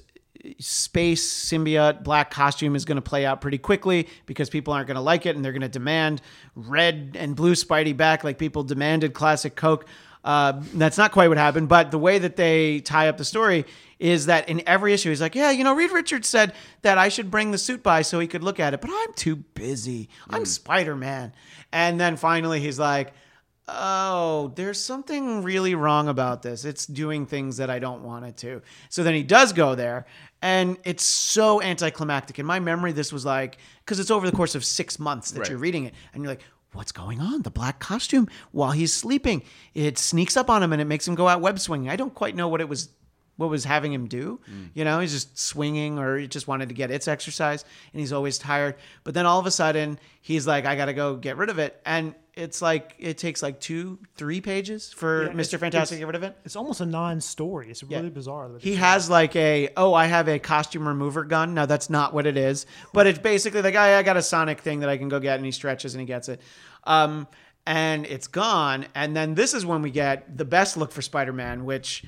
space 0.60 1.32
symbiote 1.32 2.04
black 2.04 2.32
costume 2.32 2.76
is 2.76 2.86
going 2.86 2.96
to 2.96 3.02
play 3.02 3.26
out 3.26 3.42
pretty 3.42 3.58
quickly 3.58 4.08
because 4.26 4.50
people 4.50 4.74
aren't 4.74 4.88
going 4.88 4.96
to 4.96 5.02
like 5.02 5.26
it 5.26 5.36
and 5.36 5.44
they're 5.44 5.52
going 5.52 5.62
to 5.62 5.70
demand 5.70 6.22
red 6.56 7.16
and 7.20 7.36
blue 7.36 7.54
Spidey 7.54 7.96
back 7.96 8.24
like 8.24 8.38
people 8.38 8.64
demanded 8.64 9.14
classic 9.14 9.56
Coke. 9.56 9.86
Uh, 10.24 10.62
that's 10.74 10.98
not 10.98 11.12
quite 11.12 11.30
what 11.30 11.38
happened, 11.38 11.70
but 11.70 11.92
the 11.92 11.98
way 11.98 12.20
that 12.20 12.36
they 12.36 12.82
tie 12.82 13.08
up 13.08 13.18
the 13.18 13.24
story 13.24 13.66
is 14.00 14.26
that 14.26 14.50
in 14.50 14.62
every 14.68 14.94
issue, 14.94 15.10
he's 15.10 15.22
like, 15.22 15.36
Yeah, 15.36 15.52
you 15.52 15.64
know, 15.64 15.74
Reed 15.74 15.92
Richards 15.92 16.28
said 16.28 16.54
that 16.82 16.98
I 16.98 17.10
should 17.10 17.32
bring 17.32 17.52
the 17.52 17.58
suit 17.58 17.84
by 17.84 18.02
so 18.02 18.20
he 18.20 18.28
could 18.28 18.44
look 18.44 18.60
at 18.60 18.74
it, 18.74 18.82
but 18.82 18.90
I'm 18.94 19.14
too 19.14 19.38
busy. 19.38 20.10
I'm 20.30 20.46
Spider 20.46 20.96
Man. 20.96 21.34
And 21.72 22.00
then 22.00 22.18
finally, 22.18 22.60
he's 22.60 22.80
like, 22.80 23.14
oh, 23.72 24.52
there's 24.56 24.80
something 24.80 25.44
really 25.44 25.76
wrong 25.76 26.08
about 26.08 26.42
this. 26.42 26.66
It's 26.66 26.86
doing 26.86 27.26
things 27.26 27.58
that 27.58 27.70
I 27.70 27.80
don't 27.80 28.04
want 28.04 28.26
it 28.26 28.38
to. 28.38 28.62
So 28.90 29.04
then 29.04 29.14
he 29.14 29.24
does 29.24 29.54
go 29.54 29.76
there, 29.76 30.06
and 30.42 30.78
it's 30.84 31.04
so 31.04 31.62
anticlimactic. 31.62 32.40
In 32.40 32.46
my 32.46 32.60
memory, 32.60 32.92
this 32.92 33.12
was 33.14 33.26
like, 33.26 33.58
because 33.86 34.00
it's 34.00 34.12
over 34.12 34.30
the 34.30 34.36
course 34.36 34.56
of 34.56 34.64
six 34.66 35.00
months 35.00 35.32
that 35.32 35.42
Right. 35.42 35.50
you're 35.50 35.60
reading 35.60 35.86
it, 35.86 35.94
and 36.14 36.24
you're 36.24 36.32
like, 36.32 36.42
what's 36.74 36.92
going 36.92 37.20
on? 37.20 37.42
The 37.42 37.50
black 37.52 37.80
costume 37.80 38.28
while 38.52 38.72
he's 38.72 38.94
sleeping, 38.94 39.42
it 39.74 39.98
sneaks 39.98 40.38
up 40.38 40.50
on 40.52 40.62
him 40.62 40.72
and 40.72 40.80
it 40.80 40.86
makes 40.86 41.08
him 41.08 41.16
go 41.16 41.28
out 41.28 41.42
web 41.42 41.58
swinging. 41.60 41.90
I 41.90 41.96
don't 41.96 42.14
quite 42.14 42.36
know 42.36 42.48
what 42.48 42.62
it 42.62 42.70
was. 42.70 42.90
What 43.38 43.50
was 43.50 43.64
having 43.64 43.94
him 43.94 44.08
do? 44.08 44.40
Mm. 44.52 44.70
You 44.74 44.84
know, 44.84 45.00
he's 45.00 45.14
just 45.14 45.40
swinging, 45.40 45.98
or 45.98 46.18
he 46.18 46.28
just 46.28 46.48
wanted 46.50 46.68
to 46.70 46.76
get 46.76 46.92
its 46.92 47.08
exercise, 47.08 47.64
and 47.94 48.02
he's 48.02 48.12
always 48.12 48.38
tired. 48.38 48.76
But 49.06 49.14
then 49.14 49.26
all 49.26 49.40
of 49.40 49.46
a 49.46 49.52
sudden, 49.52 49.98
he's 50.22 50.46
like, 50.46 50.66
"I 50.66 50.76
got 50.76 50.86
to 50.88 50.94
go 50.94 51.16
get 51.16 51.38
rid 51.38 51.50
of 51.50 51.58
it," 51.58 51.82
and 51.86 52.14
it's 52.40 52.62
like 52.62 52.96
it 53.00 53.18
takes 53.18 53.44
like 53.44 53.60
two, 53.60 54.00
three 54.16 54.42
pages 54.42 54.92
for 54.92 55.26
Yeah, 55.28 55.34
Mr. 55.34 55.60
Fantastic 55.60 55.98
to 55.98 56.00
get 56.00 56.08
rid 56.08 56.16
of 56.16 56.24
it. 56.24 56.38
It's 56.46 56.56
almost 56.56 56.82
a 56.82 56.86
non-story. 56.86 57.70
It's 57.70 57.84
really 57.84 58.04
Yeah. 58.06 58.10
bizarre. 58.10 58.50
He 58.60 58.76
has 58.76 59.10
like 59.10 59.36
a 59.36 59.70
oh 59.78 59.94
I 59.94 60.06
have 60.08 60.28
a 60.28 60.40
costume 60.40 60.88
remover 60.88 61.24
gun. 61.26 61.54
No, 61.54 61.66
that's 61.66 61.90
not 61.90 62.14
what 62.14 62.26
it 62.26 62.38
is. 62.38 62.66
But 62.94 63.06
it's 63.08 63.20
basically 63.20 63.62
like 63.62 63.76
I, 63.76 64.00
I 64.00 64.04
got 64.04 64.18
a 64.18 64.22
Sonic 64.22 64.62
thing 64.62 64.80
that 64.80 64.90
I 64.90 64.98
can 64.98 65.10
go 65.10 65.20
get, 65.20 65.36
and 65.36 65.46
he 65.46 65.52
stretches 65.52 65.94
and 65.94 66.00
he 66.02 66.08
gets 66.08 66.30
it. 66.30 66.42
Um, 66.86 67.28
and 67.68 68.06
it's 68.06 68.28
gone. 68.28 68.88
And 68.96 69.16
then 69.16 69.36
this 69.36 69.54
is 69.54 69.66
when 69.66 69.82
we 69.82 69.92
get 69.92 70.38
the 70.38 70.46
best 70.46 70.78
look 70.78 70.92
for 70.92 71.02
Spider-Man, 71.02 71.66
which 71.66 72.04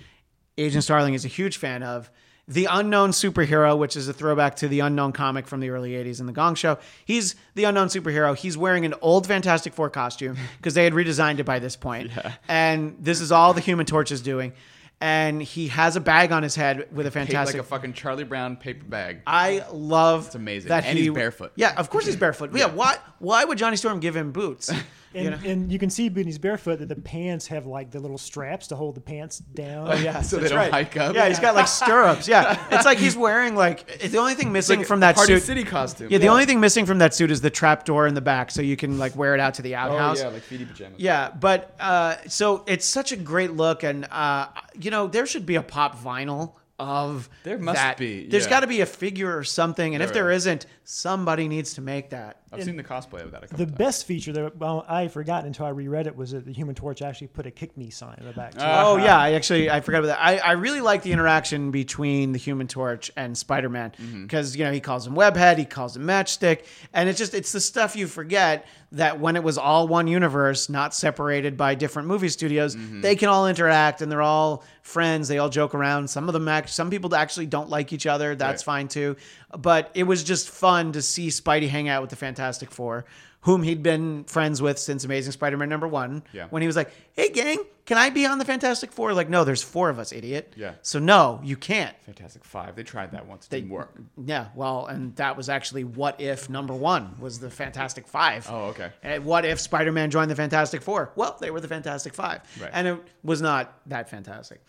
Agent 0.58 0.84
Starling 0.84 1.14
is 1.14 1.26
a 1.26 1.28
huge 1.28 1.58
fan 1.58 1.84
of. 1.84 2.10
The 2.48 2.66
Unknown 2.66 3.12
Superhero, 3.12 3.78
which 3.78 3.96
is 3.96 4.08
a 4.08 4.14
throwback 4.14 4.56
to 4.58 4.68
the 4.68 4.82
Unknown 4.82 5.12
comic 5.14 5.48
from 5.48 5.60
the 5.60 5.70
early 5.70 5.92
80s 5.92 6.20
in 6.20 6.26
the 6.26 6.34
Gong 6.34 6.56
Show. 6.56 6.80
He's 7.06 7.36
the 7.56 7.64
Unknown 7.66 7.88
Superhero. 7.88 8.36
He's 8.36 8.58
wearing 8.58 8.84
an 8.86 8.94
old 9.02 9.28
Fantastic 9.28 9.74
Four 9.74 9.90
costume 9.90 10.38
because 10.58 10.74
they 10.74 10.84
had 10.84 10.94
redesigned 10.94 11.40
it 11.40 11.46
by 11.46 11.60
this 11.60 11.76
point. 11.76 12.12
And 12.48 12.98
this 13.00 13.22
is 13.22 13.32
all 13.32 13.54
the 13.54 13.62
Human 13.62 13.86
Torch 13.86 14.12
is 14.12 14.22
doing. 14.22 14.54
And 15.00 15.42
he 15.42 15.70
has 15.70 15.96
a 15.96 16.00
bag 16.00 16.32
on 16.32 16.44
his 16.44 16.56
head 16.56 16.88
with 16.92 17.08
a 17.08 17.12
fantastic. 17.12 17.56
like 17.56 17.66
a 17.66 17.68
fucking 17.68 17.94
Charlie 17.94 18.24
Brown 18.24 18.56
paper 18.56 18.86
bag. 18.86 19.22
I 19.26 19.66
love 19.72 20.28
it's 20.28 20.36
amazing. 20.36 20.70
that 20.70 20.86
And 20.86 20.96
he, 20.96 21.06
he's 21.06 21.14
barefoot. 21.14 21.54
Yeah, 21.56 21.74
of 21.76 21.90
course 21.90 22.06
he's 22.06 22.16
barefoot. 22.16 22.52
Yeah, 22.54 22.68
why 22.68 22.98
why 23.18 23.44
would 23.44 23.58
Johnny 23.58 23.78
Storm 23.78 24.00
give 24.00 24.16
him 24.16 24.32
boots? 24.32 24.72
And, 25.14 25.26
you 25.26 25.30
know? 25.32 25.38
and 25.44 25.72
you 25.72 25.78
can 25.78 25.90
see 25.90 26.08
when 26.10 26.26
he's 26.26 26.38
barefoot 26.38 26.78
that 26.78 26.88
the 26.88 26.96
pants 26.96 27.48
have 27.48 27.66
like 27.66 27.92
the 27.92 28.00
little 28.00 28.18
straps 28.18 28.68
to 28.68 28.76
hold 28.78 28.96
the 28.96 29.02
pants 29.02 29.40
down. 29.40 29.90
Oh 29.92 29.96
yeah, 29.96 30.22
So 30.22 30.38
they 30.38 30.48
don't 30.48 30.58
right. 30.58 30.72
hike 30.72 30.96
up? 30.96 31.14
Yeah, 31.16 31.28
he's 31.28 31.40
got 31.40 31.54
like 31.54 31.68
stirrups. 31.68 32.28
Yeah, 32.28 32.64
it's 32.72 32.86
like 32.86 32.98
he's 32.98 33.18
wearing 33.18 33.56
like 33.56 34.00
the 34.00 34.18
only 34.18 34.36
thing 34.36 34.52
missing 34.52 34.80
like 34.80 34.88
from 34.88 35.02
that 35.02 35.16
Party 35.16 35.34
suit. 35.36 35.44
City 35.44 35.64
costume. 35.66 36.08
Yeah, 36.10 36.18
the 36.20 36.28
only 36.30 36.46
thing 36.46 36.60
missing 36.62 36.86
from 36.86 37.00
that 37.00 37.14
suit 37.14 37.30
is 37.30 37.42
the 37.42 37.50
trap 37.50 37.84
door 37.86 38.08
in 38.08 38.14
the 38.14 38.22
back, 38.22 38.52
so 38.52 38.62
you 38.62 38.78
can 38.78 38.98
like 38.98 39.16
wear 39.16 39.34
it 39.34 39.40
out 39.42 39.56
to 39.56 39.62
the 39.62 39.76
outhouse. 39.76 40.00
Oh 40.00 40.02
outhouse. 40.02 40.20
yeah, 40.22 40.28
like 40.30 40.44
feety 40.44 40.68
pajamas. 40.68 41.00
Yeah, 41.00 41.30
but 41.32 41.76
uh, 41.80 42.16
so 42.28 42.64
it's 42.68 42.86
such 42.86 43.12
a 43.12 43.18
great 43.18 43.52
look, 43.52 43.84
and 43.84 44.06
uh, 44.12 44.48
you 44.80 44.92
know 44.92 45.08
there 45.08 45.26
should 45.26 45.46
be 45.46 45.56
a 45.56 45.64
pop 45.64 46.00
vinyl 46.02 46.54
of 46.80 47.30
There 47.44 47.60
must 47.60 47.76
that. 47.76 47.98
be, 47.98 48.26
There's 48.28 48.46
yeah. 48.46 48.50
got 48.50 48.60
to 48.62 48.68
be 48.68 48.82
a 48.82 48.88
figure 48.88 49.38
or 49.38 49.44
something, 49.44 49.94
and 49.94 50.02
if 50.04 50.14
There 50.14 50.24
there 50.24 50.32
is. 50.32 50.48
isn't, 50.48 50.66
somebody 50.96 51.48
needs 51.48 51.74
to 51.76 51.82
make 51.82 52.10
that. 52.10 52.42
I've 52.54 52.66
seen 52.66 52.76
the 52.76 52.84
cosplay 52.84 53.24
of 53.24 53.32
that 53.32 53.46
a 53.46 53.48
couple 53.48 53.60
The 53.60 53.66
times. 53.66 53.78
best 53.78 54.06
feature 54.06 54.34
that 54.34 54.58
well, 54.58 54.84
I 54.90 55.08
forgot 55.08 55.46
until 55.46 55.66
I 55.66 55.70
reread 55.70 56.06
it 56.06 56.14
was 56.18 56.32
that 56.32 56.46
the 56.46 56.52
Human 56.52 56.76
Torch 56.76 57.02
actually 57.02 57.28
put 57.28 57.46
a 57.46 57.52
"kick 57.52 57.78
me" 57.78 57.90
sign 57.90 58.18
in 58.20 58.26
the 58.26 58.34
back. 58.34 58.52
Too. 58.52 58.60
Oh 58.62 58.98
yeah, 58.98 59.18
I 59.18 59.32
actually 59.34 59.70
I 59.70 59.80
forgot 59.80 60.00
about 60.00 60.08
that. 60.18 60.22
I, 60.22 60.38
I 60.40 60.52
really 60.54 60.82
like 60.82 61.02
the 61.04 61.14
interaction 61.14 61.72
between 61.72 62.34
the 62.34 62.38
Human 62.40 62.68
Torch 62.68 63.10
and 63.16 63.38
Spider 63.38 63.70
Man 63.70 63.92
Mm-hmm. 63.92 64.24
because 64.24 64.56
you 64.58 64.66
know 64.66 64.72
he 64.74 64.82
calls 64.82 65.08
him 65.08 65.16
Webhead, 65.16 65.58
he 65.58 65.64
calls 65.66 65.96
him 65.96 66.04
Matchstick, 66.04 66.66
and 66.94 67.08
it's 67.08 67.18
just 67.18 67.34
it's 67.34 67.54
the 67.54 67.62
stuff 67.62 67.96
you 67.96 68.06
forget 68.06 68.66
that 68.94 69.18
when 69.22 69.38
it 69.38 69.44
was 69.44 69.58
all 69.58 69.88
one 69.88 70.08
universe, 70.08 70.68
not 70.68 70.94
separated 70.94 71.56
by 71.56 71.74
different 71.74 72.10
movie 72.10 72.28
studios, 72.28 72.76
Mm-hmm. 72.76 73.00
they 73.00 73.16
can 73.16 73.30
all 73.30 73.48
interact 73.48 74.02
and 74.02 74.12
they're 74.12 74.22
all 74.22 74.66
friends. 74.82 75.30
They 75.30 75.38
all 75.38 75.48
joke 75.48 75.74
around. 75.74 76.10
Some 76.10 76.28
of 76.28 76.34
them 76.34 76.48
act, 76.50 76.70
some 76.70 76.90
people 76.90 77.16
actually 77.16 77.46
don't 77.46 77.70
like 77.70 77.94
each 77.94 78.06
other. 78.06 78.36
That's 78.36 78.64
Right. 78.68 78.74
fine 78.74 78.88
too. 78.90 79.16
But 79.58 79.92
it 79.94 80.04
was 80.04 80.24
just 80.24 80.50
fun 80.50 80.92
to 80.94 81.02
see 81.02 81.28
Spidey 81.28 81.68
hang 81.70 81.90
out 81.90 82.02
with 82.02 82.10
the 82.10 82.16
Fantastic 82.16 82.72
Four. 82.72 83.06
Whom 83.46 83.64
he'd 83.64 83.82
been 83.82 84.24
friends 84.26 84.62
with 84.62 84.78
since 84.78 85.04
Amazing 85.04 85.32
Spider-Man 85.32 85.68
number 85.68 85.88
one. 85.88 86.22
Yeah. 86.32 86.46
When 86.52 86.62
he 86.62 86.68
was 86.68 86.76
like, 86.76 86.92
"Hey, 87.14 87.30
gang, 87.32 87.58
can 87.88 87.98
I 87.98 88.12
be 88.12 88.24
on 88.28 88.38
the 88.38 88.46
Fantastic 88.46 88.92
Four? 88.92 89.14
Like, 89.16 89.30
no, 89.30 89.44
there's 89.44 89.64
four 89.64 89.90
of 89.90 89.98
us, 89.98 90.12
idiot. 90.14 90.54
Yeah. 90.56 90.74
So 90.84 91.00
no, 91.00 91.42
you 91.44 91.58
can't. 91.58 91.96
Fantastic 92.04 92.46
Five. 92.46 92.76
They 92.76 92.84
tried 92.84 93.14
that 93.14 93.26
once. 93.26 93.48
It 93.48 93.50
didn't 93.50 93.72
work. 93.72 94.00
Yeah. 94.24 94.50
Well, 94.54 94.86
and 94.86 95.16
that 95.16 95.36
was 95.38 95.50
actually 95.50 95.86
what 95.86 96.22
if 96.22 96.52
number 96.52 96.76
one 96.76 97.16
was 97.20 97.40
the 97.40 97.50
Fantastic 97.50 98.08
Five. 98.08 98.46
Oh, 98.48 98.66
okay. 98.66 98.92
And 99.02 99.26
what 99.26 99.44
if 99.44 99.60
Spider-Man 99.60 100.12
joined 100.12 100.30
the 100.30 100.36
Fantastic 100.36 100.84
Four? 100.84 101.12
Well, 101.16 101.36
they 101.42 101.50
were 101.50 101.62
the 101.62 101.68
Fantastic 101.68 102.14
Five, 102.14 102.42
Right. 102.62 102.70
and 102.72 102.88
it 102.88 103.00
was 103.24 103.42
not 103.42 103.74
that 103.88 104.08
fantastic. 104.08 104.62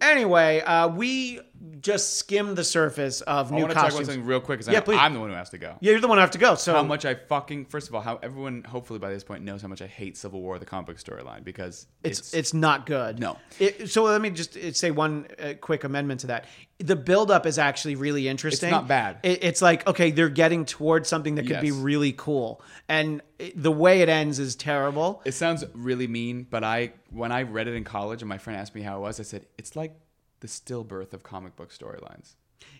Anyway, 0.00 0.60
uh, 0.60 0.88
we 0.88 1.40
just 1.80 2.16
skimmed 2.18 2.56
the 2.56 2.64
surface 2.64 3.22
of 3.22 3.50
I 3.50 3.56
new 3.56 3.62
want 3.62 3.70
to 3.70 3.74
talk 3.74 3.84
about 3.84 3.90
costumes. 3.90 4.06
something 4.08 4.26
real 4.26 4.40
quick 4.40 4.58
because 4.58 4.72
Yeah, 4.72 4.80
please. 4.80 4.98
I'm 5.00 5.14
the 5.14 5.20
one 5.20 5.30
who 5.30 5.36
has 5.36 5.50
to 5.50 5.58
go. 5.58 5.76
yeah, 5.80 5.92
you're 5.92 6.00
the 6.00 6.08
one 6.08 6.18
who 6.18 6.20
have 6.20 6.32
to 6.32 6.38
go. 6.38 6.54
So 6.54 6.74
How 6.74 6.82
much 6.82 7.04
I 7.04 7.14
fucking 7.14 7.66
first 7.66 7.88
of 7.88 7.94
all, 7.94 8.02
how 8.02 8.18
everyone 8.22 8.62
hopefully 8.64 8.98
by 8.98 9.10
this 9.10 9.24
point 9.24 9.42
knows 9.42 9.62
how 9.62 9.68
much 9.68 9.80
I 9.80 9.86
hate 9.86 10.16
Civil 10.16 10.42
War, 10.42 10.58
the 10.58 10.66
comic 10.66 10.86
book 10.86 10.96
storyline, 10.98 11.44
because 11.44 11.86
it's 12.04 12.34
it's 12.34 12.52
not 12.52 12.86
good. 12.86 13.18
No. 13.18 13.38
It, 13.58 13.88
so 13.90 14.04
let 14.04 14.20
me 14.20 14.30
just 14.30 14.56
uh, 14.56 14.72
say 14.72 14.90
one 14.90 15.28
uh, 15.38 15.54
quick 15.60 15.84
amendment 15.84 16.20
to 16.20 16.26
that. 16.28 16.44
The 16.78 16.96
buildup 16.96 17.46
is 17.46 17.58
actually 17.58 17.94
really 17.94 18.28
interesting. 18.28 18.68
It's 18.68 18.72
not 18.72 18.86
bad. 18.86 19.18
It, 19.22 19.42
it's 19.42 19.62
like 19.62 19.86
okay, 19.86 20.10
they're 20.10 20.28
getting 20.28 20.64
towards 20.66 21.08
something 21.08 21.36
that 21.36 21.46
could 21.46 21.60
be 21.62 21.70
really 21.70 22.12
cool, 22.12 22.60
and 22.88 23.22
it, 23.38 23.60
the 23.60 23.72
way 23.72 24.02
it 24.02 24.08
ends 24.10 24.38
is 24.38 24.56
terrible. 24.56 25.22
It 25.24 25.32
sounds 25.32 25.64
really 25.72 26.06
mean, 26.06 26.46
but 26.48 26.64
I 26.64 26.92
when 27.10 27.32
I 27.32 27.42
read 27.42 27.66
it 27.66 27.74
in 27.74 27.84
college 27.84 28.20
and 28.20 28.28
my 28.28 28.38
friend 28.38 28.60
asked 28.60 28.74
me 28.74 28.82
how 28.82 28.98
it 28.98 29.00
was, 29.00 29.18
I 29.20 29.22
said 29.22 29.46
it's 29.56 29.74
like 29.74 29.98
the 30.40 30.48
stillbirth 30.48 31.14
of 31.14 31.22
comic 31.22 31.56
book 31.56 31.70
storylines. 31.72 32.34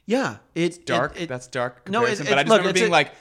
Yeah, 0.05 0.37
it's 0.55 0.79
Dark. 0.79 1.17
that's 1.17 1.47
dark. 1.49 1.89
No, 1.89 2.01
Comparison, 2.01 2.27
it- 2.27 2.31
but 2.31 2.39
I 2.39 2.43
just 2.43 2.51
look, 2.51 2.59
remember 2.61 2.75
being 2.79 2.89
a- 2.89 2.93
like, 2.93 3.13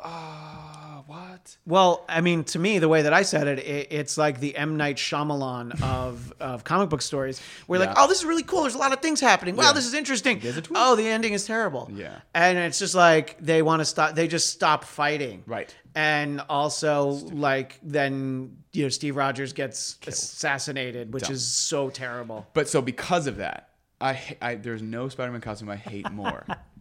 ah, 0.00 1.02
what? 1.06 1.56
Well, 1.66 2.04
I 2.08 2.20
mean, 2.20 2.44
to 2.44 2.58
me, 2.58 2.78
the 2.78 2.88
way 2.88 3.02
that 3.02 3.12
I 3.12 3.22
said 3.22 3.46
it, 3.46 3.58
it 3.60 3.88
it's 3.90 4.18
like 4.18 4.40
the 4.40 4.56
M 4.56 4.76
Night 4.76 4.96
Shyamalan 4.96 5.80
of 5.82 6.32
of 6.40 6.64
comic 6.64 6.88
book 6.88 7.02
stories. 7.02 7.40
We're 7.68 7.78
like, 7.78 7.92
oh, 7.96 8.06
this 8.08 8.18
is 8.18 8.24
really 8.24 8.42
cool. 8.42 8.62
There's 8.62 8.74
a 8.74 8.78
lot 8.78 8.92
of 8.92 9.00
things 9.00 9.20
happening. 9.20 9.56
Wow, 9.56 9.64
Yeah. 9.64 9.72
this 9.72 9.86
is 9.86 9.94
interesting. 9.94 10.38
There's 10.40 10.56
a 10.56 10.62
twist. 10.62 10.80
Oh, 10.82 10.96
the 10.96 11.06
ending 11.08 11.32
is 11.32 11.44
terrible. 11.46 11.90
Yeah. 11.92 12.20
and 12.34 12.58
it's 12.58 12.78
just 12.78 12.94
like 12.94 13.38
they 13.40 13.62
want 13.62 13.80
to 13.80 13.84
stop. 13.84 14.14
They 14.14 14.28
just 14.28 14.50
stop 14.50 14.84
fighting. 14.84 15.42
Right. 15.46 15.74
And 15.94 16.42
also, 16.50 17.08
like 17.32 17.78
then 17.82 18.58
you 18.72 18.82
know, 18.82 18.88
Steve 18.90 19.16
Rogers 19.16 19.52
gets 19.54 19.96
assassinated, 20.06 21.14
which 21.14 21.24
Dumb. 21.24 21.32
is 21.32 21.46
so 21.46 21.88
terrible. 21.90 22.46
But 22.52 22.68
so 22.68 22.82
because 22.82 23.26
of 23.26 23.36
that, 23.38 23.70
I, 24.00 24.36
I 24.42 24.54
there's 24.56 24.82
no 24.82 25.08
Spider-Man 25.08 25.40
costume 25.40 25.70
I 25.70 25.76
hate 25.76 26.10
more 26.12 26.44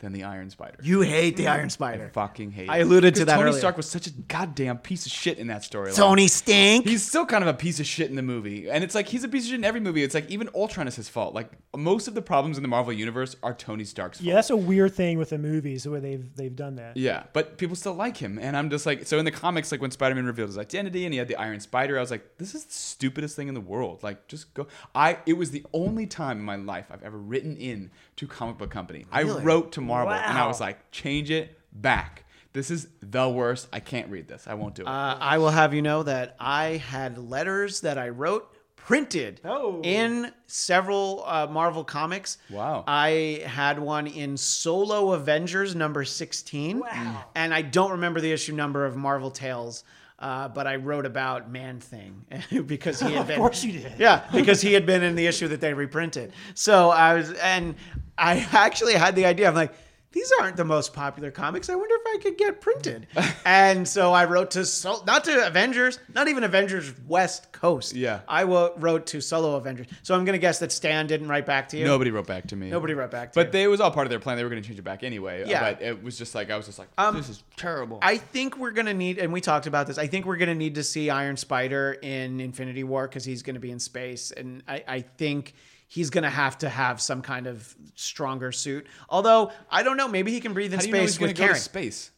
than 0.00 0.12
the 0.12 0.24
Iron 0.24 0.50
Spider. 0.50 0.78
You 0.82 1.02
hate 1.02 1.36
the 1.36 1.48
Iron 1.48 1.70
Spider. 1.70 2.10
fucking 2.12 2.50
hate. 2.50 2.68
I 2.68 2.78
it. 2.78 2.82
alluded 2.82 3.14
to 3.16 3.24
that 3.26 3.36
Tony 3.36 3.48
earlier. 3.48 3.58
Stark 3.58 3.76
was 3.76 3.88
such 3.88 4.06
a 4.06 4.10
goddamn 4.10 4.78
piece 4.78 5.06
of 5.06 5.12
shit 5.12 5.38
in 5.38 5.46
that 5.48 5.62
storyline. 5.62 5.96
Tony 5.96 6.28
Stink. 6.28 6.86
He's 6.86 7.06
still 7.06 7.26
kind 7.26 7.44
of 7.44 7.48
a 7.48 7.54
piece 7.54 7.80
of 7.80 7.86
shit 7.86 8.10
in 8.10 8.16
the 8.16 8.22
movie. 8.22 8.70
And 8.70 8.82
it's 8.82 8.94
like 8.94 9.08
he's 9.08 9.24
a 9.24 9.28
piece 9.28 9.44
of 9.44 9.50
shit 9.50 9.58
in 9.58 9.64
every 9.64 9.80
movie. 9.80 10.02
It's 10.02 10.14
like 10.14 10.28
even 10.30 10.48
Ultron 10.54 10.88
is 10.88 10.96
his 10.96 11.08
fault. 11.08 11.34
Like 11.34 11.50
most 11.76 12.08
of 12.08 12.14
the 12.14 12.22
problems 12.22 12.56
in 12.56 12.62
the 12.62 12.68
Marvel 12.68 12.92
universe 12.92 13.36
are 13.42 13.54
Tony 13.54 13.84
Stark's 13.84 14.18
fault. 14.18 14.26
Yeah, 14.26 14.34
that's 14.34 14.50
a 14.50 14.56
weird 14.56 14.94
thing 14.94 15.18
with 15.18 15.30
the 15.30 15.38
movies 15.38 15.84
the 15.84 15.90
way 15.90 16.00
they've 16.00 16.36
they've 16.36 16.54
done 16.56 16.76
that. 16.76 16.96
Yeah, 16.96 17.24
but 17.32 17.58
people 17.58 17.76
still 17.76 17.94
like 17.94 18.16
him, 18.16 18.38
and 18.40 18.56
I'm 18.56 18.70
just 18.70 18.86
like, 18.86 19.06
so 19.06 19.18
in 19.18 19.24
the 19.24 19.30
comics, 19.30 19.70
like 19.70 19.80
when 19.80 19.90
Spider-Man 19.90 20.26
revealed 20.26 20.48
his 20.48 20.58
identity 20.58 21.04
and 21.04 21.12
he 21.14 21.18
had 21.18 21.28
the 21.28 21.36
Iron 21.36 21.60
Spider, 21.60 21.96
I 21.96 22.00
was 22.00 22.10
like, 22.10 22.38
this 22.38 22.54
is 22.54 22.64
the 22.64 22.72
stupidest 22.72 23.36
thing 23.36 23.48
in 23.48 23.54
the 23.54 23.60
world. 23.60 24.02
Like, 24.02 24.26
just 24.28 24.52
go. 24.54 24.66
I. 24.94 25.18
It 25.26 25.34
was 25.34 25.50
the 25.50 25.64
only 25.72 26.06
time 26.06 26.38
in 26.38 26.44
my 26.44 26.56
life 26.56 26.86
I've 26.90 27.02
ever 27.02 27.18
written 27.18 27.56
in 27.56 27.90
to 28.20 28.26
comic 28.26 28.58
book 28.58 28.70
company. 28.70 29.06
I 29.10 29.22
wrote 29.22 29.72
to 29.72 29.80
Marvel, 29.80 30.12
and 30.12 30.36
I 30.38 30.46
was 30.46 30.60
like, 30.60 30.90
change 30.90 31.30
it 31.30 31.58
back. 31.72 32.24
This 32.52 32.70
is 32.70 32.86
the 33.00 33.28
worst. 33.28 33.68
I 33.72 33.80
can't 33.80 34.10
read 34.10 34.28
this. 34.28 34.46
I 34.46 34.54
won't 34.54 34.74
do 34.74 34.82
it. 34.82 34.88
Uh, 34.88 35.16
I 35.18 35.38
will 35.38 35.50
have 35.50 35.72
you 35.72 35.80
know 35.82 36.02
that 36.02 36.36
I 36.38 36.76
had 36.76 37.16
letters 37.16 37.80
that 37.80 37.96
I 37.96 38.10
wrote 38.10 38.46
printed 38.76 39.40
Oh. 39.44 39.80
in 39.84 40.32
several 40.48 41.22
uh, 41.26 41.46
Marvel 41.46 41.82
comics. 41.84 42.36
Wow. 42.50 42.84
I 42.86 43.42
had 43.46 43.78
one 43.78 44.06
in 44.06 44.36
Solo 44.36 45.12
Avengers 45.12 45.74
number 45.74 46.04
16. 46.04 46.80
Wow. 46.80 47.24
And 47.34 47.54
I 47.54 47.62
don't 47.62 47.92
remember 47.92 48.20
the 48.20 48.32
issue 48.32 48.52
number 48.54 48.84
of 48.84 48.96
Marvel 48.96 49.30
Tales. 49.30 49.84
Uh, 50.18 50.48
but 50.48 50.66
I 50.66 50.76
wrote 50.76 51.06
about 51.06 51.50
Man 51.50 51.80
Thing 51.80 52.26
because 52.66 53.00
he 53.00 53.12
had 53.14 53.26
been. 53.26 53.36
Of 53.36 53.40
course 53.40 53.64
you 53.64 53.72
did. 53.72 53.94
Yeah, 53.98 54.22
because 54.32 54.60
he 54.60 54.74
had 54.74 54.84
been 54.84 55.02
in 55.02 55.14
the 55.14 55.26
issue 55.26 55.48
that 55.48 55.62
they 55.62 55.72
reprinted. 55.72 56.34
So 56.52 56.90
I 56.90 57.14
was, 57.14 57.32
and 57.32 57.74
I 58.20 58.46
actually 58.52 58.94
had 58.94 59.16
the 59.16 59.24
idea. 59.24 59.48
I'm 59.48 59.54
like, 59.54 59.72
these 60.12 60.32
aren't 60.40 60.56
the 60.56 60.64
most 60.64 60.92
popular 60.92 61.30
comics. 61.30 61.70
I 61.70 61.76
wonder 61.76 61.94
if 61.94 62.02
I 62.16 62.18
could 62.20 62.36
get 62.36 62.60
printed. 62.60 63.06
and 63.44 63.86
so 63.86 64.12
I 64.12 64.24
wrote 64.24 64.50
to 64.52 64.64
Sol- 64.66 65.04
not 65.06 65.22
to 65.24 65.46
Avengers, 65.46 66.00
not 66.12 66.26
even 66.26 66.42
Avengers 66.42 66.92
West 67.06 67.52
Coast. 67.52 67.94
Yeah. 67.94 68.22
I 68.26 68.42
wrote 68.42 69.06
to 69.06 69.20
Solo 69.20 69.54
Avengers. 69.54 69.86
So 70.02 70.16
I'm 70.16 70.24
gonna 70.24 70.38
guess 70.38 70.58
that 70.58 70.72
Stan 70.72 71.06
didn't 71.06 71.28
write 71.28 71.46
back 71.46 71.68
to 71.68 71.78
you. 71.78 71.84
Nobody 71.84 72.10
wrote 72.10 72.26
back 72.26 72.48
to 72.48 72.56
me. 72.56 72.70
Nobody 72.70 72.94
wrote 72.94 73.12
back 73.12 73.30
to 73.32 73.38
But 73.38 73.46
you. 73.46 73.52
they, 73.52 73.62
it 73.62 73.68
was 73.68 73.80
all 73.80 73.92
part 73.92 74.04
of 74.04 74.10
their 74.10 74.18
plan. 74.18 74.36
They 74.36 74.42
were 74.42 74.50
going 74.50 74.60
to 74.60 74.66
change 74.66 74.80
it 74.80 74.82
back 74.82 75.04
anyway. 75.04 75.44
Yeah. 75.46 75.60
But 75.60 75.80
it 75.80 76.02
was 76.02 76.18
just 76.18 76.34
like 76.34 76.50
I 76.50 76.56
was 76.56 76.66
just 76.66 76.80
like, 76.80 76.88
Um, 76.98 77.14
this 77.16 77.28
is 77.28 77.44
terrible. 77.56 78.00
I 78.02 78.16
think 78.18 78.56
we're 78.58 78.72
gonna 78.72 78.92
need, 78.94 79.18
and 79.18 79.32
we 79.32 79.40
talked 79.40 79.68
about 79.68 79.86
this. 79.86 79.96
I 79.96 80.08
think 80.08 80.26
we're 80.26 80.38
gonna 80.38 80.56
need 80.56 80.74
to 80.74 80.82
see 80.82 81.08
Iron 81.08 81.36
Spider 81.36 81.92
in 82.02 82.40
Infinity 82.40 82.82
War 82.82 83.06
because 83.06 83.24
he's 83.24 83.44
gonna 83.44 83.60
be 83.60 83.70
in 83.70 83.78
space, 83.78 84.32
and 84.32 84.64
I, 84.66 84.82
I 84.88 85.00
think 85.02 85.54
he's 85.90 86.08
gonna 86.08 86.30
have 86.30 86.56
to 86.58 86.68
have 86.68 87.00
some 87.00 87.20
kind 87.20 87.46
of 87.48 87.74
stronger 87.96 88.52
suit. 88.52 88.86
Although 89.08 89.50
I 89.70 89.82
don't 89.82 89.96
know, 89.96 90.06
maybe 90.08 90.30
he 90.30 90.40
can 90.40 90.54
breathe 90.54 90.72
in 90.72 90.78
How 90.78 90.82
do 90.82 90.88
you 90.88 90.94
know 90.94 91.00
he's 91.00 91.14
space 91.14 91.20
with 91.20 91.30
to 91.30 91.34
go 91.34 91.42
to 91.42 91.46
Karen 91.48 91.60
space? 91.60 92.10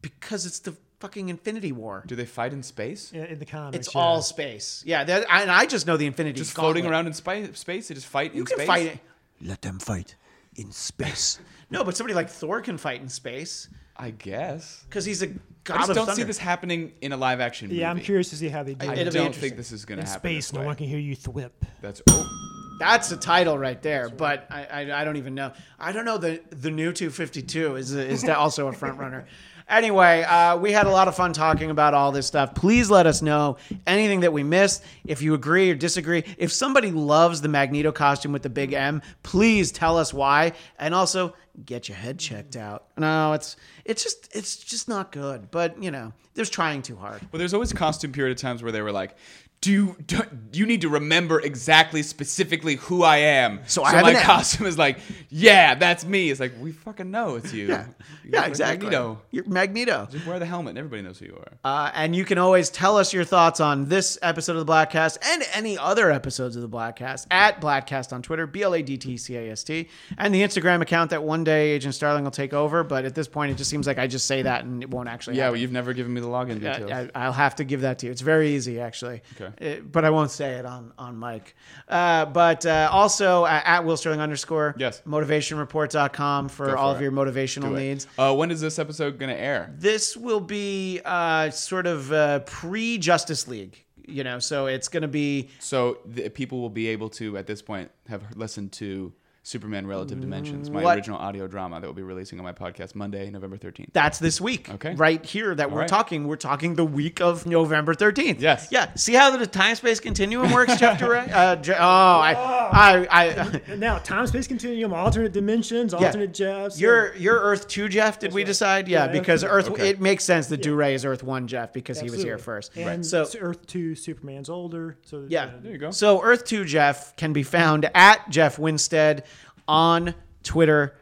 because 0.00 0.46
it's 0.46 0.60
the 0.60 0.74
fucking 1.00 1.28
Infinity 1.28 1.70
War. 1.72 2.02
Do 2.06 2.16
they 2.16 2.24
fight 2.24 2.52
in 2.52 2.62
space? 2.62 3.12
In, 3.12 3.24
in 3.24 3.38
the 3.38 3.44
comics, 3.44 3.86
It's 3.86 3.94
yeah. 3.94 4.00
all 4.00 4.22
space. 4.22 4.82
Yeah, 4.86 5.02
and 5.30 5.50
I 5.50 5.66
just 5.66 5.86
know 5.86 5.96
the 5.96 6.06
Infinity. 6.06 6.38
Just 6.38 6.52
floating 6.54 6.86
around 6.86 7.06
in 7.06 7.12
spi- 7.12 7.52
space? 7.52 7.88
They 7.88 7.94
just 7.94 8.06
fight 8.06 8.34
You 8.34 8.40
in 8.40 8.46
can 8.46 8.56
space? 8.56 8.66
fight 8.66 8.86
it. 8.86 8.98
Let 9.40 9.62
them 9.62 9.78
fight 9.78 10.16
in 10.56 10.72
space. 10.72 11.38
No, 11.70 11.84
but 11.84 11.94
somebody 11.98 12.14
like 12.14 12.30
Thor 12.30 12.62
can 12.62 12.78
fight 12.78 13.02
in 13.02 13.10
space. 13.10 13.68
I 13.94 14.10
guess. 14.10 14.84
because 14.88 15.04
he's 15.04 15.20
a 15.20 15.26
god 15.64 15.76
just 15.78 15.90
of 15.90 15.96
don't 15.96 16.16
see 16.16 16.22
this 16.22 16.38
happening 16.38 16.92
in 17.02 17.12
a 17.12 17.16
live 17.18 17.40
action 17.40 17.68
movie. 17.68 17.80
Yeah, 17.80 17.90
I'm 17.90 18.00
curious 18.00 18.30
to 18.30 18.36
see 18.36 18.48
how 18.48 18.62
they 18.62 18.72
do 18.72 18.88
I 18.88 18.92
It'll 18.94 19.08
it. 19.08 19.12
be 19.12 19.18
don't 19.18 19.34
think 19.34 19.56
this 19.58 19.70
is 19.70 19.84
going 19.84 20.00
to 20.00 20.06
happen. 20.06 20.30
In 20.30 20.34
space, 20.36 20.46
this 20.46 20.54
no 20.54 20.60
way. 20.60 20.66
one 20.66 20.76
can 20.76 20.86
hear 20.86 20.98
you 20.98 21.14
thwip. 21.14 21.50
That's 21.82 22.00
oh, 22.08 22.37
That's 22.78 23.08
the 23.08 23.16
title 23.16 23.58
right 23.58 23.80
there, 23.82 24.08
but 24.08 24.46
I, 24.50 24.64
I, 24.64 25.00
I 25.00 25.04
don't 25.04 25.16
even 25.16 25.34
know. 25.34 25.52
I 25.78 25.92
don't 25.92 26.04
know 26.04 26.18
the 26.18 26.40
the 26.50 26.70
new 26.70 26.92
252 26.92 27.76
is 27.76 27.92
is 27.92 28.22
that 28.22 28.36
also 28.36 28.68
a 28.68 28.72
front 28.72 28.98
runner. 28.98 29.26
Anyway, 29.68 30.22
uh, 30.22 30.56
we 30.56 30.72
had 30.72 30.86
a 30.86 30.90
lot 30.90 31.08
of 31.08 31.14
fun 31.14 31.34
talking 31.34 31.70
about 31.70 31.92
all 31.92 32.10
this 32.10 32.26
stuff. 32.26 32.54
Please 32.54 32.88
let 32.90 33.06
us 33.06 33.20
know 33.20 33.58
anything 33.86 34.20
that 34.20 34.32
we 34.32 34.42
missed. 34.42 34.82
If 35.06 35.20
you 35.20 35.34
agree 35.34 35.70
or 35.70 35.74
disagree, 35.74 36.24
if 36.38 36.50
somebody 36.50 36.90
loves 36.90 37.42
the 37.42 37.48
Magneto 37.48 37.92
costume 37.92 38.32
with 38.32 38.42
the 38.42 38.48
big 38.48 38.72
M, 38.72 39.02
please 39.22 39.70
tell 39.70 39.98
us 39.98 40.14
why, 40.14 40.52
and 40.78 40.94
also 40.94 41.34
get 41.66 41.86
your 41.86 41.98
head 41.98 42.18
checked 42.18 42.56
out. 42.56 42.86
No, 42.96 43.34
it's 43.34 43.56
it's 43.84 44.02
just 44.02 44.34
it's 44.34 44.56
just 44.56 44.88
not 44.88 45.12
good. 45.12 45.50
But 45.50 45.82
you 45.82 45.90
know, 45.90 46.14
there's 46.32 46.50
trying 46.50 46.80
too 46.80 46.96
hard. 46.96 47.20
But 47.30 47.36
there's 47.36 47.52
always 47.52 47.70
costume 47.74 48.12
period 48.12 48.36
of 48.36 48.40
times 48.40 48.62
where 48.62 48.72
they 48.72 48.80
were 48.80 48.92
like, 48.92 49.16
"Do 49.60 49.72
you, 49.72 49.96
do 50.06 50.22
you 50.52 50.66
need 50.66 50.82
to 50.82 50.88
remember 50.88 51.40
exactly, 51.40 52.02
specifically 52.02 52.76
who 52.76 53.02
I 53.02 53.18
am?" 53.18 53.60
So 53.66 53.84
I 53.84 54.00
my 54.02 54.14
costume 54.14 54.66
is 54.66 54.78
like, 54.78 54.98
"Yeah, 55.28 55.74
that's 55.74 56.04
me." 56.04 56.30
It's 56.30 56.40
like 56.40 56.52
we 56.60 56.72
fucking 56.72 57.10
know 57.10 57.36
it's 57.36 57.52
you. 57.52 57.68
Yeah, 57.68 57.86
You're 58.24 58.42
yeah, 58.42 58.46
exactly. 58.46 58.86
Magneto. 58.86 59.20
You're 59.30 59.44
Magneto. 59.44 60.08
Just 60.10 60.26
wear 60.26 60.38
the 60.38 60.46
helmet, 60.46 60.70
and 60.70 60.78
everybody 60.78 61.02
knows 61.02 61.18
who 61.18 61.26
you 61.26 61.36
are. 61.36 61.58
Uh, 61.64 61.90
and 61.94 62.16
you 62.16 62.24
can 62.24 62.38
always 62.38 62.70
tell 62.70 62.96
us 62.96 63.12
your 63.12 63.24
thoughts 63.24 63.60
on 63.60 63.88
this 63.88 64.18
episode 64.22 64.56
of 64.56 64.66
the 64.66 64.72
Bladtcast 64.72 65.18
and 65.22 65.44
any 65.54 65.76
other 65.76 66.10
episodes 66.10 66.56
of 66.56 66.62
the 66.62 66.68
Bladtcast 66.68 67.26
at 67.30 67.60
Bladtcast 67.60 68.12
on 68.12 68.22
Twitter, 68.22 68.46
B 68.46 68.62
L 68.62 68.74
A 68.74 68.82
D 68.82 68.96
T 68.96 69.16
C 69.16 69.36
A 69.36 69.50
S 69.50 69.64
T, 69.64 69.88
and 70.16 70.34
the 70.34 70.42
Instagram 70.42 70.80
account 70.80 71.10
that 71.10 71.22
one 71.22 71.44
day 71.44 71.70
Agent 71.70 71.94
Starling 71.94 72.24
will 72.24 72.30
take 72.30 72.52
over. 72.52 72.84
But 72.84 73.04
at 73.04 73.14
this 73.14 73.28
point, 73.28 73.50
it 73.52 73.56
just 73.56 73.70
seems 73.70 73.86
like 73.86 73.98
I 73.98 74.06
just 74.06 74.26
say 74.26 74.42
that 74.42 74.64
and 74.64 74.82
it 74.82 74.90
won't 74.90 75.08
actually 75.08 75.36
yeah, 75.36 75.44
happen. 75.44 75.52
well, 75.54 75.60
you've 75.60 75.72
never 75.72 75.92
given 75.92 76.12
me 76.12 76.20
the 76.20 76.28
login 76.28 76.60
details. 76.60 76.90
I, 76.90 77.10
I'll 77.14 77.32
have 77.32 77.56
to 77.56 77.64
give 77.64 77.82
that 77.82 77.98
to 78.00 78.06
you. 78.06 78.12
It's 78.12 78.20
very 78.20 78.54
easy, 78.54 78.80
actually. 78.80 79.22
Okay. 79.40 79.47
Uh, 79.60 79.76
but 79.80 80.04
I 80.04 80.10
won't 80.10 80.30
say 80.30 80.54
it 80.54 80.66
on 80.66 80.92
on 80.98 81.18
mic. 81.18 81.54
Uh, 81.88 82.24
but 82.26 82.64
uh, 82.66 82.88
also 82.90 83.44
uh, 83.44 83.60
at 83.64 83.84
Will 83.84 83.96
Starling 83.96 84.20
underscore. 84.20 84.74
Yes. 84.78 85.02
Motivationreport.com 85.06 86.48
for 86.48 86.66
Go 86.66 86.76
all 86.76 86.92
for 86.92 86.96
of 86.96 87.02
your 87.02 87.12
motivational 87.12 87.74
needs. 87.74 88.06
Uh, 88.18 88.34
when 88.34 88.50
is 88.50 88.60
this 88.60 88.78
episode 88.78 89.18
going 89.18 89.30
to 89.30 89.40
air? 89.40 89.74
This 89.78 90.16
will 90.16 90.40
be 90.40 91.00
uh, 91.04 91.50
sort 91.50 91.86
of 91.86 92.12
uh, 92.12 92.40
pre 92.40 92.98
Justice 92.98 93.48
League. 93.48 93.84
You 94.06 94.24
know, 94.24 94.38
so 94.38 94.66
it's 94.66 94.88
going 94.88 95.02
to 95.02 95.08
be 95.08 95.50
So 95.58 95.98
the, 96.06 96.30
people 96.30 96.60
will 96.60 96.70
be 96.70 96.88
able 96.88 97.10
to, 97.10 97.36
at 97.36 97.46
this 97.46 97.60
point, 97.60 97.90
have 98.08 98.22
listened 98.36 98.72
to 98.72 99.12
Superman 99.48 99.86
Relative 99.86 100.20
Dimensions, 100.20 100.70
my 100.70 100.82
What- 100.82 100.96
original 100.98 101.18
audio 101.18 101.46
drama 101.46 101.80
that 101.80 101.86
will 101.86 101.94
be 101.94 102.02
releasing 102.02 102.38
on 102.38 102.44
my 102.44 102.52
podcast 102.52 102.94
Monday, 102.94 103.30
November 103.30 103.56
13th. 103.56 103.88
that's 103.94 104.18
this 104.18 104.40
week. 104.42 104.68
Okay. 104.68 104.94
Right 104.94 105.24
here 105.24 105.54
that 105.54 105.70
we're 105.70 105.80
right. 105.80 105.88
talking. 105.88 106.28
We're 106.28 106.36
talking 106.36 106.74
the 106.74 106.84
week 106.84 107.20
of 107.22 107.46
November 107.46 107.94
13th. 107.94 108.40
Yes. 108.40 108.68
Yeah. 108.70 108.92
See 108.94 109.14
how 109.14 109.34
the 109.36 109.46
time 109.46 109.74
space 109.76 110.00
continuum 110.00 110.52
works, 110.52 110.76
Jeff 110.76 111.00
Duray? 111.00 111.32
Uh, 111.32 111.56
Je- 111.56 111.72
oh, 111.72 111.78
I, 111.78 112.32
I, 112.34 113.06
I, 113.10 113.24
And 113.68 113.80
now, 113.80 113.96
time 113.98 114.26
space 114.26 114.46
continuum, 114.46 114.92
alternate 114.92 115.32
dimensions, 115.32 115.94
alternate 115.94 116.34
Jeffs. 116.34 116.78
You're 116.78 117.14
you're 117.16 117.38
Earth 117.40 117.66
two 117.68 117.88
Jeff. 117.88 118.18
Did 118.18 118.32
we 118.34 118.44
decide? 118.44 118.86
Yeah, 118.86 119.06
Yeah, 119.06 119.12
because 119.12 119.44
Earth 119.44 119.68
Earth. 119.70 119.76
two. 119.76 119.82
It 119.82 120.00
makes 120.00 120.24
sense 120.24 120.48
that 120.48 120.60
Duray 120.60 120.92
is 120.92 121.04
Earth 121.06 121.22
one 121.22 121.46
Jeff 121.48 121.72
because 121.72 121.98
he 122.00 122.10
was 122.10 122.22
here 122.22 122.36
first. 122.38 122.76
And 122.76 123.04
So 123.04 123.24
so 123.24 123.38
Earth 123.38 123.66
two, 123.66 123.94
Superman's 123.94 124.50
older. 124.50 124.98
So 125.04 125.24
yeah, 125.28 125.50
There 125.62 125.72
you 125.72 125.78
go. 125.78 125.90
So 125.90 126.22
Earth 126.22 126.44
two 126.44 126.64
Jeff 126.66 127.16
can 127.16 127.32
be 127.32 127.42
found 127.42 127.88
at 127.94 128.28
Jeff 128.28 128.58
Winstead 128.58 129.24
on 129.68 130.14
Twitter 130.42 130.96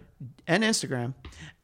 and 0.47 0.63
Instagram. 0.63 1.15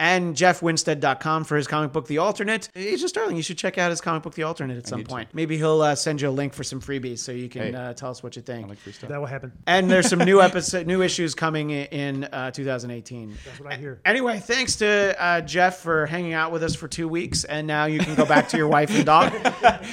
And 0.03 0.34
jeffwinstead.com 0.34 1.44
for 1.44 1.57
his 1.57 1.68
comic 1.68 1.92
book, 1.92 2.09
The 2.09 2.18
Alternate. 2.18 2.68
Agent 2.74 3.09
Starling, 3.09 3.36
you 3.36 3.42
should 3.44 3.57
check 3.57 3.78
out 3.78 3.90
his 3.90 4.00
comic 4.00 4.24
book, 4.24 4.34
The 4.34 4.42
Alternate, 4.42 4.78
at 4.78 4.88
some 4.88 4.98
need 4.98 5.05
to. 5.07 5.11
point. 5.11 5.28
Maybe 5.32 5.57
he'll 5.59 5.80
uh, 5.80 5.94
send 5.94 6.20
you 6.20 6.28
a 6.28 6.30
link 6.30 6.55
for 6.55 6.64
some 6.64 6.80
freebies 6.80 7.20
so 7.20 7.30
you 7.30 7.48
can 7.48 7.62
Hey. 7.62 7.74
uh, 7.74 7.92
tell 7.92 8.11
us 8.11 8.20
what 8.20 8.34
you 8.34 8.42
think. 8.42 8.66
I 8.66 8.70
like 8.70 8.78
free 8.78 8.92
stuff. 8.92 9.11
that 9.11 9.20
will 9.20 9.26
happen. 9.28 9.53
and 9.68 9.88
there's 9.88 10.09
some 10.09 10.18
new 10.18 10.40
episode, 10.42 10.88
new 10.88 11.03
issues 11.03 11.36
coming 11.36 11.70
in 11.70 12.24
uh, 12.24 12.50
2018. 12.50 13.38
That's 13.44 13.61
what 13.61 13.72
I 13.72 13.76
hear. 13.76 14.00
Anyway, 14.05 14.40
thanks 14.40 14.74
to 14.76 15.14
uh, 15.22 15.40
Jeff 15.42 15.78
for 15.78 16.07
hanging 16.07 16.32
out 16.32 16.50
with 16.50 16.64
us 16.64 16.74
for 16.74 16.88
two 16.88 17.07
weeks, 17.07 17.44
and 17.44 17.68
now 17.68 17.84
you 17.84 18.00
can 18.00 18.16
go 18.16 18.24
back 18.26 18.48
to 18.48 18.57
your 18.57 18.66
wife 18.68 18.90
and 18.94 19.07
dog. 19.07 19.32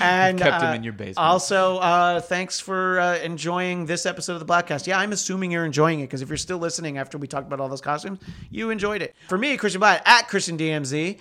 And 0.02 0.40
kept 0.40 0.64
him 0.64 0.70
uh, 0.70 0.74
in 0.76 0.84
your 0.84 0.94
basement. 0.94 1.18
Also, 1.18 1.78
uh, 1.78 2.22
thanks 2.22 2.60
for 2.60 3.00
uh, 3.00 3.18
enjoying 3.18 3.86
this 3.86 4.06
episode 4.06 4.34
of 4.34 4.40
the 4.40 4.46
Bladtcast. 4.46 4.88
Yeah, 4.88 4.98
I'm 4.98 5.12
assuming 5.12 5.52
you're 5.52 5.66
enjoying 5.66 6.00
it 6.00 6.04
because 6.04 6.22
if 6.22 6.30
you're 6.30 6.38
still 6.38 6.58
listening 6.58 6.98
after 6.98 7.18
we 7.18 7.28
talked 7.28 7.46
about 7.48 7.60
all 7.60 7.68
those 7.68 7.82
costumes, 7.82 8.20
you 8.50 8.70
enjoyed 8.70 9.02
it. 9.02 9.14
For 9.28 9.38
me, 9.38 9.58
Christian 9.58 9.82
At 10.06 10.28
Christian 10.28 10.58
DMZ. 10.58 11.18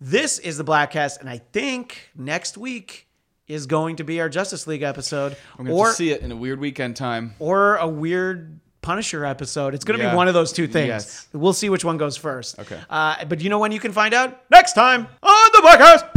This 0.00 0.38
is 0.38 0.56
the 0.56 0.64
Bladtcast, 0.64 1.20
and 1.20 1.28
I 1.28 1.38
think 1.52 2.10
next 2.16 2.56
week 2.56 3.06
is 3.46 3.66
going 3.66 3.96
to 3.96 4.04
be 4.04 4.20
our 4.20 4.28
Justice 4.28 4.66
League 4.66 4.82
episode, 4.82 5.36
I'm 5.58 5.66
going 5.66 5.84
to 5.86 5.92
see 5.92 6.10
it 6.10 6.22
in 6.22 6.30
a 6.32 6.36
weird 6.36 6.60
weekend 6.60 6.96
time. 6.96 7.34
or 7.38 7.76
a 7.76 7.88
weird 7.88 8.60
Punisher 8.80 9.26
episode. 9.26 9.74
It's 9.74 9.84
going 9.84 9.98
to 9.98 10.04
Yeah. 10.06 10.12
be 10.12 10.16
one 10.16 10.26
of 10.28 10.32
those 10.34 10.52
two 10.52 10.66
things. 10.66 10.86
Yes. 10.88 11.26
We'll 11.34 11.52
see 11.52 11.68
which 11.68 11.84
one 11.84 11.98
goes 11.98 12.16
first. 12.16 12.58
Okay. 12.60 12.78
Uh, 12.88 13.24
but 13.26 13.40
you 13.42 13.50
know 13.50 13.58
when 13.58 13.72
you 13.72 13.80
can 13.80 13.92
find 13.92 14.14
out? 14.14 14.40
Next 14.50 14.72
time 14.72 15.06
on 15.22 15.50
the 15.52 15.58
Bladtcast. 15.58 16.09